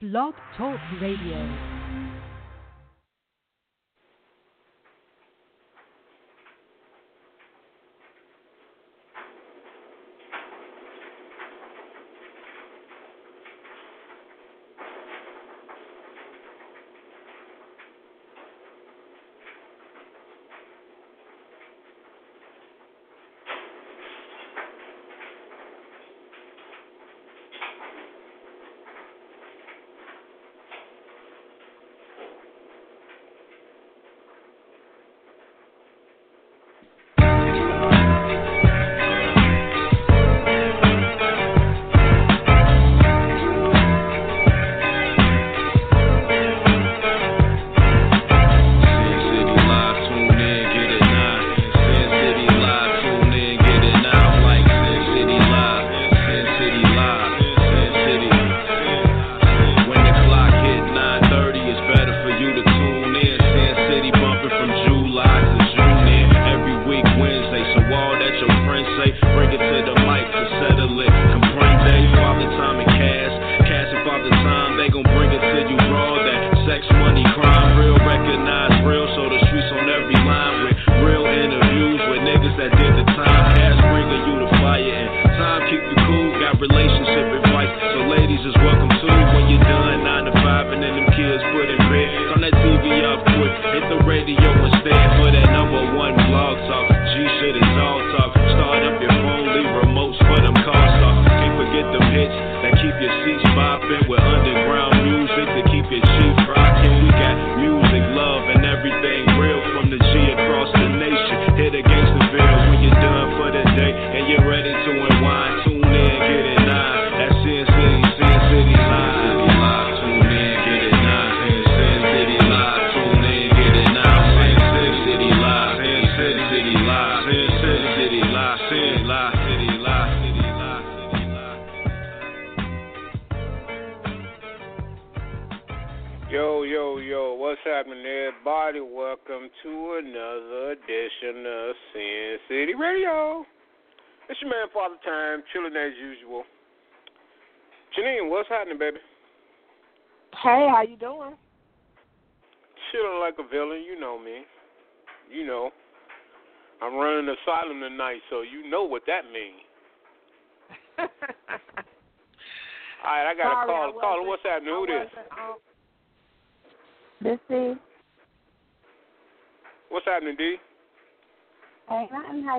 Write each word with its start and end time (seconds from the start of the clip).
Blog 0.00 0.34
Talk 0.56 0.78
Radio. 1.00 1.77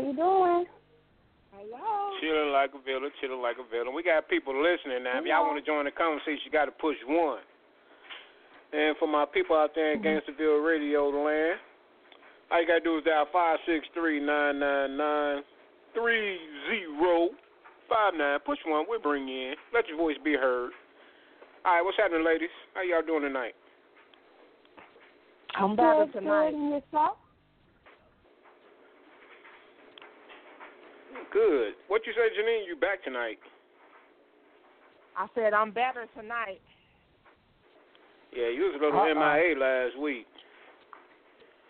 You 0.01 0.15
doing? 0.15 0.65
Hello. 1.53 2.09
Chilling 2.19 2.51
like 2.51 2.71
a 2.73 2.79
villain, 2.83 3.11
chilling 3.21 3.41
like 3.41 3.57
a 3.59 3.63
villain. 3.69 3.93
We 3.95 4.03
got 4.03 4.27
people 4.27 4.53
listening 4.55 5.03
now. 5.03 5.19
Hello. 5.19 5.23
If 5.23 5.29
y'all 5.29 5.45
want 5.45 5.63
to 5.63 5.65
join 5.65 5.85
the 5.85 5.91
conversation, 5.91 6.39
you 6.43 6.51
got 6.51 6.65
to 6.65 6.75
push 6.75 6.97
one. 7.07 7.39
And 8.73 8.97
for 8.97 9.07
my 9.07 9.25
people 9.25 9.55
out 9.55 9.71
there 9.75 9.93
in 9.93 10.01
mm-hmm. 10.01 10.27
Gangsterville 10.27 10.65
Radio 10.65 11.07
land, 11.09 11.59
all 12.51 12.61
you 12.61 12.67
got 12.67 12.79
to 12.81 12.85
do 12.85 12.97
is 12.97 13.03
dial 13.05 13.27
563 13.31 14.19
999 14.19 15.43
3059. 15.93 18.39
Push 18.45 18.59
one, 18.65 18.85
we'll 18.89 19.01
bring 19.01 19.27
you 19.27 19.53
in. 19.53 19.57
Let 19.73 19.87
your 19.87 19.97
voice 19.97 20.17
be 20.23 20.33
heard. 20.33 20.71
All 21.65 21.75
right, 21.75 21.85
what's 21.85 21.97
happening, 21.97 22.25
ladies? 22.25 22.49
How 22.73 22.83
y'all 22.83 23.01
doing 23.05 23.23
tonight? 23.23 23.53
I'm 25.59 25.75
better 25.75 26.05
tonight. 26.13 26.53
Good. 31.33 31.73
What 31.87 32.01
you 32.07 32.13
say, 32.13 32.29
Janine? 32.39 32.65
You 32.65 32.75
back 32.79 33.03
tonight? 33.03 33.39
I 35.17 35.27
said 35.35 35.53
I'm 35.53 35.71
better 35.71 36.07
tonight. 36.15 36.61
Yeah, 38.33 38.49
you 38.49 38.61
was 38.61 38.79
a 38.79 38.83
little 38.83 38.99
Uh-oh. 38.99 39.13
MIA 39.13 39.59
last 39.59 39.99
week. 39.99 40.27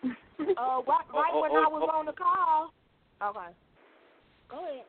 uh, 0.04 0.08
right, 0.38 0.86
right 0.86 1.30
oh, 1.32 1.42
when 1.42 1.50
oh, 1.50 1.64
I 1.64 1.68
was 1.68 1.90
oh. 1.92 1.98
on 1.98 2.06
the 2.06 2.12
call. 2.12 2.72
Okay. 3.22 3.52
Go 4.48 4.64
ahead. 4.64 4.84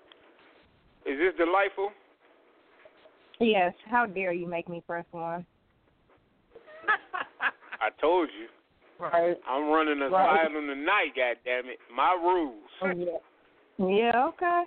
Is 1.06 1.18
this 1.18 1.34
delightful? 1.44 1.90
Yes. 3.40 3.74
How 3.90 4.06
dare 4.06 4.34
you 4.34 4.48
make 4.48 4.70
me 4.70 4.84
press 4.86 5.06
one? 5.12 5.46
I 7.82 7.90
told 8.00 8.30
you. 8.40 8.48
Right. 9.02 9.36
I'm 9.50 9.70
running 9.70 10.00
a 10.02 10.10
right. 10.10 10.46
asylum 10.46 10.68
tonight. 10.68 11.12
God 11.16 11.38
damn 11.44 11.66
it! 11.66 11.80
My 11.94 12.14
rules. 12.14 12.70
Oh, 12.84 12.94
yeah. 12.94 13.18
Yeah. 13.80 14.28
Okay. 14.28 14.64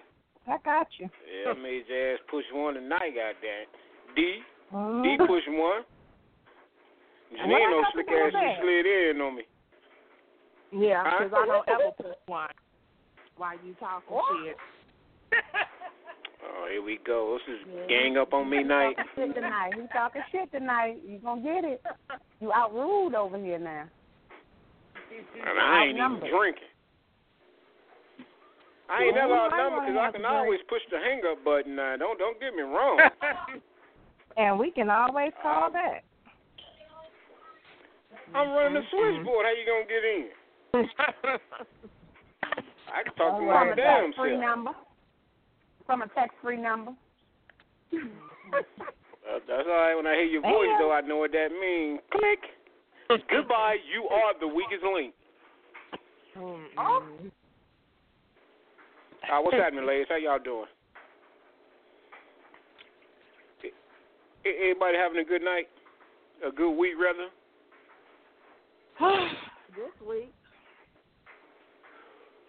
I 0.47 0.57
got 0.65 0.89
you. 0.99 1.09
Yeah, 1.23 1.53
I 1.53 1.55
made 1.55 1.85
your 1.89 2.15
ass 2.15 2.21
push 2.29 2.45
one 2.53 2.75
tonight. 2.75 3.15
God 3.15 3.39
damn 3.41 3.63
it. 3.63 3.69
D. 4.17 4.39
Mm-hmm. 4.75 5.03
D 5.03 5.27
push 5.27 5.45
one. 5.49 5.83
Janine 7.33 7.71
no 7.71 7.85
slick 7.93 8.09
ass 8.09 8.33
she 8.33 8.61
slid 8.61 8.87
in 8.87 9.21
on 9.21 9.37
me. 9.37 9.43
Yeah, 10.73 11.05
because 11.05 11.31
huh? 11.33 11.43
I 11.43 11.47
don't 11.47 11.69
ever 11.69 11.91
push 11.97 12.19
one 12.27 12.49
while 13.37 13.55
you 13.65 13.75
talking 13.79 14.15
what? 14.15 14.25
shit. 14.45 14.57
oh, 16.45 16.67
here 16.71 16.83
we 16.83 16.99
go. 17.07 17.39
This 17.39 17.55
is 17.55 17.61
yeah. 17.73 17.87
gang 17.87 18.17
up 18.17 18.33
on 18.33 18.51
me 18.51 18.65
night. 18.65 18.97
Shit 19.15 19.35
tonight. 19.35 19.75
He 19.75 19.87
talking 19.93 20.23
shit 20.33 20.51
tonight. 20.51 20.97
You 21.07 21.19
gonna 21.19 21.43
get 21.43 21.65
it? 21.65 21.83
You 22.41 22.53
outruled 22.53 23.15
over 23.15 23.39
here 23.39 23.59
now. 23.59 23.85
And 25.15 25.59
I 25.59 25.85
ain't 25.87 25.99
even 25.99 26.21
drinking. 26.31 26.71
I 28.91 29.05
ain't 29.05 29.15
never 29.15 29.35
outnumbered 29.35 29.87
because 29.87 30.01
I 30.01 30.11
can 30.13 30.25
always 30.25 30.61
push 30.69 30.83
the 30.91 30.99
hang 30.99 31.23
up 31.31 31.43
button. 31.45 31.77
Now, 31.77 31.97
don't 31.97 32.19
don't 32.19 32.39
get 32.41 32.55
me 32.55 32.63
wrong. 32.63 32.99
And 34.37 34.59
we 34.59 34.71
can 34.71 34.91
always 34.91 35.31
call 35.43 35.67
uh, 35.67 35.71
back. 35.71 36.05
I'm 38.35 38.51
running 38.51 38.75
the 38.75 38.81
mm-hmm, 38.81 38.97
mm-hmm. 38.97 39.15
switchboard. 39.23 39.47
How 39.47 39.53
you 39.55 39.65
gonna 39.65 39.87
get 39.87 40.05
in? 40.05 40.27
I 42.95 43.03
can 43.05 43.15
talk 43.15 43.39
to 43.39 43.45
my 43.47 43.73
damn 43.77 44.13
self. 44.13 44.27
Free 44.27 44.37
number. 44.37 44.73
From 45.87 46.03
a 46.03 46.09
text 46.09 46.37
free 46.43 46.57
number. 46.57 46.91
uh, 47.95 48.59
that's 49.47 49.69
all 49.69 49.79
right. 49.79 49.95
When 49.95 50.07
I 50.07 50.15
hear 50.15 50.25
your 50.25 50.43
voice, 50.43 50.75
though, 50.81 50.93
I 50.93 51.01
know 51.03 51.19
what 51.19 51.31
that 51.33 51.51
means. 51.53 52.01
Click. 52.11 52.41
Goodbye. 53.31 53.77
You 53.93 54.09
are 54.09 54.39
the 54.41 54.49
weakest 54.49 54.83
link. 54.83 55.15
Oh. 56.37 57.03
Uh, 59.33 59.41
what's 59.41 59.57
happening, 59.57 59.87
ladies? 59.87 60.07
How 60.09 60.17
y'all 60.17 60.39
doing? 60.39 60.67
Everybody 64.45 64.99
having 64.99 65.19
a 65.19 65.25
good 65.25 65.43
night? 65.43 65.69
A 66.47 66.51
good 66.51 66.77
week, 66.77 66.95
rather. 67.01 67.29
this 69.75 70.07
week. 70.07 70.33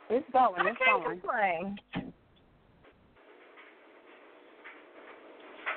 It's 0.09 0.25
going. 0.33 0.61
I 0.61 0.63
can't 0.63 1.03
going. 1.03 1.19
complain. 1.21 1.77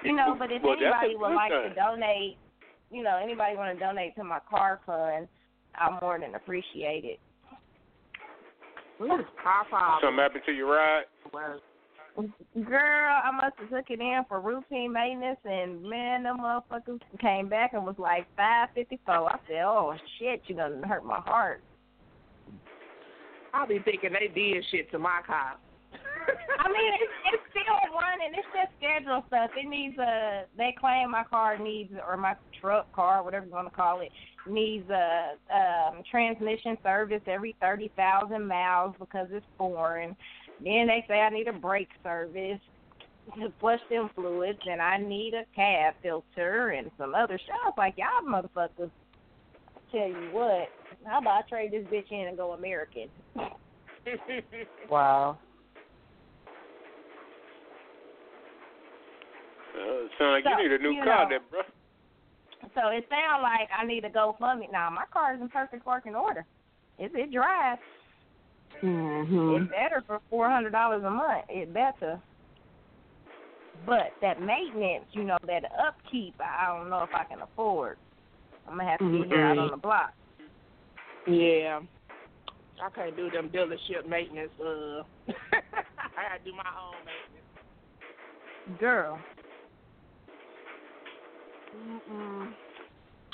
You 0.04 0.16
know, 0.16 0.34
but 0.38 0.50
if 0.52 0.62
Well, 0.62 0.76
anybody 0.80 1.16
would 1.16 1.34
like 1.34 1.50
thing. 1.50 1.70
to 1.70 1.74
donate, 1.74 2.36
you 2.90 3.02
know, 3.02 3.18
anybody 3.22 3.56
want 3.56 3.76
to 3.76 3.84
donate 3.84 4.14
to 4.16 4.24
my 4.24 4.38
car 4.48 4.80
fund, 4.86 5.28
I'm 5.74 5.98
more 6.00 6.18
than 6.18 6.34
appreciate 6.34 7.04
it. 7.04 7.20
We 9.00 9.08
just 9.08 9.28
pop. 9.42 9.66
Something 10.02 10.18
happened 10.18 10.42
to 10.46 10.52
your 10.52 10.72
ride? 10.74 11.04
Girl, 12.64 13.20
I 13.24 13.30
must 13.30 13.56
have 13.58 13.70
took 13.70 13.90
it 13.90 14.00
in 14.00 14.22
for 14.28 14.40
routine 14.40 14.92
maintenance, 14.92 15.38
and 15.44 15.82
man, 15.82 16.24
them 16.24 16.38
motherfuckers 16.38 17.00
came 17.20 17.48
back 17.48 17.74
and 17.74 17.84
was 17.84 17.94
like 17.96 18.26
five 18.36 18.70
fifty 18.74 18.98
four. 19.06 19.30
I 19.30 19.38
said, 19.46 19.62
"Oh 19.62 19.94
shit, 20.18 20.42
you 20.46 20.56
gonna 20.56 20.84
hurt 20.86 21.04
my 21.04 21.20
heart." 21.20 21.62
I'll 23.54 23.68
be 23.68 23.78
thinking 23.78 24.10
they 24.12 24.28
did 24.28 24.64
shit 24.70 24.90
to 24.90 24.98
my 24.98 25.20
car. 25.24 25.56
I 26.58 26.68
mean, 26.68 26.92
it's, 27.00 27.12
it's 27.32 27.42
still 27.50 27.94
running. 27.94 28.32
It's 28.34 28.48
just 28.54 28.72
schedule 28.78 29.24
stuff. 29.28 29.50
It 29.56 29.68
needs 29.68 29.98
a. 29.98 30.44
They 30.56 30.74
claim 30.78 31.10
my 31.10 31.24
car 31.24 31.58
needs, 31.58 31.92
or 32.06 32.16
my 32.16 32.34
truck, 32.60 32.92
car, 32.92 33.22
whatever 33.22 33.46
you 33.46 33.52
want 33.52 33.68
to 33.68 33.74
call 33.74 34.00
it, 34.00 34.10
needs 34.48 34.88
a 34.90 35.34
um, 35.52 36.02
transmission 36.10 36.76
service 36.82 37.22
every 37.26 37.54
thirty 37.60 37.90
thousand 37.96 38.46
miles 38.46 38.94
because 38.98 39.28
it's 39.30 39.46
foreign. 39.56 40.16
Then 40.62 40.88
they 40.88 41.04
say 41.06 41.20
I 41.20 41.30
need 41.30 41.48
a 41.48 41.52
brake 41.52 41.90
service 42.02 42.60
to 43.36 43.52
flush 43.60 43.80
them 43.90 44.10
fluids, 44.14 44.58
and 44.66 44.80
I 44.80 44.96
need 44.98 45.34
a 45.34 45.44
cab 45.54 45.94
filter 46.02 46.70
and 46.70 46.90
some 46.98 47.14
other 47.14 47.38
shit. 47.38 47.54
I 47.64 47.68
was 47.68 47.74
like, 47.76 47.94
y'all 47.96 48.26
motherfuckers. 48.26 48.90
Tell 49.90 50.06
you 50.06 50.28
what, 50.32 50.68
how 51.06 51.18
about 51.20 51.44
I 51.44 51.48
trade 51.48 51.72
this 51.72 51.84
bitch 51.84 52.12
in 52.12 52.28
and 52.28 52.36
go 52.36 52.52
American? 52.52 53.08
wow. 54.90 55.38
Uh, 59.78 60.08
sound 60.18 60.32
like 60.32 60.44
So, 60.44 60.50
you 60.50 60.68
need 60.68 60.80
a 60.80 60.82
new 60.82 61.04
car, 61.04 61.24
know. 61.24 61.28
there, 61.28 61.40
bro. 61.50 61.60
So 62.74 62.88
it 62.88 63.06
sounds 63.08 63.42
like 63.42 63.68
I 63.76 63.84
need 63.86 64.00
to 64.00 64.10
go 64.10 64.34
fund 64.38 64.60
me. 64.60 64.68
Now 64.72 64.90
my 64.90 65.04
car 65.12 65.34
is 65.34 65.40
in 65.40 65.48
perfect 65.48 65.86
working 65.86 66.14
order. 66.14 66.44
It 66.98 67.12
it 67.14 67.32
drives. 67.32 67.80
Mhm. 68.82 69.62
It's 69.62 69.70
better 69.70 70.02
for 70.06 70.20
four 70.28 70.50
hundred 70.50 70.70
dollars 70.72 71.04
a 71.04 71.10
month. 71.10 71.44
It 71.48 71.72
better. 71.72 72.20
But 73.86 74.12
that 74.20 74.42
maintenance, 74.42 75.06
you 75.12 75.22
know, 75.22 75.38
that 75.46 75.64
upkeep, 75.78 76.34
I 76.40 76.66
don't 76.66 76.90
know 76.90 77.04
if 77.04 77.14
I 77.14 77.24
can 77.24 77.40
afford. 77.42 77.96
I'm 78.66 78.76
gonna 78.76 78.90
have 78.90 78.98
to 78.98 79.18
get 79.18 79.28
here 79.28 79.46
out 79.46 79.58
on 79.58 79.70
the 79.70 79.76
block. 79.76 80.12
Yeah. 81.26 81.80
I 82.82 82.90
can't 82.90 83.16
do 83.16 83.30
them 83.30 83.48
dealership 83.50 84.08
maintenance. 84.08 84.50
Uh, 84.60 85.02
I 85.28 86.22
gotta 86.28 86.44
do 86.44 86.52
my 86.52 86.68
own 86.78 86.96
maintenance. 87.06 88.80
Girl. 88.80 89.18
Mm-mm. 91.76 92.52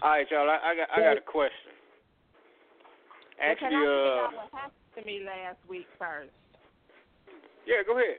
All 0.02 0.10
right, 0.10 0.26
y'all. 0.30 0.48
I, 0.50 0.58
I 0.70 0.74
got 0.76 0.88
I 0.96 1.00
got 1.00 1.16
a 1.16 1.20
question. 1.20 1.72
But 3.36 3.58
can 3.58 3.72
Actually, 3.72 3.76
I 3.76 3.84
uh, 3.84 4.36
what 4.36 4.50
happened 4.52 4.72
to 4.96 5.04
me 5.04 5.20
last 5.24 5.58
week 5.68 5.86
first? 5.98 6.30
yeah, 7.66 7.82
go 7.86 7.96
ahead. 7.98 8.18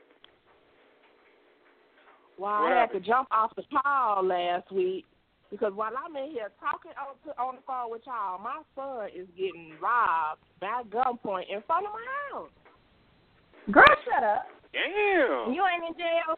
Well, 2.38 2.62
What 2.62 2.72
I 2.72 2.74
had 2.74 2.78
happened? 2.80 3.04
to 3.04 3.08
jump 3.08 3.28
off 3.30 3.52
the 3.56 3.62
call 3.82 4.24
last 4.24 4.70
week 4.70 5.04
because 5.50 5.72
while 5.74 5.92
I'm 5.96 6.14
in 6.16 6.30
here 6.32 6.50
talking 6.60 6.90
on, 7.00 7.16
to, 7.24 7.40
on 7.40 7.56
the 7.56 7.62
phone 7.66 7.90
with 7.90 8.02
y'all, 8.04 8.38
my 8.38 8.60
son 8.74 9.08
is 9.14 9.26
getting 9.36 9.72
robbed 9.80 10.42
by 10.60 10.82
gunpoint 10.90 11.48
in 11.50 11.62
front 11.66 11.86
of 11.86 11.92
my 11.92 12.04
house. 12.32 12.50
Girl, 13.72 13.84
shut 14.04 14.22
up. 14.24 14.46
Damn. 14.72 15.54
You 15.54 15.62
ain't 15.64 15.84
in 15.88 15.94
jail. 15.96 16.36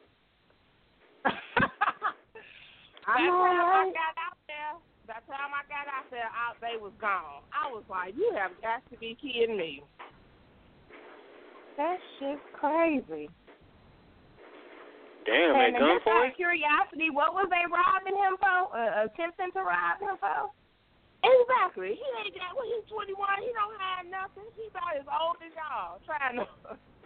By 3.09 3.17
the 3.17 3.25
I'm 3.25 3.41
time 3.41 3.73
I 3.73 3.89
got 3.97 4.15
out 4.21 4.37
there, 4.45 4.73
by 5.09 5.17
the 5.17 5.33
time 5.33 5.53
I 5.57 5.65
got 5.65 5.89
out 5.89 6.09
there, 6.13 6.29
out 6.29 6.61
they 6.61 6.77
was 6.77 6.93
gone. 7.01 7.41
I 7.57 7.73
was 7.73 7.81
like, 7.89 8.13
you 8.13 8.29
have 8.37 8.53
got 8.61 8.85
to 8.93 9.01
be 9.01 9.17
kidding 9.17 9.57
me. 9.57 9.81
That 11.81 11.97
shit's 12.21 12.45
crazy. 12.53 13.33
Damn, 15.25 15.57
and 15.57 15.73
at 15.73 15.81
just 15.81 16.05
out 16.05 16.05
gunpoint. 16.05 16.37
of 16.37 16.37
curiosity, 16.37 17.09
what 17.09 17.33
was 17.33 17.49
they 17.49 17.65
robbing 17.65 18.21
him 18.21 18.37
for? 18.37 18.77
Uh, 18.77 19.09
attempting 19.09 19.57
to 19.57 19.65
rob 19.65 20.05
him 20.05 20.21
for? 20.21 20.53
Exactly. 21.25 21.97
He 21.97 22.07
ain't 22.21 22.37
got 22.37 22.53
well, 22.61 22.69
he's 22.69 22.85
twenty 22.93 23.17
one, 23.17 23.41
he 23.41 23.49
don't 23.57 23.77
have 23.81 24.05
nothing. 24.05 24.53
He 24.53 24.69
about 24.69 25.01
as 25.01 25.09
old 25.09 25.41
as 25.41 25.53
y'all. 25.57 25.97
Trying 26.05 26.45
to 26.45 26.47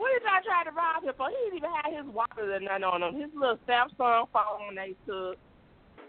what 0.00 0.08
did 0.16 0.24
y'all 0.24 0.40
try 0.40 0.64
to 0.64 0.72
rob 0.72 1.04
him 1.04 1.12
for? 1.12 1.28
He 1.28 1.36
didn't 1.44 1.58
even 1.60 1.70
have 1.76 1.92
his 1.92 2.08
wallet 2.08 2.48
or 2.48 2.60
nothing 2.60 2.84
on 2.88 3.02
him. 3.04 3.20
His 3.20 3.28
little 3.36 3.60
Samsung 3.68 4.32
phone 4.32 4.74
they 4.74 4.96
took. 5.04 5.36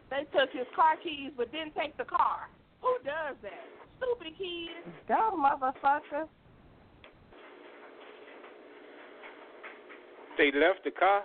They 0.07 0.23
took 0.31 0.51
his 0.55 0.67
car 0.73 0.95
keys 0.95 1.31
but 1.35 1.51
didn't 1.51 1.75
take 1.75 1.97
the 1.97 2.07
car. 2.07 2.47
Who 2.81 2.95
does 3.03 3.35
that? 3.43 3.67
Stupid 3.99 4.31
kids. 4.39 4.87
Dumb 5.07 5.43
motherfucker. 5.43 6.27
They 10.37 10.51
left 10.55 10.83
the 10.85 10.91
car. 10.91 11.23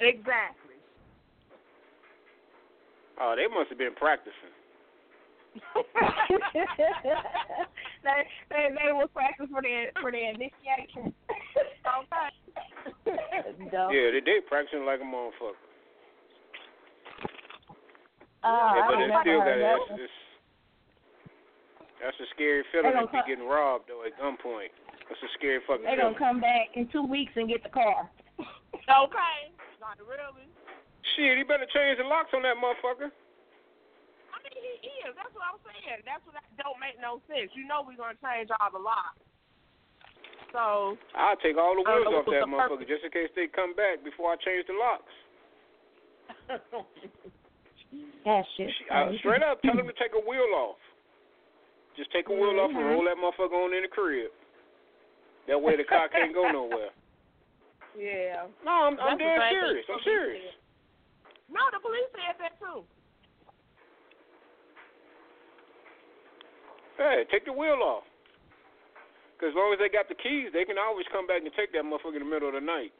Exactly. 0.00 0.80
Oh, 3.20 3.34
they 3.36 3.46
must 3.46 3.68
have 3.68 3.78
been 3.78 3.94
practicing. 3.94 4.56
they, 8.04 8.28
they 8.50 8.68
they 8.76 8.92
was 8.92 9.08
practicing 9.14 9.54
for 9.54 9.62
their 9.62 9.90
for 10.02 10.12
their 10.12 10.30
initiation. 10.30 11.14
Okay. 11.56 12.30
Dumb. 13.72 13.90
Yeah, 13.90 14.10
they 14.12 14.20
they 14.24 14.40
practicing 14.46 14.84
like 14.84 15.00
a 15.00 15.08
motherfucker. 15.08 15.56
Uh, 18.46 18.78
yeah, 18.78 18.86
but 18.86 18.94
I 18.94 19.02
it 19.02 19.08
never 19.10 19.22
still 19.26 19.42
got 19.42 19.46
heard 19.50 19.58
that's, 19.58 19.86
that. 19.90 19.98
it's, 20.06 20.18
that's 21.98 22.18
a 22.22 22.28
scary 22.30 22.62
feeling 22.70 22.94
They 22.94 23.02
if 23.02 23.10
gonna 23.10 23.26
you 23.26 23.34
getting 23.34 23.48
robbed 23.50 23.90
though 23.90 24.06
at 24.06 24.14
gunpoint. 24.22 24.70
That's 25.10 25.18
a 25.18 25.30
scary 25.34 25.58
fucking 25.66 25.82
They 25.82 25.98
feeling. 25.98 26.14
gonna 26.14 26.22
come 26.22 26.38
back 26.38 26.78
in 26.78 26.86
two 26.94 27.02
weeks 27.02 27.34
and 27.34 27.50
get 27.50 27.66
the 27.66 27.72
car. 27.74 28.06
Okay. 28.86 29.36
Not 29.82 29.98
really. 29.98 30.46
Shit, 31.14 31.38
he 31.38 31.42
better 31.42 31.66
change 31.74 31.98
the 31.98 32.06
locks 32.06 32.30
on 32.34 32.46
that 32.46 32.54
motherfucker. 32.58 33.10
I 33.10 34.36
mean, 34.46 34.54
he 34.78 34.94
is. 35.02 35.14
That's 35.18 35.32
what 35.34 35.46
I'm 35.50 35.58
saying. 35.66 36.06
That's 36.06 36.22
what 36.22 36.38
that 36.38 36.46
don't 36.58 36.78
make 36.78 36.98
no 37.02 37.18
sense. 37.26 37.50
You 37.58 37.66
know 37.66 37.82
we're 37.82 37.98
gonna 37.98 38.18
change 38.22 38.50
all 38.62 38.70
the 38.70 38.82
locks. 38.82 39.18
So 40.56 40.96
I'll 41.12 41.36
take 41.44 41.60
all 41.60 41.76
the 41.76 41.84
wheels 41.84 42.08
off 42.16 42.24
that 42.32 42.48
motherfucker 42.48 42.80
purpose- 42.80 42.88
just 42.88 43.04
in 43.04 43.10
case 43.12 43.28
they 43.36 43.44
come 43.46 43.74
back 43.76 44.00
before 44.02 44.32
I 44.32 44.36
change 44.40 44.64
the 44.66 44.72
locks. 44.72 45.12
That 48.24 48.42
shit. 48.56 48.68
She- 48.76 48.88
uh, 48.90 49.12
straight 49.22 49.42
up, 49.44 49.62
tell 49.62 49.76
them 49.76 49.86
to 49.86 49.92
take 49.94 50.10
a 50.12 50.18
wheel 50.28 50.50
off. 50.58 50.76
Just 51.96 52.10
take 52.10 52.26
a 52.28 52.32
wheel 52.34 52.58
off 52.58 52.70
and 52.74 52.78
Mhm. 52.80 52.90
roll 52.90 53.04
that 53.04 53.16
motherfucker 53.16 53.54
on 53.54 53.72
in 53.72 53.82
the 53.82 53.88
crib. 53.88 54.32
That 55.46 55.62
way 55.62 55.76
the 55.76 55.84
car 55.84 56.08
can't 56.08 56.34
go 56.34 56.50
nowhere. 56.50 56.90
yeah. 57.96 58.48
No, 58.64 58.72
I'm, 58.72 58.98
I'm 58.98 59.16
dead 59.16 59.38
same 59.38 59.52
serious. 59.60 59.86
I'm 59.88 60.00
serious. 60.02 60.42
said. 60.42 61.54
No, 61.54 61.60
the 61.72 61.78
police 61.80 62.10
said 62.12 62.34
that 62.40 62.58
too. 62.58 62.82
Hey, 66.98 67.24
take 67.30 67.44
the 67.44 67.52
wheel 67.52 67.78
off. 67.84 68.04
Because 69.36 69.52
as 69.52 69.56
long 69.56 69.72
as 69.72 69.78
they 69.78 69.92
got 69.92 70.08
the 70.08 70.16
keys, 70.16 70.48
they 70.56 70.64
can 70.64 70.80
always 70.80 71.04
come 71.12 71.26
back 71.28 71.44
and 71.44 71.52
take 71.52 71.70
that 71.76 71.84
motherfucker 71.84 72.16
in 72.16 72.24
the 72.24 72.30
middle 72.32 72.48
of 72.48 72.56
the 72.56 72.64
night. 72.64 72.92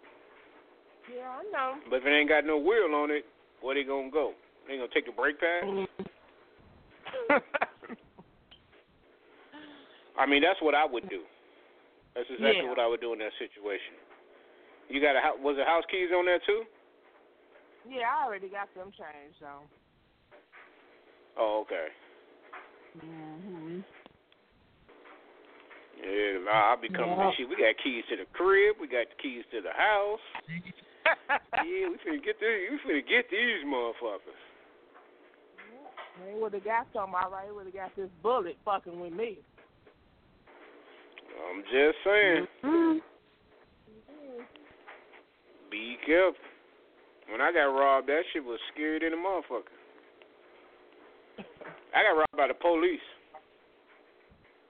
Yeah, 1.09 1.41
I 1.41 1.43
know. 1.49 1.81
But 1.89 2.05
if 2.05 2.07
it 2.07 2.13
ain't 2.13 2.29
got 2.29 2.45
no 2.45 2.59
wheel 2.61 2.93
on 2.93 3.11
it, 3.11 3.25
where 3.65 3.75
they 3.75 3.85
gonna 3.85 4.11
go? 4.11 4.35
They 4.69 4.77
gonna 4.77 4.93
take 4.93 5.07
the 5.07 5.13
brake 5.17 5.41
pad? 5.41 5.65
I 10.19 10.27
mean, 10.27 10.43
that's 10.43 10.61
what 10.61 10.75
I 10.75 10.85
would 10.85 11.09
do. 11.09 11.23
That's 12.15 12.29
exactly 12.31 12.65
Yeah. 12.65 12.69
what 12.71 12.79
I 12.79 12.87
would 12.87 13.01
do 13.01 13.13
in 13.13 13.19
that 13.21 13.33
situation. 13.39 13.95
You 14.89 15.01
got 15.01 15.17
a 15.17 15.37
was 15.41 15.57
there 15.57 15.67
house 15.67 15.85
keys 15.91 16.11
on 16.13 16.25
there 16.27 16.39
too? 16.45 16.65
yeah, 17.89 18.09
I 18.11 18.25
already 18.27 18.49
got 18.49 18.73
them 18.75 18.91
changed 18.93 19.41
though. 19.41 19.63
Oh, 21.39 21.61
okay. 21.65 21.89
Mhm. 22.99 23.56
Yeah, 25.97 26.45
nah, 26.45 26.71
I'll 26.71 26.81
be 26.81 26.89
coming. 26.89 27.17
Yeah. 27.17 27.31
Shit, 27.37 27.49
we 27.49 27.57
got 27.57 27.75
keys 27.83 28.05
to 28.11 28.17
the 28.17 28.29
crib. 28.33 28.77
We 28.81 28.87
got 28.89 29.07
the 29.09 29.19
keys 29.23 29.45
to 29.53 29.61
the 29.61 29.73
house. 29.73 30.21
yeah, 31.65 31.89
we 31.89 31.97
finna 32.05 32.23
get 32.25 32.37
these. 32.41 32.71
We 32.71 32.77
finna 32.85 33.09
get 33.09 33.31
these 33.31 33.65
motherfuckers. 33.67 34.41
They 36.25 36.35
would 36.41 36.55
have 36.55 36.65
got 36.65 36.87
some 36.93 37.15
all 37.15 37.31
right. 37.31 37.53
Would 37.55 37.67
have 37.67 37.75
got 37.75 37.97
this 37.97 38.11
bullet 38.23 38.57
fucking 38.65 38.99
with 39.01 39.13
me. 39.13 39.39
I'm 41.51 41.63
just 41.63 41.99
saying. 42.05 42.47
Mm-hmm. 42.65 42.99
Be 45.71 45.97
careful. 46.07 46.41
When 47.31 47.41
I 47.41 47.53
got 47.53 47.65
robbed, 47.65 48.09
that 48.09 48.23
shit 48.33 48.45
was 48.45 48.59
scary 48.73 49.01
than 49.01 49.13
a 49.13 49.17
motherfucker. 49.17 49.75
I 51.95 52.03
got 52.03 52.17
robbed 52.17 52.37
by 52.37 52.49
the 52.49 52.55
police. 52.55 53.01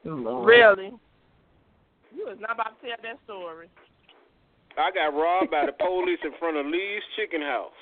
Really? 0.04 0.92
You 2.16 2.24
was 2.24 2.40
not 2.40 2.56
about 2.56 2.80
to 2.80 2.88
tell 2.88 2.96
that 3.04 3.20
story. 3.28 3.68
I 4.80 4.88
got 4.88 5.12
robbed 5.12 5.52
by 5.52 5.68
the 5.68 5.76
police 5.84 6.20
in 6.24 6.32
front 6.40 6.56
of 6.56 6.64
Lee's 6.64 7.04
Chicken 7.20 7.44
House. 7.44 7.76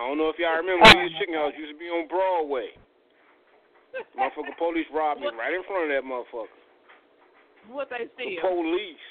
I 0.00 0.08
don't 0.08 0.16
know 0.16 0.32
if 0.32 0.40
y'all 0.40 0.56
remember 0.56 0.88
oh, 0.88 0.96
Lee's 0.96 1.12
Chicken 1.20 1.36
House 1.36 1.52
used 1.60 1.76
to 1.76 1.78
be 1.78 1.92
on 1.92 2.08
Broadway. 2.08 2.72
Motherfucker 4.16 4.56
police 4.58 4.88
robbed 4.92 5.20
me 5.20 5.28
right 5.36 5.54
in 5.54 5.62
front 5.68 5.86
of 5.86 5.90
that 5.92 6.02
motherfucker. 6.02 6.58
What 7.68 7.88
they 7.92 8.08
The 8.16 8.40
police. 8.40 9.06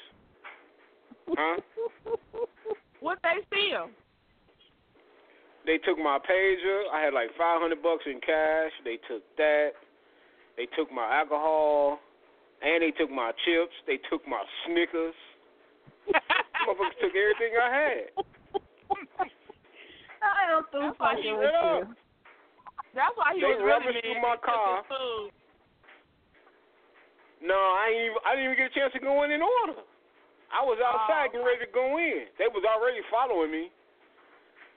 Huh? 1.29 1.61
What 2.99 3.19
they 3.21 3.43
steal? 3.51 3.89
They 5.65 5.77
took 5.77 5.97
my 5.97 6.19
pager. 6.23 6.83
I 6.93 7.03
had 7.03 7.13
like 7.13 7.35
five 7.37 7.59
hundred 7.59 7.83
bucks 7.83 8.03
in 8.05 8.21
cash. 8.21 8.71
They 8.85 8.95
took 9.11 9.23
that. 9.35 9.71
They 10.55 10.67
took 10.77 10.89
my 10.89 11.19
alcohol, 11.19 11.99
and 12.63 12.79
they 12.81 12.91
took 12.95 13.11
my 13.11 13.31
chips. 13.43 13.75
They 13.85 13.99
took 14.09 14.23
my 14.27 14.41
Snickers. 14.65 15.13
Motherfuckers 16.63 16.97
took 17.03 17.11
everything 17.11 17.51
I 17.59 17.69
had. 17.69 18.03
I 20.23 20.47
don't 20.47 20.67
do 20.71 20.79
That's 20.79 20.95
why 20.99 21.11
fucking 21.19 21.23
he 21.23 21.35
with 21.35 21.51
Shut 21.51 21.83
you. 21.83 21.95
That's 22.95 23.15
why 23.19 23.29
he 23.35 23.43
They 23.43 23.51
was 23.51 23.59
really 23.59 23.67
rummaged 23.67 23.99
through 24.07 24.23
my 24.23 24.37
car. 24.39 24.83
No, 27.43 27.59
I 27.59 27.91
ain't 27.91 28.07
even, 28.07 28.21
I 28.23 28.29
didn't 28.39 28.55
even 28.55 28.57
get 28.63 28.71
a 28.71 28.75
chance 28.79 28.95
to 28.95 29.03
go 29.03 29.27
in 29.27 29.35
in 29.35 29.43
order. 29.43 29.83
I 30.47 30.63
was 30.63 30.79
outside 30.79 31.27
Oh. 31.27 31.31
getting 31.35 31.43
ready 31.47 31.65
to 31.67 31.71
go 31.75 31.99
in. 31.99 32.31
They 32.39 32.47
was 32.47 32.63
already 32.63 33.03
following 33.11 33.51
me. 33.51 33.67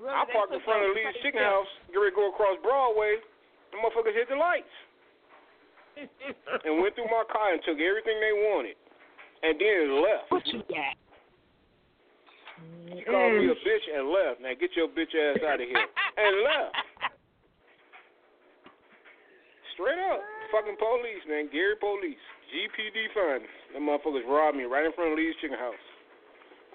Really, 0.02 0.10
I 0.10 0.26
parked 0.34 0.50
in 0.52 0.60
front 0.66 0.82
of 0.82 0.90
your 0.90 0.98
Lee's 0.98 1.14
Chicken. 1.22 1.40
House, 1.46 1.70
get 1.94 2.02
ready 2.02 2.10
to 2.10 2.16
go 2.18 2.28
across 2.34 2.58
Broadway. 2.66 3.22
The 3.70 3.78
motherfuckers 3.78 4.14
hit 4.18 4.26
the 4.28 4.36
lights 4.36 4.72
and 5.96 6.80
went 6.80 6.94
through 6.94 7.10
my 7.10 7.24
car 7.32 7.52
and 7.52 7.60
took 7.64 7.80
everything 7.80 8.20
they 8.20 8.34
wanted, 8.52 8.76
and 9.42 9.54
then 9.56 10.02
left. 10.02 10.28
what 10.28 10.46
you 10.48 10.60
got? 10.68 10.94
She 12.88 13.04
called 13.04 13.32
me 13.36 13.52
a 13.52 13.56
mm. 13.56 13.64
bitch 13.64 13.86
and 13.92 14.08
left. 14.08 14.40
Now 14.40 14.52
get 14.58 14.72
your 14.76 14.88
bitch 14.88 15.12
ass 15.12 15.42
out 15.44 15.60
of 15.60 15.68
here. 15.68 15.86
And 16.16 16.34
left. 16.40 16.76
Straight 19.74 20.00
up. 20.08 20.20
Fucking 20.52 20.80
police, 20.80 21.20
man. 21.28 21.52
Gary 21.52 21.76
Police. 21.76 22.22
GPD 22.48 23.12
finest. 23.12 23.52
Them 23.74 23.84
motherfuckers 23.84 24.24
robbed 24.24 24.56
me 24.56 24.64
right 24.64 24.86
in 24.86 24.92
front 24.92 25.12
of 25.12 25.18
Lee's 25.18 25.34
Chicken 25.42 25.58
House. 25.58 25.84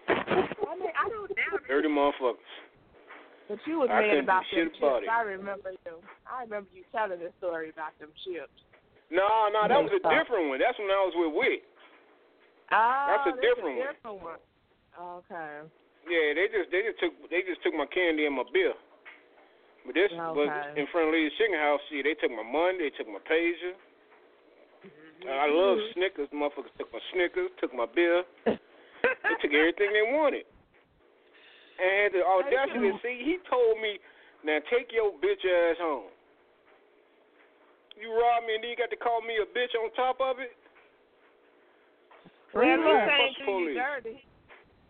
I 0.08 0.76
mean, 0.78 0.94
I 0.94 1.10
don't 1.10 1.32
doubt. 1.34 1.66
Dirty 1.68 1.90
motherfuckers. 1.90 2.52
But 3.50 3.60
you 3.66 3.80
was 3.80 3.90
I 3.92 4.02
mad 4.02 4.18
about 4.24 4.44
them 4.54 4.70
chips. 4.70 5.10
I 5.10 5.22
remember 5.24 5.72
you. 5.72 5.98
I 6.30 6.44
remember 6.44 6.70
you 6.76 6.84
telling 6.92 7.20
the 7.20 7.32
story 7.40 7.70
about 7.70 7.98
them 8.00 8.10
chips. 8.24 8.54
No, 9.12 9.52
no, 9.52 9.68
that 9.68 9.76
was 9.76 9.92
a 9.92 10.00
different 10.08 10.48
one. 10.48 10.58
That's 10.64 10.80
when 10.80 10.88
I 10.88 11.04
was 11.04 11.14
with 11.20 11.36
Wick. 11.36 11.68
Oh, 12.72 13.04
That's 13.12 13.28
a 13.28 13.36
different 13.44 13.76
one. 13.76 13.88
different 13.92 14.18
one. 14.24 14.40
Okay. 14.96 15.68
Yeah, 16.08 16.28
they 16.34 16.48
just 16.48 16.72
they 16.72 16.82
just 16.88 16.98
took 17.04 17.14
they 17.28 17.44
just 17.44 17.60
took 17.62 17.76
my 17.76 17.86
candy 17.92 18.26
and 18.26 18.34
my 18.40 18.48
beer. 18.56 18.74
But 19.86 19.94
this 20.00 20.10
was 20.16 20.48
Okay. 20.48 20.80
in 20.80 20.88
front 20.94 21.10
of 21.10 21.14
Lee's 21.14 21.34
Chicken 21.36 21.60
House. 21.60 21.82
See, 21.92 22.02
they 22.02 22.16
took 22.16 22.32
my 22.32 22.46
money, 22.46 22.88
they 22.88 22.94
took 22.96 23.10
my 23.12 23.20
pager. 23.28 23.76
And 25.22 25.30
I 25.30 25.46
love 25.52 25.78
Snickers. 25.94 26.30
Motherfuckers 26.34 26.74
took 26.80 26.90
my 26.94 27.04
Snickers, 27.14 27.52
took 27.60 27.74
my 27.74 27.86
beer. 27.86 28.24
They 28.46 29.36
took 29.42 29.54
everything 29.54 29.92
they 29.94 30.08
wanted. 30.08 30.46
And 31.82 32.14
the 32.14 32.22
audacity, 32.26 32.94
see, 33.02 33.22
he 33.26 33.38
told 33.50 33.82
me, 33.82 33.98
now 34.46 34.58
take 34.70 34.94
your 34.94 35.14
bitch 35.18 35.42
ass 35.46 35.78
home. 35.82 36.10
You 38.02 38.10
robbed 38.18 38.50
me 38.50 38.58
and 38.58 38.66
then 38.66 38.74
you 38.74 38.80
got 38.82 38.90
to 38.90 38.98
call 38.98 39.22
me 39.22 39.38
a 39.38 39.46
bitch 39.54 39.78
on 39.78 39.94
top 39.94 40.18
of 40.18 40.42
it? 40.42 40.58
Well, 42.50 42.66
at 42.66 42.82
least 42.82 42.90
Fuck 42.90 43.06
they 43.06 43.22
ain't 43.22 43.38
do 43.46 43.54
you 43.62 43.78
dirty. 43.78 44.18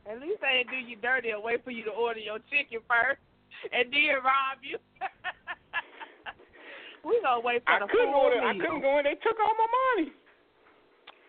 At 0.08 0.18
least 0.24 0.40
they 0.40 0.54
ain't 0.64 0.72
do 0.72 0.80
you 0.80 0.96
dirty 0.96 1.36
and 1.36 1.44
wait 1.44 1.60
for 1.68 1.76
you 1.76 1.84
to 1.86 1.92
order 1.94 2.24
your 2.24 2.40
chicken 2.48 2.80
first 2.88 3.20
and 3.76 3.92
then 3.92 4.16
rob 4.24 4.64
you. 4.64 4.80
we 7.06 7.20
gonna 7.20 7.44
wait 7.44 7.68
for 7.68 7.76
I 7.76 7.84
the 7.84 7.92
couldn't 7.92 8.16
full 8.16 8.32
order. 8.32 8.40
I 8.40 8.56
couldn't 8.56 8.80
go 8.82 8.96
in. 8.98 9.04
They 9.04 9.20
took 9.20 9.36
all 9.38 9.54
my 9.60 9.70
money. 9.92 10.16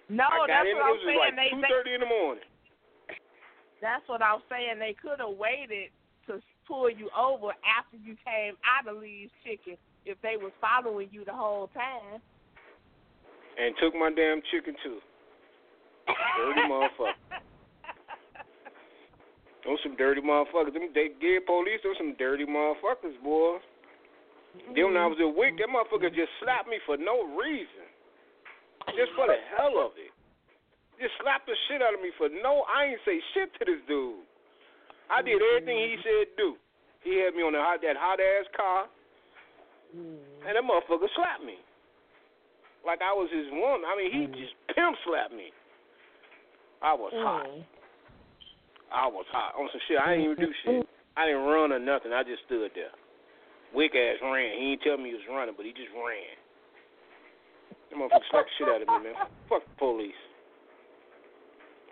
No, 0.09 0.31
I 0.31 0.47
that's 0.47 0.71
in. 0.71 0.79
what 0.79 0.87
I'm 0.87 1.03
saying. 1.03 1.19
like 1.19 1.35
they, 1.37 1.51
two 1.51 1.61
they 1.61 1.69
thirty 1.69 1.93
in 1.99 2.01
the 2.01 2.09
morning. 2.09 2.47
that's 3.83 4.07
what 4.07 4.23
I'm 4.23 4.41
saying. 4.47 4.79
They 4.79 4.95
could 4.95 5.19
have 5.19 5.35
waited 5.35 5.91
to 6.31 6.39
pull 6.65 6.87
you 6.89 7.11
over 7.13 7.51
after 7.67 7.99
you 7.99 8.15
came 8.23 8.55
out 8.63 8.87
of 8.87 9.03
Lee's 9.03 9.35
Chicken 9.43 9.75
if 10.05 10.21
they 10.23 10.37
was 10.37 10.53
following 10.61 11.09
you 11.11 11.25
the 11.25 11.33
whole 11.33 11.69
time. 11.75 12.21
And 13.59 13.75
took 13.81 13.95
my 13.95 14.11
damn 14.15 14.41
chicken 14.51 14.75
too. 14.83 14.99
Dirty 16.07 16.61
motherfucker. 16.71 17.43
Those 19.65 19.79
some 19.83 19.95
dirty 19.97 20.21
motherfuckers. 20.21 20.75
Them 20.75 20.91
they 20.95 21.15
gay 21.21 21.39
police. 21.39 21.79
Those 21.85 21.95
some 21.99 22.17
dirty 22.19 22.47
motherfuckers, 22.47 23.15
boy. 23.23 23.63
Then 24.75 24.93
when 24.93 24.99
I 24.99 25.07
was 25.07 25.17
at 25.23 25.31
mm-hmm. 25.31 25.39
Wick, 25.39 25.55
that 25.63 25.71
motherfucker 25.71 26.11
mm-hmm. 26.11 26.19
just 26.19 26.33
slapped 26.43 26.69
me 26.69 26.83
for 26.85 26.99
no 26.99 27.25
reason. 27.39 27.87
Just 28.99 29.15
for 29.15 29.31
the 29.31 29.39
hell 29.55 29.79
of 29.79 29.95
it. 29.95 30.11
Just 30.99 31.15
slapped 31.23 31.47
the 31.47 31.57
shit 31.71 31.81
out 31.81 31.95
of 31.95 32.03
me 32.03 32.11
for 32.19 32.29
no. 32.29 32.67
I 32.67 32.93
ain't 32.93 33.03
say 33.07 33.23
shit 33.33 33.55
to 33.59 33.63
this 33.65 33.81
dude. 33.87 34.27
I 35.07 35.23
did 35.23 35.39
everything 35.39 35.79
he 35.79 35.95
mm-hmm. 35.95 36.05
said 36.05 36.27
do. 36.37 36.59
He 37.07 37.23
had 37.23 37.35
me 37.35 37.43
on 37.43 37.55
that 37.55 37.63
hot, 37.63 37.83
that 37.83 37.99
hot 37.99 38.19
ass 38.23 38.47
car, 38.55 38.87
Mm-hmm. 39.93 40.49
and 40.49 40.53
that 40.57 40.65
motherfucker 40.65 41.05
slapped 41.13 41.45
me 41.45 41.61
like 42.87 43.01
I 43.03 43.13
was 43.15 43.31
his 43.31 43.47
woman. 43.53 43.87
I 43.87 43.95
mean, 43.95 44.11
he 44.11 44.23
mm-hmm. 44.27 44.41
just 44.41 44.55
pimp 44.75 44.97
slapped 45.07 45.35
me. 45.35 45.55
I 46.83 46.93
was 46.95 47.15
hot. 47.15 47.47
Mm. 47.47 47.63
I 48.91 49.07
was 49.07 49.25
hot 49.31 49.55
on 49.55 49.71
some 49.71 49.81
shit. 49.87 50.01
I 50.03 50.17
didn't 50.19 50.25
even 50.33 50.39
do 50.39 50.51
mm-hmm. 50.51 50.83
shit. 50.83 50.89
I 51.17 51.31
didn't 51.31 51.47
run 51.47 51.71
or 51.71 51.79
nothing. 51.79 52.11
I 52.11 52.25
just 52.25 52.43
stood 52.49 52.73
there. 52.75 52.93
Wick 53.73 53.95
ass 53.95 54.21
ran. 54.21 54.59
He 54.59 54.75
didn't 54.75 54.85
tell 54.85 54.99
me 54.99 55.15
he 55.15 55.17
was 55.17 55.29
running, 55.31 55.55
but 55.57 55.65
he 55.65 55.73
just 55.73 55.93
ran. 55.95 56.37
That 57.89 57.97
motherfucker 57.97 58.29
slapped 58.33 58.51
the 58.51 58.55
shit 58.59 58.69
out 58.69 58.83
of 58.83 58.89
me, 58.89 59.13
man. 59.13 59.17
Fuck 59.49 59.65
the 59.65 59.77
police. 59.79 60.23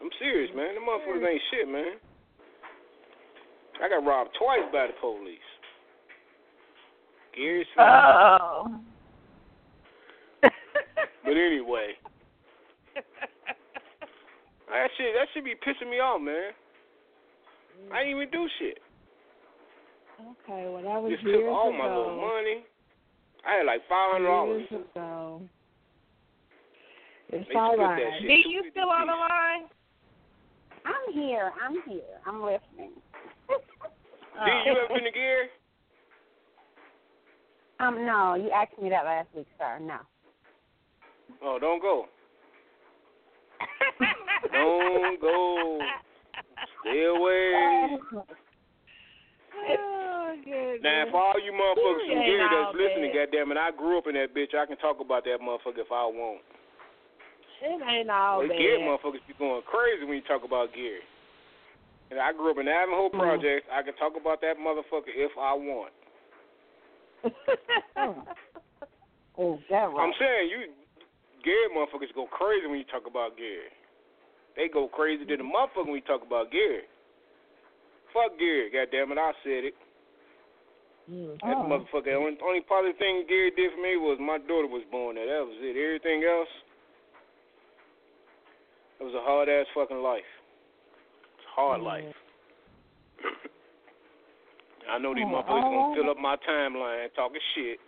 I'm 0.00 0.12
serious, 0.16 0.50
man. 0.56 0.74
The 0.74 0.82
motherfuckers 0.82 1.24
ain't 1.24 1.44
shit, 1.52 1.68
man. 1.68 2.00
I 3.80 3.88
got 3.88 4.04
robbed 4.04 4.36
twice 4.36 4.64
by 4.72 4.88
the 4.88 4.96
police. 5.00 5.49
Gary 7.40 7.66
Smith. 7.74 7.86
Oh. 7.86 8.80
But 11.22 11.36
anyway, 11.36 11.92
that 12.94 14.88
shit 14.96 15.14
that 15.14 15.26
should 15.34 15.44
be 15.44 15.54
pissing 15.54 15.90
me 15.90 15.98
off, 16.00 16.20
man. 16.20 16.52
I 17.92 18.02
didn't 18.04 18.16
even 18.16 18.30
do 18.30 18.48
shit. 18.58 18.78
Okay, 20.20 20.66
well 20.68 20.82
that 20.82 21.00
was 21.02 21.12
Just 21.12 21.24
years 21.24 21.40
took 21.44 21.52
all 21.52 21.68
ago. 21.68 21.78
my 21.78 21.86
little 21.86 22.16
money. 22.16 22.64
I 23.46 23.56
had 23.58 23.66
like 23.66 23.80
five 23.88 24.12
hundred 24.12 24.26
dollars. 24.28 24.66
Years 24.70 24.84
ago. 24.94 25.42
It's 27.30 27.48
They 27.48 27.54
all 27.54 27.72
split 27.74 27.86
right. 27.86 28.02
that 28.02 28.20
shit. 28.20 28.28
D, 28.28 28.44
you 28.48 28.64
still 28.72 28.88
on 28.90 29.06
the 29.06 29.14
line? 29.14 29.68
I'm 30.84 31.12
here. 31.14 31.52
I'm 31.62 31.76
here. 31.86 32.18
I'm 32.26 32.42
listening. 32.42 32.90
D, 33.48 34.50
you 34.66 34.72
ever 34.72 34.88
been 34.94 35.04
to 35.04 35.12
Gary? 35.12 35.48
Um, 37.80 38.04
no, 38.04 38.34
you 38.34 38.50
asked 38.50 38.78
me 38.80 38.90
that 38.90 39.04
last 39.04 39.28
week, 39.34 39.46
sir. 39.58 39.78
No. 39.80 39.96
Oh, 41.42 41.58
don't 41.58 41.80
go. 41.80 42.04
Don't 44.52 45.20
go. 45.20 45.78
Stay 46.82 47.04
away. 47.04 47.98
Oh, 49.56 50.36
goodness. 50.44 50.80
Now, 50.82 51.04
for 51.10 51.20
all 51.20 51.40
you 51.40 51.52
motherfuckers 51.52 52.04
from 52.08 52.20
Gary 52.20 52.36
Gary 52.36 52.40
ain't 52.40 52.50
that's 52.52 52.68
all 52.68 52.76
listening, 52.76 53.12
bad. 53.12 53.28
goddamn 53.32 53.52
it, 53.52 53.58
I 53.60 53.70
grew 53.76 53.98
up 53.98 54.06
in 54.08 54.14
that 54.14 54.34
bitch. 54.34 54.54
I 54.56 54.66
can 54.66 54.76
talk 54.78 55.00
about 55.00 55.24
that 55.24 55.40
motherfucker 55.40 55.80
if 55.80 55.92
I 55.92 56.04
want. 56.06 56.40
It 57.62 57.80
ain't 57.80 58.08
all 58.10 58.38
Well, 58.40 58.48
bad. 58.48 58.56
Gary 58.58 58.80
motherfuckers 58.80 59.24
be 59.28 59.34
going 59.38 59.62
crazy 59.68 60.04
when 60.04 60.16
you 60.16 60.24
talk 60.28 60.44
about 60.44 60.72
Gary. 60.72 61.04
And 62.10 62.18
I 62.18 62.32
grew 62.32 62.50
up 62.50 62.58
in 62.58 62.66
the 62.66 62.72
Ivanhoe 62.72 63.08
Project. 63.10 63.68
I 63.72 63.82
can 63.82 63.94
talk 63.94 64.14
about 64.20 64.40
that 64.40 64.56
motherfucker 64.58 65.12
if 65.14 65.30
I 65.38 65.54
want. 65.54 65.92
Oh, 69.38 69.58
that 69.70 69.88
right. 69.88 70.00
I'm 70.00 70.12
saying 70.18 70.50
you, 70.50 70.72
Gary 71.44 71.68
motherfuckers 71.74 72.14
go 72.14 72.26
crazy 72.26 72.66
when 72.66 72.78
you 72.78 72.84
talk 72.84 73.06
about 73.06 73.36
Gary. 73.36 73.72
They 74.56 74.68
go 74.68 74.88
crazy 74.88 75.24
to 75.24 75.36
the 75.36 75.42
mm-hmm. 75.42 75.54
motherfucker 75.54 75.86
when 75.86 75.96
you 75.96 76.08
talk 76.08 76.22
about 76.26 76.50
Gary. 76.50 76.84
Fuck 78.12 78.38
Gary, 78.38 78.70
goddamn 78.70 79.12
it, 79.12 79.18
I 79.18 79.32
said 79.44 79.64
it. 79.70 79.74
Mm-hmm. 81.10 81.40
That 81.42 81.56
Oh. 81.56 81.68
motherfucker. 81.68 82.14
Only, 82.14 82.38
only 82.42 82.60
positive 82.62 82.98
thing 82.98 83.24
Gary 83.28 83.50
did 83.56 83.72
for 83.72 83.82
me 83.82 83.96
was 83.96 84.18
my 84.20 84.38
daughter 84.38 84.66
was 84.68 84.82
born 84.90 85.16
there. 85.16 85.26
That 85.26 85.46
was 85.46 85.56
it. 85.60 85.76
Everything 85.76 86.24
else, 86.24 86.48
it 89.00 89.04
was 89.04 89.14
a 89.14 89.22
hard 89.22 89.48
ass 89.48 89.66
fucking 89.74 90.02
life. 90.02 90.28
It's 91.38 91.46
a 91.46 91.54
hard 91.54 91.78
mm-hmm. 91.78 92.10
life. 92.10 92.14
I 94.90 94.98
know 94.98 95.14
these 95.14 95.24
Oh, 95.26 95.30
motherfuckers 95.30 95.62
oh. 95.64 95.70
gonna 95.70 95.94
fill 95.94 96.10
up 96.10 96.18
my 96.18 96.36
timeline 96.48 97.06
talking 97.14 97.40
shit. 97.54 97.78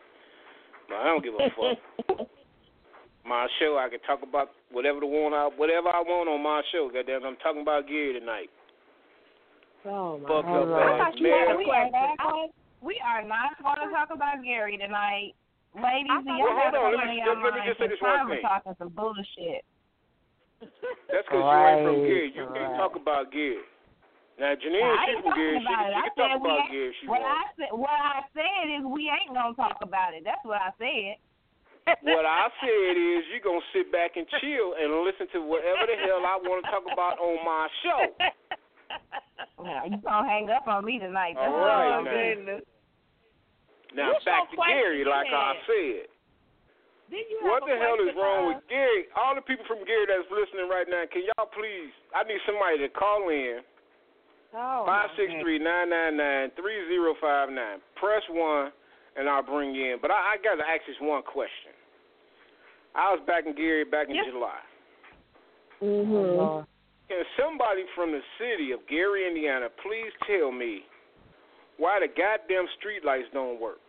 But 0.88 0.96
I 1.02 1.04
don't 1.04 1.22
give 1.24 1.34
a 1.34 1.50
fuck. 1.58 2.26
my 3.26 3.46
show, 3.58 3.78
I 3.78 3.88
can 3.90 4.00
talk 4.06 4.22
about 4.22 4.50
whatever 4.70 5.00
the 5.00 5.06
want 5.06 5.34
I 5.34 5.46
whatever 5.58 5.88
I 5.90 6.00
want 6.02 6.28
on 6.30 6.42
my 6.42 6.62
show. 6.72 6.90
Goddamn, 6.92 7.24
I'm 7.24 7.36
talking 7.42 7.62
about 7.62 7.86
Gary 7.88 8.18
tonight. 8.18 8.50
Oh 9.84 10.18
my 10.22 10.28
Fuck 10.30 10.46
God. 10.46 10.62
up 10.62 10.78
I 10.78 10.82
ass 10.82 10.98
thought 11.10 11.18
you 11.18 11.26
man. 11.26 11.48
had 11.48 11.56
we 11.58 11.66
are 11.70 11.90
not 11.90 12.14
going. 12.22 12.50
We 12.82 12.94
are 13.02 13.22
not 13.22 13.54
going 13.62 13.78
to 13.78 13.94
talk 13.94 14.10
about 14.10 14.42
Gary 14.42 14.74
tonight, 14.78 15.34
ladies. 15.78 16.10
I 16.10 16.18
Do 16.18 16.26
thought- 16.26 16.38
y'all 16.38 16.50
Well, 16.50 16.58
have 16.58 16.74
hold 16.74 16.82
on, 16.82 16.90
let 16.90 16.98
something 16.98 17.14
me- 17.14 17.22
on 17.22 17.26
your 17.26 17.34
let 17.34 17.42
me 17.42 17.50
mind? 17.50 17.66
just 17.70 17.78
say 17.78 17.86
this 17.90 17.98
'Cause 18.02 18.18
one 18.18 18.28
thing. 18.30 18.42
talking 18.42 18.74
some 18.78 18.88
bullshit. 18.90 19.62
That's 21.10 21.26
because 21.26 21.42
you 21.42 21.66
ain't 21.66 21.82
from 21.86 21.98
Gary. 22.06 22.32
You 22.34 22.46
can't 22.54 22.74
talk 22.78 22.94
about 22.98 23.30
Gary. 23.30 23.62
Now, 24.40 24.56
Janine, 24.56 24.80
Now, 24.80 24.96
I 24.96 25.04
she 25.06 25.12
from 25.22 25.34
Gary. 25.36 25.58
She, 25.60 25.68
she 25.68 25.68
can 25.68 26.14
talk 26.16 26.32
about 26.40 26.64
if 26.72 26.92
she 27.00 27.06
What 27.06 27.20
I 27.20 27.36
wants. 27.36 27.52
said, 27.60 27.72
what 27.76 27.98
I 28.00 28.18
said 28.32 28.64
is 28.72 28.82
we 28.88 29.12
ain't 29.12 29.34
gonna 29.36 29.54
talk 29.54 29.76
about 29.84 30.14
it. 30.16 30.24
That's 30.24 30.42
what 30.42 30.58
I 30.60 30.72
said. 30.80 31.20
What 32.06 32.22
I 32.24 32.46
said 32.62 32.94
is 32.94 33.26
you're 33.34 33.42
going 33.42 33.58
to 33.58 33.70
sit 33.74 33.90
back 33.90 34.14
and 34.14 34.22
chill 34.38 34.78
and 34.78 35.02
listen 35.02 35.26
to 35.34 35.42
whatever 35.42 35.82
the 35.90 35.98
hell 35.98 36.22
I 36.22 36.38
want 36.38 36.62
to 36.62 36.70
talk 36.70 36.86
about 36.86 37.18
on 37.18 37.42
my 37.42 37.66
show. 37.82 38.02
Now, 39.58 39.82
you 39.90 39.98
gonna 39.98 40.28
hang 40.28 40.46
up 40.50 40.62
on 40.70 40.84
me 40.86 40.98
tonight? 41.02 41.34
That's 41.34 41.50
All 41.50 41.58
what 41.58 42.06
now. 42.06 42.12
goodness. 42.12 42.62
Now, 43.98 44.14
What's 44.14 44.24
back 44.24 44.46
to 44.50 44.56
Gary, 44.62 45.02
like 45.04 45.26
I 45.28 45.58
said. 45.66 46.06
Did 47.10 47.26
you 47.28 47.42
have 47.44 47.50
What 47.50 47.62
the 47.66 47.74
hell 47.76 47.98
is 48.00 48.14
wrong 48.14 48.54
for 48.54 48.62
with? 48.62 48.64
Gary? 48.70 49.10
All 49.18 49.34
the 49.34 49.42
people 49.44 49.66
from 49.66 49.82
Gary 49.84 50.06
that's 50.06 50.24
listening 50.30 50.70
right 50.70 50.86
now, 50.88 51.02
can 51.10 51.26
y'all 51.34 51.50
please? 51.50 51.90
I 52.14 52.22
need 52.24 52.40
somebody 52.46 52.78
to 52.80 52.88
call 52.94 53.26
in. 53.28 53.60
Oh, 54.54 54.84
Five 54.86 55.08
my 55.10 55.16
six 55.16 55.32
three 55.40 55.58
nine 55.58 55.88
nine 55.88 56.16
nine 56.16 56.50
three 56.56 56.86
zero 56.88 57.14
five 57.20 57.48
nine. 57.48 57.78
Press 57.96 58.22
one, 58.30 58.70
and 59.16 59.28
I'll 59.28 59.42
bring 59.42 59.74
you 59.74 59.94
in. 59.94 59.98
But 60.00 60.10
I, 60.10 60.34
I 60.34 60.36
got 60.44 60.56
to 60.56 60.68
ask 60.68 60.84
this 60.86 60.96
one 61.00 61.22
question. 61.22 61.72
I 62.94 63.12
was 63.12 63.20
back 63.26 63.46
in 63.46 63.54
Gary 63.56 63.84
back 63.84 64.08
in 64.08 64.16
Yes. 64.16 64.26
July. 64.30 64.60
Mhm. 65.82 66.66
Can 67.08 67.24
somebody 67.40 67.84
from 67.94 68.12
the 68.12 68.20
city 68.38 68.72
of 68.72 68.80
Gary, 68.88 69.26
Indiana, 69.26 69.68
please 69.82 70.12
tell 70.26 70.52
me 70.52 70.84
why 71.78 71.98
the 72.00 72.08
goddamn 72.08 72.66
streetlights 72.80 73.32
don't 73.32 73.60
work? 73.60 73.80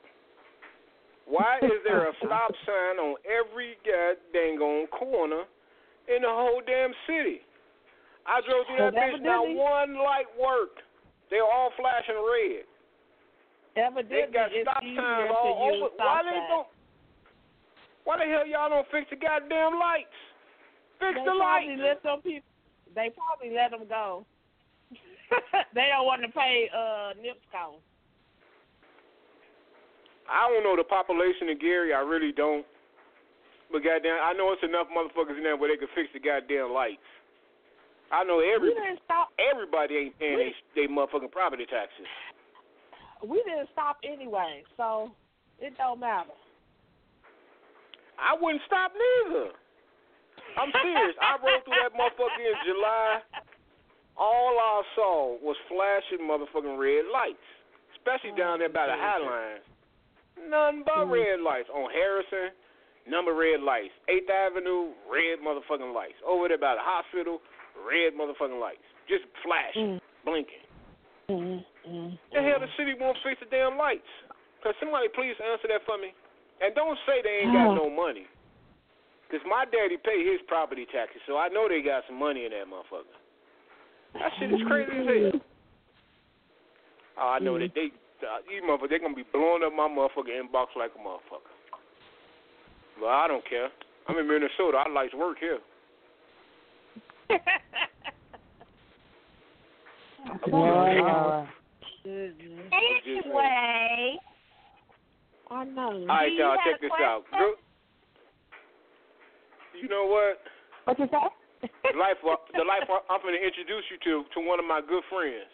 Why 1.25 1.59
is 1.61 1.79
there 1.85 2.07
a 2.07 2.13
stop 2.25 2.51
sign 2.65 2.99
on 2.99 3.15
every 3.27 3.77
goddamn 3.85 4.87
corner 4.87 5.43
in 6.07 6.21
the 6.23 6.27
whole 6.29 6.61
damn 6.65 6.91
city? 7.07 7.41
I 8.25 8.39
drove 8.47 8.63
through 8.67 8.91
that 8.91 8.95
bitch, 8.95 9.21
not 9.21 9.43
one 9.43 9.99
light 9.99 10.31
worked. 10.39 10.79
They 11.29 11.37
were 11.37 11.51
all 11.51 11.71
flashing 11.75 12.15
red. 12.15 12.63
They 13.75 14.29
got 14.31 14.51
stop 14.61 14.83
signs 14.83 15.31
all 15.33 15.71
over. 15.73 15.89
Why 15.97 16.21
they 16.23 16.39
don't? 16.47 16.67
Why 18.03 18.17
the 18.19 18.29
hell 18.29 18.45
y'all 18.45 18.69
don't 18.69 18.87
fix 18.91 19.09
the 19.09 19.15
goddamn 19.15 19.79
lights? 19.79 20.13
Fix 20.99 21.15
They 21.15 21.25
the 21.25 21.35
probably 21.35 21.75
lights. 21.75 21.81
let 21.81 21.97
some 22.03 22.21
people. 22.21 22.47
They 22.93 23.09
probably 23.09 23.55
let 23.55 23.71
them 23.71 23.87
go. 23.89 24.25
they 25.73 25.89
don't 25.89 26.05
want 26.05 26.21
to 26.21 26.29
pay 26.29 26.69
uh 26.69 27.17
NIPS 27.17 27.41
cost. 27.51 27.81
I 30.29 30.47
don't 30.47 30.63
know 30.63 30.77
the 30.77 30.85
population 30.85 31.49
of 31.49 31.59
Gary. 31.59 31.93
I 31.93 31.99
really 31.99 32.31
don't. 32.31 32.65
But 33.71 33.83
goddamn, 33.83 34.21
I 34.21 34.33
know 34.33 34.53
it's 34.53 34.63
enough 34.63 34.87
motherfuckers 34.93 35.35
in 35.35 35.43
there 35.43 35.57
where 35.57 35.73
they 35.73 35.79
could 35.81 35.89
fix 35.95 36.07
the 36.13 36.19
goddamn 36.21 36.71
lights. 36.71 37.01
I 38.11 38.23
know 38.23 38.39
every 38.39 38.69
We 38.69 38.75
didn't 38.75 38.99
stop. 39.05 39.29
everybody 39.39 39.95
ain't 39.95 40.19
paying 40.19 40.37
they, 40.37 40.53
they 40.75 40.87
motherfucking 40.87 41.31
property 41.31 41.65
taxes. 41.65 42.05
We 43.25 43.41
didn't 43.47 43.69
stop 43.71 43.97
anyway, 44.03 44.63
so 44.75 45.11
it 45.59 45.73
don't 45.77 45.99
matter. 45.99 46.35
I 48.19 48.35
wouldn't 48.39 48.61
stop 48.67 48.91
neither. 48.93 49.55
I'm 50.57 50.69
serious. 50.69 51.17
I 51.17 51.39
rode 51.41 51.65
through 51.65 51.79
that 51.81 51.93
motherfucker 51.97 52.43
in 52.43 52.57
July. 52.67 53.09
All 54.13 54.53
I 54.59 54.83
saw 54.93 55.37
was 55.41 55.57
flashing 55.65 56.21
motherfucking 56.21 56.77
red 56.77 57.09
lights, 57.09 57.47
especially 57.97 58.37
down 58.37 58.59
there 58.59 58.69
by 58.69 58.85
the 58.85 58.93
mm-hmm. 58.93 59.01
High 59.01 59.23
Line. 59.25 59.61
Nothing 60.49 60.83
but 60.85 61.09
mm-hmm. 61.09 61.17
red 61.17 61.37
lights 61.41 61.69
on 61.73 61.89
Harrison. 61.89 62.53
Number 63.09 63.33
red 63.33 63.59
lights. 63.59 63.91
Eighth 64.07 64.29
Avenue, 64.29 64.93
red 65.09 65.41
motherfucking 65.41 65.93
lights. 65.93 66.19
Over 66.21 66.47
there 66.47 66.61
by 66.61 66.75
the 66.77 66.85
hospital, 66.85 67.41
red 67.81 68.13
motherfucking 68.13 68.59
lights. 68.59 68.85
Just 69.09 69.25
flashing, 69.43 69.99
blinking. 70.23 70.63
Mm-hmm. 71.29 72.15
The 72.31 72.39
hell 72.39 72.59
the 72.59 72.71
city 72.77 72.95
won't 72.99 73.17
fix 73.23 73.39
the 73.39 73.49
damn 73.49 73.77
lights? 73.77 74.07
Cause 74.63 74.75
somebody 74.79 75.11
please 75.11 75.35
answer 75.43 75.67
that 75.67 75.83
for 75.83 75.99
me. 75.99 76.15
And 76.63 76.71
don't 76.75 76.95
say 77.03 77.19
they 77.19 77.43
ain't 77.43 77.51
got 77.51 77.75
no 77.75 77.91
money. 77.91 78.23
Cause 79.27 79.43
my 79.43 79.65
daddy 79.67 79.99
pay 79.99 80.23
his 80.23 80.39
property 80.47 80.87
taxes, 80.87 81.19
so 81.27 81.35
I 81.35 81.49
know 81.49 81.67
they 81.67 81.81
got 81.81 82.07
some 82.07 82.19
money 82.19 82.45
in 82.45 82.51
that 82.55 82.69
motherfucker. 82.69 83.17
That 84.13 84.31
shit 84.39 84.53
is 84.53 84.61
crazy 84.67 84.93
as 84.93 85.07
hell. 85.33 85.41
Oh, 87.17 87.29
I 87.35 87.39
know 87.39 87.59
that 87.59 87.73
they, 87.75 87.91
uh, 88.21 88.39
these 88.47 88.61
motherfuckers, 88.61 88.89
they 88.89 88.99
gonna 88.99 89.17
be 89.17 89.27
blowing 89.33 89.63
up 89.65 89.73
my 89.73 89.89
motherfucking 89.89 90.31
inbox 90.31 90.77
like 90.77 90.91
a 90.95 91.01
motherfucker. 91.01 91.51
But 92.99 93.09
I 93.09 93.27
don't 93.27 93.43
care. 93.49 93.69
I'm 94.07 94.17
in 94.17 94.27
Minnesota. 94.27 94.83
I 94.85 94.89
like 94.89 95.11
to 95.11 95.17
work 95.17 95.39
here. 95.39 95.59
Wow. 100.47 101.47
Anyway, 102.05 102.71
I 105.51 105.63
know. 105.63 105.91
All 105.91 106.07
right, 106.07 106.31
you 106.31 106.39
y'all, 106.39 106.57
check 106.65 106.81
this 106.81 106.91
out. 106.99 107.23
questions? 107.29 107.39
Girl, 107.39 107.55
you 109.81 109.87
know 109.87 110.05
what? 110.05 110.39
What 110.85 110.99
you 110.99 111.07
say? 111.11 111.27
The 111.61 111.97
life, 111.97 112.17
the 112.21 112.63
life 112.63 112.83
I'm 113.09 113.21
going 113.21 113.35
to 113.39 113.45
introduce 113.45 113.85
you 113.89 113.97
to 114.03 114.23
to 114.33 114.39
one 114.45 114.59
of 114.59 114.65
my 114.65 114.81
good 114.81 115.03
friends. 115.09 115.47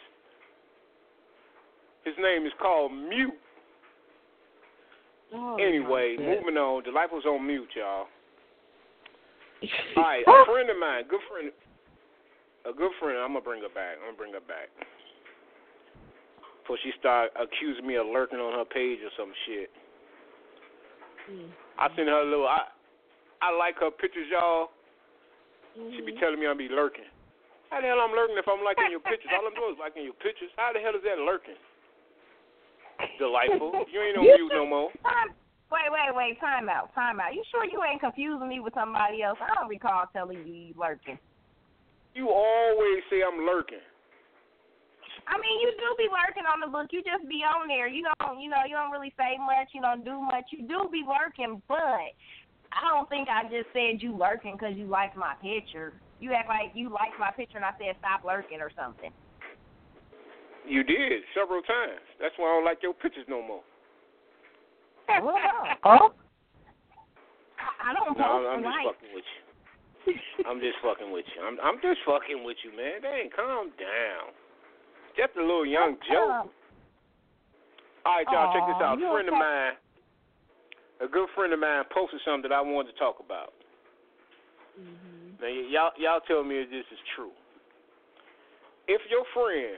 His 2.03 2.15
name 2.19 2.45
is 2.45 2.53
called 2.60 2.91
Mute. 2.91 3.34
Oh, 5.34 5.58
Anyway, 5.62 6.15
moving 6.17 6.58
on. 6.58 6.84
The 6.86 6.91
life 6.91 7.10
was 7.12 7.25
on 7.25 7.45
mute, 7.45 7.69
y'all. 7.75 8.08
All 9.98 10.04
right, 10.04 10.24
a 10.24 10.45
friend 10.45 10.69
of 10.69 10.80
mine, 10.80 11.04
good 11.10 11.19
friend, 11.28 11.52
a 12.63 12.72
good 12.72 12.91
friend. 13.00 13.19
I'm 13.19 13.36
gonna 13.36 13.43
bring 13.43 13.62
her 13.62 13.74
back. 13.74 14.00
I'm 14.00 14.15
gonna 14.15 14.17
bring 14.17 14.34
her 14.34 14.43
back 14.43 14.72
before 16.63 16.78
she 16.86 16.93
start 17.00 17.32
accusing 17.36 17.86
me 17.86 17.98
of 17.98 18.06
lurking 18.06 18.39
on 18.39 18.54
her 18.54 18.63
page 18.63 19.00
or 19.02 19.10
some 19.17 19.34
shit. 19.50 19.74
Mm. 21.26 21.50
I 21.82 21.89
send 21.98 22.08
her 22.08 22.22
a 22.22 22.30
little. 22.30 22.48
I 22.48 22.69
I 23.41 23.50
like 23.56 23.82
her 23.82 23.91
pictures, 23.91 24.28
y'all. 24.32 24.69
She 25.74 26.02
be 26.06 26.12
Mm-hmm. 26.12 26.19
telling 26.19 26.39
me 26.39 26.48
I 26.48 26.54
be 26.54 26.69
lurking. 26.69 27.08
How 27.69 27.82
the 27.82 27.88
hell 27.88 28.02
I'm 28.02 28.12
lurking 28.12 28.36
if 28.38 28.48
I'm 28.48 28.63
liking 28.65 28.89
your 28.89 29.00
pictures? 29.00 29.32
All 29.34 29.45
I'm 29.45 29.54
doing 29.54 29.74
is 29.74 29.80
liking 29.80 30.04
your 30.04 30.17
pictures. 30.17 30.50
How 30.58 30.74
the 30.74 30.80
hell 30.80 30.93
is 30.93 31.06
that 31.06 31.22
lurking? 31.22 31.58
Delightful. 33.17 33.86
You 33.89 34.02
ain't 34.02 34.17
on 34.17 34.26
mute 34.26 34.52
no 34.54 34.65
more. 34.65 34.89
Wait, 35.71 35.89
wait, 35.89 36.12
wait. 36.13 36.39
Time 36.39 36.69
out. 36.69 36.93
Time 36.93 37.19
out. 37.19 37.34
You 37.34 37.43
sure 37.51 37.65
you 37.65 37.82
ain't 37.84 38.01
confusing 38.01 38.47
me 38.47 38.60
with 38.60 38.73
somebody 38.73 39.23
else? 39.23 39.38
I 39.41 39.53
don't 39.55 39.69
recall 39.69 40.05
telling 40.13 40.45
you 40.45 40.53
you 40.53 40.73
lurking. 40.77 41.17
You 42.13 42.29
always 42.29 42.99
say 43.10 43.21
I'm 43.21 43.45
lurking. 43.45 43.84
I 45.29 45.38
mean, 45.38 45.62
you 45.62 45.69
do 45.77 45.88
be 45.97 46.10
lurking 46.10 46.49
on 46.49 46.58
the 46.58 46.69
book. 46.71 46.89
You 46.89 47.05
just 47.05 47.29
be 47.29 47.45
on 47.45 47.69
there. 47.69 47.86
You 47.86 48.10
don't, 48.17 48.41
you 48.41 48.49
know, 48.49 48.65
you 48.65 48.73
don't 48.73 48.89
really 48.89 49.13
say 49.13 49.38
much. 49.38 49.69
You 49.77 49.82
don't 49.82 50.03
do 50.03 50.17
much. 50.17 50.49
You 50.49 50.65
do 50.65 50.89
be 50.89 51.05
lurking, 51.05 51.62
but 51.69 52.17
I 52.73 52.82
don't 52.89 53.08
think 53.10 53.29
I 53.29 53.45
just 53.45 53.69
said 53.73 54.01
you 54.01 54.17
lurking 54.17 54.58
because 54.58 54.73
you 54.73 54.89
liked 54.89 55.17
my 55.17 55.38
picture. 55.38 55.93
You 56.19 56.34
act 56.34 56.49
like 56.49 56.73
you 56.73 56.89
liked 56.89 57.17
my 57.19 57.29
picture 57.32 57.58
and 57.58 57.65
I 57.65 57.77
said 57.77 57.93
stop 58.01 58.25
lurking 58.25 58.60
or 58.60 58.71
something. 58.73 59.13
You 60.65 60.84
did 60.84 61.23
several 61.38 61.62
times. 61.62 62.03
That's 62.21 62.34
why 62.38 62.49
I 62.49 62.58
don't 62.58 62.65
like 62.65 62.82
your 62.82 62.93
pictures 62.93 63.25
no 63.29 63.41
more. 63.41 63.62
Well, 65.24 65.36
Oh, 65.84 66.13
I, 67.60 67.89
I 67.89 67.93
don't 67.93 68.17
No, 68.17 68.24
post 68.24 68.48
I'm, 68.48 68.63
I'm 68.63 68.63
just 68.63 68.86
fucking 68.86 69.12
with 69.13 69.26
you. 69.26 69.41
I'm 70.48 70.60
just 70.60 70.78
fucking 70.82 71.12
with 71.12 71.26
you. 71.36 71.39
I'm 71.43 71.58
I'm 71.62 71.78
just 71.82 72.00
fucking 72.06 72.41
with 72.43 72.58
you, 72.63 72.72
man. 72.76 73.02
Dang, 73.02 73.30
calm 73.36 73.69
down. 73.78 74.32
Just 75.17 75.36
a 75.38 75.41
little 75.41 75.65
young 75.65 75.98
joke. 76.08 76.50
All 78.08 78.15
right, 78.15 78.26
y'all, 78.32 78.54
check 78.56 78.63
this 78.65 78.80
out. 78.82 78.98
A 78.98 79.02
you 79.02 79.12
friend 79.12 79.28
of 79.28 79.36
mine, 79.36 79.74
a 81.04 81.08
good 81.08 81.28
friend 81.36 81.52
of 81.52 81.60
mine, 81.60 81.84
posted 81.93 82.22
something 82.24 82.50
that 82.50 82.56
I 82.56 82.62
wanted 82.62 82.93
to 82.93 82.98
talk 82.98 83.19
about. 83.19 83.54
Mm-hmm. 84.80 85.43
Now, 85.43 85.52
y- 85.52 85.67
y'all, 85.69 85.91
y'all 86.00 86.24
tell 86.26 86.43
me 86.43 86.63
if 86.63 86.69
this 86.72 86.88
is 86.89 87.02
true. 87.15 87.36
If 88.88 89.02
your 89.12 89.28
friend 89.36 89.76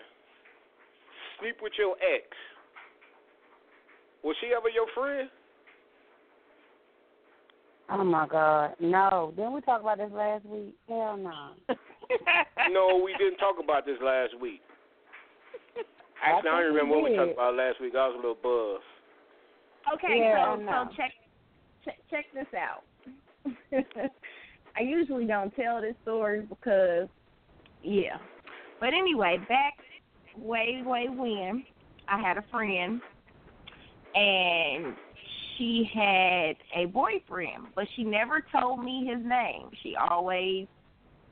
sleep 1.40 1.58
with 1.62 1.74
your 1.78 1.98
ex, 2.00 2.30
was 4.24 4.36
she 4.42 4.54
ever 4.56 4.70
your 4.70 4.88
friend? 4.96 5.30
oh 7.90 8.04
my 8.04 8.28
God. 8.28 8.76
No. 8.80 9.34
Didn't 9.36 9.54
we 9.54 9.62
talk 9.62 9.82
about 9.82 9.98
this 9.98 10.12
last 10.14 10.46
week? 10.46 10.76
Hell 10.88 11.18
no. 11.18 11.50
no, 12.72 13.02
we 13.04 13.14
didn't 13.18 13.38
talk 13.38 13.56
about 13.62 13.86
this 13.86 13.98
last 14.02 14.40
week. 14.40 14.62
Actually, 16.24 16.32
I, 16.32 16.34
think 16.34 16.46
don't 16.46 16.58
we 16.58 16.66
remember 16.66 16.96
what 16.96 17.12
we 17.12 17.18
talked 17.18 17.34
about 17.34 17.56
last 17.56 17.82
week. 17.82 17.94
I 17.96 18.08
was 18.08 18.14
a 18.14 18.18
little 18.18 18.36
buzzed. 18.42 18.84
Okay, 19.96 20.20
Yeah, 20.20 20.46
so 20.46 20.62
I 20.62 20.64
know. 20.64 20.90
so 20.90 20.96
check 20.96 21.12
check, 21.84 21.98
check 22.10 22.26
this 22.34 22.48
out. 22.56 22.84
I 24.78 24.82
usually 24.82 25.26
don't 25.26 25.54
tell 25.56 25.82
this 25.82 25.96
story 26.04 26.42
because, 26.48 27.08
yeah. 27.84 28.18
But 28.80 28.90
anyway, 28.90 29.38
back 29.50 29.74
way, 30.38 30.82
way 30.86 31.08
when 31.10 31.66
I 32.08 32.20
had 32.22 32.38
a 32.38 32.44
friend, 32.52 33.02
and 34.16 34.96
she 35.58 35.90
had 35.94 36.56
a 36.76 36.86
boyfriend, 36.88 37.68
but 37.76 37.86
she 37.96 38.04
never 38.04 38.44
told 38.52 38.84
me 38.84 39.06
his 39.06 39.24
name. 39.26 39.70
She 39.84 39.96
always 39.96 40.68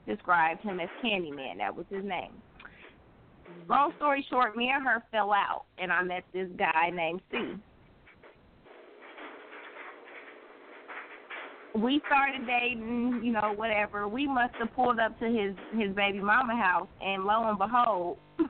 described 0.07 0.61
him 0.61 0.79
as 0.79 0.89
Candyman. 1.03 1.57
That 1.57 1.75
was 1.75 1.85
his 1.89 2.03
name. 2.03 2.31
Long 3.67 3.93
story 3.97 4.25
short, 4.29 4.55
me 4.55 4.71
and 4.73 4.85
her 4.85 5.03
fell 5.11 5.31
out, 5.31 5.65
and 5.77 5.91
I 5.91 6.03
met 6.03 6.23
this 6.33 6.47
guy 6.57 6.91
named 6.93 7.21
C. 7.31 7.55
We 11.75 12.01
started 12.07 12.47
dating, 12.47 13.21
you 13.23 13.31
know, 13.31 13.53
whatever. 13.55 14.07
We 14.07 14.27
must 14.27 14.55
have 14.55 14.73
pulled 14.75 14.99
up 14.99 15.19
to 15.19 15.25
his 15.25 15.55
his 15.79 15.95
baby 15.95 16.19
mama 16.19 16.55
house, 16.55 16.87
and 17.01 17.25
lo 17.25 17.47
and 17.47 17.57
behold, 17.57 18.17
the 18.37 18.49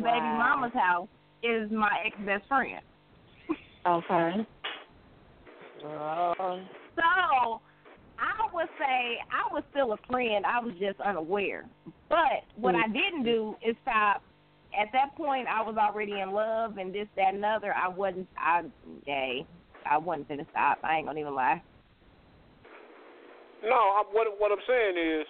baby 0.00 0.20
mama's 0.20 0.72
house 0.72 1.08
is 1.42 1.70
my 1.70 1.90
ex 2.04 2.16
best 2.24 2.46
friend. 2.48 2.80
Okay. 3.86 4.46
So 6.96 7.60
I 8.20 8.52
would 8.52 8.68
say 8.78 9.18
I 9.32 9.52
was 9.52 9.62
still 9.70 9.92
a 9.94 9.96
friend. 10.10 10.44
I 10.44 10.60
was 10.60 10.74
just 10.78 11.00
unaware. 11.00 11.64
But 12.08 12.44
what 12.56 12.74
I 12.74 12.86
mm. 12.88 12.92
didn't 12.92 13.24
do 13.24 13.56
is 13.66 13.74
stop. 13.82 14.22
At 14.78 14.88
that 14.92 15.16
point, 15.16 15.48
I 15.48 15.62
was 15.62 15.76
already 15.76 16.20
in 16.20 16.32
love 16.32 16.76
and 16.76 16.94
this, 16.94 17.08
that, 17.16 17.34
and 17.34 17.44
other. 17.44 17.74
I 17.74 17.88
wasn't. 17.88 18.28
I, 18.36 18.62
hey, 19.06 19.46
I 19.88 19.98
wasn't 19.98 20.28
gonna 20.28 20.46
stop. 20.50 20.78
I 20.84 20.96
ain't 20.96 21.06
gonna 21.06 21.20
even 21.20 21.34
lie. 21.34 21.62
No, 23.64 23.74
I, 23.74 24.02
what 24.12 24.28
what 24.38 24.52
I'm 24.52 24.62
saying 24.66 24.96
is, 24.96 25.26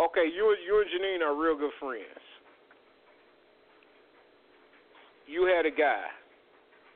okay, 0.00 0.26
you 0.34 0.56
you 0.66 0.80
and 0.80 0.90
Janine 0.90 1.26
are 1.26 1.36
real 1.36 1.56
good 1.56 1.70
friends. 1.78 2.27
You 5.28 5.44
had 5.44 5.66
a 5.66 5.70
guy. 5.70 6.04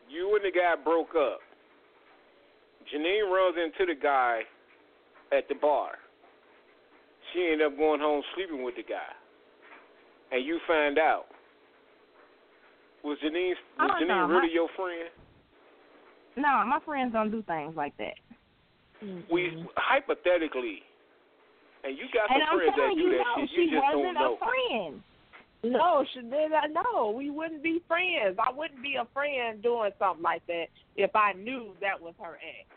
You 0.08 0.34
and 0.36 0.44
the 0.44 0.50
guy 0.50 0.74
broke 0.82 1.14
up. 1.16 1.40
Janine 2.92 3.30
runs 3.30 3.56
into 3.62 3.92
the 3.92 3.98
guy 3.98 4.40
at 5.36 5.48
the 5.48 5.54
bar. 5.54 5.92
She 7.32 7.40
ended 7.52 7.66
up 7.66 7.76
going 7.78 8.00
home 8.00 8.22
sleeping 8.34 8.62
with 8.64 8.74
the 8.76 8.82
guy, 8.82 9.08
and 10.32 10.44
you 10.44 10.58
find 10.66 10.98
out. 10.98 11.26
Was 13.04 13.18
Janine 13.24 13.54
was 13.78 13.90
Oh, 13.90 14.02
Janine 14.04 14.08
no, 14.08 14.28
my- 14.28 14.34
really 14.34 14.52
your 14.52 14.68
friend? 14.76 15.08
No, 16.36 16.64
my 16.66 16.80
friends 16.84 17.12
don't 17.12 17.30
do 17.30 17.42
things 17.42 17.76
like 17.76 17.96
that. 17.98 18.14
We 19.30 19.66
hypothetically, 19.76 20.82
and 21.84 21.96
you 21.98 22.04
got 22.14 22.28
some 22.28 22.40
I'm 22.40 22.58
friends 22.58 22.72
that 22.76 22.94
do 22.94 23.00
you, 23.00 23.10
that 23.18 23.40
shit. 23.40 23.50
she 23.50 23.60
You 23.62 23.70
just 23.70 23.82
wasn't 23.82 24.02
don't 24.04 24.14
know. 24.14 24.34
a 24.34 24.38
friend. 24.38 25.02
No, 25.64 26.04
she 26.12 26.20
did 26.22 26.52
I 26.52 26.66
know. 26.66 27.10
We 27.16 27.30
wouldn't 27.30 27.62
be 27.62 27.80
friends. 27.86 28.36
I 28.44 28.52
wouldn't 28.52 28.82
be 28.82 28.96
a 29.00 29.06
friend 29.14 29.62
doing 29.62 29.90
something 29.98 30.22
like 30.22 30.44
that 30.48 30.66
if 30.96 31.14
I 31.14 31.32
knew 31.34 31.74
that 31.80 32.00
was 32.00 32.14
her 32.20 32.34
ex. 32.34 32.68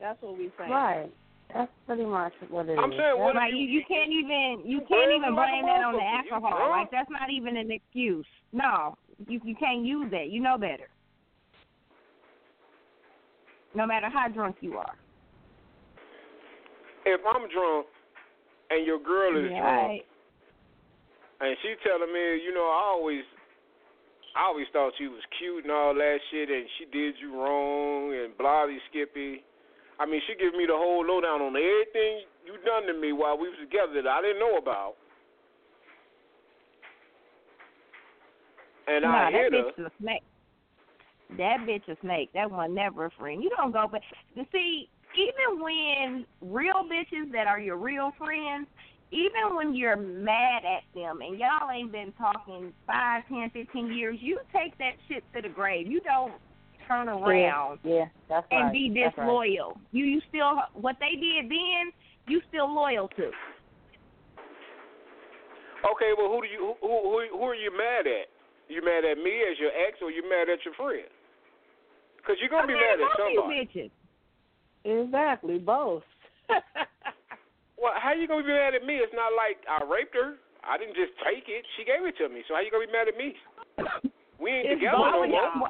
That's 0.00 0.20
what 0.22 0.38
we 0.38 0.50
saying. 0.56 0.70
right. 0.70 1.10
That's 1.52 1.70
pretty 1.84 2.04
much 2.04 2.32
what 2.48 2.68
it 2.68 2.74
is. 2.74 2.78
I'm 2.80 2.92
saying, 2.92 3.18
what 3.18 3.30
if 3.30 3.34
Like 3.34 3.50
you, 3.52 3.66
you 3.66 3.82
can't 3.88 4.12
even 4.12 4.62
you 4.64 4.78
you 4.78 4.86
can't 4.86 5.10
even 5.10 5.34
blame 5.34 5.66
that 5.66 5.82
on 5.82 5.94
the 5.94 6.02
alcohol. 6.02 6.56
drunk. 6.56 6.70
Like 6.70 6.90
that's 6.92 7.10
not 7.10 7.28
even 7.30 7.56
an 7.56 7.72
excuse. 7.72 8.24
No, 8.52 8.96
you 9.26 9.40
you 9.44 9.56
can't 9.56 9.84
use 9.84 10.08
that. 10.12 10.30
You 10.30 10.40
know 10.40 10.56
better. 10.56 10.88
No 13.74 13.86
matter 13.86 14.08
how 14.08 14.28
drunk 14.28 14.56
you 14.60 14.74
are. 14.78 14.94
if 17.06 17.20
I'm 17.26 17.48
drunk 17.50 17.86
and 18.70 18.86
your 18.86 19.00
girl 19.00 19.36
is 19.44 19.50
Yeah, 19.50 19.60
drunk 19.60 19.90
I- 19.90 20.04
and 21.40 21.56
she 21.62 21.74
telling 21.82 22.12
me, 22.12 22.44
you 22.44 22.52
know, 22.52 22.68
I 22.68 22.92
always, 22.92 23.24
I 24.36 24.44
always 24.46 24.66
thought 24.72 24.92
she 24.98 25.08
was 25.08 25.22
cute 25.38 25.64
and 25.64 25.72
all 25.72 25.94
that 25.94 26.18
shit, 26.30 26.48
and 26.48 26.66
she 26.78 26.84
did 26.84 27.14
you 27.20 27.34
wrong 27.34 28.12
and 28.12 28.36
blobby 28.36 28.78
skippy. 28.90 29.42
I 29.98 30.06
mean, 30.06 30.20
she 30.26 30.34
gives 30.36 30.56
me 30.56 30.64
the 30.66 30.76
whole 30.76 31.04
lowdown 31.04 31.40
on 31.40 31.56
everything 31.56 32.24
you 32.44 32.56
done 32.64 32.86
to 32.86 32.98
me 32.98 33.12
while 33.12 33.36
we 33.36 33.48
was 33.48 33.58
together 33.60 34.00
that 34.02 34.08
I 34.08 34.22
didn't 34.22 34.40
know 34.40 34.56
about. 34.56 34.94
And 38.88 39.02
nah, 39.04 39.28
I 39.28 39.30
that 39.30 39.32
hit 39.32 39.52
her. 39.52 39.58
bitch 39.58 39.78
is 39.78 39.86
a 39.86 40.02
snake. 40.02 40.22
That 41.36 41.58
bitch 41.68 41.88
a 41.88 41.96
snake. 42.00 42.30
That 42.34 42.50
one 42.50 42.74
never 42.74 43.06
a 43.06 43.10
friend. 43.18 43.42
You 43.42 43.50
don't 43.56 43.72
go 43.72 43.86
back. 43.86 44.02
You 44.34 44.44
see, 44.50 44.88
even 45.14 45.62
when 45.62 46.26
real 46.40 46.82
bitches 46.84 47.30
that 47.32 47.46
are 47.46 47.60
your 47.60 47.76
real 47.76 48.12
friends, 48.18 48.66
even 49.12 49.56
when 49.56 49.74
you're 49.74 49.96
mad 49.96 50.62
at 50.64 50.82
them 50.94 51.20
and 51.20 51.38
y'all 51.38 51.70
ain't 51.70 51.92
been 51.92 52.12
talking 52.16 52.72
five, 52.86 53.22
ten, 53.28 53.50
fifteen 53.52 53.92
years, 53.92 54.18
you 54.20 54.38
take 54.52 54.76
that 54.78 54.94
shit 55.08 55.24
to 55.34 55.42
the 55.42 55.48
grave. 55.48 55.86
You 55.86 56.00
don't 56.00 56.34
turn 56.86 57.08
around 57.08 57.78
Yeah, 57.82 57.94
yeah 57.94 58.04
that's 58.28 58.46
and 58.50 58.66
right. 58.66 58.72
be 58.72 58.88
That's 58.88 59.16
right. 59.18 59.24
disloyal. 59.26 59.76
You 59.92 60.04
you 60.04 60.20
still 60.28 60.62
what 60.74 60.96
they 61.00 61.18
did 61.18 61.50
then, 61.50 61.92
you 62.26 62.40
still 62.48 62.72
loyal 62.72 63.08
to. 63.08 63.30
Okay, 65.80 66.12
well, 66.16 66.28
who 66.28 66.42
do 66.42 66.48
you 66.48 66.74
who 66.80 66.88
who 66.88 67.38
who 67.38 67.44
are 67.44 67.54
you 67.54 67.70
mad 67.70 68.06
at? 68.06 68.28
You 68.68 68.84
mad 68.84 69.04
at 69.04 69.18
me 69.18 69.42
as 69.50 69.58
your 69.58 69.70
ex, 69.70 69.98
or 70.02 70.10
you 70.10 70.22
mad 70.28 70.48
at 70.48 70.64
your 70.64 70.74
friend? 70.74 71.08
Because 72.16 72.36
you're 72.38 72.50
gonna 72.50 72.62
I'm 72.62 72.68
be 72.68 72.74
mad 72.74 72.98
mad 72.98 73.00
at 73.00 73.10
at 73.10 73.16
both 73.16 73.34
somebody. 73.34 73.90
Exactly, 74.84 75.58
both. 75.58 76.02
Well, 77.80 77.96
how 77.96 78.12
you 78.12 78.28
gonna 78.28 78.44
be 78.44 78.52
mad 78.52 78.74
at 78.76 78.84
me? 78.84 79.00
It's 79.00 79.14
not 79.16 79.32
like 79.32 79.64
I 79.64 79.80
raped 79.88 80.14
her. 80.14 80.36
I 80.60 80.76
didn't 80.76 80.94
just 80.94 81.16
take 81.24 81.48
it. 81.48 81.64
She 81.76 81.88
gave 81.88 82.04
it 82.04 82.12
to 82.20 82.28
me. 82.28 82.44
So 82.46 82.52
how 82.54 82.60
you 82.60 82.70
gonna 82.70 82.86
be 82.86 82.92
mad 82.92 83.08
at 83.08 83.16
me? 83.16 83.32
We 84.36 84.50
ain't 84.52 84.68
It's 84.68 84.80
together 84.80 85.00
no 85.00 85.08
Why 85.08 85.16
would, 85.20 85.30
more. 85.32 85.48
you, 85.48 85.64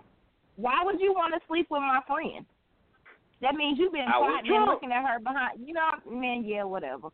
why 0.56 0.78
would 0.82 1.00
you 1.00 1.12
want 1.14 1.34
to 1.34 1.40
sleep 1.46 1.70
with 1.70 1.80
my 1.80 2.02
friend? 2.06 2.44
That 3.40 3.54
means 3.54 3.78
you've 3.78 3.92
been 3.94 4.06
plotting 4.10 4.50
and 4.52 4.66
looking 4.66 4.92
at 4.92 5.06
her 5.06 5.18
behind. 5.18 5.62
You 5.64 5.74
know, 5.74 5.90
man, 6.10 6.44
yeah, 6.44 6.64
whatever. 6.64 7.08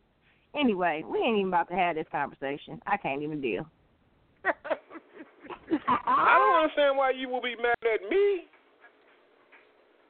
Anyway, 0.57 1.03
we 1.05 1.19
ain't 1.19 1.37
even 1.37 1.49
about 1.53 1.69
to 1.69 1.75
have 1.75 1.95
this 1.95 2.07
conversation. 2.11 2.81
I 2.85 2.97
can't 2.97 3.21
even 3.21 3.39
deal. 3.39 3.65
I 5.87 6.37
don't 6.37 6.63
understand 6.63 6.97
why 6.97 7.11
you 7.11 7.29
will 7.29 7.41
be 7.41 7.55
mad 7.55 7.77
at 7.83 8.09
me. 8.09 8.47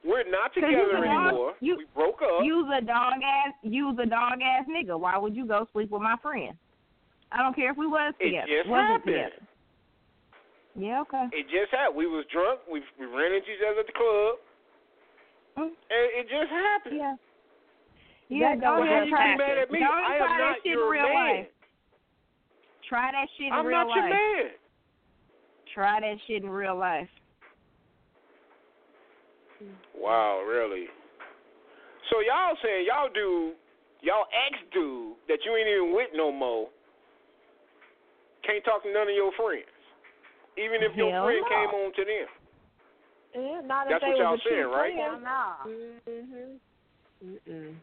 We're 0.08 0.24
not 0.30 0.54
'Cause 0.54 0.64
together 0.64 0.72
you 0.72 0.88
the 0.88 1.04
dog- 1.04 1.26
anymore. 1.28 1.54
you- 1.60 1.76
we 1.76 1.84
broke 1.94 2.22
up. 2.22 2.42
You's 2.42 2.70
a 2.72 2.80
dog 2.80 3.20
ass. 3.22 3.52
You's 3.62 3.98
a 3.98 4.06
dog 4.06 4.40
ass 4.40 4.64
nigga. 4.66 4.98
Why 4.98 5.18
would 5.18 5.36
you 5.36 5.44
go 5.44 5.66
sleep 5.72 5.90
with 5.90 6.00
my 6.00 6.16
friend? 6.16 6.56
I 7.30 7.42
don't 7.42 7.54
care 7.54 7.70
if 7.72 7.76
we 7.76 7.86
was 7.86 8.14
it 8.18 8.24
together. 8.24 8.46
just 8.48 8.68
Wasn't 8.70 8.88
happened. 8.88 9.04
together. 9.04 9.42
Yeah, 10.76 11.00
okay. 11.02 11.28
It 11.32 11.48
just 11.48 11.70
happened. 11.72 11.96
We 11.96 12.06
was 12.06 12.24
drunk. 12.26 12.60
We 12.70 12.82
we 12.98 13.04
ran 13.04 13.32
into 13.34 13.52
each 13.52 13.60
other 13.60 13.80
at 13.80 13.86
the 13.86 13.92
club, 13.92 14.38
Mm, 15.58 15.62
and 15.90 16.10
it 16.16 16.28
just 16.28 16.50
happened. 16.50 16.96
yeah. 16.96 17.16
Yeah, 18.30 18.54
That 18.54 18.60
don't 18.60 18.80
Well, 18.86 19.04
you 19.04 19.10
try, 19.10 19.32
be 19.32 19.38
mad 19.38 19.58
at 19.58 19.70
me? 19.70 19.78
don't 19.80 19.88
I 19.90 20.12
am 20.16 20.18
try 20.18 20.28
that 20.28 20.38
not 20.38 20.56
shit 20.56 20.66
your 20.66 20.84
in 20.84 20.90
real 20.90 21.08
man. 21.08 21.36
life. 21.36 21.48
Try 22.82 23.12
that 23.12 23.28
shit 23.36 23.46
in 23.48 23.52
I'm 23.52 23.66
real 23.66 23.78
not 23.78 23.88
life. 23.88 23.96
your 23.96 24.08
man. 24.08 24.50
Try 25.66 26.00
that 26.00 26.20
shit 26.26 26.42
in 26.44 26.50
real 26.50 26.76
life. 26.76 27.10
Wow, 29.96 30.42
really? 30.46 30.86
So 32.10 32.20
y'all 32.20 32.56
saying 32.62 32.86
y'all 32.86 33.10
do, 33.12 33.52
y'all 34.00 34.26
ex 34.32 34.56
dude 34.72 35.16
that 35.28 35.38
you 35.44 35.56
ain't 35.56 35.68
even 35.68 35.92
with 35.94 36.08
no 36.14 36.32
more 36.32 36.68
can't 38.46 38.64
talk 38.64 38.82
to 38.82 38.88
none 38.92 39.08
of 39.08 39.14
your 39.14 39.28
friends, 39.36 39.68
even 40.56 40.80
if 40.80 40.96
your 40.96 41.12
friend 41.12 41.44
no. 41.44 41.48
came 41.52 41.70
on 41.76 41.92
to 41.92 42.02
them. 42.08 42.28
yeah, 43.36 43.60
not 43.66 43.86
That's 43.92 44.00
what 44.00 44.16
y'all 44.16 44.40
saying, 44.40 44.72
right? 44.72 44.94
Hell 44.96 45.20
friend. 45.20 45.28
no. 45.28 45.44
Mhm. 46.08 46.60
Mm-mm. 47.18 47.74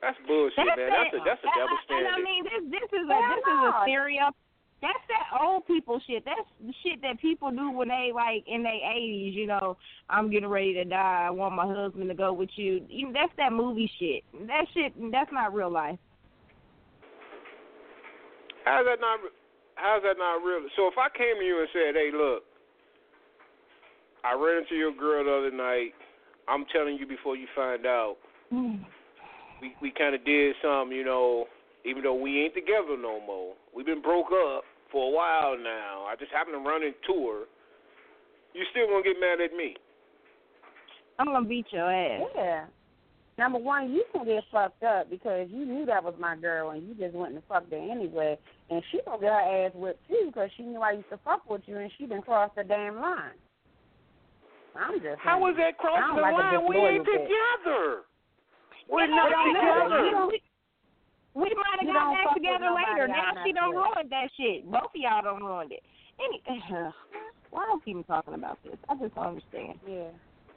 That's 0.00 0.18
bullshit, 0.28 0.60
That's 0.60 0.76
man. 0.76 0.90
That's 0.92 1.14
a 1.16 1.20
that's 1.24 1.42
a 1.42 1.48
And- 1.48 1.56
double 1.56 1.96
and 1.98 2.06
I 2.06 2.18
mean, 2.20 2.44
this 2.44 2.62
this 2.78 2.88
is 2.92 3.08
a 3.08 3.14
Hell 3.16 3.34
this 3.34 3.42
is 3.42 3.58
a 3.58 3.72
no. 3.74 3.82
That's 4.84 5.00
that 5.08 5.40
old 5.40 5.66
people 5.66 5.98
shit. 6.06 6.26
That's 6.26 6.44
the 6.60 6.74
shit 6.84 7.00
that 7.00 7.18
people 7.18 7.50
do 7.50 7.70
when 7.70 7.88
they 7.88 8.10
like 8.14 8.44
in 8.46 8.62
their 8.62 8.76
eighties. 8.92 9.34
You 9.34 9.46
know, 9.46 9.78
I'm 10.10 10.30
getting 10.30 10.50
ready 10.50 10.74
to 10.74 10.84
die. 10.84 11.24
I 11.26 11.30
want 11.30 11.54
my 11.54 11.64
husband 11.66 12.06
to 12.10 12.14
go 12.14 12.34
with 12.34 12.50
you. 12.56 12.84
you 12.90 13.06
know, 13.06 13.12
that's 13.14 13.32
that 13.38 13.50
movie 13.50 13.90
shit. 13.98 14.24
That 14.46 14.66
shit. 14.74 14.92
That's 15.10 15.32
not 15.32 15.54
real 15.54 15.72
life. 15.72 15.96
How's 18.66 18.84
that 18.84 19.00
not? 19.00 19.20
How's 19.76 20.02
that 20.02 20.18
not 20.18 20.44
real? 20.44 20.68
So 20.76 20.86
if 20.86 20.98
I 21.00 21.08
came 21.16 21.40
to 21.40 21.44
you 21.46 21.60
and 21.60 21.68
said, 21.72 21.94
"Hey, 21.94 22.10
look, 22.12 22.44
I 24.22 24.34
ran 24.34 24.64
into 24.64 24.74
your 24.74 24.92
girl 24.92 25.24
the 25.24 25.48
other 25.48 25.56
night. 25.56 25.94
I'm 26.46 26.66
telling 26.76 26.98
you 26.98 27.06
before 27.06 27.36
you 27.36 27.46
find 27.56 27.86
out. 27.86 28.16
Mm. 28.52 28.84
we 29.62 29.74
we 29.80 29.90
kind 29.96 30.14
of 30.14 30.26
did 30.26 30.54
something, 30.60 30.94
you 30.94 31.04
know, 31.04 31.46
even 31.86 32.02
though 32.02 32.20
we 32.20 32.44
ain't 32.44 32.52
together 32.52 32.98
no 33.00 33.24
more. 33.26 33.54
We've 33.74 33.86
been 33.86 34.02
broke 34.02 34.28
up 34.30 34.64
for 34.94 35.10
a 35.10 35.10
while 35.10 35.58
now. 35.58 36.06
I 36.06 36.14
just 36.14 36.30
happened 36.30 36.54
to 36.54 36.62
run 36.62 36.82
into 36.86 37.26
her. 37.26 37.42
You 38.54 38.62
still 38.70 38.86
gonna 38.86 39.02
get 39.02 39.18
mad 39.18 39.42
at 39.42 39.52
me? 39.52 39.74
I'm 41.18 41.26
gonna 41.26 41.44
beat 41.44 41.66
your 41.70 41.90
ass. 41.90 42.22
Yeah. 42.34 42.64
Number 43.36 43.58
one, 43.58 43.90
you 43.90 44.04
can 44.12 44.24
get 44.24 44.44
fucked 44.52 44.84
up 44.84 45.10
because 45.10 45.48
you 45.50 45.66
knew 45.66 45.84
that 45.86 46.04
was 46.04 46.14
my 46.20 46.36
girl 46.36 46.70
and 46.70 46.86
you 46.86 46.94
just 46.94 47.14
went 47.14 47.34
and 47.34 47.42
fucked 47.48 47.72
her 47.72 47.78
anyway. 47.78 48.38
And 48.70 48.80
she 48.92 49.00
gonna 49.04 49.20
get 49.20 49.32
her 49.32 49.66
ass 49.66 49.72
whipped 49.74 50.06
too 50.06 50.30
because 50.30 50.50
she 50.56 50.62
knew 50.62 50.80
I 50.80 50.92
used 50.92 51.10
to 51.10 51.18
fuck 51.24 51.50
with 51.50 51.62
you 51.66 51.76
and 51.78 51.90
she 51.98 52.06
done 52.06 52.22
crossed 52.22 52.54
the 52.54 52.62
damn 52.62 53.00
line. 53.00 53.34
I'm 54.76 55.00
just 55.02 55.18
How 55.18 55.40
was 55.40 55.54
that 55.58 55.78
crossing 55.78 56.14
the 56.14 56.22
like 56.22 56.34
line? 56.34 56.68
We 56.68 56.76
ain't 56.76 57.04
together. 57.04 58.06
We're 58.88 59.06
not 59.08 59.30
together. 59.50 60.30
You 61.34 61.40
don't- 61.42 61.50
We 61.50 61.54
might 61.54 61.78
have 61.82 61.92
got 61.92 62.14
back 62.14 62.34
together 62.34 62.70
later. 62.70 63.04
I'm 63.04 63.10
Now 63.10 63.30
not 63.34 63.46
she 63.46 63.52
done 63.52 63.74
with. 63.74 63.84
ruined 63.84 64.10
that 64.10 64.30
shit. 64.36 64.70
Both 64.70 64.94
of 64.94 64.96
y'all 64.96 65.22
done 65.22 65.42
ruined 65.44 65.72
it. 65.72 65.82
Any, 66.22 66.40
why 67.50 67.66
don't 67.66 67.84
keep 67.84 68.06
talking 68.06 68.34
about 68.34 68.62
this? 68.62 68.76
I 68.88 68.94
just 68.96 69.14
don't 69.14 69.34
understand. 69.38 69.78
Yeah. 69.86 70.10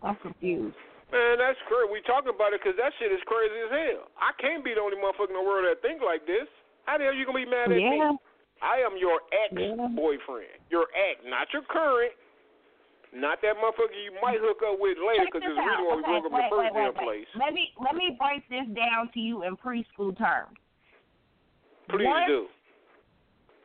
I'm 0.04 0.16
confused. 0.18 0.76
Man, 1.12 1.38
that's 1.40 1.58
crazy. 1.66 1.90
We 1.90 2.02
talking 2.06 2.30
about 2.36 2.54
it 2.54 2.62
because 2.62 2.78
that 2.78 2.94
shit 3.00 3.10
is 3.12 3.22
crazy 3.26 3.58
as 3.66 3.72
hell. 3.72 4.12
I 4.22 4.34
can't 4.38 4.62
be 4.64 4.74
the 4.76 4.82
only 4.82 4.98
motherfucker 4.98 5.30
in 5.34 5.40
the 5.40 5.42
world 5.42 5.66
that 5.66 5.82
think 5.82 6.02
like 6.04 6.28
this. 6.28 6.46
How 6.86 6.98
the 7.00 7.06
hell 7.06 7.14
you 7.16 7.26
gonna 7.26 7.40
be 7.42 7.50
mad 7.50 7.72
at 7.72 7.80
Yeah. 7.82 8.12
me? 8.12 8.18
I 8.62 8.82
am 8.82 8.98
your 8.98 9.22
ex 9.32 9.54
Yeah. 9.54 9.88
boyfriend. 9.96 10.50
Your 10.70 10.88
ex, 10.94 11.24
not 11.26 11.52
your 11.54 11.62
current. 11.64 12.14
Not 13.14 13.42
that 13.42 13.56
motherfucker 13.58 13.96
you 14.04 14.12
might 14.22 14.40
hook 14.40 14.62
up 14.64 14.78
with 14.80 14.98
later 15.00 15.26
because 15.26 15.42
this 15.42 15.50
it's 15.50 15.58
the 15.58 15.64
reason 15.64 15.86
why 15.86 15.96
we 15.96 16.04
out. 16.04 16.06
broke 16.06 16.26
up 16.26 16.26
in 16.26 16.32
the 16.32 16.50
first 16.50 16.52
wait, 16.52 16.74
damn 16.74 16.94
wait, 16.94 16.96
place. 16.96 17.28
Let 17.36 17.54
me 17.54 17.74
let 17.80 17.96
me 17.96 18.12
break 18.20 18.48
this 18.50 18.68
down 18.76 19.10
to 19.14 19.20
you 19.20 19.44
in 19.44 19.56
preschool 19.58 20.16
terms. 20.18 20.58
Please 21.90 22.06
Once- 22.06 22.28
do. 22.28 22.48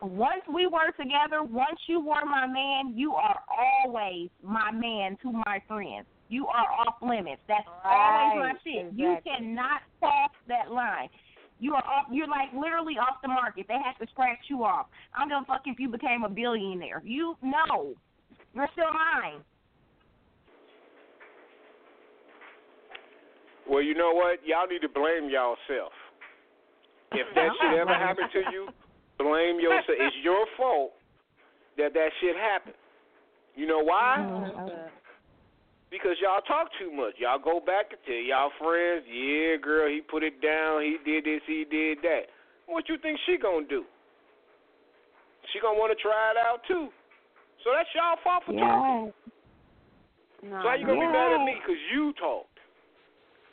Once 0.00 0.42
we 0.48 0.66
were 0.66 0.90
together, 0.98 1.44
once 1.44 1.78
you 1.86 2.00
were 2.00 2.24
my 2.24 2.44
man, 2.44 2.92
you 2.96 3.14
are 3.14 3.40
always 3.48 4.30
my 4.42 4.70
man 4.72 5.16
to 5.22 5.30
my 5.46 5.62
friends. 5.68 6.06
You 6.28 6.48
are 6.48 6.72
off 6.72 6.96
limits. 7.00 7.40
That's 7.46 7.68
always 7.84 8.34
my 8.34 8.46
Right, 8.46 8.56
shit. 8.64 8.92
You 8.94 9.18
cannot 9.24 9.82
cross 10.00 10.30
that 10.48 10.72
line. 10.72 11.08
You 11.60 11.74
are 11.74 11.84
off. 11.86 12.06
You're 12.10 12.26
like 12.26 12.52
literally 12.52 12.98
off 12.98 13.22
the 13.22 13.28
market. 13.28 13.66
They 13.68 13.78
have 13.78 13.96
to 13.98 14.06
scratch 14.08 14.40
you 14.48 14.64
off. 14.64 14.86
I'm 15.14 15.28
gonna 15.28 15.46
fuck 15.46 15.62
if 15.66 15.78
you 15.78 15.88
became 15.88 16.24
a 16.24 16.28
billionaire. 16.28 17.00
You 17.04 17.36
no, 17.40 17.94
you're 18.54 18.68
still 18.72 18.92
mine. 18.92 19.44
Well, 23.68 23.82
you 23.82 23.94
know 23.94 24.12
what? 24.12 24.44
Y'all 24.44 24.66
need 24.66 24.80
to 24.80 24.88
blame 24.88 25.30
y'allself. 25.30 25.92
If 27.14 27.34
that 27.34 27.50
shit 27.60 27.78
ever 27.78 27.94
happened 27.94 28.30
to 28.32 28.42
you, 28.52 28.68
blame 29.18 29.60
yourself. 29.60 29.98
It's 29.98 30.16
your 30.22 30.46
fault 30.56 30.92
that 31.78 31.94
that 31.94 32.10
shit 32.20 32.36
happened. 32.36 32.76
You 33.54 33.66
know 33.66 33.80
why? 33.80 34.16
Mm-hmm. 34.18 34.88
Because 35.90 36.16
y'all 36.24 36.40
talk 36.48 36.72
too 36.80 36.90
much. 36.90 37.20
Y'all 37.20 37.38
go 37.38 37.60
back 37.60 37.92
and 37.92 38.00
tell 38.08 38.16
y'all 38.16 38.48
friends, 38.56 39.04
yeah, 39.04 39.60
girl, 39.60 39.88
he 39.92 40.00
put 40.00 40.22
it 40.22 40.40
down, 40.40 40.80
he 40.80 40.96
did 41.04 41.24
this, 41.24 41.44
he 41.46 41.64
did 41.68 41.98
that. 42.00 42.32
What 42.64 42.88
you 42.88 42.96
think 43.02 43.18
she 43.26 43.36
gonna 43.36 43.68
do? 43.68 43.84
She 45.52 45.60
gonna 45.60 45.76
want 45.76 45.92
to 45.92 46.00
try 46.00 46.32
it 46.32 46.40
out 46.40 46.64
too. 46.66 46.88
So 47.60 47.70
that's 47.76 47.88
y'all 47.92 48.16
fault 48.24 48.42
for 48.46 48.56
talking. 48.56 49.12
Yeah. 49.12 50.48
No, 50.48 50.62
So 50.64 50.68
how 50.68 50.74
you 50.74 50.86
gonna 50.86 51.00
be 51.00 51.12
mad 51.12 51.36
at 51.36 51.44
me 51.44 51.60
because 51.60 51.78
you 51.92 52.12
talked? 52.16 52.48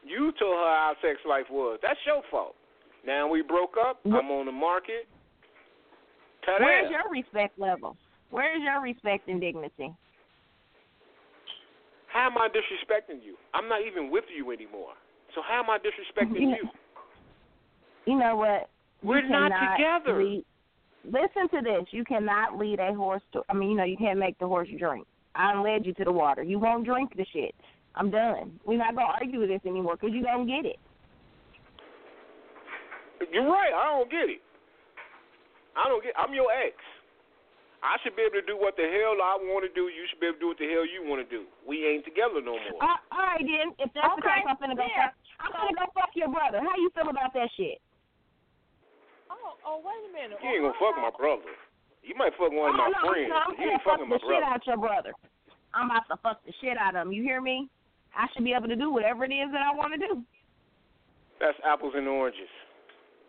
You 0.08 0.32
told 0.40 0.56
her 0.56 0.72
how 0.80 0.94
sex 1.04 1.20
life 1.28 1.52
was. 1.52 1.78
That's 1.84 2.00
your 2.08 2.24
fault. 2.32 2.56
Now 3.06 3.28
we 3.28 3.42
broke 3.42 3.76
up. 3.80 4.00
I'm 4.06 4.30
on 4.32 4.46
the 4.46 4.52
market. 4.52 5.08
Ta-da. 6.46 6.64
Where's 6.64 6.92
your 6.92 7.10
respect 7.12 7.58
level? 7.60 7.96
Where's 8.32 8.62
your 8.62 8.82
respect 8.82 9.28
and 9.28 9.42
dignity? 9.42 9.94
How 12.12 12.28
am 12.28 12.38
I 12.38 12.48
disrespecting 12.50 13.24
you? 13.24 13.36
I'm 13.54 13.70
not 13.70 13.82
even 13.86 14.12
with 14.12 14.26
you 14.36 14.52
anymore. 14.52 14.94
So 15.36 15.42
how 15.48 15.64
am 15.64 15.70
I 15.70 15.78
disrespecting 15.78 16.42
You- 16.42 16.70
you? 18.06 18.18
Know 18.18 18.36
what? 18.36 18.70
We're 19.04 19.22
not 19.22 19.52
together. 19.78 20.24
Lead, 20.24 20.46
listen 21.06 21.48
to 21.50 21.62
this. 21.62 21.94
You 21.94 22.04
cannot 22.04 22.58
lead 22.58 22.80
a 22.80 22.94
horse 22.94 23.22
to. 23.34 23.44
I 23.48 23.54
mean, 23.54 23.72
you 23.72 23.78
know, 23.78 23.84
you 23.84 23.98
can't 23.98 24.20
make 24.20 24.38
the 24.40 24.48
horse 24.48 24.68
drink. 24.78 25.06
I 25.36 25.60
led 25.60 25.86
you 25.86 25.94
to 25.94 26.04
the 26.04 26.12
water. 26.12 26.44
You 26.44 26.58
won't 26.60 26.86
drink 26.86 27.16
the 27.16 27.26
shit. 27.26 27.54
I'm 27.96 28.10
done. 28.10 28.60
We're 28.66 28.78
not 28.78 28.96
gonna 28.96 29.08
argue 29.08 29.40
with 29.40 29.50
this 29.50 29.62
anymore 29.66 29.96
because 29.96 30.14
you 30.14 30.24
don't 30.24 30.48
get 30.48 30.66
it. 30.66 30.80
You're 33.28 33.48
right. 33.52 33.74
I 33.76 33.92
don't 33.92 34.10
get 34.10 34.32
it. 34.32 34.42
I 35.76 35.88
don't 35.92 36.02
get. 36.04 36.16
I'm 36.16 36.34
your 36.34 36.48
ex. 36.52 36.76
I 37.80 37.96
should 38.04 38.16
be 38.20 38.28
able 38.28 38.36
to 38.44 38.48
do 38.48 38.60
what 38.60 38.76
the 38.76 38.84
hell 38.84 39.16
I 39.24 39.40
want 39.40 39.64
to 39.64 39.72
do. 39.72 39.88
You 39.88 40.04
should 40.12 40.20
be 40.20 40.28
able 40.28 40.36
to 40.36 40.44
do 40.44 40.50
what 40.52 40.60
the 40.60 40.68
hell 40.68 40.84
you 40.84 41.00
want 41.08 41.24
to 41.24 41.30
do. 41.32 41.48
We 41.64 41.88
ain't 41.88 42.04
together 42.04 42.44
no 42.44 42.60
more. 42.60 42.80
Uh, 42.84 43.00
all 43.16 43.24
right, 43.24 43.40
then. 43.40 43.72
If 43.80 43.88
that's 43.96 44.04
the 44.20 44.20
Okay, 44.20 44.44
case, 44.44 44.48
I'm 44.52 44.60
finna 44.60 44.76
go. 44.76 44.84
yeah. 44.84 45.16
Fuck, 45.40 45.56
I'm 45.56 45.72
gonna 45.72 45.80
go 45.80 45.86
fuck 45.96 46.12
your 46.20 46.28
brother. 46.28 46.60
How 46.60 46.76
you 46.76 46.92
feel 46.92 47.08
about 47.08 47.32
that 47.40 47.48
shit? 47.56 47.80
Oh, 49.32 49.56
oh, 49.64 49.80
wait 49.80 50.04
a 50.04 50.12
minute. 50.12 50.40
You 50.44 50.50
ain't 50.60 50.64
gonna 50.68 50.76
fuck 50.76 51.00
my 51.00 51.14
brother. 51.16 51.56
You 52.04 52.16
might 52.20 52.36
fuck 52.36 52.52
one 52.52 52.76
of 52.76 52.76
oh, 52.76 52.84
my 52.84 52.92
no, 52.92 53.00
friends. 53.08 53.32
no, 53.32 53.40
I'm 53.48 53.56
you 53.56 53.72
gonna 53.72 53.84
fuck 53.88 54.04
fucking 54.04 54.12
the 54.12 54.20
my 54.20 54.20
shit 54.20 54.28
brother. 54.44 54.52
out 54.52 54.62
your 54.68 54.80
brother. 54.80 55.12
I'm 55.72 55.88
about 55.88 56.08
to 56.12 56.18
fuck 56.20 56.44
the 56.44 56.52
shit 56.60 56.76
out 56.76 57.00
of 57.00 57.08
him. 57.08 57.16
You 57.16 57.24
hear 57.24 57.40
me? 57.40 57.72
I 58.12 58.28
should 58.36 58.44
be 58.44 58.52
able 58.52 58.68
to 58.68 58.76
do 58.76 58.92
whatever 58.92 59.24
it 59.24 59.32
is 59.32 59.48
that 59.56 59.64
I 59.64 59.72
want 59.72 59.94
to 59.96 60.02
do. 60.02 60.20
That's 61.40 61.56
apples 61.64 61.94
and 61.96 62.08
oranges. 62.08 62.50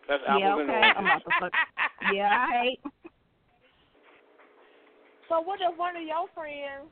That's 0.07 0.23
Yeah, 0.25 0.53
apples 0.53 0.61
and 0.61 0.69
okay. 0.69 0.91
I'm 0.97 1.05
oranges. 1.05 1.05
about 1.05 1.23
to 1.25 1.31
fuck. 1.39 1.53
Yeah, 2.13 2.33
all 2.33 2.57
right. 2.57 2.79
So 5.29 5.39
what 5.41 5.59
if 5.61 5.77
one 5.77 5.95
of 5.95 6.03
your 6.03 6.27
friends 6.35 6.91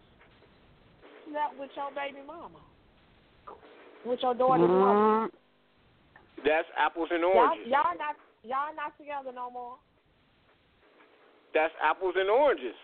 slept 1.27 1.59
with 1.59 1.71
your 1.75 1.91
baby 1.91 2.23
mama? 2.25 2.63
With 4.05 4.19
your 4.23 4.33
daughter's 4.33 4.69
mother? 4.69 5.27
Mm, 5.27 5.29
That's 6.45 6.69
apples 6.79 7.09
and 7.11 7.19
Y'all, 7.19 7.35
oranges. 7.35 7.67
y'all 7.67 7.97
not 7.99 8.15
y'all 8.47 8.71
not 8.71 8.95
together 8.95 9.35
no 9.35 9.51
more. 9.51 9.75
That's 11.53 11.73
apples 11.83 12.15
and 12.15 12.29
oranges. 12.29 12.77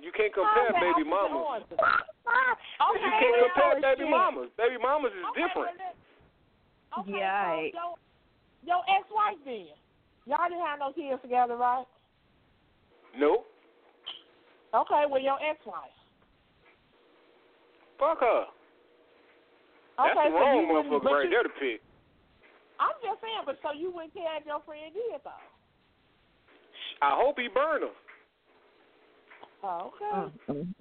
You 0.00 0.10
can't 0.16 0.32
compare 0.32 0.72
Okay, 0.72 0.80
baby 0.80 1.04
apples 1.04 1.28
mamas. 1.28 1.44
oranges. 1.44 1.76
you 1.76 3.10
can't 3.20 3.36
well, 3.36 3.44
compare 3.52 3.72
shit. 3.76 3.84
baby 3.84 4.08
mamas. 4.08 4.48
Baby 4.56 4.78
mamas 4.80 5.12
is 5.12 5.26
Okay, 5.30 5.44
different. 5.44 5.68
well, 5.68 5.76
let- 5.76 6.00
Okay, 6.92 7.20
Yeah, 7.20 7.40
so 7.40 7.48
right. 7.48 7.72
Your, 8.64 8.76
your 8.76 8.82
ex-wife 8.98 9.38
then. 9.44 9.66
Y'all 10.26 10.48
didn't 10.48 10.64
have 10.64 10.78
no 10.78 10.92
kids 10.92 11.20
together, 11.22 11.56
right? 11.56 11.84
Nope. 13.18 13.46
Okay, 14.74 15.04
well 15.10 15.20
your 15.20 15.38
ex-wife. 15.42 15.90
Fuck 17.98 18.20
her. 18.20 18.44
That's 19.98 20.10
Okay, 20.16 20.28
the 20.30 20.34
wrong 20.34 20.60
you 20.60 20.74
wouldn't- 20.74 20.92
motherfucker 20.92 21.12
right 21.12 21.30
there 21.30 21.42
to 21.42 21.48
pick. 21.60 21.82
I'm 22.80 22.90
just 23.02 23.20
saying, 23.20 23.42
but 23.46 23.58
so 23.62 23.72
you 23.78 23.90
wouldn't 23.92 24.14
care 24.14 24.36
if 24.38 24.46
your 24.46 24.60
friend 24.62 24.92
did 24.92 25.20
though. 25.22 25.30
I 27.00 27.10
hope 27.14 27.38
he 27.38 27.48
burn 27.48 27.82
her. 27.82 27.88
Oh, 29.62 29.92
okay. 29.94 30.32
Mm. 30.48 30.74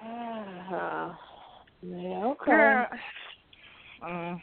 Uh, 0.00 1.14
yeah, 1.82 2.24
okay. 2.26 2.86
Girl. 4.02 4.40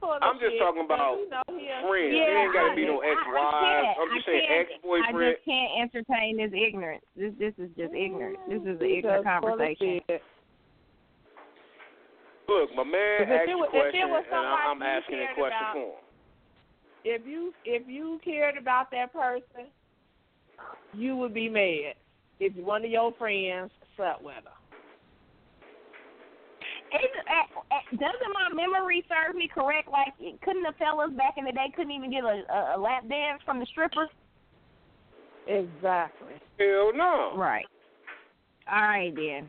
People 0.00 0.16
I'm 0.24 0.40
just 0.40 0.56
talking 0.56 0.84
about 0.88 1.20
you 1.20 1.28
know, 1.28 1.44
friends. 1.44 2.16
Yeah, 2.16 2.24
They 2.24 2.40
ain't 2.40 2.54
gotta 2.56 2.74
be 2.74 2.88
no 2.88 3.04
I- 3.04 3.04
I 3.04 3.12
ex-wives. 3.12 3.98
I'm 4.00 4.10
just 4.16 4.28
I 4.28 4.32
saying 4.32 4.48
ex-boyfriend. 4.48 5.12
I 5.12 5.32
just 5.36 5.44
can't 5.44 5.72
entertain 5.76 6.30
this 6.40 6.52
ignorance. 6.56 7.04
This 7.16 7.32
this 7.36 7.52
is 7.60 7.68
just 7.76 7.92
ignorant. 7.92 8.40
This 8.48 8.64
is 8.64 8.80
an 8.80 8.86
He 8.88 9.04
ignorant 9.04 9.28
just 9.28 9.44
full 9.44 9.52
of 9.52 9.60
conversation. 9.60 10.00
Look, 12.48 12.74
my 12.74 12.84
man 12.84 13.28
asked 13.28 13.48
a 13.52 13.56
was- 13.60 13.68
if 13.68 13.92
question, 13.92 14.08
and 14.08 14.34
I- 14.34 14.64
I'm 14.72 14.80
asking 14.80 15.20
a 15.20 15.34
question 15.34 15.60
about- 15.60 15.74
for 15.74 15.92
him. 16.00 16.04
If 17.04 17.26
you 17.26 17.54
if 17.64 17.86
you 17.86 18.18
cared 18.24 18.56
about 18.56 18.90
that 18.92 19.12
person, 19.12 19.68
you 20.94 21.16
would 21.16 21.34
be 21.34 21.48
mad 21.50 21.94
if 22.40 22.56
one 22.56 22.84
of 22.84 22.90
your 22.90 23.12
friends 23.12 23.70
slept 23.96 24.22
with 24.22 24.44
her. 24.44 24.59
Is, 26.90 27.14
uh, 27.22 27.60
uh, 27.70 27.96
doesn't 27.96 28.34
my 28.34 28.50
memory 28.50 29.04
serve 29.06 29.36
me 29.36 29.46
correct? 29.46 29.88
Like, 29.88 30.14
couldn't 30.42 30.62
the 30.62 30.74
fellas 30.78 31.14
back 31.16 31.34
in 31.38 31.44
the 31.44 31.52
day 31.52 31.70
couldn't 31.76 31.92
even 31.92 32.10
get 32.10 32.24
a, 32.24 32.42
a, 32.50 32.74
a 32.74 32.78
lap 32.78 33.08
dance 33.08 33.40
from 33.44 33.60
the 33.60 33.66
stripper? 33.66 34.08
Exactly. 35.46 36.34
Hell 36.58 36.90
no. 36.94 37.34
Right. 37.36 37.66
All 38.70 38.82
right 38.82 39.14
then. 39.14 39.48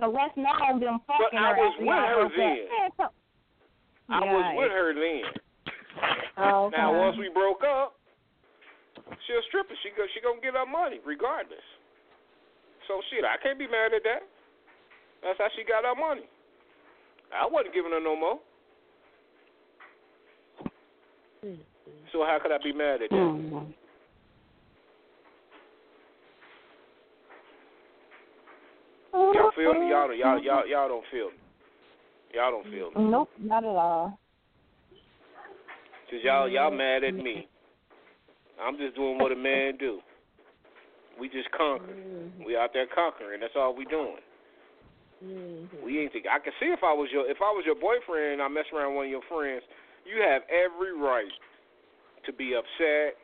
So 0.00 0.08
let's 0.08 0.32
know 0.36 0.78
them 0.80 1.00
fucking 1.04 1.28
But 1.32 1.36
I 1.36 1.52
was 1.58 1.74
with 1.76 1.88
her 1.88 2.28
then. 2.36 2.56
Yeah, 2.68 2.88
so- 2.96 3.14
I 4.08 4.24
Yeah, 4.24 4.32
was 4.32 4.46
with 4.56 4.72
her 4.72 4.88
then. 4.96 5.24
Oh, 6.38 6.70
Now 6.72 6.96
once 6.96 7.18
we 7.18 7.28
broke 7.28 7.60
up, 7.66 7.98
she 9.26 9.32
a 9.34 9.42
stripper. 9.48 9.74
She 9.82 9.90
go 9.92 10.06
she 10.14 10.20
gonna 10.22 10.40
get 10.40 10.54
her 10.54 10.64
money 10.64 11.00
regardless. 11.04 11.64
So 12.86 13.02
shit, 13.10 13.24
I 13.24 13.36
can't 13.42 13.58
be 13.58 13.66
mad 13.66 13.92
at 13.92 14.04
that. 14.04 14.22
That's 15.20 15.36
how 15.36 15.48
she 15.56 15.64
got 15.66 15.84
her 15.84 15.98
money. 15.98 16.24
I 17.34 17.46
wasn't 17.46 17.74
giving 17.74 17.92
her 17.92 18.00
no 18.00 18.16
more. 18.16 18.38
Mm-hmm. 21.44 21.60
So 22.12 22.24
how 22.24 22.38
could 22.42 22.52
I 22.52 22.58
be 22.62 22.72
mad 22.72 23.02
at 23.02 23.10
that? 23.10 23.16
Mm-hmm. 23.16 23.70
Y'all 29.12 29.50
feel 29.56 29.74
me? 29.74 29.90
Y'all 29.90 30.08
don't, 30.08 30.18
y'all 30.18 30.42
y'all 30.42 30.66
y'all 30.66 30.88
don't 30.88 31.04
feel 31.10 31.28
me. 31.30 31.36
Y'all 32.34 32.50
don't 32.50 32.64
feel 32.64 32.90
me. 32.90 33.10
Nope, 33.10 33.30
not 33.40 33.64
at 33.64 33.70
all. 33.70 34.18
Cause 36.10 36.20
y'all 36.22 36.48
y'all 36.48 36.70
mm-hmm. 36.70 36.78
mad 36.78 37.04
at 37.04 37.14
me. 37.14 37.48
I'm 38.60 38.76
just 38.76 38.96
doing 38.96 39.18
what 39.18 39.32
a 39.32 39.36
man 39.36 39.76
do. 39.78 40.00
We 41.20 41.28
just 41.28 41.50
conquer. 41.50 41.94
We 42.44 42.56
out 42.56 42.70
there 42.72 42.86
conquering. 42.92 43.40
That's 43.40 43.54
all 43.56 43.74
we 43.74 43.84
doing. 43.86 44.18
We 45.84 45.98
ain't 45.98 46.12
think 46.12 46.26
I 46.30 46.38
can 46.38 46.52
see 46.60 46.70
if 46.70 46.80
I 46.82 46.92
was 46.94 47.08
your 47.10 47.26
if 47.30 47.38
I 47.42 47.50
was 47.50 47.66
your 47.66 47.74
boyfriend 47.74 48.38
and 48.38 48.42
I 48.42 48.48
mess 48.48 48.70
around 48.70 48.94
with 48.94 48.96
one 48.96 49.06
of 49.06 49.10
your 49.10 49.26
friends, 49.26 49.62
you 50.06 50.22
have 50.22 50.42
every 50.46 50.94
right 50.94 51.30
to 52.26 52.32
be 52.32 52.54
upset, 52.54 53.18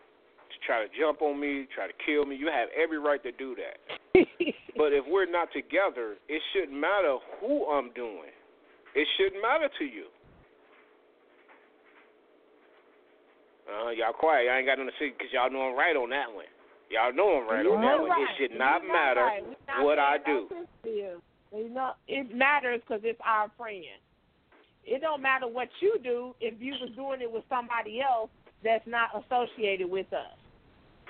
to 0.51 0.57
try 0.67 0.83
to 0.83 0.91
jump 0.99 1.23
on 1.23 1.39
me, 1.39 1.67
try 1.75 1.87
to 1.87 1.97
kill 2.07 2.27
me. 2.27 2.37
You 2.37 2.51
have 2.51 2.69
every 2.75 2.99
right 2.99 3.23
to 3.23 3.33
do 3.33 3.55
that. 3.55 3.79
but 4.77 4.91
if 4.91 5.05
we're 5.07 5.31
not 5.31 5.49
together, 5.53 6.19
it 6.29 6.43
shouldn't 6.53 6.79
matter 6.79 7.19
who 7.41 7.67
I'm 7.71 7.93
doing. 7.95 8.35
It 8.95 9.07
shouldn't 9.19 9.43
matter 9.43 9.69
to 9.79 9.85
you. 9.85 10.07
Uh, 13.65 13.91
y'all 13.91 14.13
quiet. 14.13 14.49
I 14.51 14.59
ain't 14.59 14.67
got 14.67 14.79
nothing 14.79 14.93
to 14.93 14.99
say 14.99 15.11
because 15.11 15.33
y'all 15.33 15.51
know 15.51 15.73
I'm 15.73 15.77
right 15.77 15.97
on 15.97 16.11
that 16.11 16.29
one. 16.33 16.47
Y'all 16.91 17.13
know 17.13 17.41
I'm 17.41 17.49
right 17.49 17.65
on 17.67 17.81
that 17.81 17.99
one. 18.01 18.13
It 18.23 18.29
should 18.39 18.59
not 18.59 18.83
You're 18.83 18.93
matter 18.93 19.25
right. 19.25 19.45
What 19.83 19.99
I 19.99 20.19
do. 20.25 20.49
No 21.55 21.63
sense 21.63 21.67
to 21.67 21.69
You 21.69 21.75
know, 21.75 21.93
it 22.09 22.35
matters 22.35 22.81
because 22.87 23.03
it's 23.05 23.21
our 23.25 23.51
friend. 23.57 23.85
It 24.85 25.01
don't 25.01 25.23
matter 25.23 25.47
what 25.47 25.69
you 25.81 25.99
do 26.03 26.35
if 26.41 26.55
you 26.61 26.73
was 26.73 26.91
doing 26.97 27.21
it 27.23 27.33
with 27.33 27.45
somebody 27.49 28.01
else 28.01 28.31
that's 28.63 28.87
not 28.87 29.11
associated 29.15 29.91
with 29.91 30.13
us. 30.13 30.37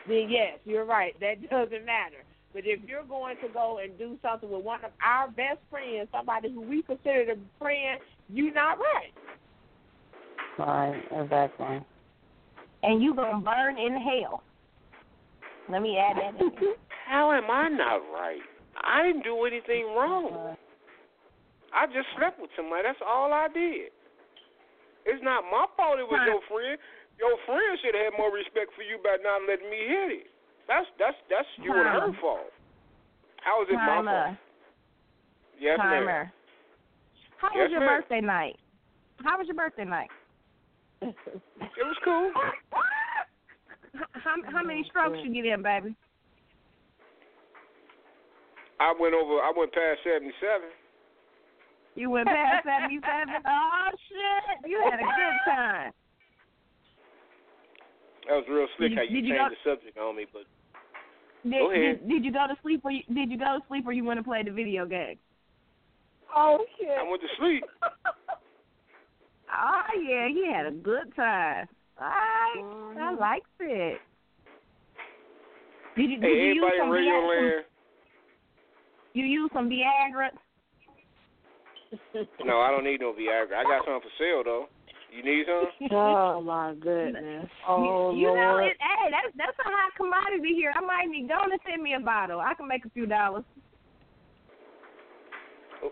Then 0.07 0.29
yes, 0.29 0.59
you're 0.65 0.85
right. 0.85 1.15
That 1.21 1.43
doesn't 1.51 1.85
matter. 1.85 2.23
But 2.53 2.63
if 2.67 2.81
you're 2.87 3.05
going 3.05 3.37
to 3.43 3.49
go 3.49 3.79
and 3.83 3.99
do 3.99 4.17
something 4.23 4.51
with 4.51 4.65
one 4.65 4.85
of 4.85 4.93
our 5.05 5.29
best 5.29 5.59
friends, 5.71 6.09
somebody 6.13 6.53
who 6.53 6.61
we 6.61 6.83
consider 6.83 7.33
a 7.33 7.37
friend, 7.59 8.01
you're 8.29 8.55
not 8.55 8.79
right. 8.79 9.13
Right, 10.57 11.03
exactly. 11.11 11.81
And 12.85 13.03
you 13.03 13.15
gonna 13.15 13.41
burn 13.41 13.77
in 13.77 13.95
hell. 13.95 14.45
Let 15.69 15.83
me 15.83 15.99
add 15.99 16.17
that 16.17 16.41
in. 16.41 16.53
How 17.09 17.33
am 17.33 17.51
I 17.51 17.69
not 17.71 17.97
right? 18.13 18.41
I 18.85 19.03
didn't 19.03 19.25
do 19.25 19.45
anything 19.45 19.87
wrong. 19.97 20.57
I 21.73 21.87
just 21.87 22.07
slept 22.17 22.39
with 22.41 22.51
somebody. 22.55 22.85
That's 22.85 23.01
all 23.03 23.33
I 23.33 23.49
did. 23.49 23.91
It's 25.05 25.23
not 25.25 25.45
my 25.51 25.67
fault 25.77 25.99
it 25.99 26.07
was 26.07 26.21
your 26.25 26.41
friend. 26.49 26.79
Your 27.19 27.37
friend 27.47 27.79
should 27.83 27.95
have 27.95 28.13
had 28.13 28.19
more 28.19 28.33
respect 28.33 28.73
for 28.77 28.83
you 28.83 28.99
by 29.03 29.17
not 29.23 29.43
letting 29.49 29.69
me 29.71 29.81
hit 29.87 30.25
it. 30.25 30.27
That's 30.69 30.87
that's 30.99 31.17
that's 31.29 31.49
you 31.61 31.73
and 31.73 31.89
her 31.89 32.13
fault. 32.21 32.49
How 33.43 33.63
is 33.63 33.69
it 33.69 33.77
my 33.77 34.01
fault? 34.01 34.07
Timer. 34.07 34.39
Yes, 35.61 35.79
ma'am. 35.79 35.91
Timer. 35.91 36.33
How 37.39 37.49
Yes, 37.55 37.69
was 37.69 37.71
your 37.73 37.81
ma'am. 37.81 38.01
birthday 38.01 38.21
night? 38.21 38.57
How 39.23 39.39
was 39.39 39.47
your 39.47 39.57
birthday 39.57 39.85
night? 39.85 40.11
It 41.03 41.85
was 41.85 41.99
cool. 42.05 42.33
How 44.25 44.35
how 44.51 44.63
many 44.63 44.85
strokes 44.89 45.19
you 45.23 45.33
get 45.35 45.45
in, 45.45 45.63
baby? 45.63 45.95
I 48.85 48.93
went 49.01 49.15
over. 49.15 49.41
I 49.41 49.53
went 49.57 49.73
past 49.73 50.01
seventy 50.05 50.35
seven. 50.45 50.69
You 51.97 52.11
went 52.11 52.27
past 52.29 52.65
seventy 52.69 53.01
seven. 53.01 53.41
Oh 53.47 53.89
shit! 54.09 54.69
You 54.71 54.77
had 54.85 55.01
a 55.01 55.09
good 55.09 55.37
time. 55.49 55.93
That 58.29 58.35
was 58.37 58.45
real 58.49 58.67
slick 58.77 58.91
Did 58.91 58.93
you- 58.93 58.97
how 58.97 59.03
you 59.05 59.21
did 59.21 59.25
you 59.27 59.35
changed 59.37 59.51
go- 59.51 59.55
the 59.65 59.71
subject 59.71 59.99
on 59.99 60.17
me, 60.17 60.27
but 60.33 60.45
Did, 61.45 61.53
Go 61.61 61.71
ahead. 61.71 62.01
did 62.01 62.09
did 62.09 62.25
you 62.25 62.33
go 62.33 62.47
to 62.49 62.57
sleep 62.63 62.81
or 62.85 62.91
you, 62.91 63.03
did 63.13 63.31
you 63.31 63.39
go 63.39 63.59
to 63.59 63.61
sleep 63.69 63.87
or 63.87 63.93
you 63.93 64.05
went 64.05 64.19
to 64.19 64.25
play 64.25 64.43
the 64.43 64.51
video 64.51 64.87
game? 64.87 65.17
Oh 66.35 66.65
shit. 66.79 66.89
I 66.99 67.03
went 67.09 67.23
to 67.23 67.29
sleep. 67.39 67.65
Oh 69.57 69.83
yeah, 70.03 70.27
he 70.29 70.51
had 70.53 70.67
a 70.67 70.73
good 70.73 71.15
time. 71.15 71.69
All 72.01 72.09
right, 72.09 72.55
Mm-hmm. 72.59 72.99
I 72.99 73.15
liked 73.15 73.47
it. 73.61 74.01
Did 75.97 76.11
you 76.11 76.17
did 76.17 76.25
Hey, 76.25 76.29
you 76.49 76.55
use 76.55 76.65
in 76.75 76.81
some 76.81 76.91
Radio 76.91 77.13
Viagra? 77.13 77.53
Land. 77.53 77.65
You 79.15 79.25
use 79.25 79.51
some 79.55 79.71
Viagra? 79.71 80.29
No, 82.45 82.59
I 82.59 82.71
don't 82.75 82.83
need 82.83 83.01
no 83.01 83.13
Viagra. 83.15 83.55
I 83.55 83.63
got 83.63 83.87
something 83.87 84.03
for 84.03 84.15
sale 84.19 84.43
though. 84.43 84.67
You 85.15 85.23
need 85.23 85.47
some? 85.47 85.71
Oh 85.93 86.43
my 86.43 86.75
goodness. 86.75 87.47
Oh 87.69 88.11
you, 88.11 88.27
you 88.27 88.35
know 88.35 88.59
it. 88.59 88.77
Hey, 88.83 89.11
that's 89.15 89.31
that's 89.39 89.59
a 89.63 89.71
hot 89.71 89.95
commodity 89.97 90.55
here. 90.59 90.73
I 90.75 90.81
might 90.81 91.07
need 91.07 91.29
go 91.29 91.39
and 91.39 91.55
send 91.63 91.83
me 91.83 91.95
a 91.95 92.01
bottle. 92.01 92.41
I 92.41 92.55
can 92.55 92.67
make 92.67 92.85
a 92.85 92.91
few 92.91 93.07
dollars. 93.07 93.45
Oh, 95.85 95.91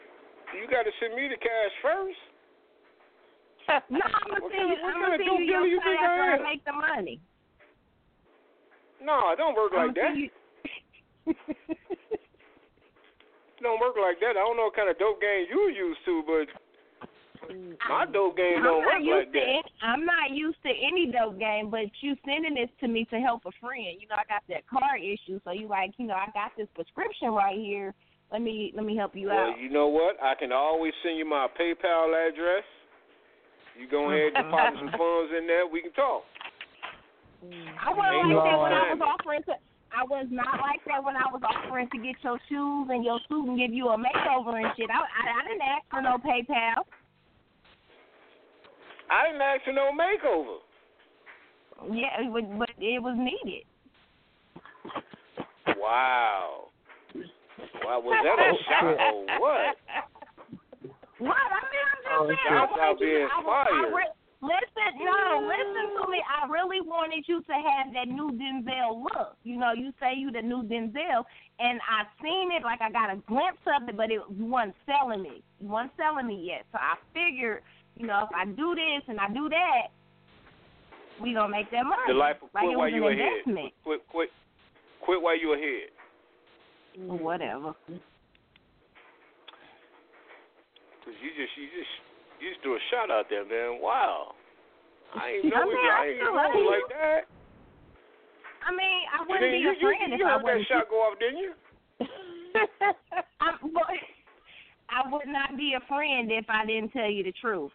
you 0.58 0.66
got 0.66 0.82
to 0.82 0.90
send 0.98 1.14
me 1.14 1.28
the 1.30 1.38
cash 1.38 1.74
first. 1.80 2.18
No, 3.88 4.02
I'm 4.02 4.26
gonna 4.26 4.42
send 4.50 4.68
you. 4.74 4.76
what 4.82 4.90
I'm 4.90 5.02
gonna 5.02 5.14
of 5.14 5.20
send 5.22 5.38
you 5.38 5.46
dealer 5.46 5.66
you 5.70 5.78
your 5.78 5.82
think 5.86 6.00
cash 6.02 6.10
I 6.10 6.18
where 6.18 6.34
am? 6.34 6.40
I 6.40 6.50
make 6.50 6.64
the 6.66 6.72
money. 6.72 7.20
No, 9.00 9.30
it 9.30 9.36
don't 9.38 9.54
work 9.54 9.70
I'm 9.76 9.86
like 9.86 9.94
that. 9.94 10.18
Send 13.62 13.70
you. 13.70 13.78
It 13.78 13.78
don't 13.78 13.80
work 13.80 13.96
like 13.96 14.18
that. 14.20 14.34
I 14.34 14.42
don't 14.42 14.56
know 14.56 14.64
what 14.66 14.76
kind 14.76 14.90
of 14.90 14.98
dope 14.98 15.20
game 15.20 15.46
you 15.48 15.70
used 15.70 16.00
to, 16.04 16.22
but 16.26 16.46
my 17.88 18.06
mm. 18.06 18.12
dope 18.12 18.36
game 18.36 18.58
I'm 18.58 18.64
don't 18.64 18.82
work 18.82 19.02
like 19.02 19.32
that. 19.32 19.42
any, 19.42 19.62
I'm 19.82 20.04
not 20.04 20.30
used 20.30 20.62
to 20.62 20.70
any 20.70 21.10
dope 21.10 21.38
game, 21.38 21.70
but 21.70 21.86
you 22.00 22.16
sending 22.24 22.54
this 22.54 22.70
to 22.80 22.88
me 22.88 23.04
to 23.10 23.18
help 23.20 23.42
a 23.46 23.52
friend. 23.60 23.98
You 24.00 24.08
know, 24.08 24.16
I 24.18 24.26
got 24.28 24.42
that 24.48 24.66
car 24.68 24.96
issue, 24.96 25.40
so 25.44 25.52
you 25.52 25.68
like, 25.68 25.92
you 25.98 26.06
know, 26.06 26.14
I 26.14 26.26
got 26.34 26.52
this 26.56 26.68
prescription 26.74 27.30
right 27.30 27.58
here. 27.58 27.94
Let 28.32 28.40
me 28.40 28.72
let 28.74 28.86
me 28.86 28.96
help 28.96 29.14
you 29.14 29.28
Well, 29.28 29.52
out. 29.52 29.60
you 29.60 29.68
know 29.68 29.88
what? 29.88 30.16
I 30.22 30.34
can 30.34 30.52
always 30.52 30.92
send 31.04 31.18
you 31.18 31.28
my 31.28 31.48
PayPal 31.52 32.16
address. 32.16 32.64
You 33.78 33.88
go 33.88 34.10
ahead 34.10 34.32
and 34.34 34.46
deposit 34.48 34.78
some 34.78 34.90
funds 34.98 35.32
in 35.36 35.46
there. 35.46 35.66
We 35.66 35.82
can 35.82 35.92
talk. 35.92 36.24
I 37.44 37.90
wasn't 37.90 38.32
like 38.32 38.44
that 38.44 38.58
when 38.58 38.72
I 38.72 38.94
was 38.94 39.02
offering 39.02 39.42
to. 39.44 39.54
I 39.96 40.04
was 40.04 40.26
not 40.30 40.60
like 40.60 40.80
that 40.86 41.04
when 41.04 41.16
I 41.16 41.28
was 41.32 41.42
offering 41.44 41.88
to 41.92 41.98
get 41.98 42.16
your 42.22 42.38
shoes 42.48 42.88
and 42.90 43.04
your 43.04 43.20
suit 43.28 43.46
and 43.48 43.58
give 43.58 43.72
you 43.72 43.88
a 43.88 43.96
makeover 43.96 44.56
and 44.56 44.72
shit. 44.76 44.88
I 44.90 44.96
I, 44.98 45.44
I 45.44 45.48
didn't 45.48 45.62
ask 45.62 45.84
for 45.90 46.00
no 46.00 46.16
PayPal. 46.18 46.84
I 49.10 49.26
didn't 49.26 49.42
ask 49.42 49.64
for 49.64 49.72
no 49.72 49.90
makeover. 49.92 50.56
Yeah, 51.92 52.24
it 52.24 52.30
was, 52.30 52.44
but 52.58 52.70
it 52.78 53.02
was 53.02 53.16
needed. 53.18 53.64
Wow. 55.76 56.68
Wow, 57.84 58.00
was 58.00 58.16
that 58.22 58.38
a 58.38 58.52
shot 58.70 58.84
or 58.84 59.24
what? 59.40 59.76
What? 61.18 61.36
I 61.36 61.60
mean, 61.68 61.84
I'm 61.84 62.00
just 62.02 62.12
Oh, 62.12 62.26
saying. 62.26 62.38
I 62.48 62.54
Shots 62.54 62.72
out 62.72 62.78
wanted 62.78 63.00
you 63.00 63.06
being 63.06 63.28
to, 63.28 63.34
I, 63.34 63.38
I 63.38 63.64
fired. 63.64 63.94
re- 63.94 64.16
listen, 64.42 64.98
no, 64.98 65.46
listen 65.46 65.94
to 66.02 66.10
me. 66.10 66.18
I 66.26 66.50
really 66.50 66.80
wanted 66.82 67.24
you 67.26 67.40
to 67.40 67.52
have 67.52 67.94
that 67.94 68.08
new 68.08 68.30
Denzel 68.34 69.02
look. 69.02 69.36
You 69.44 69.56
know, 69.56 69.72
you 69.72 69.92
say 70.00 70.14
you 70.18 70.30
the 70.30 70.42
new 70.42 70.62
Denzel, 70.62 71.24
and 71.58 71.80
I 71.86 72.04
seen 72.20 72.50
it 72.52 72.62
like 72.62 72.82
I 72.82 72.90
got 72.90 73.10
a 73.10 73.16
glimpse 73.26 73.62
of 73.70 73.88
it, 73.88 73.96
but 73.96 74.10
it 74.10 74.20
you 74.34 74.46
wasn't 74.46 74.74
selling 74.84 75.22
me. 75.22 75.42
You 75.60 75.68
wasn't 75.68 75.92
selling 75.96 76.26
me 76.26 76.42
yet. 76.44 76.66
So 76.72 76.78
I 76.78 76.98
figured, 77.14 77.62
you 77.96 78.06
know, 78.06 78.26
if 78.28 78.34
I 78.34 78.44
do 78.44 78.74
this 78.74 79.06
and 79.08 79.20
I 79.20 79.28
do 79.32 79.48
that, 79.48 79.94
we 81.22 81.34
gonna 81.34 81.48
make 81.48 81.70
that 81.70 81.84
money. 81.84 82.02
The 82.08 82.14
life 82.14 82.36
of 82.42 82.50
like 82.52 82.64
quit 82.64 82.72
it 82.72 82.78
while 82.78 82.90
you 82.90 83.06
ahead. 83.06 83.44
Quit, 83.84 84.00
quit, 84.10 84.30
quit 85.04 85.22
while 85.22 85.38
you 85.38 85.54
ahead. 85.54 85.90
Whatever. 86.98 87.74
Cause 91.02 91.18
you 91.18 91.30
just, 91.34 91.50
you 91.58 91.66
just, 91.66 92.11
you 92.42 92.50
just 92.50 92.60
threw 92.62 92.74
a 92.74 92.82
shot 92.90 93.10
out 93.10 93.26
there, 93.30 93.46
man. 93.46 93.78
Wow. 93.80 94.34
I 95.14 95.38
ain't 95.38 95.44
know, 95.54 95.62
I 95.62 95.64
mean, 95.64 95.78
it, 95.78 95.86
I 95.86 96.02
I 96.02 96.06
ain't 96.10 96.18
feel 96.18 96.34
know 96.34 96.40
it 96.42 96.66
like- 96.66 96.82
like 96.82 96.88
that. 96.98 97.20
I 98.66 98.70
mean, 98.70 99.00
I 99.10 99.18
wouldn't 99.26 99.40
then 99.42 99.52
be 99.52 99.58
you, 99.58 99.70
a 99.70 99.74
you, 99.74 99.80
friend 99.80 100.08
you, 100.10 100.14
if 100.14 100.18
you 100.20 100.26
I 100.26 100.30
heard 100.30 100.38
that 100.38 100.44
wasn't. 100.44 100.68
shot 100.68 100.88
go 100.88 100.96
off, 101.02 101.18
didn't 101.18 101.38
you? 101.38 101.52
I'm, 103.40 103.72
but 103.74 103.82
I 104.88 105.08
would 105.10 105.26
not 105.26 105.56
be 105.56 105.74
a 105.76 105.86
friend 105.88 106.30
if 106.30 106.44
I 106.48 106.64
didn't 106.66 106.90
tell 106.92 107.10
you 107.10 107.24
the 107.24 107.32
truth. 107.40 107.72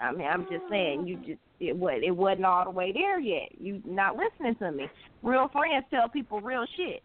I 0.00 0.10
mean, 0.12 0.26
I'm 0.26 0.42
just 0.50 0.64
saying 0.70 1.06
you 1.06 1.16
just 1.18 1.38
it 1.60 1.76
was 1.76 2.00
it 2.02 2.10
wasn't 2.10 2.46
all 2.46 2.64
the 2.64 2.70
way 2.70 2.92
there 2.92 3.20
yet. 3.20 3.48
You 3.60 3.82
not 3.84 4.16
listening 4.16 4.54
to 4.56 4.72
me. 4.72 4.88
Real 5.22 5.48
friends 5.52 5.84
tell 5.90 6.08
people 6.08 6.40
real 6.40 6.64
shit. 6.76 7.02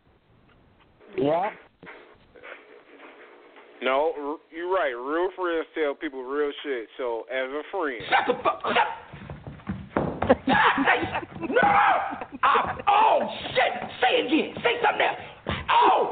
Yeah. 1.17 1.49
No, 3.81 4.39
you're 4.51 4.71
right. 4.73 4.89
Real 4.91 5.29
friends 5.35 5.67
tell 5.75 5.93
people 5.95 6.23
real 6.23 6.51
shit. 6.63 6.87
So 6.97 7.25
as 7.31 7.49
a 7.49 7.61
friend, 7.71 8.01
Shut 8.09 8.25
the 8.27 8.33
fuck 8.43 8.61
up. 8.65 8.73
no! 10.47 11.61
I, 12.43 12.79
oh, 12.87 13.19
shit! 13.53 13.89
Say 14.01 14.19
it 14.19 14.25
again. 14.27 14.55
Say 14.63 14.73
something 14.83 15.05
else. 15.05 15.19
Oh! 15.71 16.11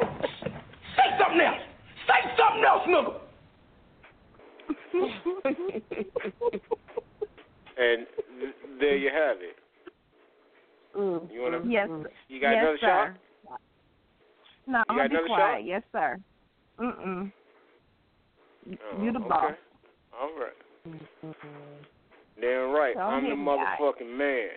Say 0.95 1.07
something 1.19 1.41
else. 1.41 1.63
Say 2.07 2.19
something 2.37 2.63
else, 2.63 2.85
nigga. 2.87 3.13
and 7.77 8.07
th- 8.39 8.55
there 8.79 8.97
you 8.97 9.09
have 9.09 9.37
it. 9.41 9.55
Mm. 10.97 11.31
You 11.33 11.41
wanna? 11.41 11.61
Yes, 11.67 11.89
You 12.29 12.39
got 12.39 12.51
yes, 12.51 12.61
another 12.61 12.77
sir. 12.79 13.15
shot? 13.47 13.59
No, 14.67 14.83
I'm 14.89 14.95
gonna 14.97 15.09
be 15.09 15.15
quiet. 15.27 15.57
shot? 15.57 15.65
Yes, 15.65 15.81
sir. 15.91 16.17
Mm-mm. 16.79 17.31
Oh, 18.67 19.03
You 19.03 19.11
the 19.11 19.19
boss. 19.19 19.51
okay. 19.51 19.55
All 20.19 20.31
right. 20.39 20.57
Mm-hmm. 20.87 21.31
Damn 22.41 22.71
right. 22.71 22.95
Don't 22.95 23.13
I'm 23.13 23.23
the 23.23 23.29
hit 23.29 23.37
me, 23.37 23.51
Ike. 23.51 23.79
motherfucking 23.79 24.17
man. 24.17 24.49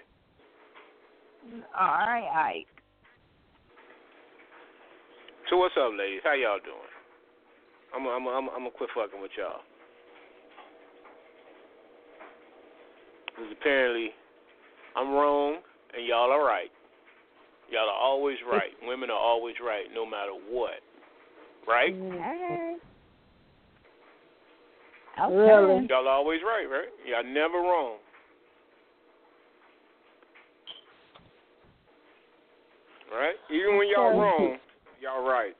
All 1.78 1.86
right, 1.86 2.56
Ike. 2.58 2.66
So 5.50 5.56
what's 5.56 5.74
up, 5.80 5.92
ladies? 5.98 6.20
How 6.24 6.34
y'all 6.34 6.58
doing? 6.62 6.76
I'm 7.96 8.06
i 8.06 8.10
I'm 8.10 8.28
i 8.28 8.30
I'm 8.32 8.48
i 8.48 8.52
I'm 8.52 8.58
gonna 8.60 8.70
quit 8.70 8.90
fucking 8.94 9.20
with 9.20 9.30
y'all. 9.38 9.60
Because 13.26 13.52
apparently 13.58 14.10
I'm 14.96 15.12
wrong 15.12 15.58
and 15.96 16.06
y'all 16.06 16.30
are 16.30 16.44
right. 16.44 16.70
Y'all 17.70 17.88
are 17.88 18.00
always 18.02 18.36
right. 18.50 18.72
Women 18.82 19.10
are 19.10 19.18
always 19.18 19.54
right, 19.64 19.84
no 19.94 20.04
matter 20.04 20.32
what. 20.50 20.80
Right? 21.66 21.94
Okay. 21.94 22.76
Really? 25.26 25.86
Y'all 25.88 26.06
are 26.06 26.14
always 26.14 26.40
right, 26.42 26.66
right? 26.70 26.88
Y'all 27.06 27.24
never 27.24 27.58
wrong. 27.58 27.96
Right? 33.10 33.34
Even 33.50 33.78
when 33.78 33.88
y'all 33.88 34.18
wrong, 34.18 34.58
y'all 35.00 35.26
right. 35.26 35.54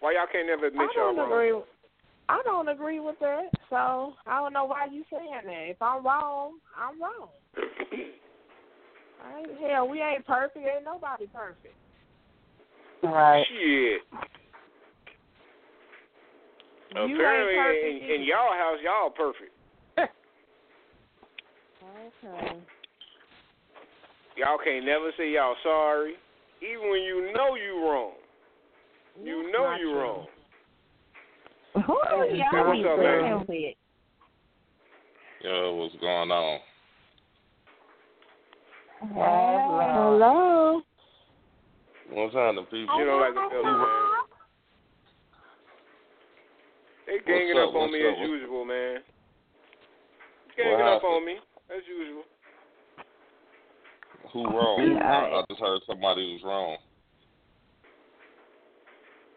Why 0.00 0.12
y'all 0.12 0.26
can't 0.30 0.46
never 0.46 0.66
admit 0.66 0.88
y'all 0.96 1.14
don't 1.14 1.16
wrong? 1.16 1.32
agree. 1.32 1.62
I 2.28 2.40
don't 2.44 2.68
agree 2.68 3.00
with 3.00 3.18
that. 3.20 3.50
So 3.70 4.14
I 4.26 4.38
don't 4.40 4.52
know 4.52 4.64
why 4.64 4.86
you 4.90 5.04
saying 5.10 5.42
that. 5.44 5.70
If 5.70 5.80
I'm 5.80 6.04
wrong, 6.04 6.54
I'm 6.76 7.00
wrong. 7.00 7.28
I 9.22 9.38
ain't, 9.38 9.70
hell, 9.70 9.88
we 9.88 10.00
ain't 10.00 10.26
perfect. 10.26 10.56
Ain't 10.56 10.84
nobody 10.84 11.26
perfect. 11.32 11.74
Right. 13.02 13.44
Shit. 13.48 14.00
You 16.94 17.16
Apparently, 17.16 17.54
ain't 17.54 17.82
perfect 17.82 18.04
in, 18.04 18.20
in 18.20 18.22
y'all 18.22 18.52
house, 18.52 18.78
y'all 18.84 19.10
perfect. 19.10 19.50
Okay. 22.24 22.58
Y'all 24.36 24.58
can't 24.64 24.84
never 24.84 25.10
say 25.16 25.32
y'all 25.32 25.56
sorry, 25.62 26.14
even 26.62 26.90
when 26.90 27.02
you 27.02 27.32
know 27.36 27.56
you 27.56 27.84
wrong. 27.84 28.12
You 29.22 29.42
That's 29.42 29.52
know 29.52 29.76
you 29.78 29.90
true. 29.90 30.00
wrong. 30.00 30.26
Who 31.86 31.96
are 31.96 32.26
y'all 32.26 32.66
what's 32.68 32.82
be 32.82 32.88
up, 32.88 32.98
man? 32.98 33.44
with? 33.48 33.74
Yo, 35.42 35.74
what's 35.74 35.94
going 35.96 36.30
on? 36.30 36.60
Hello. 39.00 40.82
What's 42.10 42.34
happening, 42.34 42.64
people? 42.64 42.98
You 42.98 43.04
don't 43.04 43.20
like 43.20 43.34
the 43.34 43.48
fella, 43.50 43.62
man. 43.64 44.14
They 47.14 47.32
ganging 47.32 47.56
up? 47.58 47.68
up, 47.70 47.74
on 47.76 47.92
me 47.92 48.02
up? 48.02 48.14
as 48.18 48.28
usual, 48.28 48.64
man. 48.64 48.94
What 48.94 50.56
Ganging 50.56 50.80
up 50.80 51.04
on 51.04 51.26
me 51.26 51.36
as 51.70 51.82
usual. 51.86 52.24
Who 54.32 54.42
wrong? 54.50 54.96
Yeah. 54.98 55.06
I, 55.06 55.38
I 55.38 55.44
just 55.48 55.60
heard 55.60 55.80
somebody 55.86 56.32
was 56.32 56.42
wrong. 56.44 56.76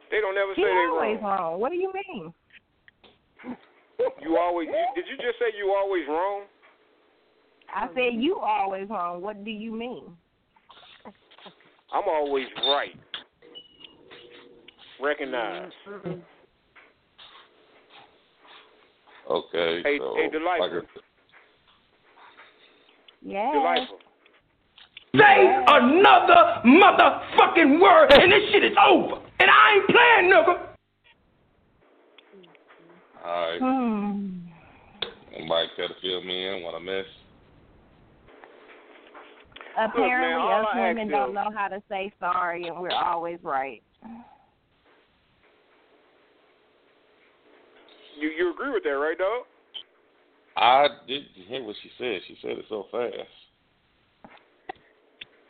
They 0.09 0.21
don't 0.21 0.33
never 0.33 0.53
say 0.55 0.61
He 0.61 0.63
they 0.63 0.87
always 0.89 1.21
wrong. 1.21 1.39
wrong. 1.39 1.59
What 1.59 1.69
do 1.69 1.75
you 1.75 1.93
mean? 1.93 2.33
You 4.21 4.37
always. 4.37 4.69
You, 4.69 4.85
did 4.95 5.05
you 5.09 5.17
just 5.17 5.37
say 5.37 5.55
you 5.55 5.71
always 5.77 6.03
wrong? 6.07 6.43
I 7.75 7.87
said 7.93 8.21
you 8.21 8.39
always 8.39 8.89
wrong. 8.89 9.21
What 9.21 9.43
do 9.45 9.51
you 9.51 9.71
mean? 9.71 10.03
I'm 11.93 12.07
always 12.07 12.47
right. 12.65 12.95
Recognize. 14.99 15.71
Mm-hmm. 15.87 16.19
Okay. 19.29 19.81
Hey, 19.83 19.97
so, 19.99 20.15
hey, 20.15 20.29
Delightful. 20.29 20.77
like 20.77 20.87
Yeah. 23.21 23.51
Delightful. 23.51 23.99
Say 25.15 25.63
another 25.67 26.61
motherfucking 26.65 27.81
word 27.81 28.11
and 28.13 28.31
this 28.31 28.43
shit 28.51 28.63
is 28.63 28.77
over. 28.77 29.21
And 29.39 29.49
I 29.49 29.75
ain't 29.75 29.87
playing, 29.87 30.31
nigga. 30.31 30.67
all 33.25 33.49
right. 33.49 33.59
Hmm. 33.59 34.37
Anybody 35.35 35.67
care 35.75 35.87
to 35.87 35.93
fill 36.01 36.23
me 36.23 36.47
in? 36.47 36.63
What 36.63 36.75
I 36.75 36.79
miss? 36.79 37.05
Apparently, 39.79 40.33
all 40.33 40.61
us 40.61 40.67
women 40.75 41.09
don't 41.09 41.33
know 41.33 41.51
how 41.55 41.67
to 41.67 41.81
say 41.87 42.11
sorry, 42.19 42.67
and 42.67 42.79
we're 42.79 42.89
always 42.89 43.37
right. 43.43 43.83
You 48.19 48.29
you 48.29 48.51
agree 48.51 48.71
with 48.71 48.83
that, 48.83 48.89
right, 48.89 49.17
dog? 49.17 49.43
I 50.55 50.87
didn't 51.07 51.27
hear 51.47 51.63
what 51.63 51.75
she 51.83 51.89
said. 51.97 52.21
She 52.27 52.35
said 52.41 52.51
it 52.57 52.65
so 52.67 52.87
fast. 52.91 53.13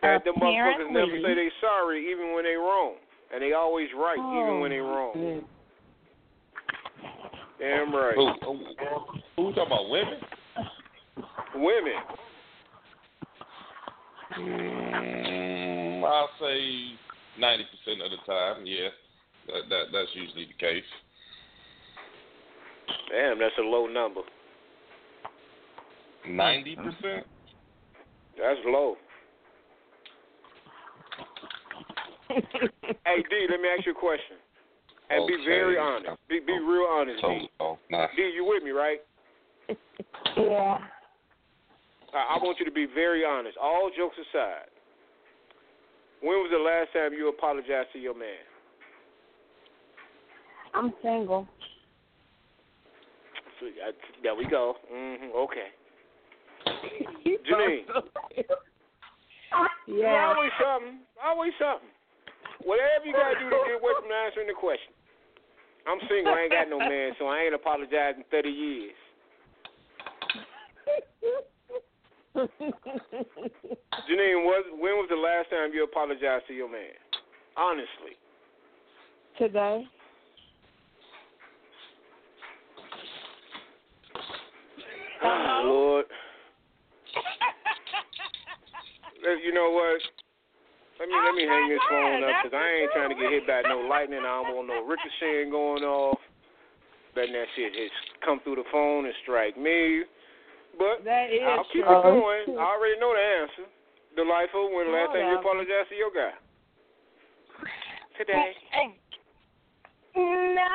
That 0.01 0.23
them 0.25 0.35
motherfuckers 0.35 0.91
never 0.91 1.17
say 1.23 1.33
they 1.33 1.49
sorry 1.61 2.11
even 2.11 2.33
when 2.33 2.43
they 2.43 2.55
wrong, 2.55 2.95
and 3.33 3.41
they 3.41 3.53
always 3.53 3.87
right 3.97 4.17
even 4.17 4.59
when 4.59 4.71
they 4.71 4.77
wrong. 4.77 5.41
Damn 7.59 7.95
right. 7.95 8.15
Who? 8.15 8.33
Who, 8.45 8.59
who 9.35 9.53
talking 9.53 9.65
about 9.65 9.89
women? 9.89 10.19
Women. 11.55 11.93
Mm, 14.39 16.03
I'll 16.03 16.29
say 16.39 16.91
ninety 17.39 17.65
percent 17.65 18.01
of 18.03 18.11
the 18.11 18.31
time. 18.31 18.65
Yeah, 18.65 18.89
that 19.47 19.69
that 19.69 19.83
that's 19.91 20.09
usually 20.13 20.45
the 20.45 20.59
case. 20.59 20.83
Damn, 23.11 23.39
that's 23.39 23.55
a 23.59 23.61
low 23.61 23.87
number. 23.87 24.21
Ninety 26.27 26.75
percent. 26.75 27.25
That's 28.37 28.59
low. 28.65 28.95
hey 32.29 33.23
D, 33.29 33.47
let 33.49 33.61
me 33.61 33.69
ask 33.75 33.85
you 33.85 33.93
a 33.93 33.95
question. 33.95 34.37
And 35.09 35.25
be 35.25 35.37
very 35.45 35.77
honest. 35.77 36.17
Be 36.27 36.39
be 36.39 36.51
oh, 36.51 36.65
real 36.65 36.87
honest, 36.89 37.21
So, 37.21 37.29
D. 37.29 37.49
oh, 37.61 37.77
nah. 37.89 38.07
D, 38.15 38.31
you 38.35 38.45
with 38.45 38.63
me, 38.63 38.71
right? 38.71 38.99
Yeah. 40.35 40.79
I, 42.13 42.35
I 42.35 42.43
want 42.43 42.59
you 42.59 42.65
to 42.65 42.71
be 42.71 42.85
very 42.93 43.23
honest. 43.23 43.57
All 43.61 43.89
jokes 43.95 44.17
aside. 44.29 44.67
When 46.21 46.33
was 46.37 46.49
the 46.51 46.57
last 46.57 46.91
time 46.93 47.17
you 47.17 47.29
apologized 47.29 47.89
to 47.93 47.99
your 47.99 48.17
man? 48.17 48.43
I'm 50.73 50.93
single. 51.01 51.47
So, 53.59 53.65
uh, 53.65 53.91
there 54.23 54.35
we 54.35 54.45
go. 54.47 54.75
hmm 54.89 55.31
Okay. 55.35 55.69
Janine. 57.49 57.85
Yeah. 59.87 60.33
Always 60.35 60.51
something. 60.61 60.99
Always 61.23 61.53
something. 61.57 61.89
Whatever 62.63 63.05
you 63.05 63.13
gotta 63.13 63.39
do 63.39 63.49
to 63.49 63.57
get 63.65 63.75
away 63.79 63.93
from 64.01 64.11
answering 64.11 64.47
the 64.47 64.53
question. 64.53 64.93
I'm 65.87 65.99
single. 66.09 66.33
I 66.33 66.41
ain't 66.41 66.51
got 66.51 66.69
no 66.69 66.79
man, 66.79 67.13
so 67.17 67.27
I 67.27 67.47
ain't 67.47 67.55
apologized 67.55 68.17
in 68.17 68.25
30 68.29 68.49
years. 68.49 68.95
Janine, 74.05 74.43
was 74.45 74.65
when 74.77 74.99
was 74.99 75.07
the 75.09 75.15
last 75.15 75.49
time 75.49 75.73
you 75.73 75.83
apologized 75.83 76.45
to 76.47 76.53
your 76.53 76.69
man? 76.69 76.93
Honestly. 77.55 78.19
Today. 79.37 79.87
Uh-huh. 85.23 85.61
Lord. 85.67 86.05
You 89.43 89.51
know 89.51 89.71
what? 89.75 89.99
Let 90.99 91.09
me 91.09 91.15
let 91.19 91.35
me 91.35 91.43
hang 91.43 91.67
this 91.67 91.83
phone 91.89 92.23
up 92.23 92.41
because 92.41 92.55
I 92.55 92.63
ain't 92.63 92.91
trying 92.95 93.11
to 93.11 93.17
get 93.19 93.27
hit 93.29 93.45
by 93.45 93.61
no 93.67 93.83
lightning. 93.83 94.23
I 94.23 94.39
don't 94.41 94.55
want 94.55 94.71
no 94.71 94.81
ricocheting 94.87 95.51
going 95.51 95.83
off. 95.83 96.17
Letting 97.15 97.33
that 97.33 97.49
shit 97.57 97.73
hit, 97.75 97.91
come 98.23 98.39
through 98.45 98.61
the 98.61 98.67
phone 98.71 99.03
and 99.05 99.13
strike 99.27 99.57
me. 99.59 100.05
But 100.77 101.03
That 101.03 101.33
is 101.33 101.41
I'll 101.43 101.65
keep 101.73 101.83
true. 101.83 101.91
it 101.91 102.03
going. 102.07 102.55
I 102.55 102.65
already 102.77 102.97
know 103.01 103.11
the 103.11 103.25
answer. 103.41 103.65
Delightful. 104.15 104.71
When 104.71 104.87
the 104.87 104.93
last 104.93 105.11
time 105.13 105.27
you 105.27 105.37
apologized 105.37 105.89
to 105.89 105.97
your 105.97 106.13
guy? 106.13 106.31
Today. 108.17 108.53
No, 110.17 110.65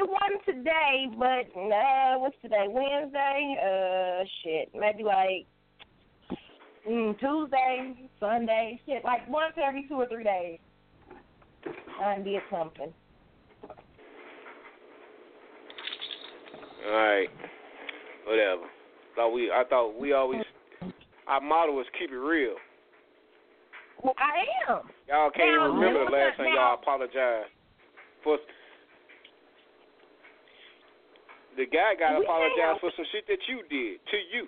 it 0.00 0.08
wasn't 0.08 0.44
today, 0.46 1.06
but 1.18 1.60
uh, 1.60 2.18
what's 2.18 2.36
today? 2.40 2.64
Wednesday? 2.68 3.56
Uh, 3.60 4.24
shit, 4.42 4.70
maybe 4.74 5.04
like 5.04 5.46
mm, 6.88 7.18
Tuesday, 7.20 7.94
Sunday, 8.18 8.80
shit, 8.86 9.04
like 9.04 9.28
once 9.28 9.52
every 9.62 9.86
two 9.88 9.96
or 9.96 10.08
three 10.08 10.24
days. 10.24 10.58
I 12.02 12.18
did 12.20 12.40
something. 12.50 12.92
All 16.86 16.92
right. 16.92 17.28
Whatever. 18.26 18.62
Thought 19.16 19.32
we. 19.32 19.50
I 19.50 19.64
thought 19.68 20.00
we 20.00 20.12
always. 20.14 20.40
Our 21.26 21.42
motto 21.42 21.72
was 21.72 21.86
keep 21.98 22.10
it 22.10 22.14
real. 22.14 22.54
Well, 24.02 24.14
I 24.16 24.72
am. 24.72 24.82
Y'all 25.08 25.30
can't 25.30 25.50
Now, 25.50 25.66
even 25.66 25.76
remember 25.76 26.04
the 26.06 26.16
last 26.16 26.36
time 26.38 26.46
y'all 26.54 26.74
apologized 26.80 27.50
for 28.24 28.38
the 31.58 31.66
guy 31.66 31.98
got 31.98 32.14
to 32.14 32.22
apologize 32.22 32.78
for 32.80 32.94
some 32.94 33.04
shit 33.10 33.26
that 33.26 33.42
you 33.50 33.66
did 33.66 33.98
to 34.14 34.18
you. 34.30 34.46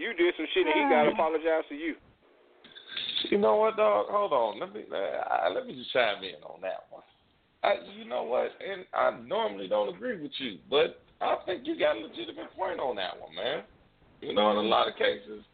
You 0.00 0.16
did 0.16 0.32
some 0.36 0.46
shit 0.54 0.64
and 0.64 0.74
he 0.74 0.82
got 0.88 1.04
to 1.04 1.10
apologize 1.12 1.68
to 1.68 1.76
you. 1.76 1.94
You 3.30 3.38
know 3.38 3.56
what, 3.56 3.76
dog? 3.76 4.06
Hold 4.08 4.32
on. 4.32 4.60
Let 4.60 4.72
me 4.72 4.84
uh, 4.88 5.50
let 5.52 5.66
me 5.66 5.74
just 5.74 5.92
chime 5.92 6.24
in 6.24 6.40
on 6.42 6.60
that 6.62 6.88
one. 6.90 7.02
I, 7.62 7.74
you 7.98 8.08
know 8.08 8.22
what? 8.22 8.50
And 8.64 8.86
I 8.94 9.18
normally 9.26 9.68
don't 9.68 9.94
agree 9.94 10.22
with 10.22 10.30
you, 10.38 10.58
but 10.70 11.02
I 11.20 11.36
think 11.44 11.66
you 11.66 11.78
got 11.78 11.96
a 11.96 12.00
legitimate 12.00 12.54
point 12.56 12.78
on 12.80 12.96
that 12.96 13.20
one, 13.20 13.34
man. 13.34 13.64
You 14.20 14.34
know, 14.34 14.52
in 14.52 14.56
a 14.56 14.68
lot 14.68 14.88
of 14.88 14.94
cases, 14.96 15.44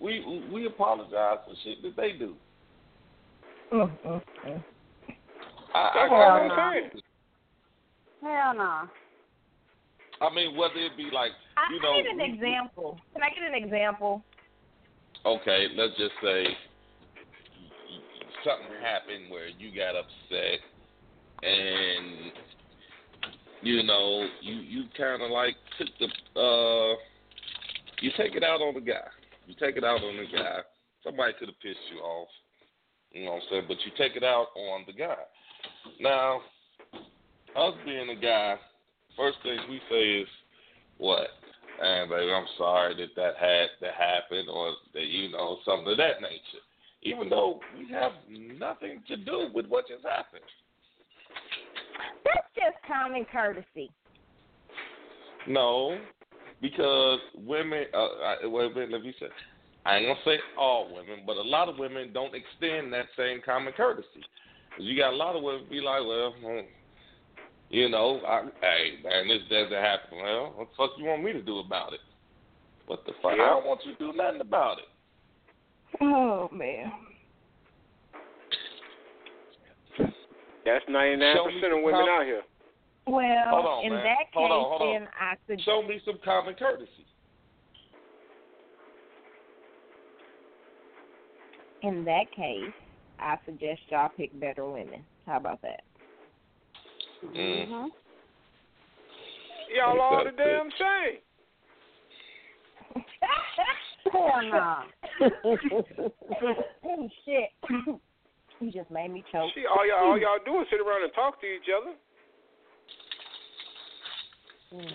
we 0.00 0.46
we 0.52 0.66
apologize 0.66 1.38
for 1.46 1.54
shit 1.64 1.82
that 1.82 1.96
they 1.96 2.12
do. 2.12 2.34
Mm, 3.72 3.90
mm, 4.06 4.22
mm. 4.46 4.64
I, 5.74 5.90
That's 5.94 6.12
I, 6.12 6.14
all 6.14 6.30
I'm 6.30 6.48
no. 6.48 6.56
saying. 6.56 7.02
Hell 8.22 8.54
no. 8.54 8.88
I 10.20 10.34
mean, 10.34 10.56
whether 10.56 10.74
it 10.76 10.96
be 10.96 11.10
like, 11.12 11.30
I 11.56 11.72
you 11.72 11.80
know, 11.80 11.94
need 11.94 12.06
an 12.06 12.18
we- 12.18 12.34
example. 12.34 12.98
Can 13.12 13.22
I 13.22 13.28
get 13.30 13.46
an 13.46 13.54
example? 13.54 14.22
okay, 15.24 15.68
let's 15.76 15.96
just 15.98 16.12
say 16.22 16.46
something 18.44 18.80
happened 18.82 19.30
where 19.30 19.48
you 19.48 19.74
got 19.74 19.94
upset 19.96 20.60
and 21.42 22.32
you 23.62 23.82
know 23.82 24.26
you 24.40 24.54
you 24.54 24.84
kind 24.96 25.20
of 25.22 25.30
like 25.30 25.56
took 25.76 25.88
the 25.98 26.40
uh 26.40 26.94
you 28.00 28.10
take 28.16 28.34
it 28.36 28.44
out 28.44 28.60
on 28.60 28.74
the 28.74 28.80
guy 28.80 29.06
you 29.46 29.54
take 29.58 29.76
it 29.76 29.82
out 29.84 30.02
on 30.02 30.16
the 30.16 30.36
guy 30.36 30.58
somebody 31.02 31.32
could 31.38 31.48
have 31.48 31.60
pissed 31.60 31.78
you 31.92 32.00
off 32.00 32.28
you 33.10 33.24
know 33.24 33.32
what 33.32 33.42
i'm 33.42 33.48
saying 33.50 33.64
but 33.66 33.76
you 33.84 33.90
take 33.98 34.16
it 34.16 34.22
out 34.24 34.46
on 34.56 34.84
the 34.86 34.92
guy 34.92 35.16
now 36.00 36.40
us 37.58 37.74
being 37.84 38.10
a 38.10 38.20
guy 38.20 38.56
first 39.16 39.38
thing 39.42 39.58
we 39.68 39.80
say 39.90 40.20
is 40.20 40.28
what 40.98 41.28
and 41.80 42.10
baby, 42.10 42.32
I'm 42.32 42.46
sorry 42.56 42.94
that 42.96 43.14
that 43.14 43.36
had 43.38 43.68
to 43.80 43.92
happen, 43.92 44.46
or 44.52 44.72
that 44.94 45.04
you 45.04 45.30
know 45.30 45.58
something 45.64 45.92
of 45.92 45.96
that 45.98 46.20
nature. 46.20 46.64
Even 47.02 47.28
though 47.28 47.60
we 47.76 47.88
have 47.92 48.12
nothing 48.58 49.02
to 49.06 49.16
do 49.16 49.48
with 49.54 49.66
what 49.66 49.86
just 49.86 50.02
happened. 50.02 50.42
That's 52.24 52.48
just 52.54 52.76
common 52.86 53.24
courtesy. 53.30 53.90
No, 55.46 55.98
because 56.60 57.20
women. 57.36 57.84
Uh, 57.94 58.42
I, 58.42 58.46
wait 58.46 58.72
a 58.72 58.74
minute, 58.74 58.90
let 58.90 59.02
me 59.02 59.14
say. 59.20 59.26
I 59.86 59.98
ain't 59.98 60.06
gonna 60.06 60.18
say 60.24 60.42
all 60.58 60.92
women, 60.92 61.22
but 61.24 61.36
a 61.36 61.42
lot 61.42 61.68
of 61.68 61.78
women 61.78 62.12
don't 62.12 62.34
extend 62.34 62.92
that 62.92 63.06
same 63.16 63.40
common 63.44 63.72
courtesy. 63.72 64.24
you 64.78 64.98
got 64.98 65.12
a 65.12 65.16
lot 65.16 65.36
of 65.36 65.44
women 65.44 65.64
be 65.70 65.80
like, 65.80 66.00
well, 66.04 66.34
hmm, 66.42 66.66
you 67.70 67.88
know, 67.88 68.20
I, 68.26 68.42
hey 68.60 68.98
man, 69.04 69.28
this 69.28 69.42
doesn't 69.50 69.72
happen. 69.72 70.18
Well, 70.22 70.52
what 70.56 70.68
the 70.68 70.74
fuck 70.76 70.90
you 70.98 71.04
want 71.06 71.22
me 71.24 71.32
to 71.32 71.42
do 71.42 71.58
about 71.58 71.92
it? 71.92 72.00
What 72.86 73.04
the 73.06 73.12
fuck? 73.22 73.32
I 73.32 73.36
don't 73.36 73.66
want 73.66 73.80
you 73.84 73.92
to 73.94 73.98
do 73.98 74.12
nothing 74.16 74.40
about 74.40 74.78
it. 74.78 74.84
Oh 76.00 76.48
man. 76.52 76.92
That's 80.64 80.84
99% 80.84 81.78
of 81.78 81.82
women 81.82 82.00
some- 82.00 82.08
out 82.10 82.24
here. 82.26 82.42
Well, 83.06 83.44
Hold 83.48 83.64
on, 83.66 83.84
in 83.86 83.92
man. 83.94 84.04
that 84.04 84.18
case, 84.18 84.34
Hold 84.34 84.50
on, 84.50 84.64
hold 84.68 84.82
on. 84.82 84.92
then 85.00 85.08
I 85.18 85.34
suggest 85.46 85.64
Show 85.64 85.80
me 85.82 85.98
some 86.04 86.18
common 86.22 86.52
courtesy. 86.54 87.06
in 91.82 92.04
that 92.04 92.30
case, 92.36 92.72
I 93.18 93.36
suggest 93.46 93.80
y'all 93.88 94.10
pick 94.16 94.38
better 94.38 94.66
women. 94.68 95.04
How 95.26 95.38
about 95.38 95.62
that? 95.62 95.80
Mm. 97.24 97.68
Mhm. 97.68 97.88
Y'all 99.76 100.00
all 100.00 100.24
the 100.24 100.30
damn 100.32 100.70
same. 100.78 101.18
Hell 104.12 104.42
no. 104.42 104.76
oh 106.84 107.08
shit! 107.24 107.50
you 108.60 108.72
just 108.72 108.90
made 108.90 109.10
me 109.12 109.22
choke. 109.30 109.50
See, 109.54 109.64
all 109.66 109.86
y'all, 109.86 110.10
all 110.12 110.18
y'all 110.18 110.38
do 110.44 110.60
is 110.62 110.66
sit 110.70 110.80
around 110.80 111.02
and 111.04 111.12
talk 111.14 111.40
to 111.40 111.46
each 111.46 111.68
other. 111.76 111.94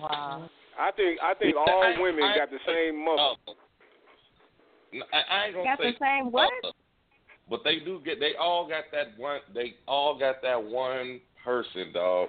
Wow. 0.00 0.50
I 0.78 0.90
think, 0.92 1.20
I 1.22 1.34
think 1.34 1.56
all 1.56 1.82
I- 1.82 2.00
women 2.00 2.24
I- 2.24 2.36
got 2.36 2.50
the 2.50 2.58
same 2.66 3.04
mother. 3.04 3.20
Uh, 3.22 3.52
I, 5.12 5.20
I 5.42 5.46
ain't 5.46 5.54
gonna 5.54 5.64
Got 5.64 5.78
say 5.78 5.90
the 5.92 5.96
same 6.00 6.30
what? 6.32 6.50
uh, 6.64 6.70
but 7.50 7.62
they 7.64 7.78
do 7.80 8.00
get. 8.04 8.20
They 8.20 8.32
all 8.40 8.66
got 8.68 8.84
that 8.92 9.18
one. 9.18 9.40
They 9.52 9.74
all 9.86 10.18
got 10.18 10.36
that 10.42 10.62
one 10.62 11.20
person, 11.44 11.92
dog. 11.92 12.28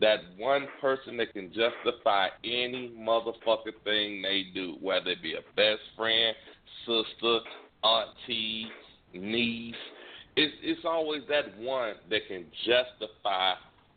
That 0.00 0.20
one 0.36 0.66
person 0.80 1.16
that 1.16 1.32
can 1.32 1.48
justify 1.48 2.28
any 2.44 2.92
motherfucking 2.98 3.82
thing 3.84 4.20
they 4.20 4.44
do, 4.54 4.76
whether 4.82 5.10
it 5.10 5.22
be 5.22 5.34
a 5.34 5.40
best 5.56 5.80
friend, 5.96 6.36
sister, 6.84 7.38
auntie, 7.82 8.66
niece. 9.14 9.74
It's 10.36 10.54
it's 10.62 10.82
always 10.84 11.22
that 11.30 11.56
one 11.58 11.94
that 12.10 12.20
can 12.28 12.44
justify 12.66 13.54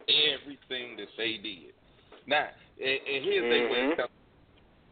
everything 0.08 0.96
that 0.98 1.08
they 1.18 1.38
did. 1.44 1.74
Now, 2.28 2.48
and, 2.80 2.90
and 2.90 3.26
here's 3.26 3.44
their 3.44 3.70
way. 3.70 3.80
Of 3.82 3.90
mm-hmm. 3.90 3.96
tell, 3.98 4.08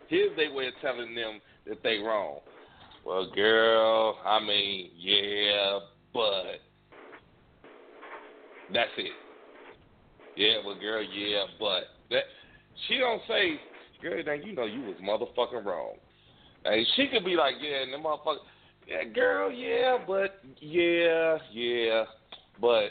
here's 0.09 0.36
their 0.36 0.53
way 0.53 0.68
of 0.68 0.74
telling 0.82 1.15
them 1.15 1.39
that 1.68 1.82
they 1.84 1.99
wrong. 1.99 2.39
Well, 3.05 3.32
girl, 3.34 4.18
I 4.26 4.41
mean, 4.41 4.89
yeah, 4.97 5.80
but 6.13 6.59
that's 8.74 8.89
it. 8.97 9.11
Yeah, 10.38 10.58
well, 10.64 10.78
girl, 10.80 11.04
yeah, 11.04 11.46
but 11.60 11.86
that 12.12 12.24
she 12.88 13.00
don't 13.00 13.22
say, 13.28 13.60
girl, 14.04 14.22
now 14.24 14.34
you 14.34 14.54
know 14.54 14.66
you 14.66 14.82
was 14.82 14.96
motherfucking 15.02 15.66
wrong. 15.66 15.96
Hey, 16.64 16.86
she 16.96 17.08
could 17.08 17.26
be 17.26 17.36
like, 17.36 17.56
yeah, 17.60 17.82
and 17.82 17.92
the 17.92 17.98
motherfucker, 17.98 18.38
yeah, 18.88 19.04
girl, 19.12 19.52
yeah, 19.52 19.98
but 20.06 20.40
yeah, 20.60 21.38
yeah, 21.52 22.04
but 22.62 22.90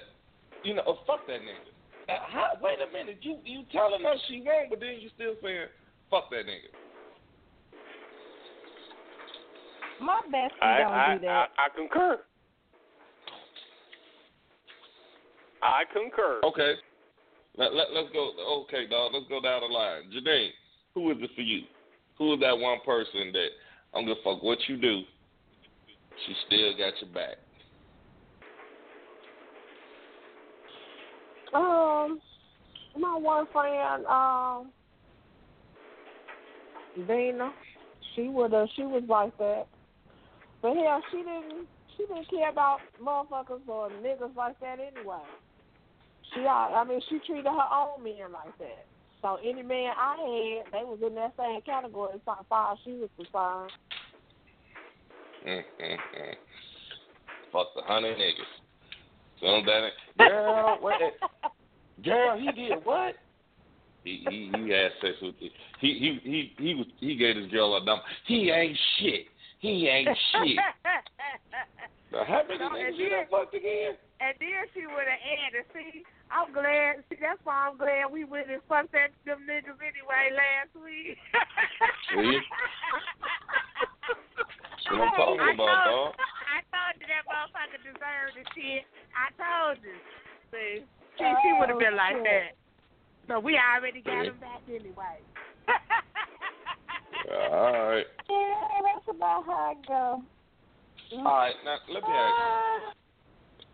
you 0.65 0.75
know, 0.75 0.83
oh, 0.89 0.99
fuck 1.07 1.25
that 1.29 1.41
nigga. 1.41 2.13
Uh, 2.13 2.19
how, 2.29 2.51
wait 2.61 2.79
a 2.81 2.93
minute, 2.93 3.19
you 3.23 3.39
you 3.45 3.63
telling 3.71 4.05
us 4.05 4.19
she 4.27 4.41
wrong, 4.41 4.67
but 4.69 4.81
then 4.81 4.97
you 5.01 5.09
still 5.15 5.35
saying 5.41 5.67
fuck 6.11 6.29
that 6.31 6.47
nigga. 6.47 6.75
My 10.01 10.21
bestie 10.35 10.63
I, 10.63 10.79
don't 10.79 10.93
I, 10.93 11.15
do 11.15 11.21
that. 11.27 11.31
I, 11.31 11.45
I 11.67 11.77
concur. 11.77 12.19
I 15.63 15.83
concur. 15.93 16.41
Okay. 16.45 16.75
Let, 17.59 17.75
let, 17.75 17.87
let's 17.93 18.09
go. 18.13 18.33
Okay, 18.65 18.87
dog. 18.87 19.13
Let's 19.15 19.27
go 19.29 19.41
down 19.41 19.63
the 19.63 19.73
line. 19.73 20.03
Janine, 20.13 20.51
who 20.95 21.11
is 21.11 21.17
it 21.21 21.31
for 21.35 21.43
you? 21.43 21.63
Who 22.19 22.35
is 22.35 22.41
that 22.41 22.59
one 22.59 22.79
person 22.85 23.33
that 23.33 23.49
I'm 23.95 24.05
gonna 24.05 24.17
fuck 24.23 24.43
what 24.43 24.59
you 24.69 24.77
do? 24.77 25.03
She 26.27 26.35
still 26.47 26.73
got 26.77 26.93
your 27.01 27.11
back. 27.13 27.37
Um, 31.55 32.21
my 32.99 33.17
one 33.17 33.47
friend, 33.53 34.05
um, 34.07 34.71
Dina, 37.07 37.53
she 38.15 38.29
would 38.29 38.53
uh, 38.53 38.67
she 38.75 38.83
was 38.83 39.03
like 39.09 39.37
that. 39.39 39.67
But 40.63 40.75
hell, 40.75 41.03
she 41.11 41.19
didn't, 41.19 41.67
she 41.97 42.07
didn't 42.07 42.29
care 42.29 42.51
about 42.51 42.79
motherfuckers 43.03 43.67
or 43.69 43.91
niggas 44.03 44.35
like 44.35 44.59
that 44.61 44.79
anyway. 44.81 45.19
She, 46.35 46.41
I 46.41 46.83
I 46.83 46.85
mean, 46.85 47.01
she 47.09 47.19
treated 47.27 47.47
her 47.47 47.69
own 47.73 48.03
men 48.03 48.33
like 48.33 48.57
that. 48.59 48.87
So 49.23 49.39
any 49.45 49.63
man 49.63 49.93
I 49.97 50.17
had, 50.17 50.73
they 50.73 50.85
was 50.85 50.99
in 51.07 51.15
that 51.15 51.35
same 51.39 51.61
category 51.63 52.15
as 52.15 52.21
far 52.49 52.73
as 52.73 52.79
she 52.85 52.93
was 52.93 53.09
concerned. 53.17 53.73
Mm-mm-mm. 55.47 56.35
Fuck 57.53 57.69
the 57.75 57.83
hundred 57.83 58.19
niggas. 58.19 58.53
So 59.41 59.63
that 59.67 59.91
girl, 60.19 60.79
what? 60.81 60.95
Girl, 62.05 62.39
he 62.39 62.53
did 62.53 62.85
what? 62.85 63.15
He 64.05 64.25
he 64.29 64.53
he 64.55 64.71
had 64.71 64.91
sex 65.01 65.17
with 65.23 65.35
he 65.41 65.51
he 65.81 66.21
he 66.23 66.53
he 66.59 66.75
was 66.75 66.87
he 67.01 67.17
gave 67.17 67.37
this 67.37 67.51
girl 67.51 67.77
a 67.77 67.85
number. 67.85 68.03
He 68.27 68.51
ain't 68.51 68.79
shit. 68.99 69.27
He 69.61 69.89
ain't 69.89 70.09
shit. 70.33 70.59
Now, 72.13 72.23
how 72.25 72.43
many 72.47 72.61
niggas 72.61 72.97
you 72.97 73.11
done 73.11 73.25
fucked 73.29 73.55
again? 73.55 73.95
And 74.19 74.33
then 74.41 74.65
she 74.73 74.89
would 74.89 75.05
have 75.05 75.21
added, 75.21 75.69
see, 75.77 76.01
I'm 76.33 76.49
glad, 76.53 77.05
see, 77.13 77.21
that's 77.21 77.41
why 77.45 77.69
I'm 77.69 77.77
glad 77.77 78.09
we 78.09 78.25
went 78.25 78.49
and 78.49 78.65
fucked 78.65 78.93
that, 78.97 79.13
them 79.29 79.45
niggas 79.45 79.77
anyway 79.77 80.33
last 80.33 80.73
week. 80.73 81.21
See? 82.11 82.41
What 84.97 85.05
I'm 85.05 85.13
talking 85.21 85.41
I 85.41 85.53
about, 85.53 85.85
told, 85.85 86.17
dog. 86.17 86.25
I 86.49 86.65
told 86.73 86.95
you 86.97 87.07
that 87.13 87.29
motherfucker 87.29 87.81
deserved 87.85 88.41
the 88.41 88.45
shit. 88.57 88.89
I 89.13 89.29
told 89.37 89.85
you. 89.85 89.99
See, 90.49 90.81
she, 91.19 91.25
she 91.27 91.51
oh, 91.53 91.61
would 91.61 91.69
have 91.69 91.79
been 91.79 91.97
like 91.97 92.23
that. 92.25 92.57
So 93.29 93.41
we 93.41 93.59
already 93.59 94.01
got 94.01 94.23
See? 94.23 94.29
him 94.33 94.39
back 94.41 94.63
anyway. 94.69 95.21
All 97.51 97.91
right. 97.91 98.07
Yeah, 98.31 98.81
that's 98.81 99.09
about 99.11 99.45
how 99.45 99.53
I 99.53 99.77
go. 99.87 100.23
All 101.19 101.25
right. 101.25 101.55
Now 101.65 101.77
let 101.93 102.03
me 102.03 102.09
ask. 102.09 102.33
You. 102.33 102.89
Uh, 102.89 102.97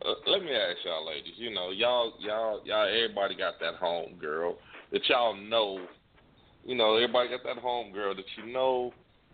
uh, 0.04 0.14
let 0.30 0.42
me 0.42 0.50
ask 0.50 0.78
y'all, 0.84 1.06
ladies. 1.06 1.34
You 1.36 1.54
know, 1.54 1.70
y'all, 1.70 2.14
y'all, 2.20 2.60
y'all. 2.64 2.86
Everybody 2.86 3.36
got 3.36 3.54
that 3.60 3.76
home 3.76 4.14
girl 4.20 4.56
that 4.92 5.02
y'all 5.08 5.36
know. 5.36 5.80
You 6.64 6.76
know, 6.76 6.96
everybody 6.96 7.28
got 7.28 7.42
that 7.44 7.60
home 7.60 7.92
girl 7.92 8.14
that 8.14 8.24
you 8.36 8.52
know 8.52 8.92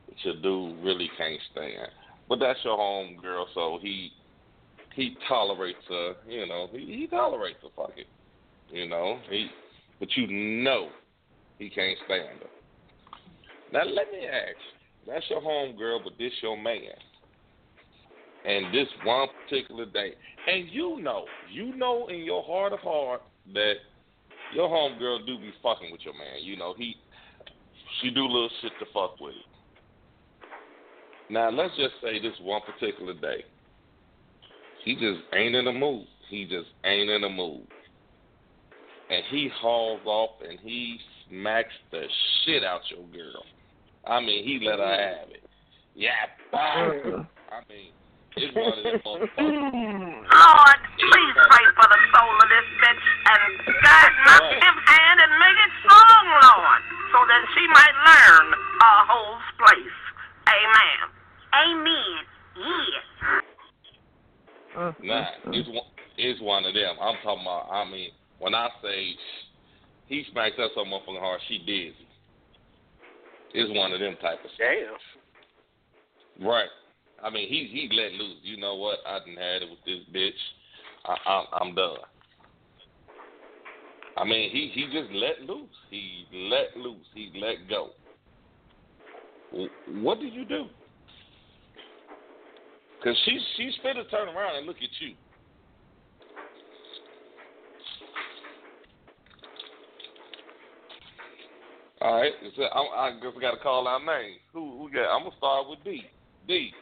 that 0.08 0.16
your 0.24 0.34
dude 0.40 0.82
really 0.84 1.10
can't 1.18 1.40
stand. 1.52 1.88
But 2.28 2.38
that's 2.40 2.58
your 2.64 2.76
home 2.76 3.18
girl, 3.20 3.46
so 3.54 3.78
he 3.80 4.10
he 4.94 5.16
tolerates 5.28 5.78
her. 5.88 6.14
You 6.26 6.46
know, 6.46 6.68
he, 6.72 6.78
he 6.78 7.06
tolerates 7.08 7.58
her. 7.62 7.68
Fuck 7.76 7.92
it. 7.96 8.06
You 8.70 8.88
know, 8.88 9.18
he. 9.30 9.48
But 10.00 10.08
you 10.16 10.26
know, 10.28 10.88
he 11.58 11.70
can't 11.70 11.98
stand 12.06 12.40
her. 12.40 12.48
Now 13.72 13.84
let 13.84 14.10
me 14.12 14.26
ask. 14.26 14.56
That's 15.06 15.24
your 15.30 15.40
home 15.40 15.76
girl, 15.76 16.00
but 16.02 16.14
this 16.18 16.32
your 16.42 16.56
man 16.56 16.82
and 18.44 18.72
this 18.74 18.88
one 19.04 19.28
particular 19.44 19.86
day. 19.86 20.12
And 20.46 20.68
you 20.70 21.00
know, 21.00 21.24
you 21.50 21.76
know 21.76 22.06
in 22.08 22.20
your 22.20 22.42
heart 22.42 22.72
of 22.72 22.80
heart 22.80 23.22
that 23.54 23.74
your 24.54 24.68
homegirl 24.68 25.26
do 25.26 25.38
be 25.38 25.52
fucking 25.62 25.90
with 25.92 26.00
your 26.04 26.14
man. 26.14 26.42
You 26.42 26.56
know, 26.56 26.74
he 26.76 26.96
she 28.00 28.10
do 28.10 28.22
little 28.22 28.50
shit 28.62 28.72
to 28.80 28.86
fuck 28.92 29.20
with. 29.20 29.34
Now 31.30 31.50
let's 31.50 31.76
just 31.76 31.94
say 32.02 32.20
this 32.20 32.34
one 32.40 32.62
particular 32.62 33.14
day. 33.14 33.44
He 34.84 34.94
just 34.94 35.20
ain't 35.34 35.54
in 35.54 35.66
the 35.66 35.72
mood. 35.72 36.06
He 36.30 36.44
just 36.44 36.68
ain't 36.84 37.10
in 37.10 37.22
the 37.22 37.28
mood. 37.28 37.66
And 39.10 39.22
he 39.30 39.50
hauls 39.60 40.00
off 40.04 40.30
and 40.48 40.58
he 40.60 40.98
smacks 41.28 41.72
the 41.90 42.04
shit 42.44 42.64
out 42.64 42.80
your 42.90 43.06
girl. 43.08 43.44
I 44.06 44.20
mean, 44.20 44.44
he 44.44 44.64
let 44.66 44.78
her 44.78 45.18
have 45.18 45.30
it. 45.30 45.42
Yeah, 45.94 46.10
bang. 46.52 47.26
I 47.50 47.60
mean, 47.68 47.92
it's 48.42 48.54
one 48.54 48.72
of 48.72 48.84
them 48.84 49.00
motherfuckers. 49.02 49.32
Lord, 50.30 50.80
please 50.98 51.36
pray 51.36 51.66
for 51.74 51.86
the 51.90 52.00
soul 52.14 52.34
of 52.38 52.48
this 52.48 52.68
bitch 52.78 53.04
and 53.26 53.42
God 53.82 54.10
knock 54.26 54.46
him 54.54 54.76
hand 54.86 55.18
and 55.22 55.32
make 55.38 55.58
it 55.58 55.72
strong, 55.82 56.24
Lord, 56.42 56.82
so 57.12 57.18
that 57.26 57.42
she 57.54 57.64
might 57.68 57.96
learn 58.06 58.46
a 58.54 58.92
whole 59.10 59.38
place. 59.58 59.98
Amen. 60.48 60.98
Amen. 61.54 62.20
Yes. 62.58 63.06
Nah, 65.02 65.14
uh, 65.14 65.20
uh, 65.20 65.50
it's 65.52 65.68
one, 65.68 65.90
it's 66.16 66.40
one 66.40 66.64
of 66.64 66.74
them. 66.74 66.96
I'm 67.00 67.16
talking 67.22 67.42
about. 67.42 67.68
I 67.70 67.88
mean, 67.90 68.10
when 68.38 68.54
I 68.54 68.68
say 68.82 69.14
he 70.06 70.24
smacks 70.32 70.56
her 70.56 70.68
so 70.74 70.84
motherfucking 70.84 71.20
hard, 71.20 71.40
she 71.48 71.58
dizzy. 71.58 71.94
It's 73.54 73.76
one 73.76 73.92
of 73.92 74.00
them 74.00 74.14
type 74.20 74.44
of 74.44 74.50
stuff. 74.54 74.68
Damn. 76.38 76.46
Right. 76.46 76.68
I 77.22 77.30
mean, 77.30 77.48
he 77.48 77.68
he 77.72 77.88
let 77.96 78.12
loose. 78.12 78.38
You 78.42 78.56
know 78.58 78.76
what? 78.76 78.98
I 79.06 79.18
didn't 79.20 79.38
had 79.38 79.62
it 79.62 79.70
with 79.70 79.84
this 79.84 80.00
bitch. 80.14 80.30
I, 81.04 81.30
I'm 81.30 81.46
I'm 81.52 81.74
done. 81.74 81.96
I 84.16 84.24
mean, 84.24 84.50
he 84.50 84.70
he 84.74 84.84
just 84.86 85.12
let 85.12 85.42
loose. 85.42 85.68
He 85.90 86.26
let 86.32 86.76
loose. 86.76 87.06
He 87.14 87.32
let 87.40 87.68
go. 87.68 87.90
What 90.02 90.20
do 90.20 90.26
you 90.26 90.44
do? 90.44 90.66
Cause 93.02 93.16
she's 93.24 93.40
she's 93.56 93.74
finna 93.84 94.08
turn 94.10 94.28
around 94.28 94.56
and 94.56 94.66
look 94.66 94.76
at 94.76 94.88
you. 95.00 95.14
All 102.00 102.20
right, 102.20 102.32
so 102.56 102.62
I, 102.62 103.08
I 103.08 103.10
guess 103.20 103.32
we 103.34 103.42
got 103.42 103.52
to 103.52 103.56
call 103.58 103.88
our 103.88 103.98
name. 103.98 104.36
Who 104.52 104.78
who 104.78 104.90
got? 104.90 105.14
I'm 105.14 105.24
gonna 105.24 105.36
start 105.36 105.68
with 105.68 105.82
D. 105.84 106.02
D. 106.46 106.72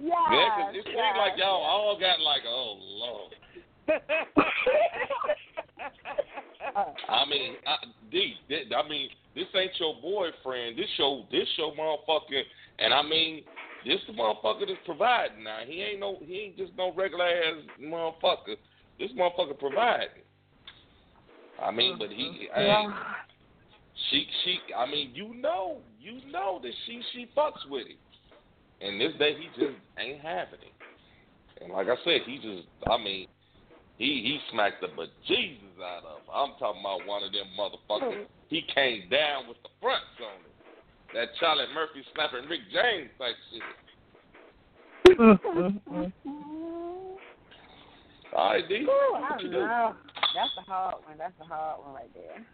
Yeah. 0.00 0.26
Yeah, 0.32 0.48
'cause 0.56 0.74
it 0.74 0.84
seems 0.84 0.96
yeah. 0.96 1.18
like 1.18 1.36
y'all 1.36 1.62
all 1.62 1.98
got 1.98 2.20
like, 2.20 2.42
oh 2.46 2.76
lord. 2.80 3.34
I 7.08 7.24
mean, 7.28 7.56
I, 7.66 7.76
D. 8.10 8.34
I 8.50 8.88
mean, 8.88 9.10
this 9.34 9.46
ain't 9.54 9.78
your 9.78 9.94
boyfriend. 10.00 10.78
This 10.78 10.88
your 10.96 11.26
this 11.30 11.48
your 11.56 11.74
motherfucker. 11.74 12.42
And 12.78 12.94
I 12.94 13.02
mean, 13.02 13.44
this 13.86 13.98
the 14.06 14.12
motherfucker 14.12 14.66
that's 14.66 14.78
providing. 14.84 15.44
Now 15.44 15.58
he 15.66 15.82
ain't 15.82 16.00
no 16.00 16.16
he 16.22 16.38
ain't 16.38 16.56
just 16.56 16.72
no 16.76 16.92
regular 16.94 17.26
ass 17.26 17.62
motherfucker. 17.80 18.56
This 18.98 19.10
motherfucker 19.12 19.58
providing. 19.58 20.08
I 21.62 21.70
mean, 21.70 21.96
but 21.98 22.10
he, 22.10 22.48
mm-hmm. 22.56 22.60
hey, 22.60 22.86
she, 24.10 24.26
she. 24.44 24.58
I 24.74 24.86
mean, 24.90 25.10
you 25.14 25.34
know, 25.34 25.78
you 26.00 26.20
know 26.30 26.58
that 26.62 26.72
she, 26.86 27.02
she 27.12 27.28
fucks 27.36 27.68
with 27.68 27.86
him. 27.86 27.96
And 28.80 29.00
this 29.00 29.12
day 29.18 29.34
he 29.36 29.48
just 29.60 29.76
ain't 29.98 30.20
having 30.20 30.60
it. 30.60 30.72
And 31.62 31.72
like 31.72 31.88
I 31.88 31.96
said, 32.04 32.22
he 32.24 32.36
just, 32.36 32.66
I 32.90 32.96
mean, 32.96 33.26
he 33.98 34.06
he 34.24 34.38
smacked 34.50 34.80
the 34.80 34.88
bejesus 34.88 35.76
out 35.84 36.04
of. 36.04 36.24
Her. 36.24 36.32
I'm 36.32 36.58
talking 36.58 36.80
about 36.80 37.06
one 37.06 37.22
of 37.22 37.32
them 37.32 37.46
motherfuckers. 37.58 38.24
He 38.48 38.62
came 38.74 39.10
down 39.10 39.46
with 39.46 39.58
the 39.62 39.68
fronts 39.80 40.06
on 40.20 40.40
it. 40.40 40.54
That 41.12 41.28
Charlie 41.38 41.66
Murphy 41.74 42.02
slapping 42.14 42.48
Rick 42.48 42.60
James 42.72 43.10
type 43.18 43.36
shit. 43.52 45.18
Mm-hmm. 45.18 46.00
All 48.36 48.50
right, 48.50 48.68
D. 48.68 48.74
Ooh, 48.76 49.14
I 49.16 49.36
don't 49.36 49.50
know. 49.50 49.94
That's 50.34 50.56
a 50.56 50.70
hard 50.70 50.94
one. 51.04 51.18
That's 51.18 51.34
a 51.40 51.44
hard 51.44 51.84
one 51.84 51.94
right 51.94 52.14
there. 52.14 52.46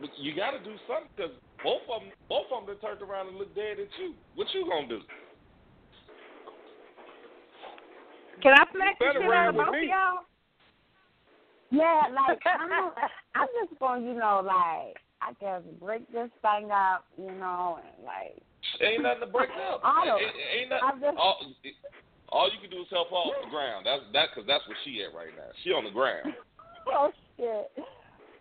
But 0.00 0.10
you 0.18 0.34
got 0.36 0.52
to 0.52 0.60
do 0.60 0.76
something 0.86 1.08
because 1.16 1.32
both 1.64 1.82
of 1.88 2.02
them, 2.02 2.12
both 2.28 2.46
of 2.52 2.66
them 2.66 2.76
done 2.76 2.80
turned 2.84 3.02
around 3.02 3.28
and 3.28 3.36
looked 3.38 3.56
dead 3.56 3.80
at 3.80 3.88
you. 3.98 4.12
What 4.34 4.46
you 4.52 4.68
gonna 4.68 4.88
do? 4.88 5.00
Can 8.42 8.52
I 8.52 8.64
smack 8.72 8.98
the 9.00 9.16
shit 9.16 9.32
out 9.32 9.48
of 9.48 9.54
with 9.56 9.66
both 9.66 9.74
of 9.74 9.80
me. 9.80 9.88
y'all? 9.88 10.28
Yeah, 11.70 12.02
like 12.14 12.38
I'm, 12.46 12.68
not, 12.68 12.94
I'm 13.34 13.48
just 13.58 13.78
going, 13.80 14.02
to 14.02 14.08
you 14.08 14.14
know, 14.14 14.42
like 14.44 15.00
I 15.24 15.32
guess 15.40 15.62
break 15.80 16.06
this 16.12 16.30
thing 16.44 16.70
up, 16.70 17.04
you 17.16 17.32
know, 17.32 17.80
and 17.80 18.04
like 18.04 18.36
Ain't 18.80 19.02
nothing 19.02 19.20
to 19.20 19.26
break 19.26 19.50
up. 19.56 19.80
I 19.82 20.04
don't- 20.04 20.20
Ain't, 20.20 20.70
ain't 20.70 20.72
I'm 20.72 21.00
nothing. 21.00 21.02
just- 21.02 21.18
All, 21.18 21.40
all 22.28 22.50
you 22.52 22.60
can 22.60 22.70
do 22.70 22.82
is 22.82 22.90
help 22.90 23.10
her 23.10 23.16
off 23.16 23.34
the 23.42 23.50
ground. 23.50 23.86
That's 23.86 24.02
that 24.12 24.28
because 24.34 24.46
that's 24.46 24.66
where 24.68 24.76
she 24.84 25.02
at 25.02 25.14
right 25.16 25.32
now. 25.34 25.48
She 25.64 25.70
on 25.70 25.84
the 25.84 25.90
ground. 25.90 26.34
oh 26.92 27.10
shit. 27.36 27.72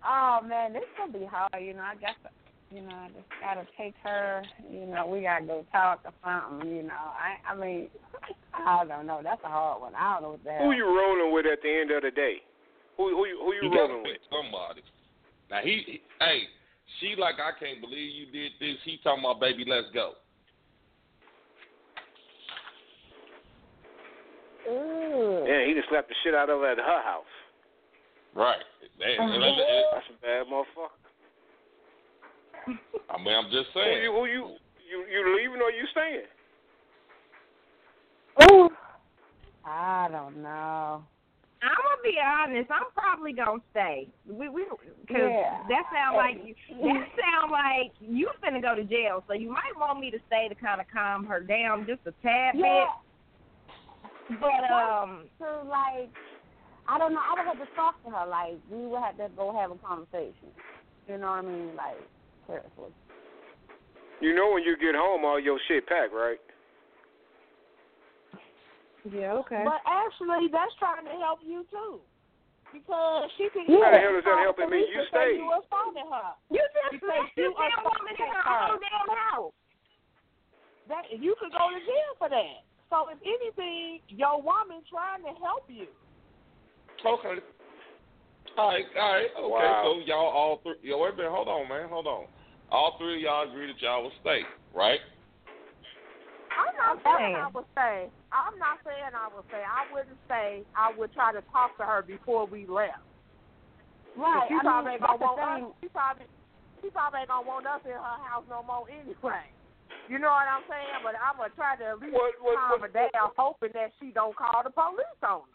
Oh 0.08 0.39
man, 0.45 0.74
this 0.74 0.84
gonna 0.97 1.12
be 1.12 1.26
hard. 1.26 1.51
You 1.60 1.74
know, 1.74 1.82
I 1.82 1.95
guess 1.95 2.16
you 2.72 2.82
know 2.82 2.93
I 2.93 3.08
just 3.08 3.30
gotta 3.41 3.68
take 3.78 3.95
her. 4.03 4.43
You 4.70 4.86
know, 4.86 5.08
we 5.08 5.22
gotta 5.22 5.45
go 5.45 5.66
talk 5.72 6.01
or 6.06 6.14
something. 6.24 6.70
You 6.70 6.84
know, 6.84 6.93
I 6.93 7.51
I 7.51 7.56
mean, 7.56 7.89
I 8.53 8.84
don't 8.86 9.08
know. 9.08 9.22
That's 9.24 9.41
a 9.43 9.47
hard 9.47 9.82
one. 9.82 9.95
I 9.95 10.14
don't 10.14 10.24
know 10.24 10.30
what 10.32 10.43
the 10.43 10.51
hell. 10.51 10.66
Who 10.66 10.72
you 10.74 10.86
rolling 10.86 11.34
with 11.34 11.45
at 11.45 11.62
the 11.62 11.72
end 11.72 11.91
of 11.91 12.03
the 12.03 12.12
day? 12.12 12.38
Who 12.97 13.10
who 13.10 13.26
you 13.26 13.39
who 13.43 13.53
you 13.53 13.72
You 13.72 13.78
rolling 13.78 14.03
with? 14.03 14.22
somebody. 14.30 14.82
Now 15.49 15.62
he, 15.64 15.84
he, 15.86 16.01
hey, 16.20 16.41
she 16.99 17.16
like 17.20 17.36
I 17.36 17.58
can't 17.60 17.82
believe 17.82 18.14
you 18.14 18.26
did 18.32 18.51
this. 18.60 18.78
He 18.86 18.99
talking 19.03 19.24
about 19.24 19.39
baby, 19.39 19.66
let's 19.68 19.88
go. 19.93 20.14
Ooh. 24.68 25.45
Yeah, 25.47 25.66
he 25.66 25.74
just 25.74 25.89
slapped 25.89 26.10
the 26.10 26.16
shit 26.24 26.34
out 26.34 26.49
of 26.49 26.60
her 26.62 26.72
at 26.72 26.78
her 26.78 27.01
house. 27.03 27.35
Right. 28.36 28.62
And- 29.02 29.20
and- 29.20 29.44
and- 29.44 29.86
That's 29.94 30.10
a 30.10 30.14
bad 30.22 30.48
motherfucker. 30.48 30.92
I 33.10 33.18
mean, 33.18 33.34
I'm 33.36 33.50
just 33.52 33.70
Who 33.74 33.80
saying. 33.80 34.04
you 34.04 34.12
who 34.12 34.26
you 34.26 34.58
you 34.90 35.06
you 35.06 35.36
leaving 35.38 35.62
or 35.62 35.72
you 35.72 35.86
staying? 35.88 36.26
Ooh. 38.52 38.70
I 39.64 40.08
don't 40.12 40.38
know. 40.38 41.04
I'm 41.62 41.70
gonna 41.72 42.02
be 42.04 42.18
honest. 42.24 42.70
I'm 42.72 42.92
probably 42.94 43.34
gonna 43.34 43.62
stay. 43.72 44.08
We 44.28 44.50
we 44.50 44.66
because 45.02 45.30
Yeah. 45.30 45.64
that 45.70 45.84
sound 45.94 46.18
like 46.18 46.44
you. 46.44 46.56
That 46.82 47.08
sound 47.22 47.52
like 47.52 47.94
you 48.00 48.30
finna 48.44 48.62
go 48.62 48.76
to 48.76 48.84
jail. 48.84 49.24
So 49.28 49.34
you 49.34 49.50
might 49.52 49.76
want 49.78 50.00
me 50.00 50.12
to 50.12 50.20
stay 50.28 50.48
to 50.50 50.56
kind 50.56 50.82
of 50.82 50.88
calm 50.92 51.26
her 51.26 51.40
down 51.40 51.86
just 51.88 52.02
a 52.06 52.12
tad 52.24 52.56
Yeah. 52.56 52.86
bit. 54.28 54.40
But 54.40 54.72
um, 54.72 55.30
to 55.40 55.62
like, 55.70 56.10
I 56.88 56.98
don't 56.98 57.14
know. 57.14 57.22
I 57.22 57.34
would 57.34 57.48
have 57.50 57.58
to 57.58 57.70
talk 57.76 57.98
to 58.06 58.10
her. 58.12 58.26
Like, 58.30 58.58
we 58.70 58.86
would 58.86 59.02
have 59.02 59.18
to 59.18 59.30
go 59.36 59.50
have 59.58 59.72
a 59.72 59.80
conversation. 59.82 60.54
You 61.10 61.18
know 61.18 61.34
what 61.34 61.46
I 61.46 61.50
mean? 61.50 61.76
Like, 61.76 61.98
seriously. 62.46 62.94
You 64.22 64.34
know 64.34 64.54
when 64.54 64.64
you 64.64 64.78
get 64.78 64.96
home, 64.96 65.26
all 65.26 65.40
your 65.40 65.60
shit 65.68 65.86
packed, 65.88 66.14
right? 66.14 66.40
yeah, 69.12 69.34
okay. 69.44 69.62
But 69.66 69.82
actually, 69.86 70.50
that's 70.50 70.74
trying 70.82 71.06
to 71.06 71.16
help 71.22 71.40
you 71.46 71.66
too, 71.70 72.00
because 72.74 73.30
she 73.38 73.50
can. 73.54 73.70
Yeah. 73.70 73.86
How 73.86 73.92
the 73.92 74.02
hell 74.02 74.18
is 74.18 74.26
that 74.26 74.40
helping 74.42 74.70
me? 74.74 74.82
You 74.82 75.04
and 75.04 75.10
say 75.14 75.36
stayed. 75.36 75.38
You 75.42 75.50
assaulted 75.52 76.06
her. 76.10 76.30
you 76.50 76.64
just 76.64 77.02
Because 77.02 77.06
smacked 77.06 77.38
you 77.38 77.50
this 77.50 77.54
damn 77.60 77.70
assaulted 77.86 78.02
woman 78.02 78.16
in 78.18 78.30
her 78.34 78.46
her. 78.46 78.62
own 78.74 78.80
damn 78.82 79.10
house. 79.14 79.56
That 80.90 81.04
you 81.12 81.34
could 81.42 81.54
go 81.54 81.66
to 81.70 81.80
jail 81.82 82.12
for 82.18 82.30
that. 82.34 82.58
So 82.90 83.10
if 83.14 83.20
anything, 83.26 84.02
your 84.10 84.38
woman 84.42 84.82
trying 84.90 85.22
to 85.26 85.34
help 85.42 85.66
you. 85.70 85.90
Okay. 87.04 87.41
All 88.58 88.72
right, 88.72 88.86
all 88.96 89.12
right, 89.12 89.28
okay. 89.36 89.48
Wow. 89.52 89.82
So 89.84 90.06
y'all 90.08 90.32
all 90.32 90.62
three. 90.64 90.80
Yo, 90.82 90.98
wait 90.98 91.14
a 91.14 91.18
minute. 91.18 91.32
Hold 91.32 91.48
on, 91.50 91.68
man. 91.68 91.89
Hold 91.89 92.08
on. 92.08 92.26
All 92.72 92.96
three 92.98 93.16
of 93.18 93.22
y'all 93.22 93.50
agree 93.50 93.68
that 93.68 93.82
y'all 93.82 94.04
will 94.04 94.16
stay, 94.22 94.41
right? 94.74 95.00
I'm 96.56 96.72
not 96.80 96.96
I'm 96.96 97.00
saying 97.04 97.36
I 97.36 97.43
saying. 97.43 97.54
would 97.54 97.70
say. 97.76 97.96
I'm 98.32 98.56
not 98.58 98.80
saying 98.88 99.12
I 99.12 99.28
would 99.36 99.48
say. 99.52 99.60
I 99.60 99.82
wouldn't 99.91 100.22
say 100.32 100.64
I 100.72 100.96
would 100.96 101.12
try 101.12 101.36
to 101.36 101.43
talk 101.52 101.76
to 101.78 101.84
her 101.84 102.02
before 102.02 102.48
we 102.48 102.64
left. 102.66 103.04
Right. 104.16 104.48
She 104.48 104.56
I 104.56 104.64
probably 104.64 104.96
mean, 104.96 105.04
ain't 105.04 105.20
gonna 105.20 105.20
want 105.20 105.68
us. 105.68 105.76
She 105.84 105.88
probably, 105.91 106.28
she 106.80 106.88
probably 106.96 107.20
ain't 107.28 107.30
gonna 107.30 107.43
want 107.48 107.68
us 107.68 107.84
in 107.84 107.91
her 107.91 108.18
house 108.24 108.48
no 108.48 108.64
more 108.64 108.88
anyway. 108.88 109.52
You 110.08 110.16
know 110.18 110.32
what 110.32 110.48
I'm 110.48 110.64
saying? 110.72 111.04
But 111.04 111.20
I'm 111.20 111.36
gonna 111.36 111.52
try 111.60 111.76
to 111.76 111.86
at 111.91 112.00
least 112.00 112.16
What- 112.16 112.39
what- 112.39 112.56
calm 112.56 112.80
what- 112.80 112.96
her 112.96 113.10
down, 113.12 113.36
hoping 113.36 113.76
that 113.76 113.91
she 114.00 114.16
don't 114.16 114.36
call 114.36 114.64
the 114.64 114.72
police 114.72 115.20
on 115.22 115.43
us. 115.43 115.55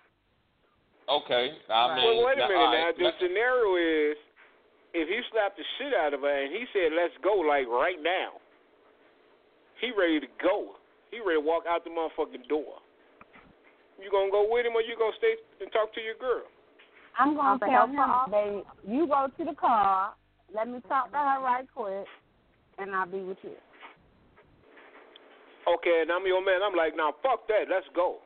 Okay, 1.11 1.59
I 1.69 1.95
mean, 1.97 2.05
Well, 2.07 2.25
wait 2.27 2.39
a 2.39 2.47
minute 2.47 2.55
now. 2.55 2.85
right, 2.87 2.97
The 2.97 3.05
let- 3.05 3.19
scenario 3.19 3.75
is 3.75 4.17
if 4.95 5.09
he 5.09 5.21
slapped 5.31 5.57
the 5.59 5.65
shit 5.79 5.93
out 5.95 6.15
of 6.15 6.21
her 6.23 6.29
and 6.31 6.53
he 6.55 6.67
said, 6.73 6.93
"Let's 6.93 7.17
go," 7.19 7.35
like 7.35 7.67
right 7.67 7.99
now. 8.01 8.41
He 9.81 9.91
ready 9.91 10.21
to 10.21 10.27
go. 10.39 10.77
He 11.11 11.19
ready 11.21 11.41
to 11.41 11.47
walk 11.47 11.67
out 11.67 11.83
the 11.85 11.91
motherfucking 11.91 12.47
door. 12.49 12.79
You 13.99 14.11
gonna 14.11 14.31
go 14.31 14.45
with 14.51 14.65
him 14.67 14.77
or 14.77 14.83
you 14.83 14.95
gonna 14.97 15.17
stay 15.17 15.37
and 15.61 15.73
talk 15.73 15.93
to 15.95 16.01
your 16.01 16.15
girl? 16.15 16.45
I'm 17.19 17.35
gonna 17.35 17.55
Okay, 17.57 17.67
tell 17.67 17.87
help 17.87 17.91
her 17.91 17.95
him, 17.97 18.11
out. 18.11 18.31
babe, 18.31 18.65
you 18.87 19.07
go 19.09 19.27
to 19.37 19.45
the 19.45 19.55
car. 19.55 20.15
Let 20.53 20.69
me 20.69 20.81
talk 20.89 21.11
to 21.11 21.19
her 21.19 21.41
right 21.41 21.67
quick, 21.75 22.07
and 22.79 22.95
I'll 22.95 23.07
be 23.07 23.21
with 23.21 23.43
you. 23.43 23.57
Okay, 25.67 26.01
and 26.03 26.11
I'm 26.13 26.27
your 26.27 26.41
man. 26.45 26.63
I'm 26.63 26.75
like, 26.75 26.95
now 26.97 27.13
fuck 27.23 27.47
that. 27.49 27.69
Let's 27.69 27.89
go. 27.95 28.19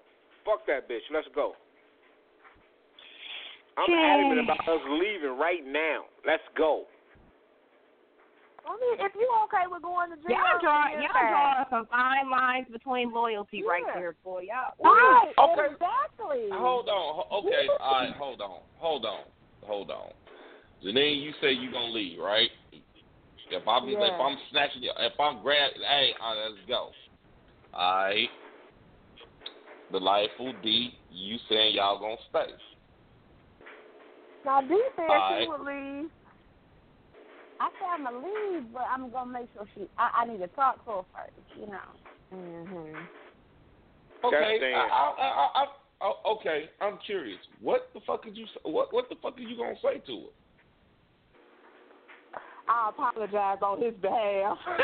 Fuck 0.45 0.67
that 0.67 0.89
bitch. 0.89 1.09
Let's 1.11 1.29
go. 1.35 1.57
I'm 3.77 3.91
adamant 3.91 4.41
about 4.41 4.61
us 4.69 4.81
leaving 4.89 5.37
right 5.39 5.65
now. 5.67 6.05
Let's 6.27 6.43
go. 6.57 6.85
I 8.65 8.73
mean, 8.81 9.07
if 9.07 9.13
you 9.15 9.29
okay 9.45 9.69
with 9.69 9.83
going 9.83 10.09
to 10.11 10.17
jail, 10.17 10.41
Y'all 10.41 10.61
drawing, 10.61 10.97
then 10.97 11.03
y'all 11.03 11.13
fine. 11.13 11.29
drawing 11.29 11.65
some 11.69 11.87
fine 11.93 12.31
lines 12.31 12.67
between 12.73 13.13
loyalty 13.13 13.63
right 13.63 13.85
here, 13.93 14.17
there, 14.17 14.25
boy. 14.25 14.49
Y'all. 14.49 14.73
Right. 14.81 15.37
Okay. 15.37 15.75
Exactly. 15.75 16.49
Hold 16.53 16.89
on. 16.89 17.45
Okay. 17.45 17.69
All 17.79 17.93
right. 17.93 18.17
Hold 18.17 18.41
on. 18.41 18.61
Hold 18.79 19.05
on. 19.05 19.21
Hold 19.65 19.91
on. 19.91 20.09
Janine, 20.83 21.23
you 21.23 21.33
say 21.41 21.53
you're 21.53 21.73
gonna 21.73 21.93
leave, 21.93 22.19
right? 22.19 22.51
If 23.51 23.69
I'm 23.69 23.89
if 23.89 23.99
I'm 23.99 24.37
snatching 24.51 24.83
you, 24.83 24.93
if 24.99 25.21
I'm 25.21 25.43
grab, 25.43 25.73
hey, 25.77 26.11
all 26.23 26.35
right, 26.35 26.49
let's 26.51 26.69
go. 26.69 26.91
All 27.75 27.95
right. 28.05 28.29
Delightful 29.93 30.55
D, 30.63 30.95
you 31.11 31.37
saying 31.49 31.77
y'all 31.77 32.01
gonna 32.01 32.17
stay? 32.31 32.53
Now, 34.45 34.61
D 34.61 34.69
said 34.97 35.09
Alright. 35.09 35.43
she 35.43 35.49
would 35.49 35.61
leave. 35.61 36.11
I 37.61 37.69
said 37.79 37.87
I'm 37.93 38.03
gonna 38.05 38.19
leave, 38.19 38.65
but 38.73 38.83
I'm 38.91 39.11
gonna 39.11 39.33
make 39.33 39.49
sure 39.55 39.67
she. 39.75 39.87
I, 39.97 40.11
I 40.23 40.27
need 40.27 40.39
to 40.39 40.49
talk 40.49 40.85
to 40.85 40.91
her 40.91 41.03
first, 41.15 41.47
you 41.59 41.67
know. 41.67 41.79
Mhm. 42.35 43.09
Okay. 44.25 44.59
That's 44.61 44.75
I, 44.75 44.89
I, 44.89 45.23
I, 45.23 45.49
I, 45.55 45.67
oh, 46.03 46.15
okay. 46.39 46.69
I'm 46.81 46.99
curious. 47.07 47.39
What 47.61 47.91
the 47.95 48.01
fuck 48.07 48.25
did 48.25 48.37
you? 48.37 48.45
s- 48.45 48.59
What 48.65 48.93
What 48.93 49.09
the 49.09 49.15
fuck 49.23 49.39
are 49.39 49.41
you 49.41 49.57
gonna 49.57 49.77
say 49.83 50.01
to 50.07 50.13
her? 50.13 50.29
I 52.67 52.89
apologize 52.89 53.59
on 53.63 53.81
his 53.81 53.95
behalf. 53.95 54.59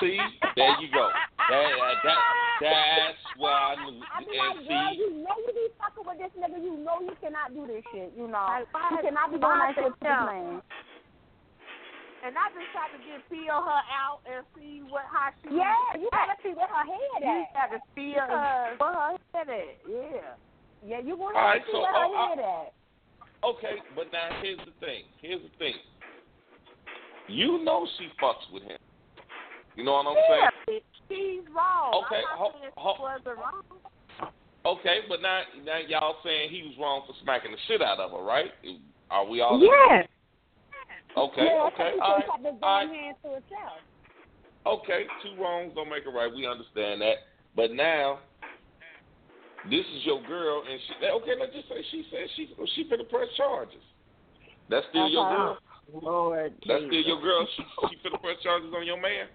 See, 0.00 0.16
there 0.56 0.74
you 0.80 0.88
go. 0.92 1.10
That, 1.50 2.00
that, 2.04 2.18
that's 2.60 3.22
why 3.36 3.52
I 3.52 3.84
knew. 3.84 4.00
I 4.00 4.20
be 4.24 4.32
And 4.38 4.58
like, 4.60 4.68
girl, 4.68 4.92
you 4.96 5.08
know 5.20 5.34
you 5.44 5.52
be 5.52 5.66
fucking 5.76 6.04
with 6.08 6.18
this 6.18 6.32
nigga. 6.40 6.56
You 6.62 6.76
know 6.80 7.00
you 7.04 7.12
cannot 7.20 7.52
do 7.52 7.66
this 7.66 7.84
shit. 7.92 8.12
You 8.16 8.28
know, 8.28 8.40
Like, 8.48 8.72
why- 8.72 8.88
you 8.96 8.98
cannot 9.04 9.28
be 9.32 9.36
why 9.38 9.50
doing 9.50 9.60
that 9.60 9.74
shit 9.76 9.84
to 9.84 9.90
this 9.90 10.08
them? 10.08 10.24
man. 10.26 10.62
and 12.24 12.32
I 12.36 12.44
just 12.52 12.68
tried 12.72 12.92
to 12.96 13.00
get 13.04 13.20
feel 13.32 13.58
her 13.60 13.82
out 13.92 14.20
and 14.28 14.44
see 14.56 14.84
what 14.88 15.04
how 15.08 15.32
she. 15.40 15.56
Yeah, 15.56 15.74
you 15.96 16.08
gotta 16.12 16.36
see 16.44 16.52
where 16.56 16.68
her 16.68 16.84
head 16.84 17.20
You 17.20 17.44
at. 17.44 17.52
got 17.56 17.68
to 17.76 17.80
feel 17.96 18.20
Because- 18.24 18.76
where 18.80 18.94
her 18.94 19.12
head 19.36 19.48
at. 19.48 19.74
Yeah. 19.88 20.32
Yeah, 20.86 21.00
you 21.04 21.16
gonna 21.16 21.36
All 21.36 21.44
have 21.44 21.60
right, 21.60 21.64
to 21.64 21.66
see 21.68 21.76
so, 21.76 21.80
where 21.80 21.92
her 21.92 22.08
oh, 22.08 22.14
I- 22.16 22.28
head 22.28 22.40
at. 22.40 22.68
okay, 23.44 23.76
but 23.96 24.06
now 24.12 24.28
here's 24.40 24.60
the 24.64 24.72
thing. 24.80 25.04
Here's 25.20 25.42
the 25.42 25.52
thing. 25.58 25.76
You 27.28 27.62
know 27.64 27.86
she 27.98 28.08
fucks 28.20 28.48
with 28.52 28.62
him. 28.64 28.78
You 29.80 29.86
know 29.88 29.96
what 29.96 30.12
I'm 30.12 30.20
saying? 30.28 30.44
Yeah, 30.68 30.84
she's 31.08 31.48
wrong. 31.56 32.04
Okay, 32.04 32.20
I'm 32.20 32.36
ho- 32.36 32.52
not 32.52 32.60
saying 32.60 32.72
ho- 32.76 32.96
she 33.00 33.00
wasn't 33.00 33.40
wrong. 33.40 33.64
Okay, 34.76 35.08
but 35.08 35.24
now 35.24 35.40
now 35.64 35.80
y'all 35.88 36.20
saying 36.20 36.52
he 36.52 36.68
was 36.68 36.76
wrong 36.76 37.08
for 37.08 37.16
smacking 37.24 37.48
the 37.48 37.56
shit 37.64 37.80
out 37.80 37.96
of 37.96 38.12
her, 38.12 38.20
right? 38.20 38.52
Are 39.08 39.24
we 39.24 39.40
all? 39.40 39.56
Yes. 39.56 40.04
Okay, 41.16 41.48
yeah, 41.48 41.72
okay, 41.72 41.96
she 41.96 42.00
all 42.04 42.20
just 42.20 42.28
right, 42.28 42.44
have 42.44 42.44
to 42.44 42.60
go 42.60 42.66
all 42.68 42.84
right. 42.84 42.92
hands 42.92 43.16
to. 43.24 43.40
Okay, 44.68 45.08
two 45.24 45.40
wrongs 45.40 45.72
don't 45.72 45.88
make 45.88 46.04
a 46.04 46.12
right. 46.12 46.28
We 46.28 46.44
understand 46.44 47.00
that. 47.00 47.24
But 47.56 47.72
now, 47.72 48.20
this 49.72 49.80
is 49.96 50.04
your 50.04 50.20
girl, 50.28 50.60
and 50.68 50.76
she. 50.76 50.92
Okay, 51.08 51.40
let's 51.40 51.56
just 51.56 51.72
say 51.72 51.80
she 51.88 52.04
said 52.12 52.28
she 52.36 52.52
she 52.76 52.84
finna 52.84 53.08
press 53.08 53.32
charges. 53.40 53.80
That's 54.68 54.84
still 54.92 55.08
your 55.08 55.24
uh-huh. 55.24 55.56
girl. 55.56 56.04
Lord. 56.04 56.52
That's 56.68 56.84
still 56.84 57.00
your 57.00 57.24
girl. 57.24 57.48
She 57.56 57.64
she 57.88 57.96
finna 58.04 58.20
press 58.20 58.36
charges 58.44 58.68
on 58.76 58.84
your 58.84 59.00
man. 59.00 59.32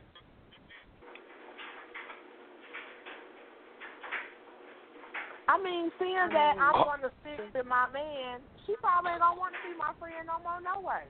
I 5.48 5.62
mean, 5.62 5.91
seeing 6.00 6.30
that 6.34 6.58
I'm 6.58 6.76
Oh. 6.76 6.84
going 6.84 7.02
to 7.02 7.12
stick 7.22 7.38
to 7.54 7.64
my 7.64 7.88
man, 7.93 8.41
she 8.66 8.76
probably 8.82 9.12
ain't 9.12 9.22
gonna 9.22 9.39
want 9.39 9.54
to 9.54 9.62
be 9.62 9.78
my 9.78 9.93
friend 10.00 10.26
no 10.26 10.39
more, 10.41 10.60
no 10.62 10.82
way. 10.82 11.06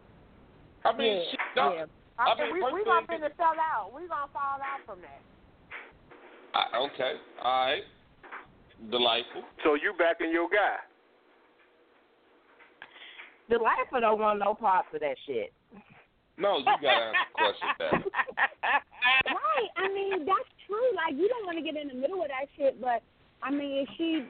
I 0.83 0.91
mean, 0.91 1.23
Yeah, 1.23 1.31
she, 1.31 1.37
no, 1.55 1.73
yeah. 1.73 1.85
I, 2.19 2.31
I 2.31 2.35
mean, 2.35 2.53
mean, 2.53 2.53
we 2.53 2.59
we 2.59 2.83
personally, 2.83 3.05
gonna 3.07 3.31
finna 3.31 3.35
sell 3.37 3.57
out. 3.59 3.93
We 3.95 4.07
gonna 4.07 4.31
fall 4.31 4.59
out 4.59 4.83
from 4.85 5.01
that. 5.01 5.21
I, 6.53 6.77
okay, 6.87 7.13
all 7.41 7.65
right, 7.65 7.83
delightful. 8.91 9.43
So 9.63 9.75
you 9.75 9.93
backing 9.97 10.31
your 10.31 10.49
guy? 10.49 10.77
The 13.49 13.57
life 13.57 13.87
don't 13.91 14.19
want 14.19 14.39
no 14.39 14.53
parts 14.53 14.87
of 14.93 15.01
that 15.01 15.17
shit. 15.25 15.53
No, 16.37 16.57
you 16.57 16.65
gotta 16.81 17.13
ask 17.13 17.27
the 17.29 17.35
question, 17.35 17.69
Dad. 17.79 18.03
Right. 19.27 19.69
I 19.77 19.87
mean, 19.87 20.25
that's 20.25 20.51
true. 20.67 20.89
Like 20.95 21.15
you 21.15 21.27
don't 21.29 21.45
want 21.45 21.57
to 21.57 21.63
get 21.63 21.79
in 21.79 21.87
the 21.87 21.93
middle 21.93 22.21
of 22.21 22.27
that 22.27 22.47
shit, 22.57 22.81
but 22.81 23.03
I 23.45 23.51
mean, 23.51 23.85
if 23.85 23.89
she 23.97 24.25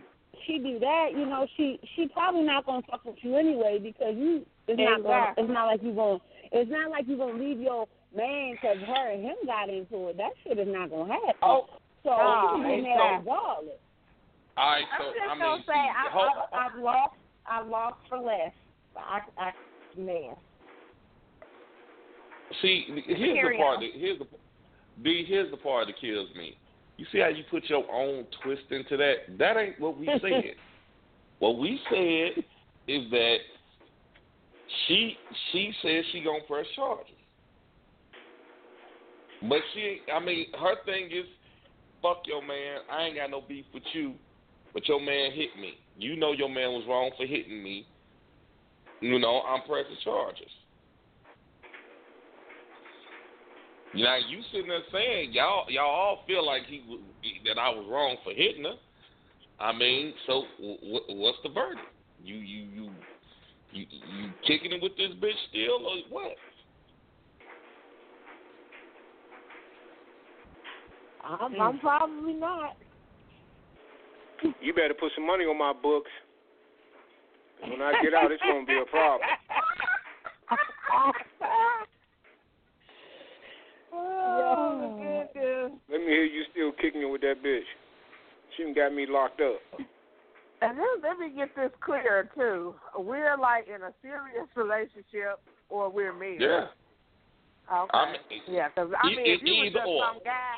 she 0.45 0.57
do 0.59 0.77
that, 0.79 1.09
you 1.11 1.25
know, 1.25 1.47
she 1.55 1.79
she 1.95 2.07
probably 2.09 2.43
not 2.43 2.65
gonna 2.65 2.81
fuck 2.89 3.05
with 3.05 3.15
you 3.21 3.37
anyway 3.37 3.79
because 3.81 4.13
you 4.17 4.45
it's 4.67 4.77
not 4.79 5.01
gonna 5.03 5.33
it's 5.37 5.51
not 5.51 5.65
like 5.67 5.81
you 5.81 5.93
gonna 5.93 6.19
it's 6.51 6.69
not 6.69 6.91
like 6.91 7.07
you 7.07 7.15
gonna 7.17 7.41
leave 7.41 7.59
your 7.61 7.87
man 8.15 8.53
because 8.53 8.77
her 8.85 9.11
and 9.11 9.23
him 9.23 9.35
got 9.45 9.69
into 9.69 10.09
it. 10.09 10.17
That 10.17 10.31
shit 10.43 10.59
is 10.59 10.67
not 10.69 10.89
gonna 10.89 11.13
happen. 11.13 11.35
Oh, 11.41 11.65
so 12.03 12.09
Oh, 12.11 12.61
she 12.61 12.73
in 12.73 12.79
so- 12.81 12.83
there 12.83 13.19
regardless. 13.19 13.79
all 14.57 14.69
right. 14.71 14.83
I'm 14.91 15.01
just 15.05 15.15
I 15.23 15.33
mean, 15.33 15.39
gonna 15.39 15.63
say 15.65 15.73
see, 15.73 15.79
I, 15.79 16.11
hold, 16.11 16.29
I, 16.51 16.65
I've 16.67 16.79
lost. 16.83 17.15
I've 17.49 17.67
lost 17.67 17.95
for 18.09 18.17
less. 18.19 18.51
I, 18.97 19.19
I, 19.37 19.51
man. 19.97 20.35
See, 22.61 22.85
here's 23.07 23.35
Carry 23.35 23.57
the 23.57 23.63
part. 23.63 23.77
on. 23.77 23.83
That, 23.83 23.89
here's 23.95 24.19
the 24.19 24.25
B. 25.03 25.25
Here's 25.27 25.51
the 25.51 25.57
part 25.57 25.87
that 25.87 25.99
kills 25.99 26.29
me. 26.35 26.57
You 26.97 27.05
see 27.11 27.19
how 27.19 27.27
you 27.27 27.43
put 27.49 27.65
your 27.65 27.83
own 27.91 28.25
twist 28.41 28.63
into 28.71 28.97
that? 28.97 29.37
That 29.37 29.57
ain't 29.57 29.79
what 29.79 29.99
we 29.99 30.07
said. 30.21 30.55
what 31.39 31.57
we 31.57 31.79
said 31.89 32.43
is 32.87 33.09
that 33.11 33.37
she 34.87 35.17
she 35.51 35.73
says 35.81 36.05
she 36.11 36.21
gonna 36.23 36.43
press 36.47 36.65
charges, 36.75 37.13
but 39.41 39.59
she. 39.73 39.99
I 40.13 40.23
mean, 40.23 40.47
her 40.59 40.75
thing 40.85 41.05
is, 41.07 41.25
fuck 42.01 42.21
your 42.25 42.41
man. 42.41 42.79
I 42.91 43.03
ain't 43.03 43.15
got 43.15 43.29
no 43.29 43.41
beef 43.41 43.65
with 43.73 43.83
you, 43.93 44.13
but 44.73 44.87
your 44.87 44.99
man 44.99 45.31
hit 45.31 45.49
me. 45.59 45.73
You 45.97 46.15
know 46.15 46.31
your 46.31 46.49
man 46.49 46.69
was 46.69 46.85
wrong 46.87 47.11
for 47.17 47.25
hitting 47.25 47.61
me. 47.61 47.85
You 49.01 49.19
know 49.19 49.41
I'm 49.41 49.61
pressing 49.67 49.97
charges. 50.03 50.49
Now 53.95 54.17
you 54.17 54.41
sitting 54.51 54.67
there 54.67 54.81
saying 54.91 55.31
y'all 55.33 55.65
y'all 55.69 55.85
all 55.85 56.23
feel 56.27 56.45
like 56.45 56.63
he 56.65 56.83
that 57.45 57.57
I 57.57 57.69
was 57.69 57.85
wrong 57.89 58.17
for 58.23 58.33
hitting 58.33 58.63
her. 58.63 58.75
I 59.59 59.71
mean, 59.71 60.13
so 60.27 60.43
w- 60.57 60.77
w- 60.79 61.21
what's 61.21 61.37
the 61.43 61.49
verdict? 61.49 61.87
You 62.21 62.35
you 62.35 62.65
you 62.73 62.91
you 63.71 63.85
you 63.89 64.29
kicking 64.45 64.73
it 64.73 64.81
with 64.81 64.97
this 64.97 65.11
bitch 65.21 65.39
still 65.49 65.85
or 65.87 65.97
what? 66.09 66.35
I'm, 71.23 71.53
hmm. 71.53 71.61
I'm 71.61 71.79
probably 71.79 72.33
not. 72.33 72.75
You 74.61 74.73
better 74.73 74.93
put 74.93 75.11
some 75.15 75.25
money 75.25 75.45
on 75.45 75.57
my 75.57 75.73
books. 75.73 76.11
When 77.61 77.81
I 77.81 77.93
get 78.03 78.13
out, 78.13 78.31
it's 78.31 78.43
gonna 78.43 78.65
be 78.65 78.77
a 78.77 78.85
problem. 78.85 79.27
oh, 84.35 84.97
goodness. 84.97 85.79
Let 85.89 85.99
me 86.01 86.07
hear 86.07 86.25
you 86.25 86.43
still 86.51 86.71
kicking 86.81 87.01
it 87.01 87.09
with 87.09 87.21
that 87.21 87.43
bitch. 87.43 87.67
She 88.55 88.63
done 88.63 88.73
got 88.73 88.93
me 88.93 89.05
locked 89.09 89.41
up. 89.41 89.59
And 90.61 90.77
then 90.77 90.87
let 91.03 91.19
me 91.19 91.29
get 91.35 91.55
this 91.55 91.71
clear 91.81 92.29
too. 92.35 92.75
We're 92.97 93.37
like 93.37 93.67
in 93.67 93.81
a 93.83 93.93
serious 94.01 94.47
relationship, 94.55 95.39
or 95.69 95.89
we're 95.89 96.13
married. 96.13 96.41
Yeah. 96.41 96.67
Okay. 97.71 97.89
I 97.93 98.11
mean, 98.11 98.41
yeah, 98.47 98.69
because 98.69 98.91
I 99.01 99.07
mean, 99.09 99.19
e- 99.19 99.33
if 99.33 99.41
you 99.43 99.53
was 99.53 99.67
either 99.67 99.79
just 99.79 99.89
or. 99.89 100.05
some 100.05 100.23
guy, 100.23 100.55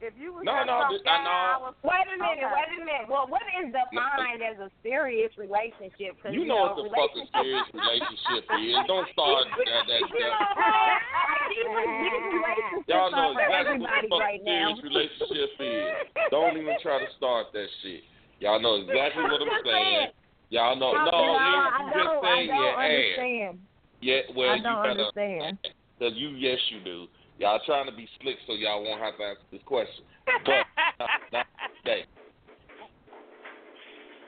If 0.00 0.14
you 0.14 0.30
was 0.32 0.46
No, 0.46 0.62
no, 0.62 0.86
some 0.86 0.92
this- 0.94 1.02
I 1.06 1.18
know. 1.26 1.30
I 1.30 1.56
was 1.58 1.74
Wait 1.82 2.06
a 2.06 2.16
minute, 2.16 2.38
Okay. 2.38 2.54
wait 2.54 2.70
a 2.70 2.84
minute. 2.86 3.06
Well, 3.10 3.26
what 3.26 3.42
is 3.58 3.74
defined 3.74 4.42
as 4.46 4.58
a 4.62 4.70
serious 4.82 5.34
relationship? 5.36 6.14
Cause, 6.22 6.30
You 6.32 6.42
you 6.42 6.46
know 6.46 6.70
what 6.70 6.76
the 6.78 6.86
fucking 6.86 7.26
relationship- 7.34 7.34
serious 7.34 7.66
relationship 7.74 8.44
is. 8.62 8.76
Don't 8.86 9.08
start 9.10 9.44
that. 9.58 9.86
that, 9.90 9.98
You 9.98 10.06
know 10.06 10.22
that. 10.22 10.38
what 10.38 10.54
I'm 10.54 10.62
saying? 10.62 11.68
Like, 11.74 11.90
these 11.98 12.30
relationships 12.30 12.88
Y'all 12.88 13.10
know 13.10 13.30
exactly 13.34 13.78
what 13.82 13.90
the 13.90 13.98
everybody 13.98 14.08
fucking 14.08 14.20
right 14.22 14.42
now. 14.44 14.66
serious 14.78 14.82
relationship 14.86 15.50
is. 15.58 15.86
Don't 16.30 16.56
even 16.56 16.76
try 16.80 16.96
to 17.04 17.10
start 17.18 17.46
that 17.52 17.68
shit. 17.82 18.02
Y'all 18.38 18.60
know 18.62 18.76
exactly 18.76 19.22
what 19.24 19.42
I'm 19.42 19.64
saying. 19.66 20.08
Y'all 20.50 20.76
know. 20.76 20.92
No, 20.94 21.04
No, 21.04 21.10
no, 21.10 21.26
you 21.26 21.34
I 21.34 21.90
just 21.90 22.06
don't, 22.06 22.24
I 22.24 22.34
saying 22.36 22.48
don't 22.48 22.56
your 22.62 22.70
ass. 22.70 22.86
understand. 22.86 23.58
Yeah, 24.00 24.20
well, 24.36 24.50
I 24.50 24.58
don't 24.58 24.62
you 24.62 24.78
better. 24.78 24.90
understand. 25.10 25.58
Cause 25.98 26.12
you, 26.14 26.28
yes, 26.38 26.58
you 26.70 26.78
do. 26.86 27.06
Y'all 27.38 27.60
trying 27.64 27.86
to 27.86 27.94
be 27.94 28.08
slick 28.20 28.36
so 28.46 28.54
y'all 28.54 28.82
won't 28.82 29.00
have 29.00 29.16
to 29.18 29.24
answer 29.24 29.46
this 29.50 29.62
question. 29.64 30.04
But 30.44 30.66
not, 30.98 31.08
not 31.32 31.46
today. 31.84 32.02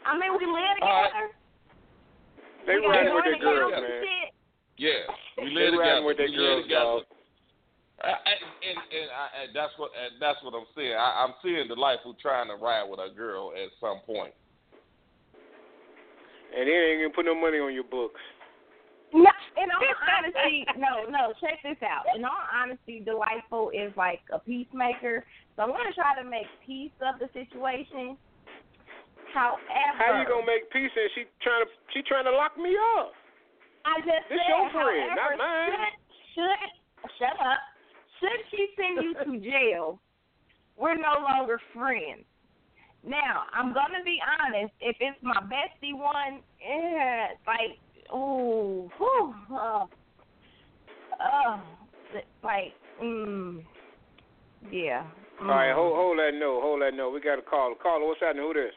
I 0.07 0.15
mean, 0.19 0.33
we 0.39 0.47
live 0.47 0.79
All 0.83 1.03
right. 1.03 1.11
together. 1.11 1.31
They 2.67 2.77
we 2.79 2.87
riding 2.87 3.15
with 3.15 3.25
joint 3.27 3.43
their 3.43 3.51
girls, 3.51 3.73
accounts 3.73 3.89
man. 3.91 4.03
shit. 4.07 4.31
Yeah, 4.79 5.03
we 5.43 5.45
They 5.51 5.55
live 5.55 5.75
together. 5.77 6.07
with 6.07 6.17
their 6.17 6.31
we 6.31 6.37
girls, 6.37 6.57
live 6.57 6.65
together. 6.71 6.85
dog. 6.85 7.03
I, 8.01 8.13
I, 8.17 8.33
and 8.65 8.79
and, 8.81 9.09
I, 9.13 9.25
and 9.45 9.49
that's 9.53 9.75
what 9.77 9.91
and 9.93 10.17
that's 10.23 10.41
what 10.41 10.55
I'm 10.57 10.69
saying. 10.73 10.95
I, 10.97 11.27
I'm 11.27 11.35
seeing 11.45 11.69
the 11.69 11.77
life 11.77 12.01
who 12.05 12.15
trying 12.17 12.49
to 12.49 12.57
ride 12.57 12.89
with 12.89 13.01
a 13.01 13.13
girl 13.13 13.53
at 13.53 13.69
some 13.77 14.01
point. 14.07 14.33
And 16.57 16.65
they 16.67 16.73
ain't 16.73 17.03
gonna 17.05 17.15
put 17.15 17.27
no 17.27 17.35
money 17.35 17.59
on 17.59 17.75
your 17.75 17.85
books. 17.85 18.21
No, 19.13 19.33
in 19.59 19.69
all 19.75 19.95
honesty, 20.07 20.65
no, 20.79 21.11
no. 21.11 21.35
Check 21.43 21.59
this 21.67 21.83
out. 21.83 22.07
In 22.15 22.25
all 22.25 22.47
honesty, 22.55 23.03
delightful 23.03 23.71
is 23.75 23.91
like 23.97 24.21
a 24.33 24.39
peacemaker. 24.39 25.27
So 25.57 25.63
I'm 25.63 25.71
gonna 25.71 25.93
try 25.95 26.15
to 26.23 26.27
make 26.29 26.47
peace 26.65 26.95
of 27.03 27.19
the 27.19 27.27
situation. 27.35 28.17
However, 29.35 29.63
How 29.99 30.15
you 30.19 30.27
gonna 30.27 30.47
make 30.47 30.71
peace 30.71 30.91
and 30.95 31.11
she 31.15 31.27
trying 31.43 31.67
to 31.67 31.71
she 31.91 32.03
trying 32.07 32.25
to 32.25 32.35
lock 32.35 32.55
me 32.57 32.75
up? 32.99 33.13
I 33.85 33.99
just 34.07 34.31
This 34.31 34.39
said, 34.39 34.51
your 34.51 34.71
friend, 34.71 35.11
however, 35.19 35.37
not 35.37 35.43
mine. 35.43 35.95
Should, 36.35 36.61
should 37.03 37.11
shut 37.19 37.37
up? 37.43 37.63
Should 38.21 38.41
she 38.51 38.63
send 38.77 38.95
you 39.03 39.13
to 39.25 39.33
jail? 39.43 39.99
We're 40.77 40.97
no 40.97 41.25
longer 41.27 41.61
friends. 41.75 42.25
Now, 43.03 43.49
I'm 43.53 43.73
gonna 43.73 44.05
be 44.05 44.21
honest. 44.21 44.73
If 44.81 44.97
it's 45.01 45.17
my 45.23 45.41
bestie 45.49 45.97
one, 45.97 46.45
eh, 46.61 47.33
like, 47.47 47.81
ooh, 48.15 48.91
whew, 48.99 49.35
uh, 49.53 49.85
uh, 51.21 51.61
like, 52.43 52.73
mm, 53.03 53.63
yeah. 54.71 55.05
All 55.41 55.49
right, 55.49 55.71
mm. 55.71 55.75
hold 55.75 55.97
hold 55.97 56.19
that 56.19 56.39
note, 56.39 56.61
hold 56.63 56.83
that 56.83 56.95
note. 56.95 57.13
We 57.13 57.21
got 57.21 57.39
a 57.39 57.43
call. 57.43 57.75
Caller, 57.83 58.07
what's 58.07 58.21
happening? 58.21 58.45
Who 58.45 58.55
this? 58.55 58.73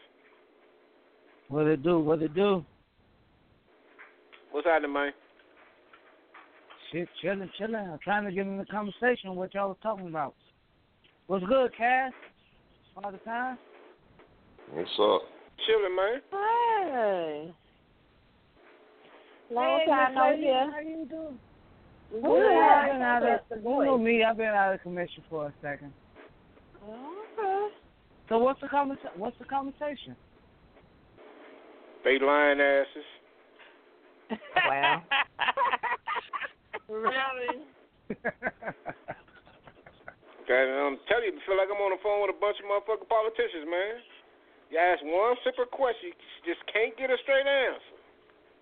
What 1.50 1.68
it 1.68 1.84
do? 1.84 2.00
What 2.00 2.22
it 2.22 2.34
do? 2.34 2.66
What's 4.52 4.68
happening, 4.68 4.94
man? 4.94 5.12
Shit, 6.92 7.10
chilling, 7.22 7.50
chilling. 7.58 7.76
I'm 7.76 8.00
trying 8.04 8.26
to 8.26 8.32
get 8.32 8.46
in 8.46 8.58
the 8.58 8.66
conversation 8.66 9.36
what 9.36 9.54
y'all 9.54 9.70
was 9.70 9.78
talking 9.82 10.08
about. 10.08 10.36
What's 11.28 11.46
good, 11.46 11.76
Cass? 11.76 12.12
All 13.04 13.12
the 13.12 13.18
time. 13.20 13.58
What's 14.72 14.90
up? 15.02 15.22
Chilling, 15.66 15.96
man. 15.96 16.22
Hey. 16.32 17.54
Long 19.54 19.80
Hey, 19.80 19.86
time 19.86 20.10
Miss 20.10 20.18
no 20.18 20.30
Lady, 20.30 20.44
hear. 20.44 20.72
How 20.72 20.80
you 20.80 21.06
doing? 21.06 21.40
Good. 22.10 22.22
Well, 22.22 22.38
I've 22.42 22.92
been 22.92 23.02
out 23.02 23.24
of, 23.24 23.40
That's 23.50 23.62
you 23.64 23.86
know 23.86 23.98
me. 23.98 24.24
I've 24.24 24.38
been 24.38 24.48
out 24.48 24.74
of 24.74 24.82
commission 24.82 25.24
for 25.30 25.48
a 25.48 25.54
second. 25.62 25.94
Okay. 26.82 27.68
So 28.30 28.40
what's 28.40 28.62
the 28.62 28.68
conversation? 28.68 29.14
What's 29.18 29.38
the 29.38 29.46
conversation? 29.46 30.16
They 32.04 32.18
lying 32.20 32.60
asses. 32.60 33.08
Wow. 34.66 35.04
really. 36.90 37.62
Okay, 40.44 40.60
I'm 40.60 41.00
telling 41.08 41.32
you, 41.32 41.40
I 41.40 41.42
feel 41.48 41.56
like 41.56 41.72
I'm 41.72 41.80
on 41.80 41.96
the 41.96 42.04
phone 42.04 42.20
with 42.20 42.36
a 42.36 42.40
bunch 42.44 42.60
of 42.60 42.68
motherfucking 42.68 43.08
politicians, 43.08 43.64
man. 43.64 43.96
You 44.68 44.76
ask 44.76 45.00
one 45.00 45.40
simple 45.40 45.64
question, 45.72 46.12
you 46.12 46.44
just 46.44 46.60
can't 46.68 46.92
get 47.00 47.08
a 47.08 47.16
straight 47.24 47.48
answer. 47.48 48.03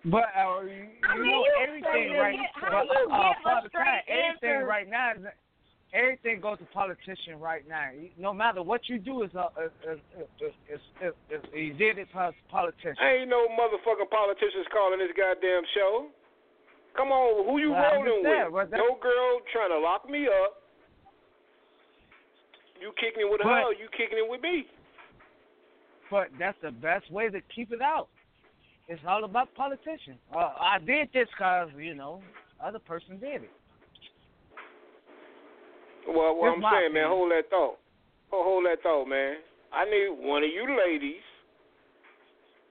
But 0.04 0.24
uh, 0.34 0.62
you, 0.66 0.88
I 1.04 1.14
you 1.16 1.22
mean, 1.22 1.30
know 1.30 1.44
you 1.44 1.52
everything 1.62 1.92
say 1.92 2.10
you 2.10 2.20
right. 2.20 2.36
get- 2.36 2.50
how 2.58 2.82
but, 2.82 2.98
you 2.98 3.06
uh, 3.06 3.22
get 3.22 3.38
a 3.38 3.42
Father 3.42 3.68
straight 3.68 3.84
Time, 3.84 4.02
everything 4.08 4.50
answer? 4.58 4.66
right 4.66 4.88
now 4.90 5.12
is 5.12 5.22
everything 5.94 6.40
goes 6.40 6.58
to 6.58 6.64
politician 6.72 7.38
right 7.38 7.68
now. 7.68 7.90
No 8.18 8.32
matter 8.32 8.62
what 8.62 8.88
you 8.88 8.98
do, 8.98 9.22
is 9.22 9.30
uh, 9.36 9.48
is 9.60 9.70
is 9.86 10.00
is, 10.72 10.82
is, 10.98 11.12
is, 11.30 11.42
you 11.54 11.74
did 11.74 11.98
it 11.98 12.08
as 12.18 12.34
politician. 12.50 12.96
Ain't 12.98 13.28
no 13.30 13.46
motherfucking 13.54 14.10
politicians 14.10 14.66
calling 14.72 14.98
this 14.98 15.12
goddamn 15.16 15.62
show. 15.74 16.06
Come 16.96 17.08
on, 17.08 17.46
who 17.48 17.58
you 17.58 17.70
Well, 17.70 17.80
I 17.80 17.96
rolling 17.96 18.26
understand, 18.26 18.52
with? 18.52 18.68
but 18.68 18.70
that- 18.72 18.76
No 18.82 18.98
girl 19.00 19.40
trying 19.52 19.70
to 19.70 19.78
lock 19.78 20.08
me 20.10 20.26
up. 20.28 20.60
You 22.80 22.92
kicking 22.98 23.22
it 23.22 23.30
with 23.30 23.40
But- 23.42 23.48
her, 23.48 23.72
you 23.72 23.88
kicking 23.96 24.18
it 24.18 24.28
with 24.28 24.42
me. 24.42 24.66
But 26.10 26.28
that's 26.38 26.58
the 26.60 26.70
best 26.72 27.10
way 27.10 27.30
to 27.30 27.40
keep 27.54 27.72
it 27.72 27.80
out. 27.80 28.08
It's 28.88 29.00
all 29.06 29.24
about 29.24 29.54
politicians. 29.54 30.18
Uh, 30.34 30.52
I 30.60 30.78
did 30.84 31.08
this 31.14 31.28
because 31.36 31.68
you 31.78 31.94
know 31.94 32.20
other 32.62 32.78
person 32.78 33.18
did 33.18 33.42
it. 33.44 33.50
Well, 36.08 36.34
what 36.36 36.50
Here's 36.50 36.54
I'm 36.56 36.60
my 36.62 36.80
saying, 36.80 36.94
man, 36.94 37.06
hold 37.08 37.30
that 37.30 37.48
thought. 37.48 37.78
Hold, 38.30 38.44
hold 38.44 38.64
that 38.66 38.82
thought, 38.82 39.06
man. 39.06 39.36
I 39.72 39.84
need 39.86 40.10
one 40.18 40.42
of 40.42 40.50
you 40.50 40.66
ladies. 40.76 41.22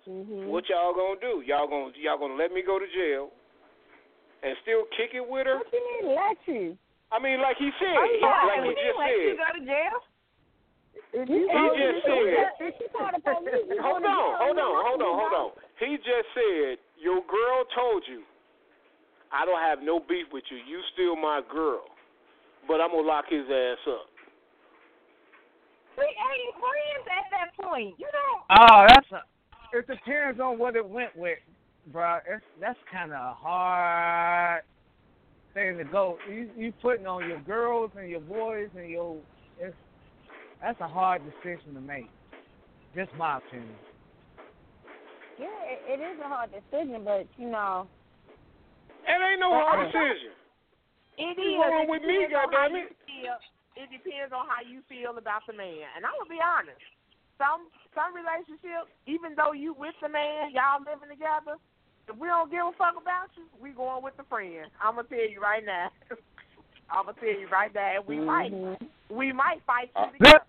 Mm-hmm. 0.08 0.50
What 0.52 0.68
y'all 0.68 0.94
gonna 0.94 1.20
do? 1.22 1.42
Y'all 1.46 1.68
gonna 1.70 1.94
y'all 1.98 2.18
gonna 2.20 2.36
let 2.36 2.52
me 2.52 2.62
go 2.66 2.78
to 2.78 2.86
jail 2.90 3.30
and 4.44 4.58
still 4.66 4.84
kick 4.98 5.14
it 5.14 5.22
with 5.24 5.46
her? 5.48 5.58
What 5.62 5.72
you 5.72 5.82
mean 6.02 6.16
let 6.18 6.38
you? 6.50 6.78
I 7.14 7.20
mean, 7.22 7.40
like 7.42 7.58
he 7.58 7.70
said, 7.80 7.94
Oh, 7.94 8.08
he- 8.10 8.20
yeah. 8.20 8.50
like 8.50 8.62
he 8.66 8.70
we 8.70 8.76
just 8.76 8.98
let 8.98 9.10
you 9.14 9.30
said. 9.32 9.38
go 9.38 9.48
to 9.54 9.64
jail. 9.66 9.98
If 11.12 11.28
He 11.28 11.40
just 11.46 12.02
said- 12.08 12.74
she 12.82 12.86
called 12.92 13.14
the 13.16 13.22
police, 13.22 13.80
Hold 13.84 14.04
on, 14.04 14.28
hold 14.42 14.58
on, 14.58 14.74
hold 14.86 15.02
on, 15.06 15.14
hold 15.20 15.34
on. 15.38 15.50
He 15.82 15.98
just 15.98 16.30
said 16.38 16.78
your 17.02 17.26
girl 17.26 17.66
told 17.74 18.04
you, 18.08 18.22
I 19.34 19.46
don't 19.46 19.60
have 19.60 19.80
no 19.82 20.00
beef 20.00 20.28
with 20.32 20.44
you. 20.52 20.58
You 20.58 20.80
still 20.94 21.16
my 21.16 21.42
girl, 21.52 21.82
but 22.68 22.80
I'm 22.80 22.92
gonna 22.92 23.08
lock 23.08 23.26
his 23.30 23.46
ass 23.50 23.82
up. 23.90 24.06
We 25.98 26.06
ain't 26.06 26.56
friends 26.62 27.06
at 27.10 27.26
that 27.34 27.66
point. 27.66 27.96
You 27.98 28.08
don't. 28.14 28.62
Oh, 28.62 28.86
that's 28.88 29.12
a. 29.12 29.24
It 29.76 29.88
depends 29.88 30.40
on 30.40 30.60
what 30.60 30.76
it 30.76 30.88
went 30.88 31.16
with, 31.16 31.40
bro. 31.92 32.20
It's, 32.30 32.44
that's 32.60 32.78
kind 32.92 33.12
of 33.12 33.18
a 33.18 33.34
hard 33.34 34.62
thing 35.56 35.78
to 35.78 35.84
go. 35.86 36.18
You 36.30 36.50
you 36.56 36.74
putting 36.82 37.08
on 37.08 37.28
your 37.28 37.42
girls 37.42 37.90
and 37.98 38.08
your 38.08 38.20
boys 38.20 38.70
and 38.78 38.88
your. 38.88 39.18
It's 39.60 39.76
that's 40.62 40.80
a 40.80 40.88
hard 40.88 41.24
decision 41.24 41.74
to 41.74 41.82
make. 41.82 42.10
Just 42.96 43.10
my 43.18 43.38
opinion. 43.38 43.76
Yeah, 45.42 45.58
it, 45.66 45.80
it 45.98 46.00
is 46.06 46.22
a 46.22 46.30
hard 46.30 46.54
decision, 46.54 47.02
but 47.02 47.26
you 47.42 47.50
know, 47.50 47.90
It 49.10 49.18
ain't 49.18 49.42
no 49.42 49.50
hard 49.58 49.90
decision. 49.90 50.38
It 51.18 51.34
What's 51.34 51.42
is. 51.42 51.58
wrong 51.74 51.86
It 51.90 51.90
with 51.90 52.04
me, 52.06 52.18
depends 52.30 52.38
on 52.38 52.54
how 52.54 52.70
goddammit? 52.70 52.86
you 52.94 52.98
feel. 53.10 53.38
It 53.74 53.88
depends 53.90 54.32
on 54.36 54.46
how 54.46 54.62
you 54.62 54.80
feel 54.86 55.18
about 55.18 55.42
the 55.50 55.54
man. 55.58 55.90
And 55.98 56.06
I'm 56.06 56.14
gonna 56.22 56.30
be 56.30 56.44
honest. 56.44 56.82
Some 57.42 57.74
some 57.98 58.14
relationships, 58.14 58.94
even 59.10 59.34
though 59.34 59.52
you 59.58 59.74
with 59.74 59.98
the 59.98 60.10
man, 60.14 60.54
y'all 60.54 60.78
living 60.86 61.10
together, 61.10 61.58
if 62.06 62.14
we 62.22 62.30
don't 62.30 62.52
give 62.54 62.62
a 62.62 62.74
fuck 62.78 62.94
about 63.02 63.34
you, 63.34 63.50
we 63.58 63.74
going 63.74 64.04
with 64.06 64.14
the 64.22 64.28
friend. 64.30 64.70
I'm 64.78 64.96
gonna 65.02 65.10
tell 65.10 65.26
you 65.26 65.42
right 65.42 65.66
now. 65.66 65.90
I'm 66.94 67.10
gonna 67.10 67.18
tell 67.18 67.34
you 67.34 67.50
right 67.50 67.74
now. 67.74 68.06
We 68.06 68.20
might 68.22 68.54
Mhm. 68.54 68.78
we 69.10 69.34
might 69.34 69.66
fight 69.66 69.90
Uh, 69.98 70.14
you 70.14 70.20
Good, 70.22 70.38
together. 70.38 70.46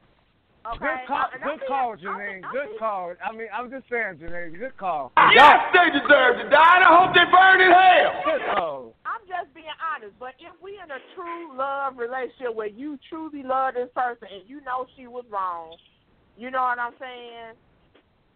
Okay. 0.65 0.75
Uh, 0.75 0.79
good 0.79 1.07
call, 1.09 1.27
And 1.35 1.43
I'm 1.43 1.49
good 1.51 1.59
being- 1.61 1.69
call, 1.69 1.93
I'm 1.93 1.99
Janine. 1.99 2.45
I'm 2.45 2.53
Good 2.53 2.67
being- 2.69 2.79
call. 2.79 3.15
I 3.25 3.33
mean, 3.33 3.49
I'm 3.53 3.71
just 3.71 3.89
saying, 3.89 4.19
Janine. 4.19 4.59
Good 4.59 4.77
call. 4.77 5.13
Yes, 5.33 5.59
they 5.75 5.91
deserve 5.91 6.39
to 6.39 6.49
die, 6.49 6.77
and 6.77 6.85
I 6.85 6.91
hope 6.97 7.15
they 7.15 7.25
burn 7.25 7.61
in 7.61 7.73
hell. 7.73 8.23
Good 8.25 8.43
call. 8.55 8.95
I'm 9.05 9.27
just 9.27 9.53
being 9.55 9.67
honest, 9.95 10.17
but 10.19 10.35
if 10.39 10.53
we 10.63 10.79
in 10.79 10.91
a 10.91 11.01
true 11.15 11.53
love 11.57 11.99
relationship 11.99 12.55
where 12.55 12.69
you 12.69 12.99
truly 13.09 13.43
love 13.43 13.75
this 13.75 13.91
person 13.95 14.29
and 14.31 14.49
you 14.49 14.61
know 14.63 14.87
she 14.97 15.07
was 15.07 15.25
wrong, 15.31 15.77
you 16.37 16.51
know 16.51 16.63
what 16.63 16.79
I'm 16.79 16.95
saying? 16.99 17.55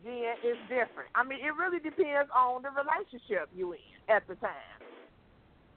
Then 0.05 0.37
it's 0.43 0.61
different. 0.69 1.11
I 1.15 1.23
mean, 1.25 1.41
it 1.45 1.55
really 1.57 1.79
depends 1.81 2.31
on 2.35 2.63
the 2.63 2.71
relationship 2.71 3.49
you 3.55 3.73
in 3.73 3.79
at 4.09 4.27
the 4.27 4.35
time. 4.37 4.51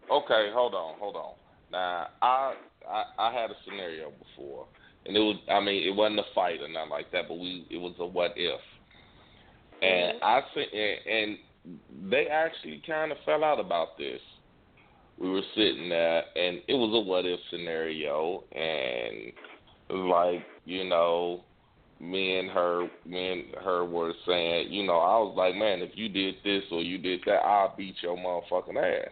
Okay, 0.09 0.49
hold 0.51 0.73
on, 0.73 0.97
hold 0.99 1.15
on. 1.15 1.33
Now, 1.71 2.07
I, 2.21 2.55
I 2.89 3.03
I 3.17 3.31
had 3.31 3.51
a 3.51 3.55
scenario 3.63 4.11
before, 4.11 4.65
and 5.05 5.15
it 5.15 5.19
was 5.19 5.37
I 5.49 5.59
mean 5.59 5.87
it 5.87 5.95
wasn't 5.95 6.19
a 6.19 6.33
fight 6.35 6.61
or 6.61 6.67
nothing 6.67 6.89
like 6.89 7.11
that, 7.11 7.27
but 7.27 7.39
we 7.39 7.65
it 7.69 7.77
was 7.77 7.93
a 7.99 8.05
what 8.05 8.33
if, 8.35 8.59
and 9.81 10.19
mm-hmm. 10.19 10.23
I 10.23 10.41
said 10.53 10.67
and, 10.73 11.07
and 11.07 11.37
they 12.09 12.27
actually 12.27 12.81
kind 12.85 13.11
of 13.11 13.17
fell 13.25 13.43
out 13.43 13.59
about 13.59 13.97
this. 13.97 14.21
We 15.17 15.29
were 15.29 15.41
sitting 15.53 15.89
there, 15.89 16.23
and 16.35 16.61
it 16.67 16.73
was 16.73 16.91
a 16.93 17.07
what 17.07 17.25
if 17.25 17.39
scenario, 17.51 18.43
and 18.53 19.33
like 20.09 20.45
you 20.65 20.83
know, 20.85 21.43
me 21.99 22.37
and 22.39 22.49
her, 22.51 22.87
me 23.05 23.31
and 23.31 23.43
her 23.63 23.85
were 23.85 24.13
saying, 24.25 24.71
you 24.71 24.85
know, 24.85 24.99
I 24.99 25.17
was 25.17 25.33
like, 25.35 25.55
man, 25.55 25.81
if 25.81 25.91
you 25.95 26.07
did 26.09 26.35
this 26.43 26.63
or 26.71 26.81
you 26.81 26.97
did 26.97 27.21
that, 27.25 27.43
I'll 27.43 27.75
beat 27.75 27.95
your 28.01 28.15
motherfucking 28.15 28.77
ass. 28.77 29.11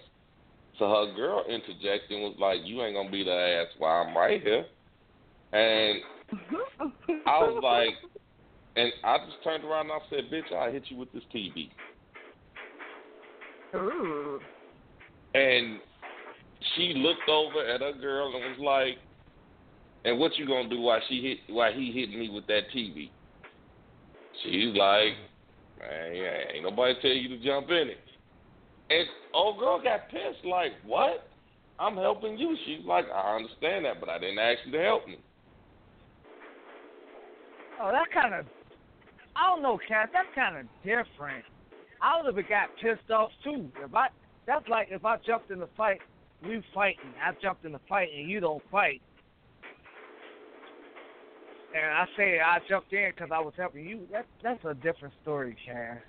So 0.79 0.88
her 0.88 1.13
girl 1.15 1.43
interjected 1.49 2.11
and 2.11 2.21
was 2.21 2.35
like, 2.39 2.59
you 2.63 2.81
ain't 2.83 2.95
gonna 2.95 3.09
beat 3.09 3.27
her 3.27 3.61
ass 3.61 3.67
while 3.79 4.05
I'm 4.05 4.15
right 4.15 4.41
here. 4.41 4.65
And 5.53 6.01
mm-hmm. 6.33 7.11
I 7.25 7.39
was 7.39 7.59
like, 7.63 7.95
and 8.75 8.91
I 9.03 9.17
just 9.25 9.43
turned 9.43 9.63
around 9.63 9.89
and 9.89 9.93
I 9.93 9.99
said, 10.09 10.31
bitch, 10.31 10.55
I'll 10.55 10.71
hit 10.71 10.83
you 10.89 10.97
with 10.97 11.11
this 11.13 11.23
TV. 11.33 11.69
Ooh. 13.75 14.39
And 15.33 15.79
she 16.75 16.93
looked 16.95 17.29
over 17.29 17.65
at 17.67 17.81
her 17.81 17.93
girl 17.93 18.33
and 18.35 18.57
was 18.57 18.59
like, 18.59 18.97
"And 20.05 20.19
what 20.19 20.37
you 20.37 20.47
gonna 20.47 20.69
do 20.69 20.81
while 20.81 21.01
she 21.07 21.21
hit 21.21 21.53
while 21.53 21.71
he 21.71 21.91
hitting 21.91 22.19
me 22.19 22.29
with 22.29 22.47
that 22.47 22.69
TV?" 22.75 23.09
She's 24.43 24.75
like, 24.75 25.13
"Man, 25.79 26.13
ain't 26.53 26.63
nobody 26.63 26.95
tell 27.01 27.11
you 27.11 27.29
to 27.29 27.43
jump 27.43 27.69
in 27.69 27.89
it." 27.89 27.99
And 28.89 29.07
old 29.33 29.59
girl 29.59 29.81
got 29.81 30.09
pissed, 30.09 30.45
like, 30.45 30.73
"What? 30.85 31.29
I'm 31.79 31.95
helping 31.95 32.37
you." 32.37 32.57
She's 32.65 32.85
like, 32.85 33.05
"I 33.11 33.35
understand 33.35 33.85
that, 33.85 33.99
but 33.99 34.09
I 34.09 34.17
didn't 34.17 34.39
ask 34.39 34.65
you 34.65 34.71
to 34.71 34.81
help 34.81 35.07
me." 35.07 35.19
Oh, 37.82 37.91
that 37.91 38.07
kind 38.13 38.34
of, 38.34 38.45
I 39.36 39.53
don't 39.53 39.61
know, 39.61 39.80
Cat. 39.88 40.09
That's 40.11 40.28
kind 40.34 40.57
of 40.57 40.65
different. 40.84 41.45
I 42.01 42.21
would 42.21 42.36
have 42.36 42.49
got 42.49 42.69
pissed 42.82 43.11
off 43.11 43.32
too. 43.43 43.69
If 43.84 43.93
I, 43.93 44.07
that's 44.45 44.67
like 44.67 44.88
if 44.91 45.05
I 45.05 45.17
jumped 45.25 45.51
in 45.51 45.59
the 45.59 45.69
fight, 45.78 45.99
we 46.43 46.63
fighting. 46.73 47.13
I 47.23 47.32
jumped 47.41 47.65
in 47.65 47.71
the 47.71 47.80
fight 47.89 48.09
and 48.15 48.30
you 48.30 48.39
don't 48.39 48.63
fight, 48.71 49.01
and 51.75 51.86
I 51.86 52.05
say 52.15 52.39
I 52.39 52.59
jumped 52.69 52.93
in 52.93 53.11
because 53.15 53.30
I 53.34 53.39
was 53.39 53.53
helping 53.57 53.86
you. 53.86 54.07
That 54.11 54.25
that's 54.43 54.63
a 54.65 54.73
different 54.75 55.13
story, 55.23 55.55
Cat. 55.65 56.03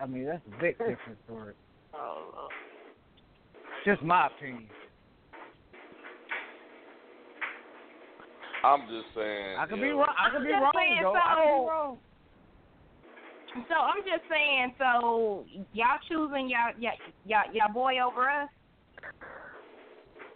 I 0.00 0.06
mean, 0.06 0.26
that's 0.26 0.42
a 0.46 0.60
big 0.60 0.78
different 0.78 1.18
story. 1.26 1.54
Oh, 1.94 2.48
Just 3.84 4.02
my 4.02 4.28
opinion. 4.28 4.66
I'm 8.64 8.80
just 8.82 9.14
saying. 9.14 9.56
I 9.58 9.66
could 9.66 9.80
be 9.80 9.90
know, 9.90 9.98
wrong. 9.98 10.14
I 10.18 10.30
could 10.30 10.44
be 10.44 10.52
wrong 10.52 10.72
saying, 10.74 11.02
though. 11.02 11.14
I 11.14 11.34
could 11.34 11.42
be 11.42 11.48
so- 11.48 11.68
wrong. 11.68 11.98
So 13.68 13.74
I'm 13.74 14.02
just 14.04 14.24
saying, 14.30 14.72
so 14.78 15.44
y'all 15.74 16.00
choosing 16.08 16.48
y'all 16.48 16.72
y'all 16.78 16.96
y'all, 17.26 17.52
y'all 17.52 17.72
boy 17.72 18.00
over 18.00 18.30
us. 18.30 18.48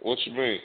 What 0.01 0.19
you 0.25 0.33
mean? 0.33 0.59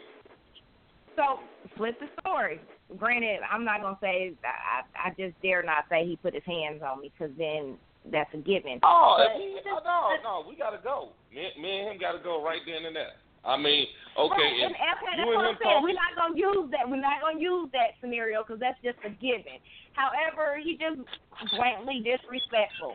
So 1.16 1.40
flip 1.78 1.98
the 1.98 2.08
story. 2.20 2.60
Granted, 2.98 3.40
I'm 3.50 3.64
not 3.64 3.80
gonna 3.80 3.96
say 4.02 4.34
I 4.44 5.08
I 5.08 5.10
just 5.18 5.40
dare 5.40 5.62
not 5.62 5.84
say 5.88 6.04
he 6.04 6.16
put 6.16 6.34
his 6.34 6.44
hands 6.44 6.82
on 6.82 7.00
me 7.00 7.10
because 7.16 7.34
then 7.38 7.78
that's 8.10 8.28
a 8.34 8.38
given. 8.38 8.80
Oh, 8.82 9.16
But 9.16 9.36
if 9.36 9.40
he, 9.40 9.70
oh, 9.70 9.80
no, 9.84 10.42
no, 10.42 10.48
we 10.48 10.56
gotta 10.56 10.80
go. 10.82 11.12
Me, 11.32 11.48
me 11.60 11.80
and 11.80 11.92
him 11.92 11.98
gotta 11.98 12.18
go 12.22 12.44
right 12.44 12.60
then 12.66 12.84
and 12.84 12.94
there. 12.94 13.16
I 13.44 13.56
mean, 13.58 13.86
okay, 14.14 14.38
Right, 14.38 14.62
and, 14.62 14.70
and 14.70 14.94
okay, 15.02 15.02
that's 15.02 15.18
and 15.18 15.26
what 15.26 15.42
him 15.42 15.50
I'm 15.50 15.58
saying. 15.58 15.82
We're 15.82 15.98
not 15.98 16.14
gonna 16.14 16.38
use 16.38 16.70
that. 16.70 16.84
We're 16.86 17.02
not 17.02 17.18
gonna 17.20 17.40
use 17.42 17.68
that 17.74 17.98
scenario 18.00 18.42
because 18.46 18.60
that's 18.62 18.78
just 18.86 18.98
a 19.02 19.10
given. 19.18 19.58
However, 19.98 20.58
he 20.62 20.78
just 20.78 21.02
blatantly 21.50 22.06
disrespectful. 22.06 22.94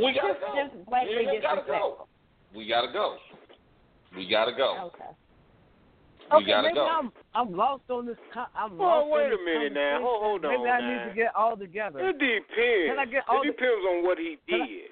we 0.00 0.16
gotta 0.16 0.32
just, 0.32 0.40
go. 0.40 0.56
just 0.56 0.72
blatantly 0.88 1.28
and 1.28 1.36
him 1.36 1.42
gotta 1.44 1.60
disrespectful. 1.60 2.08
go. 2.08 2.56
We 2.56 2.66
gotta 2.68 2.88
go. 2.92 3.16
We 4.16 4.24
gotta 4.28 4.52
go. 4.56 4.90
Okay. 4.96 5.12
We 6.30 6.36
okay, 6.42 6.46
gotta 6.46 6.68
maybe 6.72 6.80
go. 6.80 6.86
I'm 6.88 7.12
I'm 7.34 7.50
lost 7.52 7.84
on 7.90 8.06
this. 8.06 8.16
Co- 8.32 8.48
I'm 8.54 8.78
Well, 8.78 9.06
lost 9.06 9.12
wait 9.12 9.32
a 9.34 9.40
minute 9.44 9.72
now. 9.74 9.98
Hold- 10.00 10.22
hold 10.22 10.44
on 10.46 10.50
Maybe 10.56 10.70
I 10.70 10.80
now. 10.80 10.88
need 10.88 11.02
to 11.10 11.14
get 11.14 11.34
all 11.34 11.56
together. 11.56 11.98
It 12.00 12.18
depends. 12.18 12.86
Can 12.88 12.98
I 12.98 13.04
get 13.06 13.28
all 13.28 13.42
it 13.42 13.46
the- 13.46 13.52
depends 13.52 13.82
on 13.92 14.02
what 14.06 14.16
he 14.18 14.38
Can 14.48 14.62
I- 14.62 14.66
did. 14.66 14.89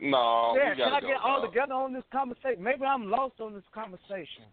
No, 0.00 0.54
yeah, 0.56 0.74
can 0.74 0.92
I 0.94 1.00
get 1.00 1.18
go. 1.22 1.26
all 1.28 1.42
together 1.42 1.74
on 1.74 1.92
this 1.92 2.04
conversation? 2.12 2.62
Maybe 2.62 2.84
I'm 2.84 3.10
lost 3.10 3.40
on 3.40 3.52
this 3.54 3.66
conversation. 3.74 4.46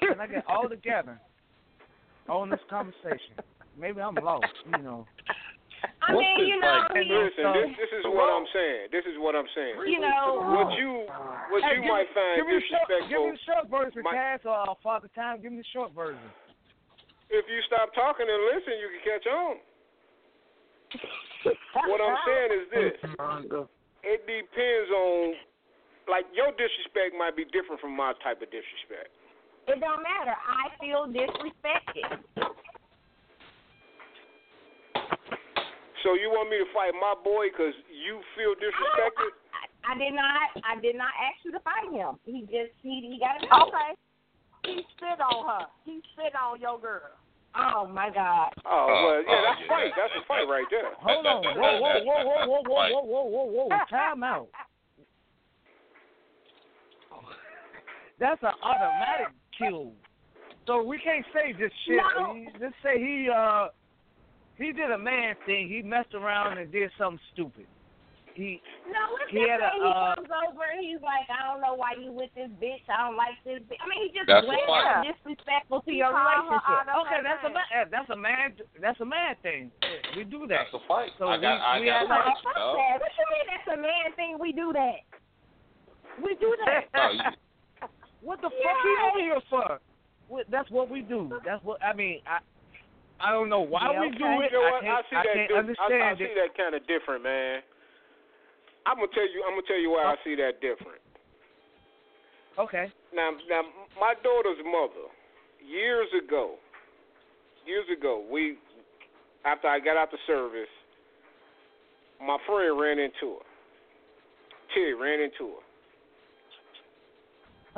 Can 0.00 0.20
I 0.20 0.26
get 0.26 0.44
all 0.48 0.68
together 0.68 1.20
on 2.28 2.48
this 2.50 2.60
conversation? 2.70 3.36
Maybe 3.78 4.00
I'm 4.00 4.14
lost. 4.16 4.46
You 4.64 4.82
know. 4.82 5.06
I 6.00 6.14
What's 6.14 6.24
mean, 6.24 6.48
you 6.48 6.56
know, 6.60 6.88
like? 6.88 6.96
he, 6.96 7.12
Listen, 7.12 7.44
So- 7.44 7.52
this, 7.52 7.70
this 7.76 7.92
is 8.00 8.04
what 8.08 8.32
I'm 8.32 8.48
saying. 8.56 8.88
This 8.90 9.04
is 9.04 9.20
what 9.20 9.36
I'm 9.36 9.48
saying. 9.54 9.74
you 9.84 10.00
know, 10.00 10.40
What 10.56 10.72
you 10.80 11.04
what 11.52 11.60
Hey, 11.68 11.76
you 11.76 11.84
give 11.84 11.92
might 11.92 12.08
find 12.16 12.40
give 12.40 12.48
me 12.48 12.56
the 12.56 12.64
short, 12.72 12.88
give 13.10 13.20
me 13.20 13.36
the 13.36 13.42
short 13.44 13.64
version, 13.68 14.00
My- 14.00 14.16
Cass, 14.16 14.40
or 14.48 14.56
uh, 14.56 14.72
Father 14.82 15.12
Time. 15.12 15.42
Give 15.44 15.52
me 15.52 15.60
the 15.60 15.70
short 15.76 15.92
version. 15.92 16.24
if 17.28 17.44
you 17.52 17.60
stop 17.68 17.92
talking 17.92 18.24
and 18.24 18.40
listen, 18.56 18.72
you 18.80 18.88
can 18.96 19.02
catch 19.04 19.26
on. 19.28 19.54
What 21.90 22.00
I'm 22.00 22.16
saying 22.24 22.50
is 22.56 22.64
this. 22.72 22.96
It 24.06 24.22
depends 24.22 24.88
on 24.94 25.34
like 26.06 26.30
your 26.30 26.54
disrespect 26.54 27.18
might 27.18 27.34
be 27.34 27.42
different 27.50 27.82
from 27.82 27.98
my 27.98 28.14
type 28.22 28.38
of 28.38 28.46
disrespect. 28.54 29.10
it 29.66 29.82
don't 29.82 30.02
matter. 30.06 30.30
I 30.30 30.70
feel 30.78 31.10
disrespected. 31.10 32.22
So 36.06 36.14
you 36.14 36.30
want 36.30 36.54
me 36.54 36.62
to 36.62 36.68
fight 36.70 36.94
my 36.94 37.18
boy 37.18 37.50
because 37.50 37.74
you 37.90 38.22
feel 38.38 38.54
disrespected? 38.54 39.34
I, 39.50 39.90
I 39.90 39.98
did 39.98 40.14
not. 40.14 40.54
I 40.62 40.78
did 40.78 40.94
not 40.94 41.10
ask 41.18 41.42
you 41.42 41.50
to 41.50 41.58
fight 41.66 41.90
him. 41.90 42.14
He 42.22 42.46
just 42.46 42.78
he 42.86 43.10
he 43.10 43.18
got 43.18 43.42
it. 43.42 43.50
Okay. 43.50 43.90
He 44.70 44.86
spit 44.94 45.18
on 45.18 45.50
her. 45.50 45.66
He 45.82 45.98
spit 46.14 46.30
on 46.38 46.60
your 46.60 46.78
girl. 46.78 47.10
Oh 47.58 47.88
my 47.88 48.10
God. 48.10 48.52
Oh 48.64 48.86
well, 48.86 49.22
yeah, 49.22 49.28
oh, 49.28 49.42
that's 49.48 49.60
yeah, 49.62 49.68
fight. 49.68 49.92
that's- 49.96 50.10
That's 50.12 50.24
a 50.24 50.26
fight 50.28 50.44
right 50.48 50.66
there. 50.70 50.92
Hold 51.00 51.26
on. 51.26 51.42
Whoa, 51.42 51.80
whoa, 51.80 52.04
whoa, 52.04 52.24
whoa, 52.24 52.46
whoa, 52.46 52.62
whoa, 52.68 53.02
whoa, 53.02 53.24
whoa, 53.24 53.44
whoa, 53.44 53.66
whoa. 53.68 53.78
Time 53.90 54.22
out. 54.22 54.48
That's 58.18 58.42
an 58.42 58.52
automatic 58.62 59.34
kill. 59.58 59.92
So 60.66 60.82
we 60.82 60.98
can't 60.98 61.24
say 61.32 61.52
this 61.52 61.70
shit. 61.86 62.00
No. 62.18 62.34
Just 62.58 62.74
say 62.82 62.98
he 62.98 63.28
uh 63.34 63.68
he 64.56 64.72
did 64.72 64.90
a 64.90 64.98
man 64.98 65.34
thing. 65.46 65.68
He 65.68 65.82
messed 65.82 66.14
around 66.14 66.58
and 66.58 66.70
did 66.72 66.90
something 66.98 67.20
stupid. 67.32 67.66
He 68.36 68.60
No, 68.84 69.00
let's 69.16 69.32
He 69.32 69.40
had 69.48 69.64
a, 69.64 69.72
he 69.72 69.80
uh, 69.80 70.12
comes 70.20 70.28
over 70.28 70.60
and 70.68 70.84
he's 70.84 71.00
like, 71.00 71.24
I 71.32 71.40
don't 71.48 71.64
know 71.64 71.72
why 71.72 71.96
you 71.96 72.12
with 72.12 72.28
this 72.36 72.52
bitch. 72.60 72.84
I 72.92 73.08
don't 73.08 73.16
like 73.16 73.40
this 73.48 73.64
bitch. 73.64 73.80
I 73.80 73.88
mean, 73.88 74.04
he 74.04 74.08
just 74.12 74.28
That's 74.28 74.44
a 74.44 74.52
blatantly 74.52 75.08
disrespectful 75.08 75.80
to 75.80 75.90
He 75.90 76.04
your 76.04 76.12
called 76.12 76.52
relationship. 76.52 76.84
okay. 77.00 77.20
That's 77.24 77.42
a 77.48 77.50
name. 77.50 77.56
man. 77.56 77.84
That's 77.88 78.10
a 78.12 78.18
man. 78.20 78.46
That's 78.76 79.00
a 79.00 79.08
man 79.08 79.32
thing. 79.40 79.62
We 80.12 80.28
do 80.28 80.44
that. 80.52 80.68
That's 80.68 80.76
a 80.76 80.84
fight. 80.84 81.16
So 81.16 81.32
I 81.32 81.40
got, 81.40 81.56
we- 81.56 81.64
I 81.64 81.74
we 81.80 81.86
got 81.88 82.04
have 82.04 82.12
like- 82.12 82.36
fight 82.44 82.60
Fuck 82.60 82.76
that. 82.76 82.94
What 83.00 83.12
you 83.16 83.26
mean 83.32 83.46
that's 83.48 83.68
a 83.72 83.78
man 83.80 84.06
thing? 84.20 84.32
We 84.36 84.52
do 84.52 84.68
that. 84.76 85.00
We 86.20 86.36
do 86.36 86.52
that. 86.68 86.86
No, 86.92 87.08
you, 87.16 87.24
What 88.20 88.40
the 88.44 88.52
fuck 88.52 88.78
he 88.84 88.92
over 89.08 89.20
here 89.24 89.40
for? 89.48 89.80
What, 90.28 90.44
that's 90.52 90.68
what 90.70 90.90
we 90.92 91.00
do. 91.00 91.32
That's 91.44 91.62
what 91.64 91.80
I 91.82 91.96
mean. 91.96 92.20
I 92.28 92.44
I 93.16 93.32
don't 93.32 93.48
know 93.48 93.60
why 93.64 93.92
Yeah, 93.92 94.00
we 94.00 94.10
do 94.12 94.28
it. 94.44 94.52
You 94.52 94.60
know 94.60 94.66
I 94.66 94.70
what? 94.76 94.82
can't, 94.84 94.92
I 94.92 95.02
see 95.08 95.16
I 95.16 95.22
that. 95.24 95.34
can't 95.48 95.48
di- 95.48 95.80
I, 95.80 96.10
I 96.12 96.16
see 96.18 96.24
it. 96.24 96.36
that 96.36 96.52
kind 96.52 96.74
of 96.74 96.84
different, 96.86 97.22
man. 97.24 97.60
I'm 98.86 98.96
gonna 98.96 99.08
tell 99.12 99.26
you. 99.26 99.42
I'm 99.46 99.52
gonna 99.52 99.66
tell 99.66 99.80
you 99.80 99.90
why 99.90 100.04
I 100.04 100.16
see 100.24 100.34
that 100.36 100.60
different. 100.60 101.02
Okay. 102.58 102.86
Now, 103.14 103.30
now, 103.50 103.62
my 104.00 104.14
daughter's 104.22 104.58
mother, 104.64 105.10
years 105.60 106.08
ago, 106.16 106.54
years 107.66 107.84
ago, 107.92 108.24
we, 108.30 108.56
after 109.44 109.68
I 109.68 109.78
got 109.80 109.96
out 109.96 110.10
the 110.10 110.18
service, 110.26 110.70
my 112.20 112.38
friend 112.46 112.80
ran 112.80 112.98
into 112.98 113.36
her. 113.36 113.44
Terry 114.72 114.94
ran 114.94 115.20
into 115.20 115.54
her. 115.54 115.62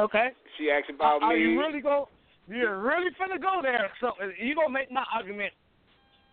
Okay. 0.04 0.28
She 0.56 0.70
asked 0.70 0.90
about 0.94 1.22
are 1.22 1.34
me. 1.34 1.40
you 1.40 1.58
really 1.58 1.80
go? 1.80 2.08
You're 2.46 2.80
really 2.80 3.10
finna 3.20 3.40
go 3.40 3.60
there? 3.62 3.90
So 4.00 4.08
uh, 4.08 4.28
you 4.40 4.54
gonna 4.54 4.70
make 4.70 4.92
my 4.92 5.04
argument? 5.12 5.52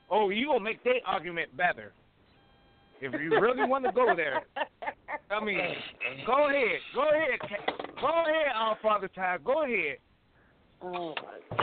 Oh, 0.09 0.29
you 0.29 0.47
gonna 0.47 0.59
make 0.59 0.83
their 0.83 1.01
argument 1.05 1.55
better? 1.57 1.93
If 3.05 3.21
you 3.21 3.39
really 3.39 3.67
want 3.67 3.85
to 3.85 3.91
go 3.91 4.15
there, 4.15 4.41
I 5.29 5.43
mean, 5.43 5.59
go 6.25 6.49
ahead, 6.49 6.79
go 6.95 7.01
ahead, 7.03 7.39
Ca- 7.39 7.73
go 8.01 8.07
ahead, 8.07 8.47
our 8.55 8.77
Father 8.81 9.07
Time, 9.09 9.41
go 9.45 9.63
ahead. 9.63 9.97
Oh 10.81 11.13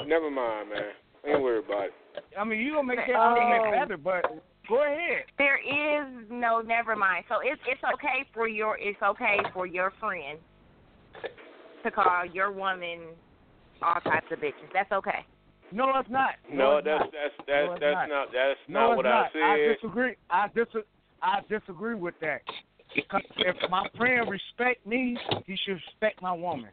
Never 0.07 0.31
mind, 0.31 0.71
man. 0.71 0.83
Ain't 1.27 1.43
worry 1.43 1.59
about 1.59 1.87
it. 1.87 1.93
I 2.39 2.45
mean, 2.45 2.61
you 2.61 2.75
gonna 2.75 2.87
make 2.87 3.07
their 3.07 3.17
Oh. 3.17 3.21
argument 3.21 3.73
better, 3.73 3.97
but 3.97 4.25
go 4.69 4.83
ahead. 4.85 5.25
There 5.39 5.59
is 5.59 6.31
no, 6.31 6.61
never 6.61 6.95
mind. 6.95 7.25
So 7.29 7.37
it's 7.43 7.61
it's 7.67 7.83
okay 7.95 8.25
for 8.33 8.47
your 8.49 8.79
it's 8.79 9.01
okay 9.03 9.39
for 9.53 9.67
your 9.67 9.93
friend 10.01 10.39
to 11.85 11.91
call 11.91 12.25
your 12.33 12.53
woman 12.53 13.01
all 13.83 14.01
types 14.01 14.27
of 14.31 14.39
bitches. 14.39 14.71
That's 14.73 14.91
okay. 14.93 15.25
No, 15.73 15.91
it's 15.99 16.11
not. 16.11 16.35
No, 16.53 16.79
it's 16.79 16.87
that's 16.87 17.01
not. 17.01 17.13
that's 17.13 17.35
that's 17.47 17.67
No, 17.67 17.73
that's 17.81 17.95
not. 17.95 18.09
not 18.09 18.29
that's 18.33 18.61
No, 18.69 18.81
not 18.89 18.97
what 18.97 19.05
not. 19.05 19.25
I 19.27 19.29
said. 19.33 19.43
I 19.43 19.75
disagree. 19.75 20.15
I 20.31 20.49
dis- 20.55 20.85
I 21.23 21.41
disagree 21.49 21.95
with 21.95 22.19
that. 22.21 22.43
'Cause 23.09 23.23
if 23.39 23.57
my 23.71 23.89
friend 23.97 24.29
respect 24.29 24.85
me, 24.87 25.17
he 25.47 25.57
should 25.57 25.75
respect 25.75 26.21
my 26.21 26.33
woman. 26.33 26.71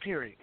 Period. 0.00 0.36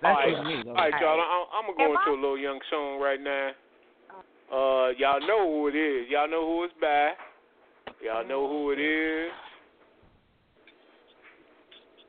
That's 0.00 0.18
all 0.18 0.32
right, 0.32 0.46
me. 0.46 0.62
All 0.68 0.74
right, 0.74 0.92
y'all. 1.00 1.20
I'm, 1.20 1.46
I'm 1.52 1.76
gonna 1.76 1.94
go 1.94 1.98
into 1.98 2.10
a 2.10 2.20
little 2.20 2.38
young 2.38 2.60
song 2.70 3.00
right 3.00 3.20
now. 3.20 3.50
Uh, 4.50 4.88
y'all 4.98 5.20
know 5.20 5.48
who 5.48 5.68
it 5.68 5.76
is. 5.76 6.08
Y'all 6.10 6.28
know 6.28 6.44
who 6.44 6.64
it's 6.64 6.74
by. 6.80 7.12
Y'all 8.02 8.26
know 8.26 8.48
who 8.48 8.72
it 8.72 8.80
is. 8.80 9.32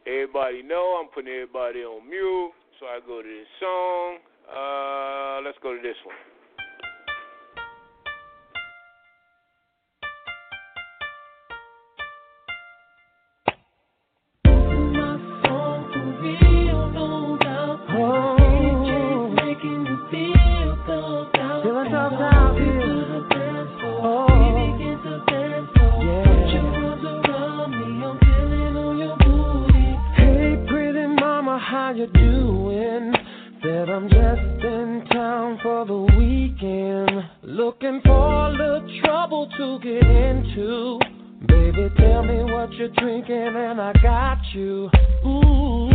Everybody 0.05 0.63
know 0.63 0.99
I'm 0.99 1.07
putting 1.13 1.31
everybody 1.31 1.79
on 1.83 2.09
mute, 2.09 2.51
so 2.79 2.87
I 2.87 2.99
go 3.05 3.21
to 3.21 3.27
this 3.27 3.47
song. 3.59 4.17
Uh, 4.49 5.41
let's 5.43 5.57
go 5.61 5.75
to 5.75 5.81
this 5.81 5.97
one. 6.03 6.32
Looking 37.83 38.01
for 38.05 38.47
a 38.47 38.49
little 38.49 39.01
trouble 39.03 39.49
to 39.57 39.77
get 39.79 40.03
into. 40.03 40.99
Baby, 41.47 41.89
tell 41.97 42.23
me 42.23 42.43
what 42.45 42.71
you're 42.75 42.87
drinking 42.87 43.35
and 43.35 43.81
I 43.81 43.91
got 44.01 44.37
you. 44.53 44.89
Ooh. 45.25 45.89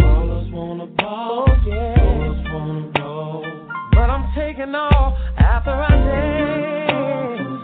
Ballers 0.00 0.50
wanna 0.50 0.86
ball, 0.86 1.44
oh, 1.46 1.68
yeah. 1.68 1.94
Ballers 1.96 2.52
wanna 2.52 2.90
roll. 2.98 3.46
But 3.92 4.10
I'm 4.10 4.34
taking 4.34 4.74
off 4.74 5.14
after 5.38 5.70
I 5.70 5.88
dance. 5.88 7.62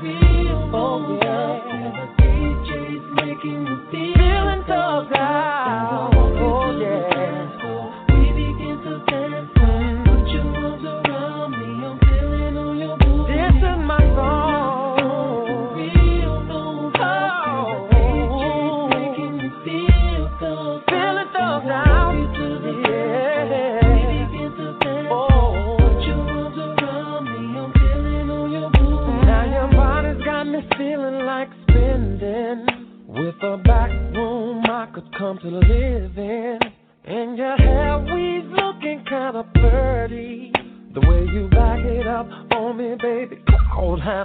Oh, 0.73 1.19
yeah. 1.21 1.59
Feeling 3.91 4.63
thugged 4.69 5.17
out. 5.17 6.11
Oh, 6.15 6.79
yeah. 6.79 7.60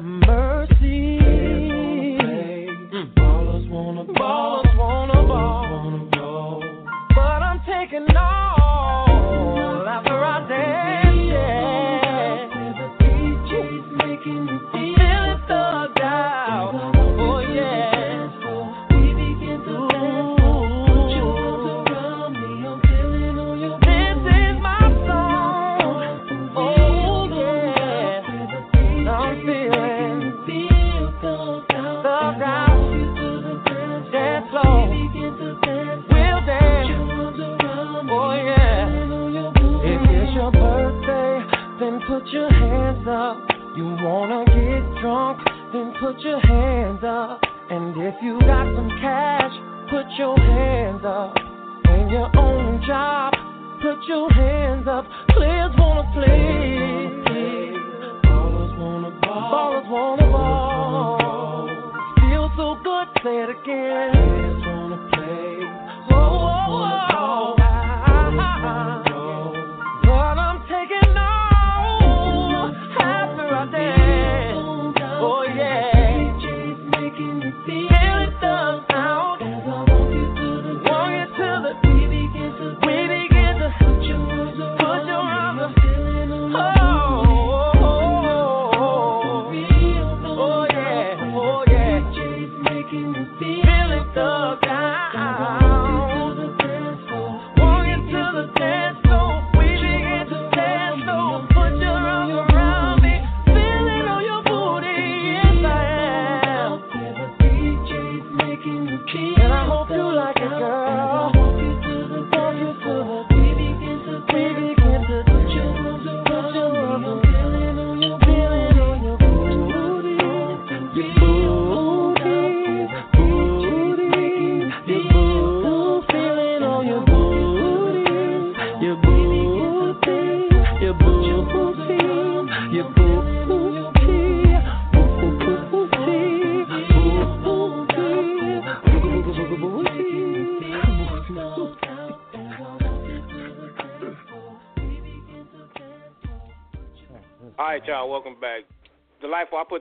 Lord 0.04 0.45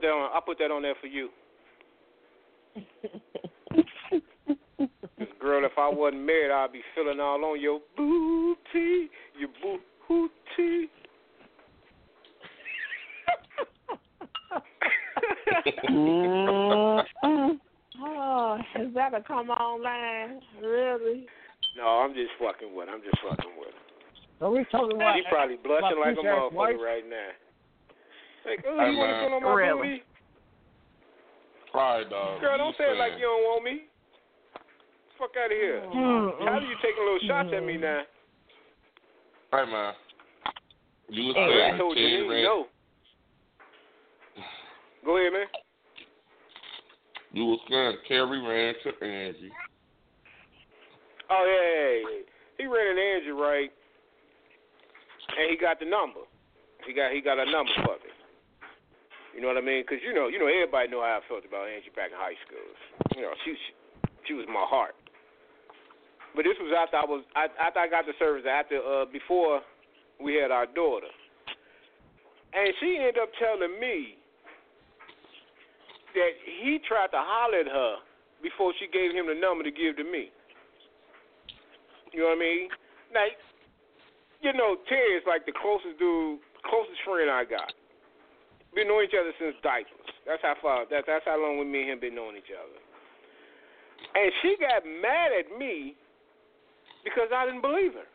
that 0.05 0.11
on. 0.11 0.31
I 0.33 0.39
put 0.45 0.57
that 0.59 0.71
on 0.71 0.81
there 0.83 0.95
for 1.01 1.07
you. 1.07 1.29
This 5.17 5.29
girl, 5.39 5.63
if 5.63 5.71
I 5.77 5.87
wasn't 5.87 6.23
married, 6.25 6.51
I'd 6.51 6.73
be 6.73 6.81
feeling 6.93 7.21
all 7.21 7.43
on 7.45 7.61
your 7.61 7.79
booty, 7.95 9.09
your 9.39 9.49
booty. 9.61 10.89
oh, 18.03 18.57
is 18.77 18.93
that 18.93 19.13
a 19.13 19.21
come 19.25 19.49
on 19.49 19.81
line? 19.81 20.41
Really? 20.61 21.27
No, 21.77 21.87
I'm 21.87 22.13
just 22.13 22.31
fucking 22.37 22.75
with. 22.75 22.89
her. 22.89 22.95
I'm 22.95 23.01
just 23.01 23.17
fucking 23.23 23.51
with. 23.57 23.69
her. 23.69 23.79
So 24.39 24.51
we 24.51 24.65
talking 24.69 24.97
about 24.97 25.15
She 25.15 25.23
probably 25.29 25.55
blushing 25.63 25.99
like 25.99 26.17
a 26.17 26.21
motherfucker 26.21 26.77
right 26.77 27.09
now. 27.09 27.29
Like, 28.45 28.63
oh, 28.67 28.77
Hey, 28.79 28.91
you 28.91 28.97
want 28.97 29.09
to 29.09 29.15
man. 29.15 29.23
put 29.29 29.35
on 29.35 29.43
my 29.43 29.53
Really? 29.53 29.87
booty? 29.99 30.03
Right, 31.73 32.09
dog. 32.09 32.39
Girl, 32.41 32.57
don't 32.57 32.77
say 32.77 32.85
it 32.85 32.97
like 32.97 33.13
you 33.17 33.25
don't 33.25 33.43
want 33.43 33.63
me. 33.65 33.83
Fuck 35.17 35.31
out 35.39 35.51
of 35.51 35.57
here. 35.57 35.81
Mm-mm. 35.81 36.47
How 36.47 36.59
do 36.59 36.65
you 36.65 36.75
taking 36.81 37.03
little 37.03 37.19
shots 37.27 37.49
at 37.55 37.63
me 37.63 37.77
now? 37.77 38.01
Hey 39.51 39.65
man, 39.71 39.93
you 41.07 41.23
was 41.27 41.35
I 41.37 41.47
saying 41.47 41.77
told 41.77 41.95
Terry 41.95 42.11
you 42.17 42.29
ran. 42.29 42.43
no. 42.43 42.65
Go 45.05 45.17
ahead, 45.17 45.31
man. 45.31 45.47
You 47.31 47.45
was 47.45 47.59
saying 47.69 47.97
Terry 48.07 48.39
ran 48.41 48.73
to 48.83 49.05
Angie. 49.05 49.51
Oh 51.29 51.43
yeah, 51.47 51.71
yeah, 51.71 52.17
yeah. 52.17 52.23
he 52.57 52.65
ran 52.67 52.97
an 52.97 52.99
Angie 52.99 53.31
right, 53.31 53.71
and 55.37 55.49
he 55.51 55.55
got 55.57 55.79
the 55.79 55.85
number. 55.85 56.21
He 56.85 56.93
got 56.93 57.11
he 57.13 57.21
got 57.21 57.39
a 57.39 57.45
number 57.49 57.71
for 57.85 57.95
me. 58.03 58.11
You 59.35 59.43
know 59.43 59.51
what 59.51 59.59
I 59.59 59.67
mean? 59.67 59.83
Because 59.83 59.99
you 59.99 60.15
know 60.15 60.31
you 60.31 60.39
know 60.39 60.47
everybody 60.47 60.87
know 60.87 61.03
how 61.03 61.19
I 61.19 61.27
felt 61.27 61.43
about 61.43 61.67
Angie 61.67 61.91
back 61.91 62.15
in 62.15 62.17
high 62.17 62.39
school. 62.47 62.71
You 63.19 63.27
know 63.27 63.35
she 63.43 63.51
she, 64.23 64.33
was 64.33 64.47
my 64.47 64.63
heart. 64.63 64.95
But 66.33 66.47
this 66.47 66.55
was 66.55 66.71
after 66.71 66.95
I 66.95 67.03
was 67.03 67.27
I, 67.35 67.51
after 67.59 67.83
I 67.83 67.91
got 67.91 68.07
the 68.07 68.15
service 68.15 68.47
after 68.47 68.79
uh 68.79 69.03
before 69.11 69.59
we 70.23 70.39
had 70.39 70.55
our 70.55 70.63
daughter, 70.63 71.11
and 72.55 72.71
she 72.79 72.95
ended 72.95 73.19
up 73.19 73.27
telling 73.35 73.75
me 73.75 74.15
that 76.15 76.31
he 76.63 76.79
tried 76.87 77.11
to 77.11 77.19
holler 77.19 77.59
at 77.59 77.67
her 77.67 77.99
before 78.39 78.71
she 78.79 78.87
gave 78.87 79.11
him 79.11 79.27
the 79.27 79.35
number 79.35 79.67
to 79.67 79.71
give 79.71 79.99
to 79.99 80.07
me. 80.07 80.31
You 82.15 82.23
know 82.23 82.31
what 82.31 82.39
I 82.39 82.47
mean? 82.47 82.71
Now, 83.11 83.27
you 84.39 84.55
know, 84.55 84.79
Terry 84.87 85.19
is 85.19 85.27
like 85.27 85.43
the 85.43 85.51
closest 85.51 85.99
dude, 85.99 86.39
closest 86.63 87.03
friend 87.03 87.27
I 87.27 87.43
got. 87.43 87.75
Been 88.75 88.91
knowing 88.91 89.07
each 89.07 89.15
other 89.15 89.31
since 89.39 89.55
diapers. 89.63 90.11
That's 90.27 90.43
how 90.43 90.59
far. 90.61 90.83
That, 90.91 91.07
that's 91.07 91.23
how 91.23 91.39
long 91.39 91.57
we 91.57 91.63
me 91.63 91.87
and 91.87 91.95
him 91.95 91.99
been 92.03 92.15
knowing 92.15 92.35
each 92.35 92.51
other. 92.51 92.75
And 94.19 94.31
she 94.43 94.59
got 94.59 94.83
mad 94.83 95.31
at 95.31 95.47
me 95.57 95.95
because 97.07 97.31
I 97.31 97.47
didn't 97.47 97.63
believe 97.63 97.95
her. 97.95 98.07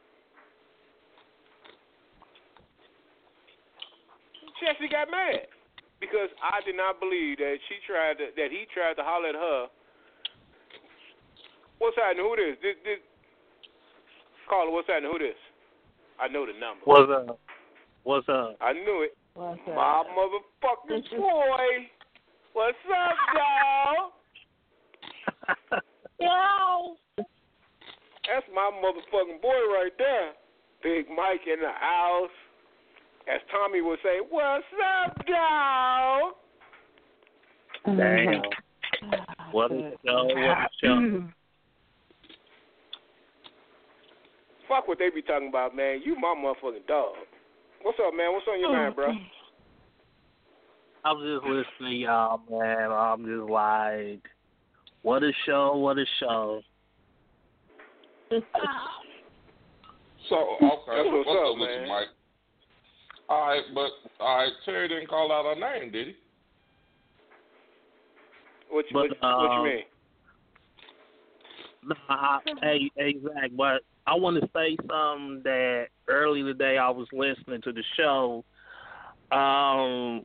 She 4.61 4.69
actually 4.69 4.93
got 4.93 5.09
mad 5.09 5.49
because 6.01 6.28
I 6.45 6.61
did 6.69 6.77
not 6.77 7.01
believe 7.01 7.41
that 7.41 7.57
she 7.69 7.81
tried 7.89 8.20
to, 8.20 8.28
that 8.37 8.53
he 8.53 8.69
tried 8.69 9.01
to 9.01 9.05
holler 9.05 9.32
at 9.32 9.41
her. 9.41 9.73
What's 11.81 11.97
happening? 11.97 12.28
Who 12.28 12.37
this? 12.37 12.61
This, 12.61 12.77
this 12.85 13.01
Carla, 14.49 14.69
what's 14.69 14.89
happening? 14.89 15.09
Who 15.12 15.19
this? 15.19 15.41
I 16.20 16.28
know 16.28 16.45
the 16.45 16.53
number. 16.53 16.85
What's 16.85 17.09
up? 17.09 17.41
What's 18.05 18.28
up? 18.28 18.57
I 18.61 18.73
knew 18.73 19.09
it. 19.09 19.16
What's 19.35 19.61
My 19.66 20.05
motherfucking 20.16 21.11
boy. 21.16 21.89
What's 22.52 22.77
up, 22.90 23.16
y'all? 23.35 24.12
Yo. 26.20 26.97
That's 27.16 28.47
my 28.55 28.70
motherfucking 28.82 29.40
boy 29.40 29.48
right 29.73 29.93
there. 29.98 30.32
Big 30.82 31.09
Mike 31.09 31.40
in 31.47 31.61
the 31.61 31.73
house. 31.73 32.31
As 33.32 33.40
Tommy 33.51 33.81
would 33.81 33.98
say, 34.02 34.19
what's 34.28 34.65
up, 35.07 35.27
dog? 35.27 36.32
Damn. 37.86 38.43
What 39.52 39.73
a 39.73 39.93
show, 40.05 40.24
what 40.24 40.36
a 40.36 40.69
show. 40.82 41.24
Fuck 44.69 44.89
what 44.89 44.98
they 44.98 45.11
be 45.11 45.23
talking 45.23 45.48
about, 45.48 45.74
man. 45.74 46.01
You 46.05 46.15
my 46.16 46.35
motherfucking 46.36 46.86
dog. 46.86 47.15
What's 47.82 47.98
up, 48.07 48.15
man? 48.15 48.32
What's 48.32 48.47
on 48.47 48.61
your 48.61 48.73
mind, 48.73 48.94
bro? 48.94 49.12
I 51.02 51.12
was 51.12 51.40
just 51.40 51.51
listening 51.81 52.01
y'all, 52.01 52.40
man. 52.51 52.93
I'm 52.93 53.24
just 53.24 53.51
like, 53.51 54.23
what 55.02 55.23
a 55.23 55.32
show, 55.47 55.77
what 55.77 55.97
a 55.97 56.05
show. 56.19 56.61
So 58.31 58.36
okay, 58.36 58.43
That's 60.61 61.09
what's 61.09 61.27
what's 61.27 61.40
up, 61.40 61.55
up 61.55 61.59
with 61.59 61.69
man. 61.69 61.82
you, 61.82 61.89
Mike? 61.89 62.09
All 63.31 63.48
right, 63.48 63.62
but 63.74 63.90
all 64.20 64.39
right, 64.39 64.52
Terry 64.65 64.89
didn't 64.89 65.09
call 65.09 65.32
out 65.32 65.47
her 65.47 65.59
name, 65.59 65.90
did 65.90 66.09
he? 66.09 66.15
What 68.69 68.85
you, 68.90 68.93
But, 68.93 69.09
what, 69.11 69.39
what 69.39 69.43
you 69.43 69.59
um, 69.59 69.65
mean? 69.65 69.82
Nah, 71.89 71.97
I, 72.11 72.40
hey, 72.62 72.90
hey, 72.97 73.15
Zach, 73.23 73.51
but 73.57 73.81
I 74.07 74.15
want 74.15 74.41
to 74.41 74.49
say 74.55 74.77
something 74.89 75.43
that 75.45 75.87
early 76.09 76.43
today 76.43 76.79
I 76.79 76.91
was 76.91 77.07
listening 77.13 77.63
to 77.63 77.73
the 77.73 77.83
show. 77.97 78.45
Um, 79.33 80.25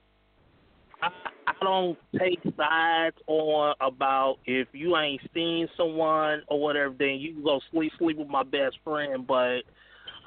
I, 1.01 1.09
I 1.47 1.53
don't 1.61 1.97
take 2.17 2.39
sides 2.57 3.17
on 3.27 3.75
about 3.81 4.37
if 4.45 4.67
you 4.73 4.97
ain't 4.97 5.21
seen 5.33 5.67
someone 5.77 6.41
or 6.47 6.59
whatever, 6.59 6.95
then 6.97 7.15
you 7.19 7.33
can 7.33 7.43
go 7.43 7.59
sleep 7.71 7.91
sleep 7.99 8.17
with 8.17 8.27
my 8.27 8.43
best 8.43 8.77
friend. 8.83 9.27
But 9.27 9.61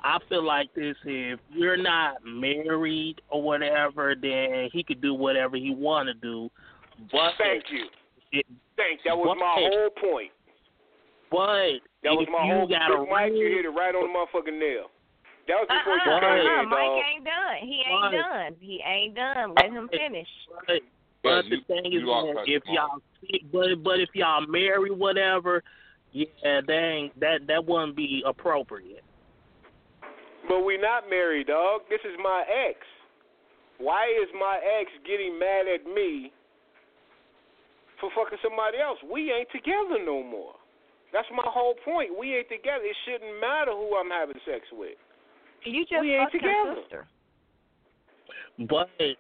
I 0.05 0.19
feel 0.29 0.45
like 0.45 0.73
this: 0.75 0.97
if 1.05 1.41
you're 1.51 1.77
not 1.77 2.17
married 2.25 3.21
or 3.31 3.43
whatever, 3.43 4.15
then 4.21 4.69
he 4.73 4.85
could 4.85 5.01
do 5.01 5.15
whatever 5.15 5.57
he 5.57 5.75
want 5.75 6.09
to 6.09 6.15
do. 6.15 6.51
But 7.11 7.33
Thank 7.39 7.65
you. 7.71 7.87
It, 8.33 8.47
Thank. 8.77 9.01
That 9.05 9.17
was 9.17 9.37
my 9.41 9.55
whole 9.57 9.91
point. 9.91 10.31
But 11.31 11.81
That 12.03 12.15
was 12.15 12.27
my 12.31 12.47
you 12.47 12.55
whole 12.55 12.69
got 12.69 12.91
a 12.93 12.99
Big 13.01 13.11
Mike, 13.11 13.33
you 13.35 13.47
hit 13.57 13.65
it 13.65 13.75
right 13.75 13.95
on 13.95 14.07
the 14.07 14.13
motherfucking 14.13 14.59
nail. 14.59 14.89
That 15.49 15.65
was 15.65 15.69
before 15.69 15.97
you 15.97 16.13
Uh-uh, 16.13 16.21
came 16.21 16.45
uh-uh, 16.45 16.63
in, 16.63 16.69
Mike 16.69 16.85
dog. 16.85 17.03
ain't 17.09 17.25
done. 17.25 17.57
He 17.65 17.77
ain't 17.81 18.03
Right. 18.03 18.13
done. 18.13 18.57
He 18.61 18.75
ain't 18.85 19.15
done. 19.15 19.55
Let 19.55 19.71
him 19.73 19.89
finish. 19.89 20.29
But, 20.67 20.83
but 21.23 21.43
the 21.49 21.61
thing 21.67 21.87
is, 21.93 22.03
you 22.05 22.11
are 22.13 22.35
that 22.35 22.45
if 22.47 22.63
y'all, 22.67 23.01
but 23.53 23.83
but 23.83 23.99
if 24.01 24.11
y'all 24.15 24.47
marry, 24.47 24.91
whatever, 24.91 25.63
yeah, 26.13 26.61
dang, 26.67 27.11
that 27.21 27.47
that 27.49 27.65
wouldn't 27.65 27.97
be 27.97 28.23
appropriate. 28.27 29.03
But 30.49 30.61
we 30.65 30.77
not 30.77 31.09
married, 31.11 31.49
dog. 31.49 31.83
This 31.89 32.01
is 32.05 32.17
my 32.23 32.45
ex. 32.69 32.79
Why 33.79 34.07
is 34.07 34.29
my 34.39 34.61
ex 34.81 34.91
getting 35.07 35.39
mad 35.39 35.67
at 35.67 35.85
me 35.87 36.33
for 38.01 38.11
fucking 38.15 38.39
somebody 38.43 38.79
else? 38.79 38.99
We 39.11 39.33
ain't 39.33 39.49
together 39.51 39.99
no 40.05 40.23
more. 40.23 40.55
That's 41.13 41.29
my 41.35 41.45
whole 41.47 41.75
point. 41.85 42.11
We 42.19 42.37
ain't 42.37 42.49
together. 42.49 42.85
It 42.85 42.97
shouldn't 43.05 43.41
matter 43.41 43.73
who 43.73 43.97
I'm 43.97 44.11
having 44.11 44.37
sex 44.45 44.65
with. 44.73 44.97
You 45.65 45.83
just 45.85 46.01
We 46.01 46.15
ain't 46.15 46.31
fucked 46.31 46.43
her 46.45 46.49
together. 46.65 46.83
sister. 46.83 47.07
But 48.69 48.91
it, 48.99 49.17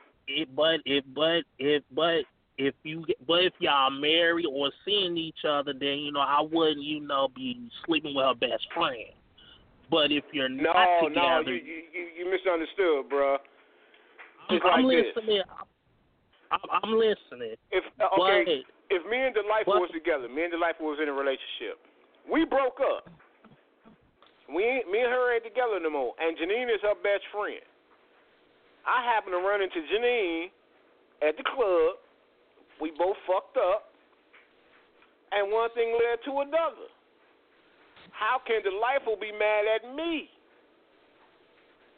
but 0.55 0.81
if, 0.85 1.05
but 1.15 1.43
if, 1.59 1.82
but 1.94 2.23
if 2.59 2.74
you, 2.82 3.05
but 3.27 3.44
if 3.44 3.52
y'all 3.60 3.90
married 3.90 4.47
or 4.47 4.70
seeing 4.85 5.16
each 5.16 5.44
other, 5.48 5.73
then 5.73 5.98
you 5.98 6.12
know 6.12 6.20
I 6.20 6.40
wouldn't, 6.43 6.82
you 6.82 7.01
know, 7.01 7.28
be 7.35 7.70
sleeping 7.86 8.15
with 8.15 8.24
her 8.27 8.35
best 8.35 8.66
friend. 8.74 9.10
But 9.90 10.12
if 10.12 10.24
you're 10.32 10.48
No, 10.51 10.73
not 10.73 11.02
no, 11.02 11.09
together, 11.09 11.55
you, 11.56 11.62
you 11.65 11.82
you- 11.93 12.09
you 12.19 12.31
misunderstood, 12.31 13.09
bruh. 13.09 13.39
It's 14.51 14.65
I'm, 14.65 14.81
I'm 14.81 14.85
like 14.85 14.97
listening. 15.15 15.43
I'm, 16.51 16.59
I'm 16.82 16.93
listening. 16.98 17.56
If 17.70 17.85
okay, 17.85 18.44
But 18.44 18.78
if 18.90 19.05
me 19.09 19.19
and 19.20 19.35
Delightful 19.35 19.81
was 19.81 19.93
together, 19.93 20.28
me 20.28 20.48
and 20.48 20.52
Delightful 20.52 20.86
was 20.86 20.98
in 21.02 21.09
a 21.09 21.16
relationship. 21.16 21.77
We 22.24 22.44
broke 22.44 22.81
up. 22.81 23.09
We 24.48 24.65
ain't, 24.65 24.89
me 24.89 25.05
and 25.05 25.12
her 25.12 25.35
ain't 25.36 25.44
together 25.44 25.77
no 25.81 25.90
more. 25.93 26.12
And 26.16 26.36
Janine 26.36 26.73
is 26.73 26.81
her 26.81 26.97
best 26.97 27.24
friend. 27.32 27.60
I 28.89 29.05
happened 29.05 29.36
to 29.36 29.43
run 29.44 29.60
into 29.60 29.85
Janine 29.93 30.48
at 31.20 31.36
the 31.36 31.44
club. 31.44 32.01
We 32.81 32.93
both 32.97 33.16
fucked 33.27 33.59
up, 33.59 33.93
and 35.32 35.52
one 35.52 35.69
thing 35.74 35.93
led 35.93 36.24
to 36.24 36.40
another. 36.40 36.89
How 38.12 38.40
can 38.47 38.62
Delightful 38.62 39.16
be 39.20 39.32
mad 39.32 39.69
at 39.69 39.94
me? 39.94 40.31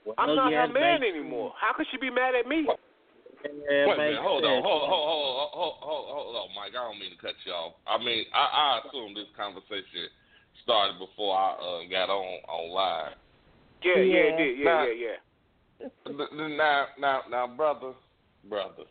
well, 0.05 0.15
I'm 0.19 0.35
not 0.35 0.53
her 0.53 0.73
man 0.73 1.03
anymore. 1.03 1.53
How 1.61 1.73
could 1.77 1.87
she 1.91 1.99
be 1.99 2.11
mad 2.11 2.35
at 2.35 2.49
me? 2.49 2.67
Yeah, 3.45 3.87
Wait 3.89 3.95
a 3.95 3.97
minute, 3.97 4.21
hold 4.21 4.45
on, 4.45 4.53
sense. 4.61 4.65
hold 4.67 4.83
on, 4.83 4.89
hold 4.91 5.01
on, 5.01 5.49
hold 5.53 5.73
on, 5.73 5.79
hold 5.81 6.07
hold 6.13 6.37
on, 6.37 6.49
Mike. 6.55 6.73
I 6.77 6.85
don't 6.85 6.99
mean 7.01 7.11
to 7.11 7.17
cut 7.17 7.35
you 7.47 7.53
off. 7.53 7.73
I 7.87 7.97
mean, 7.99 8.25
I, 8.35 8.39
I 8.39 8.81
assume 8.85 9.15
this 9.15 9.29
conversation 9.37 10.09
started 10.63 10.99
before 10.99 11.37
I 11.37 11.53
uh, 11.57 11.89
got 11.89 12.11
on 12.11 12.39
online. 12.49 13.13
Yeah, 13.83 13.97
yeah, 13.97 14.03
Yeah. 14.05 14.21
it 14.21 14.37
did. 14.37 14.59
Yeah, 14.59 14.65
Nah. 14.65 14.85
yeah, 14.85 14.93
yeah. 14.93 15.19
N- 16.07 16.41
n- 16.41 16.57
Now, 16.59 16.87
now, 16.99 17.23
now, 17.31 17.47
brother, 17.47 17.93
brother, 18.45 18.85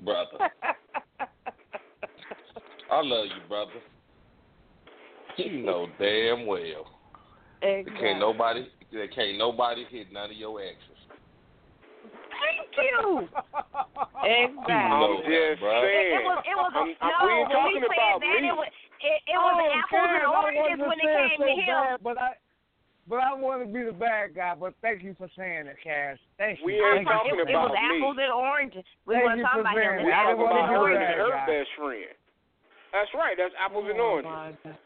brother. 0.00 0.38
I 2.90 3.00
love 3.02 3.26
you, 3.26 3.42
brother. 3.48 3.80
You 5.36 5.62
know 5.62 5.86
damn 6.00 6.46
well. 6.46 6.86
There 7.62 7.84
can't 7.84 8.18
nobody, 8.20 8.68
there 8.92 9.08
can't 9.08 9.38
nobody 9.38 9.84
hit 9.90 10.12
none 10.12 10.30
of 10.30 10.36
your 10.36 10.60
exes. 10.60 10.96
Thank 12.42 12.72
you. 12.76 13.28
Exactly. 14.26 14.74
I'm 14.74 15.20
just 15.26 15.60
saying. 15.60 15.60
It 15.60 16.24
was. 16.24 16.38
It 16.44 16.56
was. 16.56 16.72
I'm, 16.74 16.88
I'm, 17.00 17.10
no, 17.10 17.18
we 17.24 17.32
ain't 17.36 17.50
talking 17.52 17.80
we 17.80 17.88
about 17.88 18.20
that, 18.20 18.40
me. 18.42 18.48
it 18.48 18.56
was. 18.56 18.70
It, 18.96 19.18
it 19.28 19.38
was 19.38 19.54
Oh, 19.54 19.76
apples 19.76 20.08
and 20.08 20.24
Karen, 20.24 20.24
I 20.24 20.40
oranges 20.40 20.80
when 20.88 20.98
it 20.98 21.10
came 21.12 21.38
so 21.38 21.46
to 21.46 21.52
him. 21.52 21.68
bad, 21.68 22.00
But 22.00 22.16
I, 22.16 22.30
but 23.06 23.20
I 23.20 23.30
want 23.36 23.60
to 23.60 23.68
be 23.68 23.84
the 23.84 23.92
bad 23.92 24.32
guy. 24.34 24.56
But 24.56 24.72
thank 24.80 25.04
you 25.04 25.12
for 25.20 25.28
saying 25.36 25.68
it, 25.68 25.76
Cass. 25.84 26.16
Thank 26.40 26.64
you. 26.64 26.72
We 26.72 26.80
ain't 26.80 27.04
Thank 27.04 27.12
you 27.12 27.12
talking 27.12 27.36
for 27.36 27.46
it, 27.46 27.52
it 27.52 27.60
was 27.60 27.76
me. 27.76 28.00
apples 28.00 28.18
and 28.18 28.32
oranges. 28.32 28.86
We 29.04 29.20
Thank 29.20 29.24
weren't 29.28 29.38
you 29.38 29.46
talking 29.46 29.62
for 29.62 29.68
about 29.68 29.76
him. 29.76 30.00
saying 30.00 30.06
We 30.08 30.10
that. 30.10 30.26
I 30.26 30.32
It's 30.32 30.40
talking 30.40 30.48
about 30.48 30.68
her 30.72 30.84
and 30.96 31.02
her 31.20 31.36
best 31.46 31.70
friend. 31.76 32.12
That's 32.96 33.12
right. 33.12 33.36
That's 33.36 33.54
apples 33.60 33.86
and 33.92 34.00
Oh, 34.00 34.16
oranges. 34.16 34.32
God. 34.64 34.80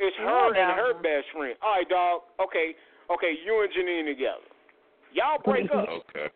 It's 0.00 0.16
Yeah, 0.16 0.24
her 0.24 0.56
and 0.56 0.72
her 0.80 0.92
best 1.04 1.28
friend. 1.36 1.54
All 1.60 1.76
right, 1.76 1.88
dog. 1.88 2.24
Okay, 2.40 2.72
Okay, 3.10 3.34
you 3.44 3.58
and 3.62 3.72
Janine 3.74 4.06
together. 4.06 4.46
Y'all 5.12 5.42
break 5.42 5.66
up. 5.74 5.88
Okay. 5.88 6.30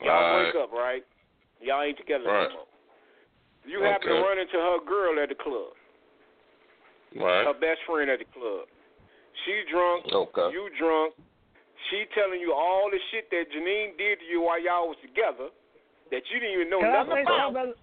Y'all 0.00 0.12
Right. 0.12 0.52
break 0.52 0.62
up, 0.62 0.72
right? 0.72 1.04
Y'all 1.60 1.82
ain't 1.82 1.96
together 1.98 2.24
Right. 2.24 2.48
no 2.50 2.56
more. 2.56 2.66
You 3.64 3.80
happen 3.82 4.08
to 4.08 4.22
run 4.22 4.38
into 4.38 4.60
her 4.60 4.78
girl 4.80 5.18
at 5.20 5.28
the 5.28 5.34
club. 5.34 5.72
Right. 7.14 7.46
Her 7.46 7.54
best 7.54 7.82
friend 7.82 8.10
at 8.10 8.18
the 8.20 8.24
club. 8.26 8.68
She 9.44 9.64
drunk. 9.64 10.06
Okay. 10.12 10.50
You 10.52 10.68
drunk. 10.70 11.14
She 11.90 12.04
telling 12.14 12.40
you 12.40 12.52
all 12.52 12.90
the 12.90 12.98
shit 13.10 13.30
that 13.30 13.50
Janine 13.50 13.96
did 13.96 14.18
to 14.20 14.24
you 14.26 14.40
while 14.42 14.58
y'all 14.58 14.88
was 14.88 14.98
together 14.98 15.50
that 16.10 16.22
you 16.30 16.40
didn't 16.40 16.54
even 16.54 16.70
know 16.70 16.80
Can 16.80 16.92
nothing 16.92 17.14
say 17.14 17.22
about. 17.22 17.38
something? 17.52 17.70
as- 17.70 17.76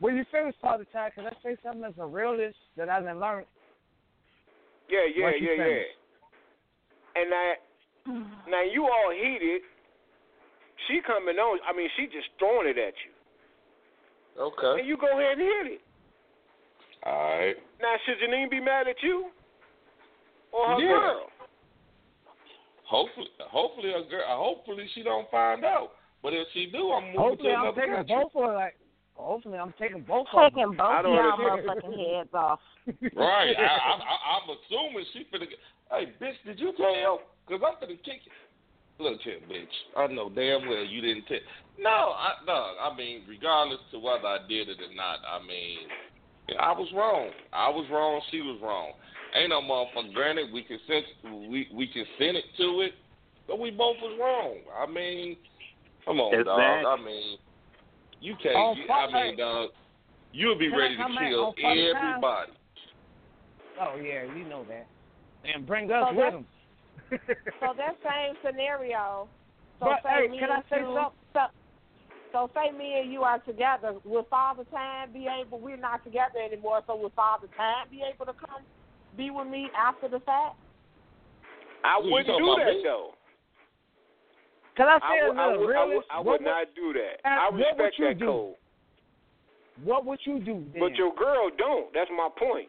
When 0.00 0.16
you 0.16 0.24
finish 0.24 0.56
Father 0.56 0.84
Time, 0.86 1.12
can 1.12 1.26
I 1.28 1.32
say 1.42 1.56
something 1.62 1.84
as 1.84 1.96
a 1.98 2.06
realist 2.06 2.58
that 2.76 2.88
I 2.88 3.00
done 3.00 3.20
learned? 3.20 3.46
Yeah, 4.88 5.04
yeah, 5.04 5.24
Once 5.24 5.36
you 5.40 5.50
yeah, 5.52 5.64
yeah. 5.66 5.82
And 7.14 7.30
now, 7.30 7.54
now 8.48 8.62
you 8.62 8.88
all 8.88 9.10
heated. 9.10 9.62
She 10.88 11.00
coming 11.06 11.36
on. 11.36 11.58
I 11.66 11.76
mean, 11.76 11.88
she 11.96 12.06
just 12.06 12.28
throwing 12.38 12.68
it 12.68 12.78
at 12.78 12.94
you, 13.04 13.12
Okay. 14.42 14.80
and 14.80 14.88
you 14.88 14.96
go 14.96 15.06
ahead 15.08 15.38
and 15.38 15.40
hit 15.40 15.66
it. 15.78 15.80
All 17.04 17.38
right. 17.38 17.56
Now, 17.80 17.94
should 18.06 18.18
Janine 18.22 18.50
be 18.50 18.60
mad 18.60 18.86
at 18.88 19.02
you 19.02 19.30
or 20.52 20.66
her 20.66 20.80
Yeah. 20.80 20.88
girl? 20.88 21.30
Hopefully, 22.84 23.28
hopefully 23.40 23.92
a 23.92 24.02
girl. 24.02 24.24
Hopefully 24.28 24.86
she 24.94 25.02
don't 25.02 25.28
find 25.30 25.64
out. 25.64 25.92
But 26.22 26.34
if 26.34 26.46
she 26.52 26.66
do, 26.66 26.92
I'm 26.92 27.06
moving 27.06 27.18
Hopefully, 27.20 27.50
to 27.50 27.56
I'm 27.56 27.74
taking 27.74 27.94
country. 27.94 28.14
both 28.16 28.34
of 28.36 28.54
like. 28.54 28.76
Hopefully, 29.14 29.58
I'm 29.58 29.74
taking 29.78 30.00
both 30.02 30.26
of 30.32 30.42
Taking 30.42 30.62
them. 30.62 30.76
both 30.76 30.86
I 30.88 30.98
of 30.98 31.04
don't 31.04 31.14
y'all 31.14 31.38
motherfucking 31.38 32.16
heads 32.16 32.34
off. 32.34 32.60
Right. 33.14 33.54
I, 33.56 33.62
I, 33.62 33.92
I, 34.00 34.16
I'm 34.40 34.48
assuming 34.50 35.04
she 35.12 35.26
finna. 35.32 35.48
Get, 35.48 35.58
hey, 35.90 36.12
bitch, 36.20 36.34
did 36.46 36.58
you 36.58 36.72
tell? 36.76 37.20
Cause 37.48 37.60
I'm 37.64 37.74
finna 37.76 37.96
kick 38.02 38.22
you. 38.24 38.32
Look 38.98 39.20
here, 39.22 39.38
bitch. 39.50 39.66
I 39.96 40.06
know 40.12 40.28
damn 40.28 40.68
well 40.68 40.84
you 40.84 41.00
didn't 41.00 41.26
tell. 41.26 41.38
No, 41.78 41.90
I, 41.90 42.32
no. 42.46 42.74
I 42.80 42.94
mean, 42.96 43.22
regardless 43.28 43.80
to 43.90 43.98
whether 43.98 44.26
I 44.26 44.38
did 44.48 44.68
it 44.68 44.78
or 44.78 44.94
not, 44.94 45.18
I 45.26 45.44
mean, 45.44 45.78
I 46.60 46.72
was 46.72 46.88
wrong. 46.94 47.30
I 47.52 47.68
was 47.70 47.86
wrong. 47.90 48.20
She 48.30 48.40
was 48.42 48.58
wrong. 48.62 48.92
Ain't 49.34 49.48
no 49.48 49.60
motherfucker. 49.62 50.12
Granted, 50.12 50.52
we 50.52 50.62
consent. 50.62 51.06
We 51.50 51.68
we 51.74 51.86
consented 51.88 52.44
to 52.58 52.82
it, 52.82 52.92
but 53.48 53.58
we 53.58 53.70
both 53.70 53.96
was 54.02 54.16
wrong. 54.20 54.58
I 54.78 54.90
mean, 54.90 55.36
come 56.04 56.20
on, 56.20 56.32
dog. 56.44 56.58
Exactly. 56.58 56.86
I 56.86 56.96
mean, 57.04 57.38
you 58.20 58.36
can't. 58.42 58.54
On 58.56 58.76
you- 58.76 58.88
I 58.92 59.24
mean, 59.24 59.38
dog. 59.38 59.70
You'll 60.34 60.58
be 60.58 60.68
Can 60.70 60.78
ready 60.78 60.96
to 60.96 61.04
kill 61.18 61.44
on 61.46 61.54
Time? 61.56 61.78
everybody. 61.96 62.52
Oh 63.80 63.96
yeah, 63.96 64.22
you 64.36 64.44
know 64.44 64.64
that. 64.68 64.86
And 65.44 65.66
bring 65.66 65.90
us 65.90 66.04
So 66.08 66.14
with 66.14 66.16
that's- 66.18 66.32
them. 66.34 66.46
So 67.60 67.74
that 67.76 67.96
same 68.02 68.34
scenario. 68.44 69.28
So 69.80 69.86
But, 69.86 70.02
say 70.02 70.26
hey, 70.26 70.28
me 70.28 70.38
can 70.38 70.50
I 70.50 70.54
and 70.56 70.64
say 70.70 70.78
you, 70.80 70.94
something? 70.94 71.18
So, 71.34 71.40
so 72.32 72.50
say 72.54 72.76
me 72.76 73.00
and 73.02 73.12
you 73.12 73.22
are 73.22 73.38
together. 73.40 73.94
Will 74.04 74.26
Father 74.30 74.64
Time 74.70 75.12
be 75.12 75.28
able? 75.28 75.60
We're 75.60 75.76
not 75.76 76.02
together 76.04 76.38
anymore. 76.44 76.80
So 76.86 76.96
will 76.96 77.12
Father 77.14 77.48
Time 77.56 77.86
be 77.90 78.02
able 78.02 78.26
to 78.26 78.32
come 78.32 78.62
be 79.16 79.30
with 79.30 79.48
me 79.48 79.68
after 79.76 80.08
the 80.08 80.20
fact? 80.20 80.56
I 81.84 81.98
wouldn't 81.98 82.26
do 82.38 82.56
that 82.58 82.72
me? 82.72 82.80
though. 82.84 83.10
Can 84.76 84.88
I 84.88 84.96
I 84.96 84.98
say 85.00 85.28
would, 85.28 85.36
I 85.36 85.44
another 85.44 85.58
would, 85.60 85.76
I 85.76 85.84
would, 85.84 85.90
realist? 85.90 86.08
I 86.10 86.16
what 86.18 86.24
would 86.26 86.32
would- 86.40 86.50
not 86.50 86.66
do 86.74 86.92
that. 86.94 87.28
I 87.28 87.44
what 87.50 87.52
would 87.52 87.58
respect 87.60 87.98
you 87.98 88.08
that 88.08 88.18
do? 88.18 88.24
code. 88.26 88.54
What 89.84 90.04
would 90.06 90.20
you 90.24 90.38
do 90.38 90.64
then? 90.72 90.80
But 90.80 90.94
your 90.96 91.14
girl 91.14 91.50
don't. 91.58 91.92
That's 91.92 92.10
my 92.16 92.28
point. 92.38 92.68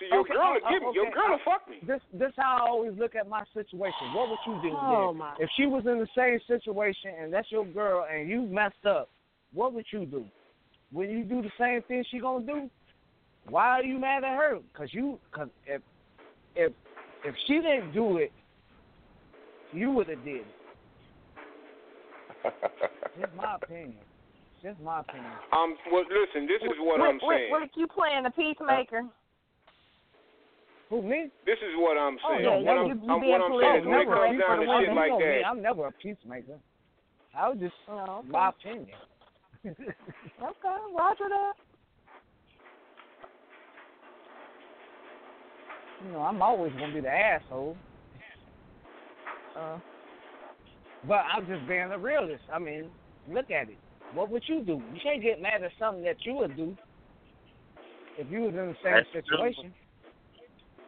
See, 0.00 0.06
your 0.10 0.20
Okay, 0.20 0.32
girl 0.34 0.42
uh, 0.42 0.52
will 0.54 0.70
give 0.72 0.82
uh, 0.82 0.90
me. 0.90 0.94
Your 0.94 1.10
girl 1.10 1.24
uh, 1.26 1.30
will 1.30 1.38
fuck 1.44 1.68
me. 1.68 1.76
this 1.86 2.00
this 2.12 2.32
how 2.36 2.56
I 2.64 2.68
always 2.68 2.92
look 2.98 3.14
at 3.14 3.28
my 3.28 3.42
situation. 3.54 4.12
What 4.14 4.28
would 4.30 4.38
you 4.46 4.60
do 4.62 4.76
Oh, 4.80 5.08
then? 5.10 5.18
my. 5.18 5.34
If 5.38 5.50
she 5.56 5.66
was 5.66 5.84
in 5.86 5.98
the 5.98 6.08
same 6.16 6.38
situation 6.46 7.12
and 7.20 7.32
that's 7.32 7.50
your 7.50 7.64
girl 7.66 8.06
and 8.12 8.28
you 8.28 8.42
messed 8.42 8.86
up, 8.86 9.08
what 9.52 9.72
would 9.74 9.86
you 9.92 10.06
do? 10.06 10.24
Would 10.92 11.10
you 11.10 11.24
do 11.24 11.42
the 11.42 11.50
same 11.58 11.82
thing 11.82 12.04
she 12.10 12.18
gonna 12.20 12.44
do? 12.46 12.70
Why 13.48 13.66
are 13.80 13.82
you 13.82 13.98
mad 13.98 14.24
at 14.24 14.36
her? 14.36 14.58
Cause 14.74 14.88
you, 14.92 15.18
cause 15.32 15.48
if 15.66 15.82
if 16.54 16.72
if 17.24 17.34
she 17.46 17.54
didn't 17.54 17.92
do 17.92 18.18
it, 18.18 18.32
you 19.72 19.90
would 19.90 20.08
have 20.08 20.24
did 20.24 20.36
it. 20.42 20.46
Just 23.20 23.34
my 23.36 23.56
opinion. 23.56 23.96
Just 24.62 24.80
my 24.80 25.00
opinion. 25.00 25.32
Um. 25.52 25.76
Well, 25.90 26.04
listen. 26.04 26.46
This 26.46 26.62
is 26.62 26.76
what 26.80 27.00
Rick, 27.00 27.08
I'm 27.22 27.28
Rick, 27.28 27.38
saying. 27.38 27.52
Rick, 27.52 27.70
you 27.76 27.86
playing 27.88 28.22
the 28.24 28.30
peacemaker? 28.30 29.02
Who 30.92 31.00
me? 31.00 31.30
This 31.46 31.56
is 31.64 31.72
what 31.80 31.96
I'm 31.96 32.18
Oh, 32.22 32.36
saying. 32.36 32.44
yeah, 32.44 32.50
what 32.50 32.60
you- 32.60 32.92
I'm, 32.92 33.02
you 33.02 33.10
I'm- 33.12 33.28
what 33.32 33.40
I'm 33.40 33.58
saying 33.58 33.76
is 33.80 33.86
when 33.86 34.00
it 34.00 34.04
comes 34.04 34.38
down 34.38 34.58
to 34.60 34.66
shit 34.84 34.92
like 34.94 35.10
that, 35.10 35.18
me, 35.18 35.42
I'm 35.42 35.62
never 35.62 35.86
a 35.86 35.92
peacemaker. 35.92 36.58
I 37.34 37.48
was 37.48 37.58
just 37.60 37.74
Oh, 37.88 38.18
okay. 38.18 38.28
my 38.28 38.48
opinion. 38.50 38.98
Okay, 39.64 40.78
Roger 40.94 41.28
that. 41.30 41.52
you 46.04 46.10
know, 46.10 46.20
I'm 46.20 46.42
always 46.42 46.72
gonna 46.74 46.92
be 46.92 47.00
the 47.00 47.08
asshole. 47.10 47.74
Uh, 49.56 49.78
But 51.08 51.24
I'm 51.32 51.46
just 51.46 51.66
being 51.66 51.90
a 51.90 51.98
realist. 51.98 52.44
I 52.52 52.58
mean, 52.58 52.90
look 53.26 53.50
at 53.50 53.70
it. 53.70 53.78
What 54.12 54.28
would 54.28 54.46
you 54.46 54.62
do? 54.62 54.82
You 54.92 55.00
can't 55.02 55.22
get 55.22 55.40
mad 55.40 55.62
at 55.62 55.72
something 55.78 56.04
that 56.04 56.16
you 56.26 56.34
would 56.34 56.54
do 56.54 56.76
if 58.18 58.30
you 58.30 58.40
was 58.42 58.50
in 58.54 58.66
the 58.66 58.76
same 58.82 58.92
That's 59.14 59.26
true. 59.26 59.72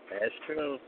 Situation. 0.09 0.20
That's 0.20 0.35
true. 0.47 0.78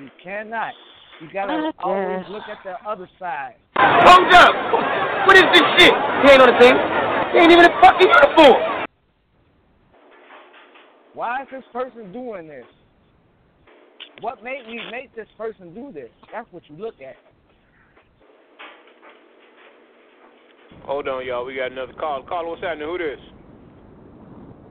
You 0.00 0.08
cannot. 0.22 0.72
You 1.20 1.28
gotta 1.32 1.72
ah, 1.78 1.82
always 1.82 2.26
look 2.30 2.44
at 2.48 2.58
the 2.64 2.74
other 2.88 3.08
side. 3.18 3.54
Hold 3.76 4.32
up! 4.34 5.26
What 5.26 5.36
is 5.36 5.44
this 5.52 5.62
shit? 5.78 5.92
He 6.22 6.30
ain't 6.30 6.42
on 6.42 6.52
the 6.52 6.58
thing. 6.60 6.76
He 7.32 7.38
ain't 7.38 7.52
even 7.52 7.64
in 7.64 7.80
fucking 7.82 8.06
uniform. 8.06 8.86
Why 11.14 11.42
is 11.42 11.48
this 11.50 11.64
person 11.72 12.12
doing 12.12 12.46
this? 12.46 12.64
What 14.20 14.42
made 14.44 14.66
me 14.68 14.80
make 14.90 15.14
this 15.16 15.26
person 15.36 15.74
do 15.74 15.92
this? 15.92 16.10
That's 16.32 16.46
what 16.52 16.62
you 16.68 16.76
look 16.76 16.94
at. 17.00 17.16
hold 20.88 21.06
on, 21.08 21.26
y'all. 21.26 21.44
We 21.44 21.54
got 21.54 21.72
another 21.72 21.92
call. 21.92 22.22
Call. 22.22 22.48
What's 22.48 22.62
happening? 22.62 22.88
Who 22.88 22.98
this? 22.98 23.20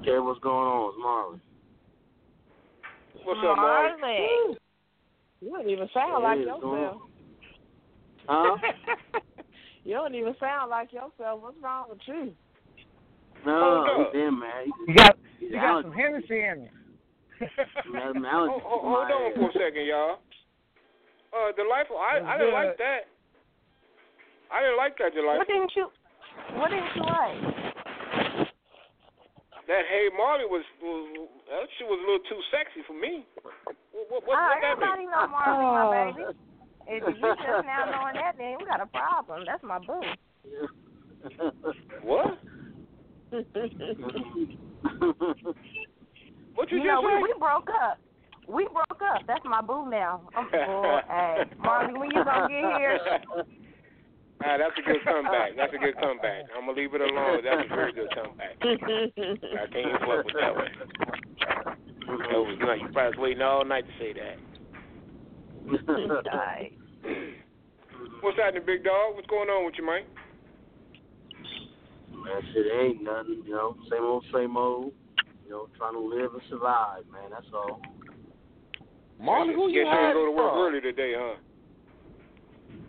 Okay, 0.01 0.19
what's 0.19 0.39
going 0.39 0.55
on? 0.55 0.89
It's 0.89 0.97
Marley. 1.01 1.39
What's 3.27 3.43
up, 3.43 3.57
Marley? 3.57 3.99
Marley. 3.99 4.57
You 5.41 5.49
don't 5.51 5.69
even 5.69 5.89
sound 5.93 6.23
like 6.23 6.39
Hey, 6.39 6.45
what's 6.47 6.61
going 6.63 6.81
yourself. 6.81 7.01
Huh? 8.25 8.55
you 9.83 9.93
don't 9.95 10.15
even 10.15 10.33
sound 10.39 10.69
like 10.71 10.93
yourself. 10.93 11.41
What's 11.41 11.57
wrong 11.61 11.87
with 11.89 11.99
you? 12.07 12.31
No, 13.45 13.83
Hold 13.83 14.07
up. 14.07 14.13
he's 14.13 14.21
in, 14.21 14.39
man. 14.39 14.71
You 14.87 14.95
got 14.95 15.17
He's 15.41 15.51
you 15.51 15.55
got 15.59 15.83
some 15.83 15.91
Hennessy 15.91 16.39
in 16.39 16.71
you. 16.71 16.73
Man, 17.91 18.13
some 18.15 18.23
allergies 18.23 18.63
Hold, 18.63 18.63
hold, 18.63 18.81
to 18.81 18.87
hold 18.87 19.07
my 19.09 19.13
on 19.13 19.33
for 19.35 19.49
a 19.49 19.53
second, 19.59 19.85
y'all. 19.85 20.23
Uh, 21.35 21.51
the 21.51 21.63
delightful. 21.67 21.97
I 21.97 22.23
I 22.23 22.37
didn't 22.37 22.53
like 22.53 22.77
that. 22.77 22.99
I 24.55 24.61
didn't 24.63 24.77
like 24.77 24.97
that, 25.03 25.11
What 25.11 25.19
delightful. 25.19 25.45
didn't 25.53 25.71
you? 25.75 25.87
What 26.55 26.69
didn't 26.71 26.95
you 26.95 27.03
like? 27.03 27.66
That 29.67 29.83
hey 29.91 30.07
Marley 30.15 30.45
was, 30.47 30.63
was 30.81 31.27
that 31.51 31.67
shit 31.77 31.87
was 31.87 31.99
a 31.99 32.05
little 32.07 32.23
too 32.31 32.39
sexy 32.55 32.81
for 32.87 32.93
me. 32.95 33.27
What, 33.91 34.07
what, 34.09 34.23
what, 34.27 34.37
Ah, 34.39 34.55
what 34.55 34.61
that 34.63 34.71
everybody 34.79 35.01
mean? 35.03 35.11
know 35.11 35.27
Marley, 35.27 35.65
Oh. 35.67 35.75
my 35.75 35.85
baby. 35.91 36.23
If 36.87 37.03
you 37.03 37.35
just 37.35 37.65
now 37.67 37.83
knowing 37.91 38.15
that, 38.15 38.35
then 38.37 38.55
we 38.59 38.65
got 38.65 38.79
a 38.79 38.87
problem. 38.87 39.43
That's 39.45 39.61
my 39.63 39.79
boo. 39.79 39.99
What? 42.01 42.39
What 46.55 46.71
you, 46.71 46.77
You 46.77 46.83
just 46.83 46.87
know, 46.87 47.01
we, 47.03 47.11
say? 47.11 47.23
we 47.23 47.33
broke 47.37 47.67
up. 47.83 47.99
We 48.47 48.63
broke 48.71 49.01
up. 49.03 49.21
That's 49.27 49.43
my 49.43 49.61
boo 49.61 49.89
now. 49.89 50.21
I'm 50.37 50.47
boy, 50.49 50.99
hey, 51.09 51.43
Marley, 51.59 51.99
when 51.99 52.09
you 52.11 52.23
gonna 52.23 52.47
get 52.47 52.77
here? 52.79 52.99
Ah, 54.45 54.57
that's 54.57 54.77
a 54.77 54.81
good 54.85 55.03
comeback. 55.03 55.57
That's 55.57 55.73
a 55.73 55.77
good 55.77 55.97
comeback. 55.97 56.45
I'm 56.55 56.67
gonna 56.67 56.77
leave 56.77 56.93
it 56.93 57.01
alone. 57.01 57.41
That's 57.43 57.65
a 57.65 57.75
very 57.75 57.93
good 57.93 58.09
comeback. 58.13 58.55
I 58.61 59.65
can't 59.73 59.87
even 59.87 59.99
fuck 60.05 60.25
with 60.25 60.35
that 60.39 60.55
one. 60.55 60.71
That 62.07 62.39
was 62.39 62.57
nice. 62.61 62.79
You 62.81 62.89
probably 62.93 63.17
was 63.17 63.17
waiting 63.17 63.41
all 63.41 63.65
night 63.65 63.85
to 63.85 63.93
say 63.99 64.13
that. 64.13 64.37
Alright. 65.89 66.73
What's 68.21 68.37
happening, 68.37 68.63
big 68.65 68.83
dog? 68.83 69.15
What's 69.15 69.27
going 69.27 69.49
on 69.49 69.65
with 69.65 69.75
you, 69.77 69.85
Mike? 69.85 70.05
man, 72.27 72.41
shit 72.53 72.65
ain't 72.79 73.03
nothing, 73.03 73.43
you 73.45 73.51
know. 73.51 73.75
Same 73.89 74.03
old, 74.03 74.25
same 74.33 74.57
old. 74.57 74.93
You 75.45 75.51
know, 75.51 75.67
trying 75.77 75.93
to 75.93 75.99
live 75.99 76.33
and 76.33 76.41
survive, 76.49 77.03
man. 77.11 77.31
That's 77.31 77.45
all. 77.53 77.79
Marley, 79.19 79.53
who 79.53 79.69
you 79.69 79.83
Guess 79.83 79.91
you 79.91 79.99
didn't 79.99 80.13
go 80.13 80.25
to 80.25 80.31
work 80.31 80.53
early 80.53 80.81
today, 80.81 81.13
huh? 81.17 81.35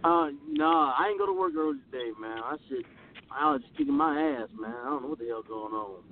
Uh, 0.05 0.29
no, 0.49 0.93
I 0.97 1.09
ain't 1.11 1.19
go 1.19 1.27
to 1.27 1.33
work 1.33 1.53
early 1.59 1.79
today, 1.91 2.11
man. 2.21 2.39
I 2.39 2.57
shit, 2.69 2.87
I 3.33 3.53
was 3.53 3.63
just 3.63 3.77
kicking 3.77 3.95
my 3.95 4.15
ass, 4.21 4.49
man. 4.59 4.75
I 4.75 4.85
don't 4.91 5.03
know 5.03 5.09
what 5.09 5.19
the 5.19 5.27
hell 5.27 5.43
going 5.43 5.75
on. 5.75 5.91
With. 5.91 6.05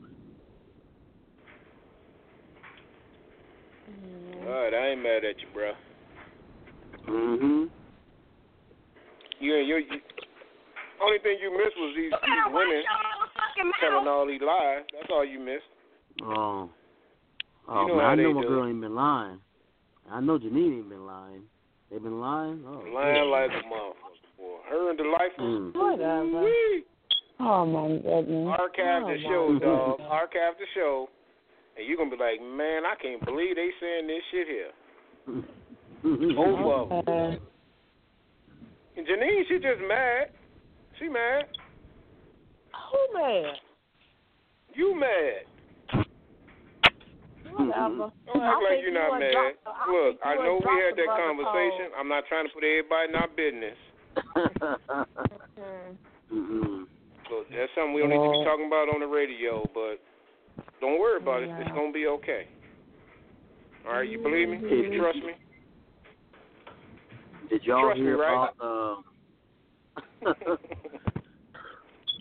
All 4.46 4.52
right, 4.52 4.74
I 4.74 4.88
ain't 4.90 5.02
mad 5.02 5.24
at 5.24 5.40
you, 5.40 5.48
bro. 5.54 5.72
Mhm. 7.08 7.70
You 9.38 9.56
and 9.56 9.68
you, 9.68 9.76
only 11.02 11.18
thing 11.18 11.38
you 11.40 11.50
missed 11.52 11.76
was 11.76 11.94
these, 11.96 12.10
these 12.10 12.52
women 12.52 12.82
telling 13.80 14.08
all 14.08 14.26
these 14.26 14.40
lies. 14.40 14.84
That's 14.92 15.10
all 15.10 15.24
you 15.24 15.38
missed. 15.38 15.62
Oh. 16.22 16.70
Oh 17.68 17.86
know 17.86 17.96
man, 17.96 18.06
I 18.06 18.14
know 18.14 18.32
my 18.32 18.42
do. 18.42 18.48
girl 18.48 18.66
ain't 18.66 18.80
been 18.80 18.94
lying. 18.94 19.40
I 20.10 20.20
know 20.20 20.38
Janine 20.38 20.78
ain't 20.78 20.88
been 20.88 21.04
lying. 21.06 21.42
They 21.90 21.98
been 21.98 22.20
lying. 22.20 22.64
Oh. 22.66 22.82
Lying 22.92 23.30
like 23.30 23.50
a 23.50 23.62
motherfucker, 23.66 24.36
boy. 24.36 24.58
Her 24.68 24.90
and 24.90 24.98
Delightful. 24.98 25.44
Mm. 25.44 25.74
Whatever. 25.74 26.24
Woo-wee. 26.24 26.84
Oh 27.38 27.66
my 27.66 27.88
goodness. 27.88 28.56
Archive 28.58 29.02
oh, 29.04 29.08
the 29.08 29.14
my 29.14 29.22
show, 29.22 29.46
goodness. 29.48 29.62
dog. 29.62 30.00
Archive 30.00 30.54
the 30.58 30.66
show. 30.74 31.08
And 31.76 31.86
you're 31.86 31.96
going 31.96 32.10
to 32.10 32.16
be 32.16 32.22
like, 32.22 32.40
man, 32.40 32.82
I 32.86 32.94
can't 33.00 33.22
believe 33.24 33.56
they 33.56 33.70
saying 33.80 34.06
this 34.06 34.22
shit 34.32 34.46
here. 34.48 34.72
Both 36.02 36.90
of 36.90 37.04
them. 37.04 37.38
And 38.96 39.06
Janine, 39.06 39.42
she 39.48 39.54
just 39.56 39.80
mad. 39.86 40.28
She 40.98 41.08
mad. 41.08 41.44
Who 42.90 43.18
mad? 43.18 43.54
You 44.74 44.98
mad. 44.98 45.44
Whatever. 47.56 48.12
Don't 48.28 48.42
act 48.42 48.60
like 48.62 48.78
you're 48.84 48.92
not 48.92 49.18
mad. 49.18 49.56
Look, 49.88 50.20
I 50.24 50.36
know 50.36 50.60
we 50.60 50.74
had 50.84 50.96
that 50.96 51.08
conversation. 51.08 51.92
I'm 51.98 52.08
not 52.08 52.24
trying 52.28 52.46
to 52.46 52.52
put 52.52 52.64
everybody 52.64 53.08
in 53.08 53.16
our 53.16 53.28
business. 53.32 53.78
Mhm. 56.32 56.86
So 57.28 57.44
that's 57.50 57.70
something 57.74 57.94
we 57.94 58.00
don't 58.00 58.10
need 58.10 58.16
to 58.16 58.38
be 58.38 58.44
talking 58.44 58.66
about 58.66 58.88
on 58.92 59.00
the 59.00 59.06
radio, 59.06 59.70
but 59.72 60.00
don't 60.80 60.98
worry 60.98 61.22
about 61.22 61.42
it. 61.42 61.50
It's 61.60 61.70
going 61.70 61.92
to 61.92 61.94
be 61.94 62.06
okay. 62.06 62.48
All 63.86 63.94
right, 63.94 64.08
you 64.08 64.20
believe 64.20 64.48
me? 64.48 64.58
You 64.58 64.98
trust 65.00 65.18
me? 65.18 65.32
Did 67.48 67.62
y'all 67.62 67.82
Trust 67.82 68.00
me, 68.00 68.06
hear 68.06 68.18
right? 68.18 68.50
about? 68.58 69.04
Um, 70.26 70.36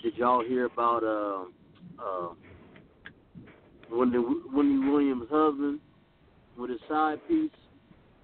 did 0.04 0.16
y'all 0.16 0.44
hear 0.44 0.66
about 0.66 1.04
um, 1.04 1.54
uh, 1.98 2.28
Wendy, 3.92 4.18
Wendy 4.54 4.90
Williams' 4.90 5.28
husband 5.30 5.80
with 6.58 6.70
his 6.70 6.80
side 6.90 7.20
piece? 7.28 7.52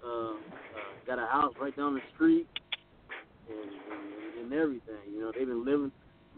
Uh, 0.04 0.32
uh, 0.32 0.36
got 1.06 1.20
a 1.20 1.28
house 1.28 1.54
right 1.62 1.76
down 1.78 1.94
the 1.94 2.02
street 2.16 2.48
and, 3.48 3.70
and 3.70 4.12
and 4.42 4.54
everything. 4.54 5.14
You 5.14 5.22
know, 5.22 5.32
they've 5.32 5.48
been 5.48 5.66
living. 5.66 5.92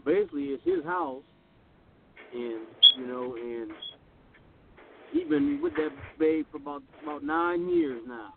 Basically, 0.04 0.44
it's 0.44 0.62
his 0.64 0.84
house, 0.84 1.22
and 2.32 2.66
you 2.98 3.06
know, 3.06 3.36
and 3.36 3.70
he's 5.12 5.28
been 5.28 5.60
with 5.62 5.74
that 5.74 5.90
babe 6.18 6.46
for 6.50 6.58
about 6.58 6.82
about 7.02 7.24
nine 7.24 7.68
years 7.68 8.02
now. 8.06 8.34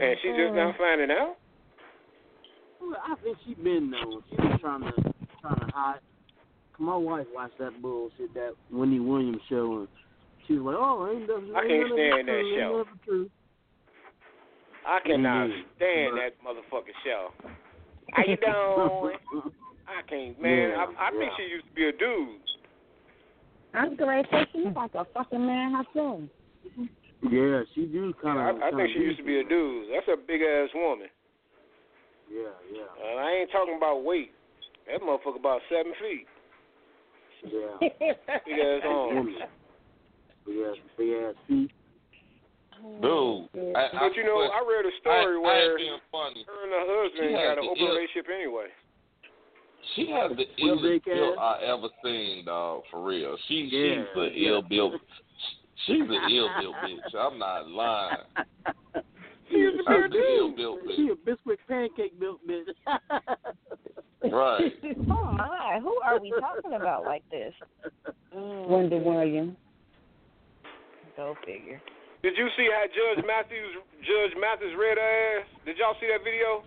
And 0.00 0.16
she 0.22 0.28
just 0.30 0.54
now 0.54 0.74
finding 0.78 1.10
out? 1.10 1.36
Well, 2.80 2.96
I 3.06 3.14
think 3.22 3.36
she 3.46 3.54
been 3.54 3.90
known. 3.90 4.22
She 4.30 4.36
been 4.36 4.58
trying 4.58 4.80
to 4.80 4.92
trying 5.40 5.60
to 5.60 5.72
hide. 5.72 6.00
My 6.82 6.96
wife 6.96 7.26
watched 7.32 7.58
that 7.58 7.80
bullshit, 7.80 8.34
that 8.34 8.54
Wendy 8.72 8.98
Williams 8.98 9.38
show, 9.48 9.78
and 9.78 9.88
she 10.46 10.54
was 10.58 10.74
like, 10.74 10.82
"Oh, 10.82 11.06
ain't 11.14 11.28
nothing. 11.30 11.54
I 11.54 11.62
ain't 11.62 11.70
can't 11.70 11.94
stand 11.94 12.28
that 12.28 12.42
ain't 12.42 12.58
show. 12.58 12.84
True. 13.06 13.30
I 14.84 14.98
cannot 15.06 15.46
Mhm. 15.50 15.64
stand 15.76 16.16
that 16.18 16.42
motherfucking 16.42 16.98
show. 17.04 17.30
How 18.12 18.24
you 18.24 18.36
doing? 18.36 19.52
I 19.86 20.02
can't, 20.08 20.40
man. 20.40 20.70
Yeah, 20.70 20.86
I, 20.98 21.06
I 21.06 21.10
think 21.12 21.30
yeah. 21.30 21.36
she 21.36 21.42
used 21.54 21.66
to 21.68 21.72
be 21.72 21.86
a 21.86 21.92
dude. 21.92 22.40
I 23.74 23.86
was 23.86 23.96
going 23.96 24.24
to 24.24 24.30
say 24.30 24.46
she's 24.52 24.74
like 24.74 24.94
a 24.96 25.04
fucking 25.14 25.46
man 25.46 25.74
herself. 25.74 26.20
yeah, 27.30 27.62
she 27.74 27.86
do 27.86 28.12
kind 28.20 28.40
I, 28.40 28.50
of. 28.50 28.56
I 28.62 28.70
think 28.72 28.90
she 28.92 29.00
used 29.00 29.18
to 29.18 29.24
be 29.24 29.38
a 29.38 29.44
dude. 29.44 29.86
That's 29.94 30.08
a 30.08 30.16
big 30.16 30.42
ass 30.42 30.68
woman. 30.74 31.08
Yeah, 32.28 32.50
yeah, 32.72 33.10
And 33.10 33.20
I 33.20 33.30
ain't 33.32 33.52
talking 33.52 33.76
about 33.76 34.02
weight. 34.02 34.32
That 34.90 35.00
motherfucker 35.00 35.38
about 35.38 35.60
seven 35.70 35.92
feet. 36.00 36.26
Yeah. 37.44 37.88
Big 38.46 38.58
ass 38.58 38.82
arms. 38.86 39.14
Woman. 39.16 39.34
Big 40.46 40.56
ass, 40.66 40.76
big 40.98 41.10
ass 41.22 41.34
feet. 41.48 41.70
Oh, 43.04 43.46
Dude, 43.54 43.76
I, 43.76 43.80
I, 43.94 44.08
But 44.08 44.16
you 44.16 44.24
know, 44.24 44.42
I 44.42 44.58
read 44.66 44.84
a 44.86 44.90
story 45.00 45.36
I, 45.36 45.38
I 45.38 45.40
where 45.40 45.70
ain't 45.70 45.78
being 45.78 45.98
funny. 46.10 46.44
her 46.48 46.62
and 46.64 46.72
her 46.72 46.86
husband 47.02 47.28
She 47.28 47.32
got 47.32 47.40
has 47.46 47.58
an 47.58 47.64
the 47.64 47.70
open 47.70 47.82
ill- 47.82 47.94
relationship 47.94 48.26
anyway. 48.34 48.66
She 49.94 50.10
has 50.10 50.30
the 50.36 50.46
What 50.66 50.82
they 50.82 50.98
illest 50.98 51.04
build? 51.04 51.38
I 51.38 51.58
ever 51.66 51.88
seen, 52.04 52.44
dog. 52.46 52.82
For 52.90 53.04
real, 53.04 53.36
she 53.48 53.68
Yeah, 53.70 54.02
she's 54.02 54.16
an 54.16 54.30
yeah. 54.34 54.48
ill 54.50 54.62
built. 54.62 54.94
She's 55.86 56.00
an 56.02 56.30
ill 56.30 56.48
built 56.60 56.74
bitch. 56.82 57.14
I'm 57.18 57.38
not 57.38 57.68
lying. 57.68 58.16
She 59.50 59.56
used 59.58 59.78
to 59.78 59.82
She's 59.82 59.88
a 59.88 60.04
an 60.04 60.12
ill 60.38 60.56
built 60.56 60.78
bitch. 60.84 60.96
She 60.96 61.02
bitch. 61.08 61.12
a 61.12 61.16
biscuit 61.24 61.58
pancake 61.68 62.18
built 62.18 62.40
bitch. 62.48 62.66
Right. 64.30 64.72
Oh 65.10 65.32
my, 65.32 65.80
who 65.82 65.98
are 66.04 66.20
we 66.20 66.30
talking 66.30 66.74
about 66.74 67.04
like 67.04 67.22
this? 67.30 67.52
Mm. 68.36 68.68
Wendy 68.68 68.98
Williams. 68.98 69.56
Go 71.16 71.34
figure. 71.44 71.80
Did 72.22 72.34
you 72.36 72.48
see 72.56 72.68
how 72.70 72.84
Judge 72.86 73.24
Mathis 73.26 73.56
Judge 74.00 74.36
Mathis 74.38 74.72
read 74.78 74.98
her 74.98 75.40
ass? 75.40 75.46
Did 75.66 75.76
y'all 75.78 75.94
see 76.00 76.06
that 76.06 76.22
video? 76.22 76.62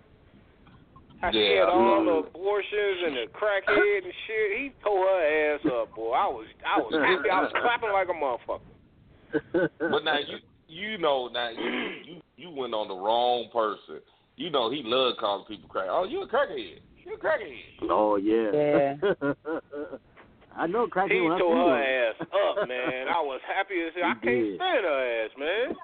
How 1.20 1.32
she 1.32 1.38
Yeah, 1.38 1.60
had 1.60 1.68
all 1.70 2.04
the 2.04 2.28
abortions 2.28 2.98
and 3.06 3.16
the 3.16 3.26
crackhead 3.32 4.04
and 4.04 4.12
shit. 4.26 4.58
He 4.58 4.72
tore 4.84 5.06
her 5.06 5.54
ass 5.54 5.60
up, 5.64 5.94
boy. 5.94 6.12
I 6.12 6.26
was 6.26 6.46
I 6.66 6.78
was 6.78 6.92
happy. 6.92 7.30
I 7.30 7.40
was 7.40 7.52
clapping 7.62 7.92
like 7.92 8.08
a 8.08 8.16
motherfucker. 8.16 9.70
But 9.90 10.04
now 10.04 10.18
you 10.18 10.38
you 10.68 10.98
know 10.98 11.28
now 11.28 11.50
you 11.50 11.70
you 12.04 12.20
you 12.36 12.50
went 12.50 12.74
on 12.74 12.88
the 12.88 12.94
wrong 12.94 13.48
person. 13.52 14.02
You 14.36 14.50
know 14.50 14.70
he 14.70 14.82
loved 14.84 15.18
calling 15.18 15.46
people 15.46 15.68
crack. 15.68 15.86
Oh, 15.90 16.04
you 16.04 16.22
a 16.22 16.28
crackhead. 16.28 16.80
You 17.06 17.14
a 17.14 17.18
crackhead. 17.18 17.88
oh 17.90 18.16
yeah. 18.16 18.50
Yeah. 18.52 19.32
I 20.56 20.66
know 20.66 20.86
crack 20.88 21.10
He 21.10 21.20
when 21.20 21.32
I 21.32 21.38
tore 21.38 21.52
see 21.54 21.58
her 21.58 21.64
one. 21.66 21.82
ass 21.82 22.14
up, 22.62 22.68
man. 22.68 23.08
I 23.08 23.20
was 23.20 23.40
happy 23.46 23.74
as 23.86 23.92
hell. 23.96 24.04
I 24.04 24.14
He 24.14 24.26
can't 24.26 24.44
did. 24.44 24.56
stand 24.56 24.84
her 24.84 25.24
ass, 25.24 25.30
man. 25.38 25.76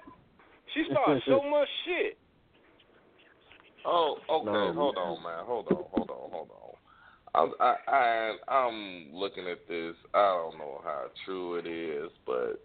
She 0.74 0.84
started 0.90 1.22
so 1.26 1.42
much 1.50 1.68
shit. 1.84 2.18
Oh, 3.84 4.16
okay. 4.30 4.46
No. 4.46 4.72
Hold 4.72 4.96
on, 4.96 5.22
man. 5.22 5.44
Hold 5.44 5.66
on. 5.70 5.84
Hold 5.92 6.10
on. 6.10 6.30
Hold 6.30 6.50
on. 6.50 6.58
I, 7.34 7.64
I, 7.64 8.36
I, 8.48 8.54
I'm 8.54 9.12
looking 9.14 9.46
at 9.48 9.66
this. 9.68 9.94
I 10.14 10.22
don't 10.50 10.58
know 10.58 10.80
how 10.84 11.04
true 11.24 11.56
it 11.56 11.66
is, 11.66 12.10
but 12.26 12.60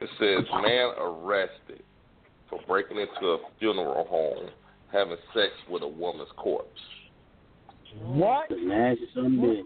it 0.00 0.08
says 0.18 0.44
man 0.62 0.92
arrested 0.98 1.82
for 2.50 2.60
breaking 2.68 2.98
into 2.98 3.26
a 3.28 3.38
funeral 3.58 4.06
home, 4.08 4.50
having 4.92 5.16
sex 5.34 5.52
with 5.70 5.82
a 5.82 5.88
woman's 5.88 6.28
corpse. 6.36 6.68
What? 8.02 8.50
Nasty 8.50 9.06
son 9.14 9.26
of 9.26 9.32
a 9.32 9.36
bitch. 9.36 9.62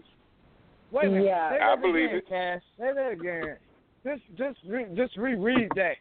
Wait 0.91 1.05
a 1.05 1.09
minute. 1.09 1.25
Yeah. 1.25 1.51
Say 1.51 1.59
I 1.59 1.75
believe 1.75 2.05
again, 2.05 2.17
it. 2.17 2.29
Cass. 2.29 2.61
Say 2.77 2.89
that 2.95 3.11
again. 3.11 3.57
Just, 4.03 4.21
just, 4.37 4.57
re- 4.67 4.87
just 4.95 5.15
reread 5.17 5.69
that. 5.75 5.95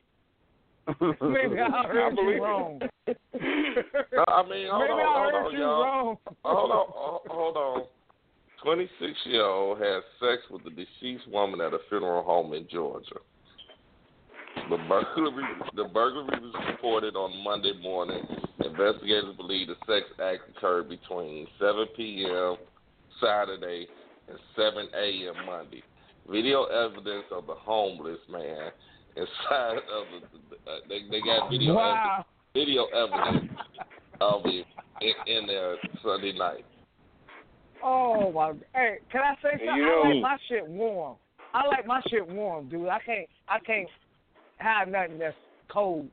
Maybe 1.01 1.61
I 1.61 1.87
heard 1.87 2.17
believe 2.17 2.37
you 2.37 2.43
wrong. 2.43 2.81
Uh, 3.07 3.13
I 4.29 4.43
mean, 4.49 4.67
hold 4.71 4.83
Maybe 4.83 4.93
on, 4.93 5.07
I 5.07 5.21
hold 5.21 5.33
heard 5.33 5.47
on, 5.47 5.53
you 5.53 5.59
y'all. 5.59 5.83
wrong. 5.85 6.17
Hold 6.45 6.71
on, 6.71 6.87
hold 7.27 7.57
on. 7.57 7.85
26 8.63 9.13
year 9.27 9.45
old 9.45 9.79
had 9.79 10.01
sex 10.19 10.43
with 10.51 10.65
the 10.65 10.71
deceased 10.71 11.29
woman 11.31 11.61
at 11.61 11.73
a 11.73 11.79
funeral 11.89 12.23
home 12.23 12.53
in 12.53 12.67
Georgia. 12.71 13.17
The 14.69 14.77
burglary, 14.89 15.45
the 15.77 15.85
burglary 15.85 16.41
was 16.41 16.55
reported 16.71 17.15
on 17.17 17.43
Monday 17.45 17.73
morning. 17.83 18.23
Investigators 18.81 19.37
believe 19.37 19.69
the 19.69 19.75
sex 19.87 20.07
act 20.23 20.41
occurred 20.57 20.89
between 20.89 21.47
7 21.59 21.87
p.m. 21.97 22.57
Saturday 23.23 23.87
and 24.29 24.39
7 24.57 24.89
a.m. 24.95 25.47
Monday. 25.47 25.83
Video 26.31 26.65
evidence 26.65 27.25
of 27.31 27.47
the 27.47 27.55
homeless 27.55 28.19
man 28.31 28.71
inside 29.17 29.77
of 29.79 30.05
the, 30.51 30.57
uh, 30.71 30.77
they, 30.89 31.01
they 31.11 31.21
got 31.21 31.51
video 31.51 31.77
evidence 31.77 32.27
video 32.55 32.85
evidence 32.87 33.51
of 34.21 34.43
it 34.47 34.65
in, 35.03 35.37
in 35.37 35.47
there 35.47 35.77
Sunday 36.03 36.33
night. 36.33 36.65
Oh 37.83 38.31
my! 38.33 38.53
Hey, 38.75 38.99
can 39.11 39.21
I 39.23 39.35
say 39.43 39.51
And 39.53 39.61
something? 39.67 39.77
you 39.77 39.85
know- 39.85 40.03
I 40.05 40.09
like 40.13 40.23
my 40.23 40.37
shit 40.49 40.69
warm. 40.69 41.17
I 41.53 41.67
like 41.67 41.87
my 41.87 42.01
shit 42.09 42.27
warm, 42.29 42.69
dude. 42.69 42.89
I 42.89 43.01
can't. 43.05 43.29
I 43.49 43.59
can't 43.61 43.89
have 44.59 44.89
nothing 44.89 45.19
that's 45.19 45.35
cold. 45.69 46.09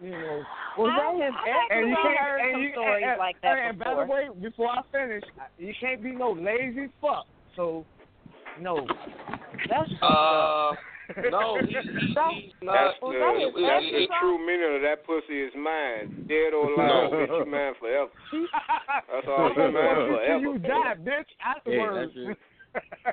You 0.00 0.10
know. 0.10 0.42
Was 0.78 0.92
that 0.92 1.14
his 1.24 1.34
ex? 1.48 1.66
And 1.70 1.88
you 1.88 1.96
I've 1.96 2.02
can't. 2.04 2.18
heard 2.18 2.40
and 2.40 2.52
some 2.54 2.62
you, 2.62 2.72
stories 2.72 3.04
and, 3.08 3.18
like 3.18 3.36
that 3.42 3.58
and, 3.58 3.78
by 3.78 3.94
the 3.94 4.04
way, 4.04 4.28
before 4.42 4.68
I 4.70 4.82
finish, 4.92 5.22
you 5.58 5.72
can't 5.80 6.02
be 6.02 6.12
no 6.12 6.32
lazy 6.32 6.88
fuck. 7.00 7.26
So, 7.56 7.84
no. 8.60 8.86
That's 9.70 9.88
fucked 10.00 10.02
Uh, 10.02 10.72
no, 11.30 11.56
he, 11.64 11.72
he, 11.72 11.80
he's 11.80 12.52
not. 12.60 12.92
That's 12.92 13.00
the, 13.00 13.08
that 13.08 13.52
that's 13.56 13.88
the 13.88 14.06
true 14.20 14.38
meaning 14.44 14.76
of 14.76 14.82
that 14.82 15.06
pussy 15.06 15.40
is 15.48 15.52
mine. 15.56 16.26
Dead 16.28 16.52
or 16.52 16.68
alive, 16.68 17.10
No. 17.12 17.16
bitch, 17.16 17.46
you 17.46 17.50
mine 17.50 17.74
forever. 17.80 18.10
That's 19.08 19.26
all 19.28 19.52
you 19.54 19.62
I'm 19.62 19.72
mine 19.72 19.82
gonna 19.96 19.96
you 19.96 20.02
till 20.04 20.16
forever. 20.18 20.40
you 20.42 20.58
die, 20.58 20.94
bitch. 21.00 21.30
Afterwards. 21.40 22.12
Hey, 22.16 22.34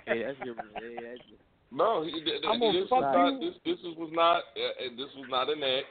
Hey, 0.05 0.23
that's 0.23 0.37
your. 0.43 0.55
Hey, 0.75 0.95
that's 0.99 1.23
your. 1.29 1.39
No, 1.71 2.03
he, 2.03 2.11
th- 2.11 2.25
th- 2.25 2.43
this 2.43 2.91
was 2.91 3.01
not. 3.01 3.39
you. 3.39 3.51
This, 3.51 3.55
this 3.63 3.79
was 3.95 4.09
not. 4.11 4.37
Uh, 4.57 4.83
uh, 4.83 4.89
this 4.97 5.07
was 5.15 5.25
not 5.29 5.47
an 5.49 5.63
ex. 5.63 5.85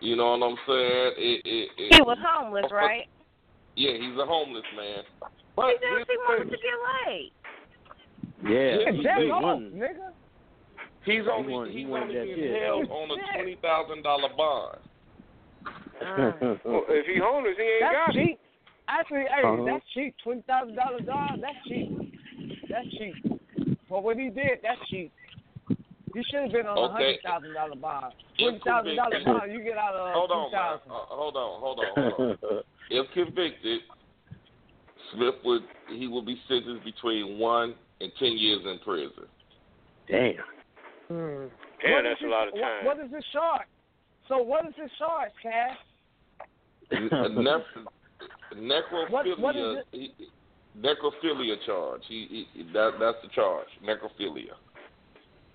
You 0.00 0.16
know 0.16 0.36
what 0.36 0.46
I'm 0.46 0.56
saying? 0.66 1.12
It, 1.18 1.42
it, 1.44 1.68
it, 1.76 1.94
He 1.94 2.00
was 2.02 2.18
homeless, 2.24 2.64
right? 2.72 3.06
Yeah, 3.76 3.92
he's 3.92 4.18
a 4.18 4.24
homeless 4.26 4.64
man. 4.76 5.04
He 5.04 5.26
But 5.56 5.76
just 5.80 6.10
he 6.10 6.16
wanted 6.26 6.50
to 6.50 6.56
get 6.56 6.76
laid. 7.06 7.32
Yeah, 8.42 8.92
he, 8.92 9.02
Jack 9.02 9.18
he 9.18 9.30
off, 9.30 9.42
won. 9.42 9.70
nigga. 9.74 10.10
he's 11.04 11.24
He 11.24 11.28
only 11.28 11.52
wanted- 11.52 11.72
he 11.72 11.80
he's 11.80 11.88
wanted 11.88 12.02
only 12.04 12.14
that 12.16 12.24
being 12.24 12.38
shit. 12.38 12.62
held 12.62 12.90
on 12.90 13.10
a 13.10 13.16
twenty 13.36 13.56
thousand 13.60 14.02
dollar 14.02 14.28
bond. 14.36 14.78
Well, 16.64 16.84
if 16.88 17.04
he 17.06 17.20
homeless, 17.20 17.54
he 17.58 17.62
ain't 17.62 17.80
That's 17.84 18.06
got 18.06 18.16
it. 18.16 18.38
Actually, 18.88 19.24
hey, 19.28 19.44
Uh-huh. 19.44 19.64
that's 19.66 19.84
cheap. 19.92 20.14
Twenty 20.24 20.42
thousand 20.48 20.74
dollars 20.74 21.02
dog. 21.04 21.40
That's 21.40 21.60
cheap. 21.68 21.88
That's 22.70 22.88
cheap. 22.96 23.14
For 23.88 24.00
what 24.02 24.16
he 24.16 24.30
did, 24.30 24.60
that's 24.62 24.80
cheap. 24.88 25.12
He 26.14 26.22
should 26.24 26.42
have 26.42 26.52
been 26.52 26.66
on 26.66 26.76
a 26.76 26.80
Okay. 26.80 26.92
hundred 26.92 27.22
thousand 27.22 27.54
dollar 27.54 27.76
bond. 27.76 28.12
If 28.38 28.62
Twenty 28.62 28.96
thousand 28.96 28.96
dollar 28.96 29.24
bond, 29.24 29.52
you 29.52 29.60
get 29.62 29.78
out 29.78 29.94
of 29.94 30.12
Hold 30.14 30.30
on, 30.30 30.54
Uh, 30.54 30.78
hold 30.90 31.36
on, 31.36 31.60
hold 31.60 31.78
on, 31.80 32.10
hold 32.12 32.38
on. 32.42 32.62
if 32.90 33.06
convicted, 33.12 33.80
Smith 35.14 35.34
would 35.44 35.62
he 35.88 36.06
would 36.08 36.26
be 36.26 36.40
sentenced 36.48 36.84
between 36.84 37.38
one 37.38 37.74
and 38.00 38.10
ten 38.18 38.32
years 38.36 38.60
in 38.64 38.78
prison. 38.84 39.26
Damn. 40.08 40.34
Hmm. 41.08 41.46
Damn, 41.82 41.92
What 41.94 42.02
that's 42.04 42.20
is 42.20 42.26
a 42.26 42.28
lot 42.28 42.48
of 42.48 42.54
time. 42.54 42.84
What, 42.84 42.96
what 42.98 43.06
is 43.06 43.12
his 43.14 43.24
charge? 43.32 43.66
So 44.28 44.38
what 44.38 44.66
is 44.66 44.74
his 44.76 44.90
charge, 44.98 45.30
Cash? 45.42 45.76
A 46.92 46.96
necrophilia, 48.56 49.10
What- 49.10 49.38
what 49.38 49.56
is 49.56 49.84
he- 49.92 50.12
necrophilia 50.78 51.56
charge. 51.66 52.02
He, 52.06 52.46
he 52.52 52.62
that 52.72 52.92
that's 53.00 53.18
the 53.22 53.28
charge. 53.34 53.66
Necrophilia. 53.84 54.54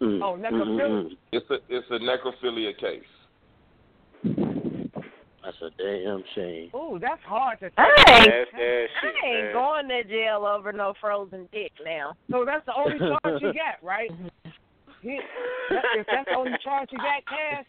Mm. 0.02 0.22
Oh, 0.22 0.38
necrophilia. 0.38 1.06
Mm-mm. 1.06 1.18
It's 1.32 1.50
a 1.50 1.56
it's 1.70 1.88
a 1.90 2.00
necrophilia 2.00 2.78
case. 2.78 3.04
That's 5.44 5.62
a 5.62 5.70
damn 5.78 6.24
shame. 6.34 6.72
Ooh, 6.76 6.98
that's 7.00 7.22
hard 7.24 7.60
to. 7.60 7.70
I 7.78 7.86
take. 7.86 8.18
ain't, 8.18 8.26
That's 8.26 8.52
that 8.52 8.88
shit, 9.02 9.14
I 9.24 9.28
ain't 9.28 9.44
man. 9.46 9.54
going 9.54 9.88
to 9.90 10.04
jail 10.04 10.44
over 10.46 10.74
no 10.74 10.94
frozen 11.00 11.48
dick 11.54 11.72
now. 11.86 12.14
So 12.32 12.44
that's 12.46 12.66
the 12.66 12.74
only 12.76 12.98
charge 12.98 13.42
you 13.42 13.54
got, 13.62 13.78
right? 13.86 14.10
He, 15.02 15.20
that, 15.70 15.84
if 16.02 16.08
that's 16.10 16.26
the 16.26 16.36
only 16.36 16.58
charge 16.64 16.90
he 16.90 16.98
got, 16.98 17.22
Cash. 17.30 17.66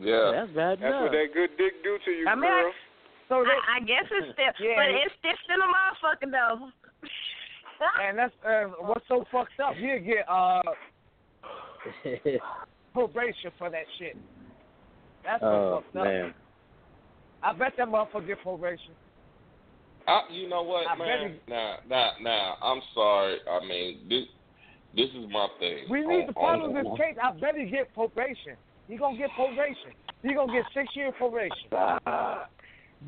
Yeah. 0.00 0.32
That's 0.34 0.50
bad 0.52 0.78
That's 0.82 0.90
enough. 0.90 1.02
what 1.02 1.12
that 1.12 1.28
good 1.32 1.50
dick 1.56 1.80
do 1.84 1.98
to 2.04 2.10
you, 2.10 2.26
I 2.28 2.34
mean, 2.34 2.50
girl. 2.50 2.72
So 3.28 3.44
that, 3.46 3.58
I, 3.70 3.76
I 3.78 3.80
guess 3.86 4.04
it's 4.10 4.34
still, 4.34 4.52
Yeah. 4.58 4.74
but 4.74 4.90
it's 4.90 5.14
stiff 5.22 5.38
in 5.46 5.62
a 5.62 5.68
motherfucker 5.70 6.30
though. 6.34 6.68
and 8.02 8.18
that's 8.18 8.34
uh, 8.44 8.74
what's 8.82 9.06
so 9.06 9.24
fucked 9.30 9.58
up. 9.62 9.74
He'll 9.78 10.02
get 10.02 10.26
uh 10.28 10.62
probation 12.92 13.50
for 13.58 13.70
that 13.70 13.84
shit. 13.98 14.16
That's 15.24 15.40
so 15.40 15.46
oh 15.46 15.84
fucked 15.92 16.06
up. 16.06 16.34
I 17.42 17.52
bet 17.52 17.72
that 17.78 17.88
motherfucker 17.88 18.26
get 18.26 18.42
probation. 18.42 18.92
I, 20.08 20.22
you 20.30 20.48
know 20.48 20.62
what, 20.62 20.86
I 20.88 20.96
man? 20.96 21.38
bet 21.48 21.48
Nah, 21.48 21.76
nah, 21.88 22.10
nah. 22.20 22.54
I'm 22.62 22.80
sorry. 22.94 23.38
I 23.50 23.66
mean, 23.66 24.08
this 24.08 24.24
this 24.94 25.10
is 25.10 25.30
my 25.30 25.48
thing. 25.58 25.84
We 25.90 26.00
need 26.06 26.22
On- 26.22 26.26
to 26.28 26.32
oh, 26.36 26.42
follow 26.42 26.64
on- 26.66 26.74
this 26.74 26.84
oh. 26.86 26.96
case. 26.96 27.16
I 27.22 27.32
bet 27.32 27.56
he 27.56 27.66
get 27.66 27.92
probation. 27.94 28.56
He 28.88 28.96
gonna 28.96 29.18
get 29.18 29.30
probation. 29.34 29.92
He 30.22 30.34
gonna 30.34 30.52
get 30.52 30.64
six 30.72 30.94
year 30.94 31.12
probation. 31.12 31.68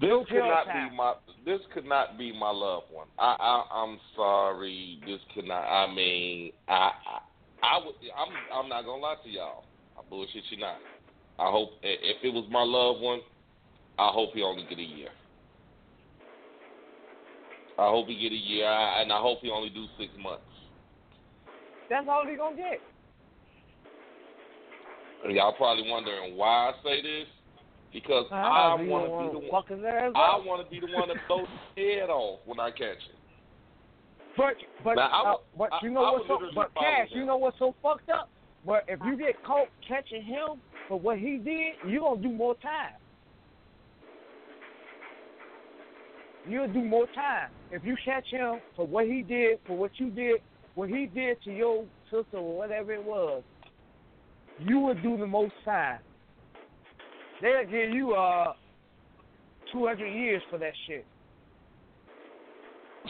This 0.01 0.11
No 0.11 0.25
could 0.29 0.39
not 0.41 0.67
time. 0.67 0.91
be 0.91 0.97
my. 0.97 1.15
This 1.47 1.61
could 1.73 1.87
not 1.87 2.19
be 2.19 2.33
my 2.39 2.51
loved 2.51 2.87
one. 2.93 3.07
I, 3.19 3.37
I 3.39 3.83
I'm 3.83 3.99
sorry. 4.15 5.01
This 5.07 5.21
could 5.35 5.47
not. 5.47 5.63
I 5.63 5.93
mean, 5.95 6.53
I, 6.69 6.73
I, 6.75 7.19
I 7.63 7.79
would. 7.79 7.95
I'm. 8.17 8.33
I'm 8.53 8.69
not 8.69 8.85
gonna 8.85 9.03
lie 9.03 9.17
to 9.25 9.31
y'all. 9.31 9.65
I 9.97 10.03
bullshit 10.09 10.45
you 10.51 10.59
not. 10.59 10.79
I 11.39 11.51
hope 11.51 11.71
if 11.83 12.23
it 12.23 12.33
was 12.35 12.47
my 12.51 12.63
loved 12.63 13.01
one, 13.01 13.21
I 13.99 14.11
hope 14.13 14.31
he 14.35 14.43
only 14.43 14.65
get 14.69 14.79
a 14.79 14.83
year. 14.83 15.11
I 17.79 17.89
hope 17.91 18.09
he 18.09 18.15
get 18.19 18.33
a 18.33 18.37
year, 18.37 18.67
and 18.69 19.13
I 19.13 19.21
hope 19.21 19.39
he 19.43 19.51
only 19.51 19.71
do 19.71 19.87
six 19.99 20.11
months. 20.21 20.43
That's 21.91 22.07
all 22.09 22.27
he 22.29 22.37
gonna 22.37 22.57
get. 22.57 22.81
And 25.25 25.35
y'all 25.35 25.53
probably 25.53 25.91
wondering 25.91 26.37
why 26.37 26.71
I 26.71 26.73
say 26.85 27.03
this 27.03 27.27
because 27.93 28.27
Uh, 28.31 28.37
I 28.37 28.75
want 28.75 29.07
to 29.07 29.19
be 29.19 29.33
the 29.33 29.51
one. 29.51 29.63
fuck 29.63 29.69
his 29.69 29.85
ass 29.85 30.13
I 30.15 30.37
want 30.39 30.63
to 30.65 30.71
be 30.71 30.81
the 30.85 30.93
one 30.93 31.09
to 31.09 31.15
blow 31.27 31.41
his 31.41 31.49
head 31.77 32.11
off 32.11 32.41
when 32.47 32.61
I 32.61 32.71
catch 32.71 33.03
him. 33.03 33.18
But 34.39 34.55
but 34.85 34.95
Now, 34.95 35.09
I 35.11 35.33
uh, 35.33 35.37
but 35.59 35.71
you 35.83 35.91
know 35.91 36.05
I 36.05 36.13
what's 36.13 36.29
would 36.29 36.39
so 36.41 36.55
but 36.55 36.73
Cash, 36.75 37.09
you 37.11 37.27
know 37.27 37.37
what's 37.37 37.59
so 37.59 37.75
fucked 37.83 38.09
up? 38.09 38.31
But 38.65 38.85
if 38.87 39.01
you 39.05 39.19
get 39.19 39.43
caught 39.45 39.67
catching 39.87 40.23
him 40.23 40.61
for 40.87 40.99
what 40.99 41.19
he 41.19 41.39
did, 41.39 41.75
you're 41.87 42.03
gonna 42.03 42.23
do 42.23 42.31
more 42.31 42.55
time. 42.55 42.95
You'll 46.49 46.73
do 46.73 46.85
more 46.85 47.07
time. 47.15 47.51
If 47.73 47.85
you 47.85 47.97
catch 48.05 48.27
him 48.31 48.61
for 48.77 48.87
what 48.87 49.07
he 49.07 49.23
did, 49.23 49.59
for 49.67 49.77
what 49.77 49.91
you 49.97 50.09
did, 50.11 50.37
what 50.77 50.89
he 50.89 51.07
did 51.07 51.43
to 51.43 51.51
your 51.53 51.85
sister 52.05 52.39
or 52.39 52.57
whatever 52.57 52.93
it 52.93 53.05
was, 53.05 53.43
you 54.61 54.79
would 54.79 55.03
do 55.03 55.17
the 55.17 55.27
most 55.27 55.53
time. 55.65 55.99
They'll 57.43 57.65
give 57.65 57.91
you 57.91 58.13
uh 58.15 58.53
two 59.73 59.85
hundred 59.85 60.11
years 60.15 60.43
for 60.49 60.59
that 60.59 60.73
shit. 60.87 61.05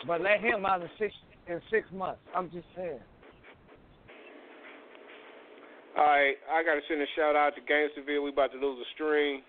But 0.07 0.21
let 0.21 0.41
him 0.41 0.65
out 0.67 0.83
in 0.83 0.89
six 0.99 1.15
in 1.47 1.61
six 1.71 1.89
months. 1.93 2.21
I'm 2.35 2.51
just 2.51 2.67
saying. 2.77 3.01
All 5.97 6.07
right, 6.07 6.37
I 6.51 6.63
gotta 6.63 6.81
send 6.89 7.03
a 7.03 7.07
shout 7.17 7.35
out 7.35 7.55
to 7.57 7.61
Gangsterville. 7.61 8.23
We 8.23 8.31
about 8.31 8.53
to 8.53 8.59
lose 8.59 8.79
a 8.79 8.89
string. 8.95 9.43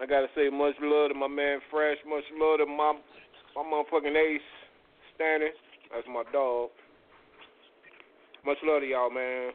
I 0.00 0.06
gotta 0.06 0.26
say 0.34 0.50
much 0.50 0.74
love 0.82 1.10
to 1.10 1.14
my 1.14 1.28
man 1.28 1.60
Fresh. 1.70 1.98
Much 2.06 2.24
love 2.38 2.58
to 2.58 2.66
my 2.66 2.98
my 3.56 3.62
motherfucking 3.62 4.16
ace 4.16 4.42
Stanley. 5.14 5.54
That's 5.92 6.06
my 6.08 6.24
dog. 6.32 6.70
Much 8.44 8.58
love 8.64 8.82
to 8.82 8.86
y'all, 8.86 9.10
man. 9.10 9.52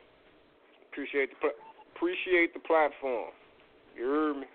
Appreciate 0.91 1.29
the 1.29 1.35
pl- 1.39 1.59
appreciate 1.95 2.53
the 2.53 2.59
platform. 2.61 3.29
You 3.95 4.05
heard 4.05 4.37
me. 4.37 4.47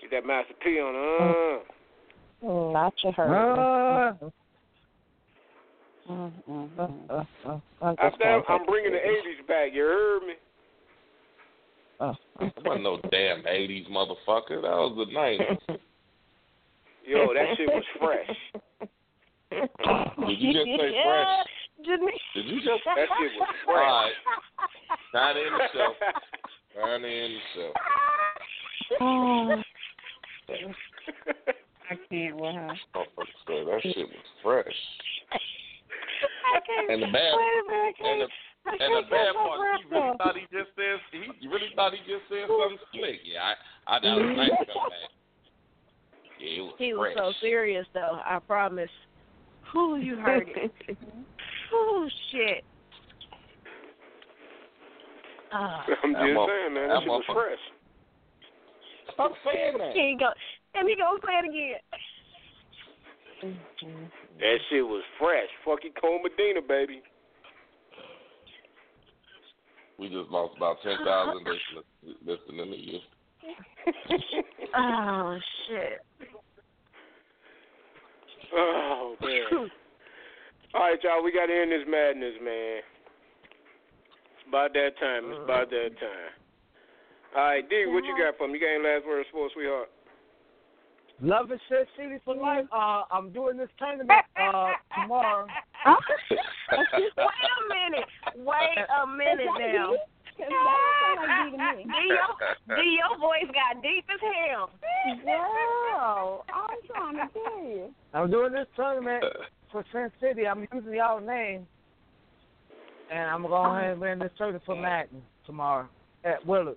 Get 0.00 0.10
that 0.10 0.26
Master 0.26 0.54
P 0.64 0.80
on, 0.80 0.96
uh. 0.96 1.62
Mm, 2.42 2.72
Not 2.72 2.94
your 3.04 3.12
Uh, 3.12 4.14
I'm 6.10 6.32
I 7.80 7.94
just 8.10 8.18
said 8.18 8.22
gonna 8.22 8.42
I'm 8.48 8.64
bringing 8.66 8.90
the 8.92 8.98
'80s 8.98 9.46
back. 9.46 9.72
You 9.72 9.82
heard 9.82 10.22
me. 10.26 10.34
Oh. 12.00 12.16
It 12.40 12.52
wasn't 12.64 12.82
no 12.82 12.98
damn 13.10 13.46
eighties 13.46 13.86
motherfucker. 13.86 14.60
That 14.62 14.74
was 14.74 14.96
the 15.06 15.12
nineties. 15.12 15.58
Yo, 17.06 17.32
that 17.34 17.56
shit 17.56 17.68
was 17.68 17.84
fresh. 18.00 18.36
Did 19.50 20.38
you 20.40 20.52
just 20.52 20.66
say 20.66 21.00
fresh? 21.04 21.46
Did 21.84 22.00
you 22.46 22.60
just 22.60 22.84
That 22.84 23.08
shit 23.18 23.32
was 23.38 23.54
fresh. 23.64 23.76
right. 23.76 24.12
Time 25.12 25.34
to 25.34 25.40
end 25.40 25.54
the 25.54 25.68
show. 25.72 25.94
Time 26.80 27.02
to 27.02 27.08
end 27.08 27.34
the 27.34 27.40
show. 28.98 29.62
I 31.90 31.94
can't 32.10 32.36
with 32.36 32.54
her. 32.54 32.70
Motherfucker 32.94 33.26
said 33.46 33.66
that 33.66 33.80
shit 33.82 34.08
was 34.08 34.26
fresh. 34.42 34.66
And 36.88 37.02
the 37.02 37.06
bad 37.10 37.34
and 37.34 38.20
the 38.22 38.28
and 38.70 39.04
the 39.04 39.10
bad 39.10 39.34
part, 39.34 39.80
he 39.82 39.90
really 39.90 40.16
thought 40.18 40.36
he 40.36 40.42
just 40.56 40.70
said 40.76 41.00
he 41.40 41.48
really 41.48 41.70
thought 41.74 41.92
he 41.92 41.98
just 42.00 42.22
said 42.28 42.46
something 42.46 42.78
slick. 42.94 43.18
Yeah, 43.24 43.54
I 43.88 43.96
I 43.96 43.98
that 44.00 44.14
was 44.14 44.36
nice 44.36 44.50
to 44.50 44.66
come 44.66 44.88
back. 44.90 45.10
Yeah, 46.38 46.58
it 46.58 46.60
was 46.60 46.74
He 46.78 46.94
was 46.94 47.12
so 47.16 47.32
serious 47.40 47.86
though. 47.92 48.20
I 48.24 48.38
promise. 48.38 48.90
Who 49.72 49.96
you 49.96 50.16
heard 50.16 50.46
it? 50.54 50.70
oh 51.72 52.08
shit. 52.30 52.64
Ah. 55.52 55.84
I'm 56.04 56.12
That 56.12 56.22
just 56.22 56.34
mother- 56.34 56.52
saying, 56.52 56.74
man. 56.74 56.88
that 56.88 56.94
That 56.94 57.00
shit 57.02 57.08
was 57.08 57.22
motherfucker- 57.28 57.34
fresh. 57.34 57.58
Stop 59.14 59.32
saying 59.44 59.78
that. 59.78 59.92
Here 59.94 60.08
you 60.08 60.18
go. 60.18 60.30
Let 60.74 60.84
me 60.84 60.96
go 60.96 61.18
play 61.22 61.34
it 61.34 61.48
again. 61.48 61.80
That 64.38 64.56
shit 64.70 64.86
was 64.86 65.02
fresh. 65.18 65.48
Fucking 65.64 65.92
Cold 66.00 66.22
Medina, 66.22 66.62
baby. 66.66 67.02
We 69.98 70.08
just 70.08 70.30
lost 70.30 70.56
about 70.56 70.76
ten 70.82 70.96
thousand 71.04 71.44
listeners 71.44 71.84
listening 72.24 72.70
to 72.70 72.78
year. 72.78 73.00
oh 74.76 75.38
shit. 75.68 76.00
Oh 78.54 79.16
man. 79.20 79.70
All 80.74 80.80
right, 80.80 80.98
y'all. 81.02 81.22
We 81.22 81.32
got 81.32 81.46
to 81.46 81.54
end 81.54 81.72
this 81.72 81.86
madness, 81.88 82.34
man. 82.42 82.80
It's 84.38 84.48
about 84.48 84.72
that 84.72 84.96
time. 84.98 85.30
It's 85.30 85.44
about 85.44 85.68
that 85.70 85.90
time. 86.00 86.32
All 87.36 87.44
right, 87.44 87.68
D, 87.68 87.84
what 87.86 88.04
you 88.04 88.12
mm-hmm. 88.12 88.22
got 88.22 88.38
for 88.38 88.48
me? 88.48 88.58
You 88.58 88.60
got 88.60 88.74
any 88.74 88.84
last 88.84 89.06
words, 89.06 89.28
sports 89.28 89.54
sweetheart? 89.54 89.88
Love 91.20 91.50
and 91.50 91.60
Shit 91.68 91.86
City 91.96 92.18
for 92.24 92.34
life. 92.34 92.64
Uh, 92.72 93.02
I'm 93.10 93.30
doing 93.30 93.56
this 93.56 93.68
tournament 93.78 94.24
uh, 94.36 94.70
tomorrow. 95.00 95.46
Wait 95.86 96.78
a 96.78 97.58
minute. 97.68 98.08
Wait 98.36 98.78
a 99.02 99.06
minute 99.06 99.46
now. 99.58 99.94
sound 100.38 101.16
like 101.16 101.52
D 101.52 101.56
to 101.56 101.76
me. 101.76 101.84
D, 101.92 101.94
your, 102.08 102.76
D, 102.76 102.98
your 102.98 103.18
voice 103.18 103.50
got 103.52 103.82
deep 103.82 104.04
as 104.12 104.20
hell. 104.20 104.70
Girl, 105.24 106.44
I'm 106.52 106.78
trying 106.86 107.14
to 107.16 107.32
tell 107.32 107.64
you. 107.64 107.94
I'm 108.14 108.30
doing 108.30 108.52
this 108.52 108.66
tournament 108.74 109.24
for 109.70 109.84
Sin 109.92 110.10
City. 110.20 110.46
I'm 110.46 110.66
using 110.72 110.94
y'all 110.94 111.20
name, 111.20 111.66
and 113.12 113.30
I'm 113.30 113.42
going 113.42 113.52
to 113.52 113.68
go 113.68 113.76
ahead 113.76 113.92
and 113.92 114.00
win 114.00 114.18
this 114.18 114.32
tournament 114.36 114.64
for 114.66 114.76
Madden 114.76 115.22
tomorrow 115.46 115.88
at 116.24 116.44
Willards. 116.46 116.76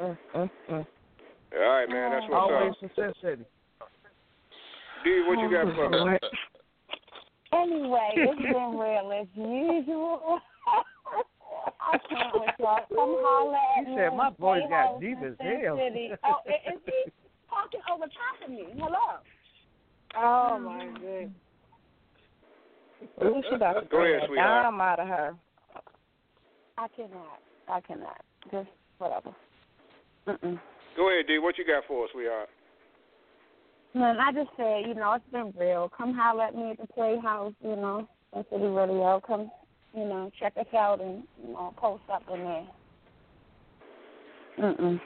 Uh, 0.00 0.14
uh, 0.34 0.46
uh. 0.70 0.82
All 1.54 1.68
right, 1.68 1.88
man. 1.88 2.10
That's 2.12 2.24
what's 2.28 2.50
Always 2.52 2.72
up. 2.72 2.78
for 2.80 2.90
Sin 2.96 3.12
City. 3.22 3.44
D, 5.04 5.24
what 5.26 5.38
you 5.40 5.50
got 5.50 5.74
for 5.74 6.14
us? 6.14 6.20
Anyway, 7.54 8.08
it's 8.16 8.40
been 8.40 8.78
real 8.78 9.12
as 9.12 9.26
usual. 9.36 10.38
I 11.82 11.98
can't 12.08 12.32
with 12.32 12.48
y'all. 12.58 12.78
Come 12.88 13.16
holler 13.20 13.58
at 13.78 13.86
You 13.86 13.94
me. 13.94 13.98
said 14.00 14.16
my 14.16 14.30
voice 14.40 14.62
got 14.70 14.96
Stay 14.96 15.08
deep 15.08 15.18
as 15.18 15.34
hell. 15.38 15.76
Oh, 16.24 16.40
is 16.48 16.80
he 16.86 17.12
talking 17.50 17.80
over 17.92 18.06
top 18.06 18.48
of 18.48 18.50
me? 18.50 18.64
Hello. 18.74 19.20
Oh 20.16 20.58
my 20.58 20.86
goodness. 20.98 21.30
Ooh, 23.22 23.42
she 23.50 23.54
about 23.56 23.74
to 23.74 23.86
Go 23.90 23.98
ahead, 23.98 24.20
bring 24.20 24.22
a 24.22 24.26
sweetheart. 24.28 24.64
dime 24.64 24.80
out 24.80 25.00
of 25.00 25.08
her. 25.08 25.34
I 26.78 26.86
cannot. 26.96 27.38
I 27.68 27.80
cannot. 27.82 28.24
Just 28.50 28.68
whatever. 28.96 29.34
Mm-mm. 30.26 30.58
Go 30.96 31.10
ahead, 31.10 31.26
D. 31.26 31.38
What 31.38 31.56
you 31.58 31.64
got 31.66 31.84
for 31.88 32.04
us, 32.04 32.10
sweetheart? 32.12 32.48
And 33.94 34.20
I 34.20 34.32
just 34.32 34.50
said, 34.56 34.86
you 34.88 34.94
know, 34.94 35.14
it's 35.14 35.24
been 35.32 35.52
real. 35.58 35.90
Come 35.96 36.14
holler 36.14 36.44
at 36.44 36.54
me 36.54 36.70
at 36.70 36.78
the 36.78 36.86
Playhouse, 36.94 37.52
you 37.62 37.76
know, 37.76 38.08
Sin 38.32 38.44
City 38.50 38.64
Radio. 38.64 39.20
Come, 39.26 39.50
you 39.94 40.04
know, 40.04 40.30
check 40.40 40.54
us 40.56 40.66
out 40.76 41.00
and 41.00 41.22
you 41.46 41.52
know, 41.52 41.74
post 41.76 42.02
up 42.12 42.22
in 42.32 42.40
there. 42.40 42.66
Mm-mm. 44.60 45.00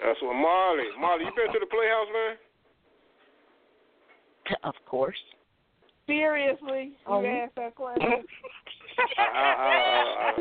That's 0.00 0.20
what 0.22 0.34
Marley. 0.34 0.84
Marley, 0.98 1.24
you 1.24 1.30
been 1.36 1.52
to 1.52 1.58
the 1.60 1.66
Playhouse, 1.66 2.08
man? 2.12 2.36
Of 4.64 4.74
course. 4.86 5.16
Seriously, 6.06 6.92
you 6.92 6.94
Oh. 7.06 7.24
asked 7.24 7.54
that 7.56 7.74
question. 7.80 8.24
I, 9.18 9.22
I, 9.22 9.24
I, 9.24 10.30
I, 10.30 10.34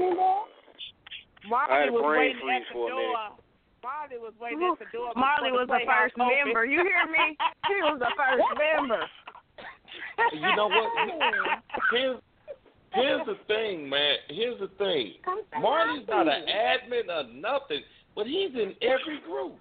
I 1.70 1.80
had 1.80 1.90
a 1.90 1.92
was 1.92 2.02
brain 2.04 2.36
waiting 2.36 2.42
freeze 2.42 2.62
at 2.62 2.68
the 2.68 2.74
for 2.74 2.88
a 2.88 2.90
door. 2.92 3.00
minute. 3.00 3.43
Marley 3.84 4.18
was 4.18 4.34
waiting 4.40 4.64
at 4.64 4.80
the 4.80 4.88
door. 4.96 5.12
Marley 5.16 5.52
was 5.52 5.68
the 5.68 5.76
Playhouse 5.76 6.16
first 6.16 6.16
opened. 6.16 6.32
member. 6.48 6.64
You 6.64 6.80
hear 6.88 7.04
me? 7.12 7.36
He 7.68 7.76
was 7.84 8.00
the 8.00 8.12
first 8.16 8.48
member. 8.56 9.04
You 10.32 10.56
know 10.56 10.72
what? 10.72 10.88
Here's 11.92 12.20
here's 12.96 13.26
the 13.28 13.36
thing, 13.48 13.90
man. 13.90 14.16
Here's 14.30 14.60
the 14.60 14.72
thing. 14.80 15.20
Marley's 15.60 16.08
not 16.08 16.28
an 16.28 16.48
admin 16.48 17.12
or 17.12 17.28
nothing, 17.34 17.84
but 18.16 18.26
he's 18.26 18.56
in 18.56 18.74
every 18.82 19.20
group. 19.28 19.60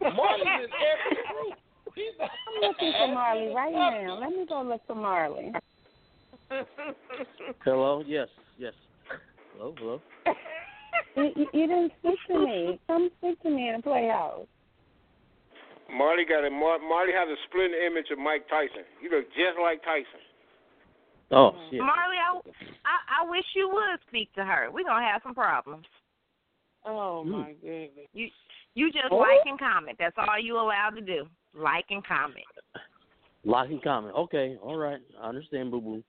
Marley's 0.00 0.68
in 0.68 0.72
every 0.76 1.16
group. 1.24 1.58
He's 1.94 2.12
not 2.18 2.28
I'm 2.28 2.68
looking 2.68 2.92
for 2.92 3.08
Marley 3.14 3.54
right 3.54 3.72
now. 3.72 4.18
Let 4.20 4.30
me 4.30 4.44
go 4.46 4.62
look 4.62 4.82
for 4.86 4.96
Marley. 4.96 5.52
Hello. 7.64 8.02
Yes. 8.06 8.28
Yes. 8.58 8.74
Hello. 9.56 9.74
Hello. 9.78 10.00
You, 11.16 11.30
you, 11.36 11.46
you 11.52 11.66
didn't 11.66 11.92
speak 12.00 12.18
to 12.28 12.38
me. 12.44 12.78
Come 12.86 13.10
speak 13.18 13.40
to 13.42 13.50
me 13.50 13.68
in 13.68 13.76
the 13.76 13.82
Playhouse. 13.82 14.46
Marley 15.92 16.24
got 16.24 16.44
a 16.44 16.50
Mar- 16.50 16.78
Marley 16.80 17.12
has 17.12 17.28
a 17.28 17.36
splendid 17.48 17.80
image 17.84 18.06
of 18.10 18.18
Mike 18.18 18.48
Tyson. 18.48 18.84
He 19.00 19.08
look 19.08 19.26
just 19.30 19.60
like 19.62 19.82
Tyson. 19.84 20.22
Oh 21.30 21.52
shit. 21.70 21.78
Marley, 21.80 22.16
I, 22.18 22.36
I, 22.84 23.22
I 23.24 23.30
wish 23.30 23.44
you 23.54 23.68
would 23.72 24.00
speak 24.08 24.32
to 24.34 24.44
her. 24.44 24.68
We're 24.72 24.84
going 24.84 25.02
to 25.02 25.08
have 25.08 25.22
some 25.22 25.34
problems. 25.34 25.86
Oh 26.86 27.22
Hmm. 27.22 27.30
my 27.32 27.52
goodness. 27.62 28.08
You 28.12 28.28
you 28.74 28.90
just 28.92 29.06
Oh. 29.10 29.16
like 29.18 29.40
and 29.46 29.58
comment. 29.58 29.96
That's 29.98 30.16
all 30.18 30.38
you 30.40 30.56
allowed 30.58 30.90
to 30.96 31.00
do. 31.00 31.26
Like 31.56 31.86
and 31.90 32.04
comment. 32.06 32.44
Like 33.44 33.70
and 33.70 33.82
comment. 33.82 34.14
Okay. 34.16 34.56
All 34.62 34.76
right. 34.76 35.00
I 35.22 35.28
understand, 35.28 35.70
boo 35.70 35.80
boo. 35.80 36.02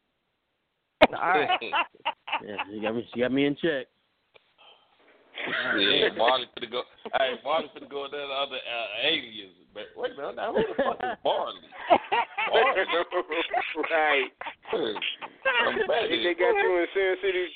All 1.13 1.29
right. 1.29 1.59
Yeah. 2.45 2.55
You 2.69 2.81
got 2.81 2.95
me. 2.95 3.07
You 3.15 3.23
got 3.23 3.31
me 3.31 3.45
in 3.45 3.55
check. 3.55 3.87
Yeah, 5.75 6.07
Marley 6.17 6.45
finna 6.57 6.71
go. 6.71 6.83
Hey, 7.13 7.33
Marley 7.43 7.67
finna 7.75 7.89
go 7.89 8.05
in 8.05 8.11
that 8.11 8.31
other 8.31 8.55
uh, 8.55 9.07
aliens. 9.07 9.51
But 9.73 9.83
wait 9.95 10.13
a 10.13 10.15
minute, 10.15 10.35
now 10.37 10.53
who 10.53 10.63
the 10.63 10.73
fuck 10.79 10.97
is 11.03 11.17
Marley? 11.23 11.59
right. 13.91 14.31
I'm 14.71 14.95
They, 16.09 16.23
they 16.23 16.33
got 16.33 16.55
you 16.55 16.77
in 16.79 16.87
Sin 16.93 17.15
City. 17.21 17.47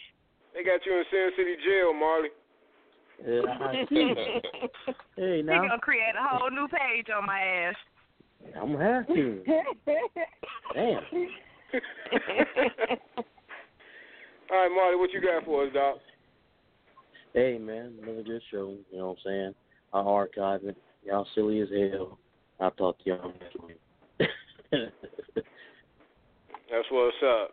They 0.53 0.63
got 0.63 0.85
you 0.85 0.97
in 0.97 1.05
Sin 1.09 1.31
City 1.37 1.55
jail, 1.63 1.93
Marley. 1.93 2.29
Yeah. 3.25 3.41
hey 5.15 5.43
We're 5.43 5.43
going 5.43 5.69
to 5.69 5.77
create 5.79 6.15
a 6.15 6.27
whole 6.27 6.49
new 6.49 6.67
page 6.67 7.07
on 7.15 7.25
my 7.25 7.39
ass. 7.39 7.75
I'm 8.59 8.73
gonna 8.73 8.83
have 8.83 9.07
to. 9.07 9.43
Damn. 10.73 11.03
All 14.51 14.57
right, 14.57 14.71
Marley, 14.73 14.95
what 14.95 15.11
you 15.11 15.21
got 15.21 15.45
for 15.45 15.65
us, 15.65 15.73
Doc? 15.73 15.97
Hey 17.33 17.57
man, 17.59 17.93
another 18.01 18.23
good 18.23 18.41
show. 18.51 18.75
You 18.91 18.97
know 18.97 19.07
what 19.09 19.11
I'm 19.11 19.17
saying? 19.25 19.53
I 19.93 19.99
archive 19.99 20.61
it. 20.63 20.77
Y'all 21.05 21.27
silly 21.35 21.61
as 21.61 21.69
hell. 21.69 22.17
I'll 22.59 22.71
talk 22.71 22.97
to 23.03 23.09
y'all 23.09 23.33
next 23.39 23.55
week. 23.65 23.79
That's 26.69 26.87
what's 26.91 27.15
up. 27.25 27.51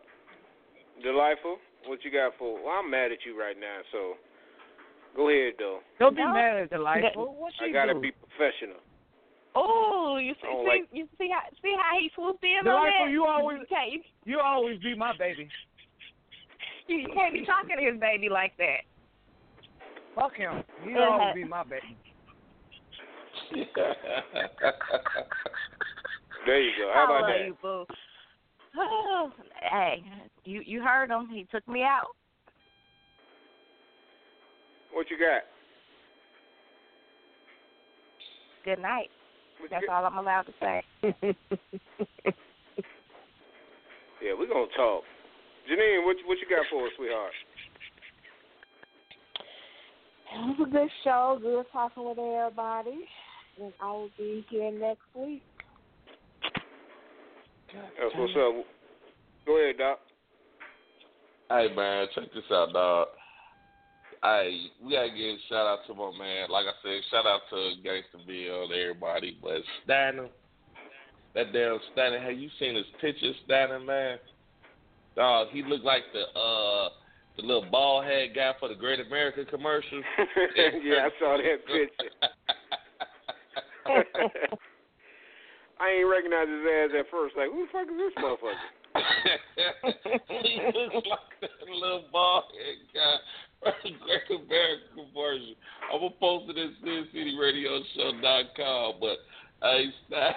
Delightful, 1.03 1.57
what 1.85 2.03
you 2.03 2.11
got 2.11 2.33
for? 2.39 2.55
Well, 2.63 2.73
I'm 2.73 2.89
mad 2.89 3.11
at 3.11 3.19
you 3.25 3.39
right 3.39 3.55
now, 3.59 3.79
so 3.91 4.13
go 5.15 5.29
ahead 5.29 5.53
though. 5.59 5.79
Don't 5.99 6.15
be 6.15 6.23
No. 6.23 6.33
mad 6.33 6.57
at 6.57 6.69
Delightful. 6.71 7.35
What 7.37 7.53
I 7.61 7.71
gotta 7.71 7.93
do? 7.93 8.01
be 8.01 8.11
professional. 8.11 8.81
Oh, 9.55 10.17
you 10.21 10.33
see, 10.41 10.47
see, 10.47 10.67
like- 10.67 10.89
you 10.91 11.07
see 11.19 11.29
how 11.31 11.41
see 11.61 11.75
how 11.77 11.99
he 11.99 12.09
swooped 12.15 12.43
in 12.43 12.57
on 12.59 12.65
Delightful, 12.65 13.05
that? 13.05 13.11
you 13.11 13.25
always 13.25 13.59
you 13.61 13.65
can't 13.69 13.93
you, 13.93 14.01
you 14.25 14.39
always 14.39 14.79
be 14.79 14.95
my 14.95 15.15
baby. 15.17 15.47
you 16.87 17.07
can't 17.13 17.33
be 17.33 17.45
talking 17.45 17.77
to 17.77 17.83
his 17.91 17.99
baby 17.99 18.29
like 18.29 18.57
that. 18.57 18.81
Fuck 20.17 20.35
him. 20.35 20.63
He 20.83 20.95
Uh-huh. 20.95 21.03
always 21.03 21.35
be 21.35 21.43
my 21.43 21.63
baby. 21.63 21.95
There 26.45 26.61
you 26.61 26.71
go. 26.77 26.91
How 26.91 27.01
I 27.01 27.03
about 27.03 27.21
love 27.21 27.29
that? 27.29 27.45
you, 27.45 27.57
boo. 27.61 27.85
Oh, 28.77 29.31
hey, 29.61 30.03
you 30.43 30.61
you 30.65 30.81
heard 30.81 31.11
him. 31.11 31.29
He 31.29 31.45
took 31.51 31.67
me 31.67 31.83
out. 31.83 32.07
What 34.91 35.11
you 35.11 35.19
got? 35.19 35.43
Good 38.65 38.81
night. 38.81 39.09
What 39.59 39.71
you 39.81 39.89
all 39.91 40.05
I'm 40.05 40.17
allowed 40.17 40.47
to 40.47 40.53
say. 40.59 40.83
Yeah, 44.19 44.33
we're 44.33 44.47
gonna 44.49 44.65
talk. 44.75 45.03
Janine, 45.69 46.03
what 46.03 46.17
what 46.25 46.39
you 46.39 46.49
got 46.49 46.65
for 46.71 46.87
us, 46.87 46.91
sweetheart? 46.97 47.31
It 50.37 50.59
was 50.59 50.67
a 50.67 50.71
good 50.71 50.89
show. 51.03 51.39
Good 51.41 51.65
talking 51.71 52.05
with 52.05 52.19
everybody. 52.19 53.07
And 53.59 53.73
I 53.81 53.91
will 53.91 54.09
be 54.17 54.45
here 54.49 54.71
next 54.71 55.01
week. 55.15 55.41
That's 57.73 58.15
what's 58.15 58.33
up. 58.33 58.65
Go 59.47 59.57
ahead, 59.57 59.77
Doc. 59.79 59.99
Hey 61.49 61.73
man, 61.75 62.07
check 62.13 62.25
this 62.35 62.43
out, 62.51 62.73
dog. 62.73 63.07
Hey, 64.21 64.67
we 64.83 64.91
gotta 64.91 65.09
give 65.09 65.17
a 65.17 65.37
shout 65.49 65.65
out 65.65 65.79
to 65.87 65.93
my 65.95 66.11
man. 66.19 66.49
Like 66.49 66.65
I 66.65 66.75
said, 66.83 67.01
shout 67.09 67.25
out 67.25 67.41
to 67.49 67.55
Gangsta 67.87 68.25
Bill 68.27 68.63
and 68.63 68.73
everybody. 68.73 69.37
But 69.41 69.61
Stanton, 69.83 70.29
that 71.33 71.51
damn 71.51 71.79
Stanton, 71.93 72.21
have 72.21 72.37
you 72.37 72.49
seen 72.59 72.75
his 72.75 72.85
pictures, 73.01 73.35
Stanton, 73.45 73.85
man? 73.85 74.17
Dog, 75.15 75.47
he 75.51 75.63
looked 75.63 75.85
like 75.85 76.03
the 76.13 76.39
uh 76.39 76.89
the 77.37 77.43
little 77.43 77.65
bald 77.71 78.03
head 78.05 78.31
guy 78.35 78.51
for 78.59 78.67
the 78.67 78.75
Great 78.75 78.99
American 78.99 79.45
commercial. 79.45 80.03
yeah, 80.83 81.07
I 81.07 81.09
saw 81.19 81.37
that 81.37 81.65
picture. 81.65 82.11
I 85.79 85.91
ain't 85.91 86.09
recognize 86.09 86.49
his 86.49 86.65
ass 86.65 86.89
at 86.99 87.05
first. 87.11 87.37
Like, 87.37 87.51
who 87.51 87.65
the 87.65 87.71
fuck 87.71 87.87
is 87.87 87.97
this 87.97 88.13
motherfucker? 88.17 88.57
he 90.41 90.59
looks 90.73 91.07
like 91.07 91.39
that 91.41 91.69
little 91.69 92.05
bald 92.11 92.45
head 92.57 92.79
guy 92.93 93.15
from 93.61 93.73
the 93.83 93.91
Great 94.03 94.25
American 94.29 94.89
commercial. 94.95 95.55
I'm 95.93 95.99
gonna 95.99 96.15
post 96.19 96.49
it 96.49 96.57
at 96.57 96.71
SinCityRadioShow.com. 96.83 98.95
But 98.99 99.17
hey, 99.61 99.93
stop. 100.07 100.35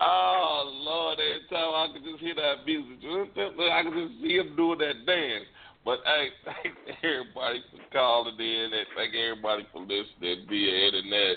oh 0.00 0.70
Lord, 0.84 1.18
every 1.18 1.48
time 1.48 1.74
I 1.74 1.88
could 1.92 2.04
just 2.04 2.20
hear 2.20 2.34
that 2.34 2.64
music, 2.66 3.04
I 3.04 3.82
could 3.82 3.94
just 3.94 4.20
see 4.22 4.36
him 4.36 4.56
doing 4.56 4.78
that 4.78 5.06
dance. 5.06 5.44
But 5.84 5.98
hey, 6.04 6.28
thanks 6.44 6.78
everybody 7.02 7.62
for 7.70 7.80
calling 7.92 8.38
in, 8.38 8.70
and 8.72 8.86
thank 8.96 9.14
everybody 9.14 9.66
for 9.72 9.80
listening 9.82 10.46
via 10.48 10.86
internet. 10.86 11.36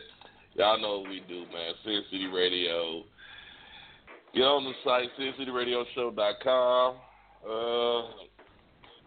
Y'all 0.55 0.81
know 0.81 0.99
what 0.99 1.09
we 1.09 1.21
do, 1.27 1.41
man. 1.53 1.73
Sin 1.83 2.01
City 2.09 2.27
Radio. 2.27 3.03
Get 4.33 4.43
on 4.43 4.63
the 4.63 4.73
site, 4.83 5.09
sincityradioshow.com. 5.19 6.95
Uh, 7.47 7.99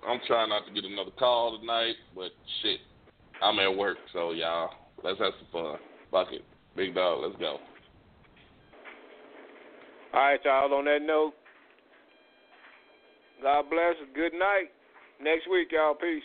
I'm 0.08 0.20
trying 0.26 0.48
not 0.48 0.66
to 0.66 0.72
get 0.72 0.84
another 0.84 1.10
call 1.18 1.58
tonight, 1.58 1.96
but 2.14 2.30
shit, 2.62 2.80
I'm 3.42 3.58
at 3.58 3.76
work, 3.76 3.98
so 4.12 4.32
y'all, 4.32 4.70
let's 5.02 5.18
have 5.18 5.32
some 5.38 5.48
fun. 5.52 5.78
Fuck 6.10 6.32
it. 6.32 6.44
Big 6.76 6.94
dog, 6.94 7.22
let's 7.22 7.38
go. 7.38 7.58
All 10.12 10.20
right, 10.20 10.40
y'all. 10.44 10.74
On 10.74 10.84
that 10.86 11.02
note, 11.02 11.34
God 13.42 13.70
bless. 13.70 13.94
Good 14.14 14.32
night. 14.32 14.70
Next 15.22 15.48
week, 15.50 15.68
y'all. 15.70 15.94
Peace. 15.94 16.22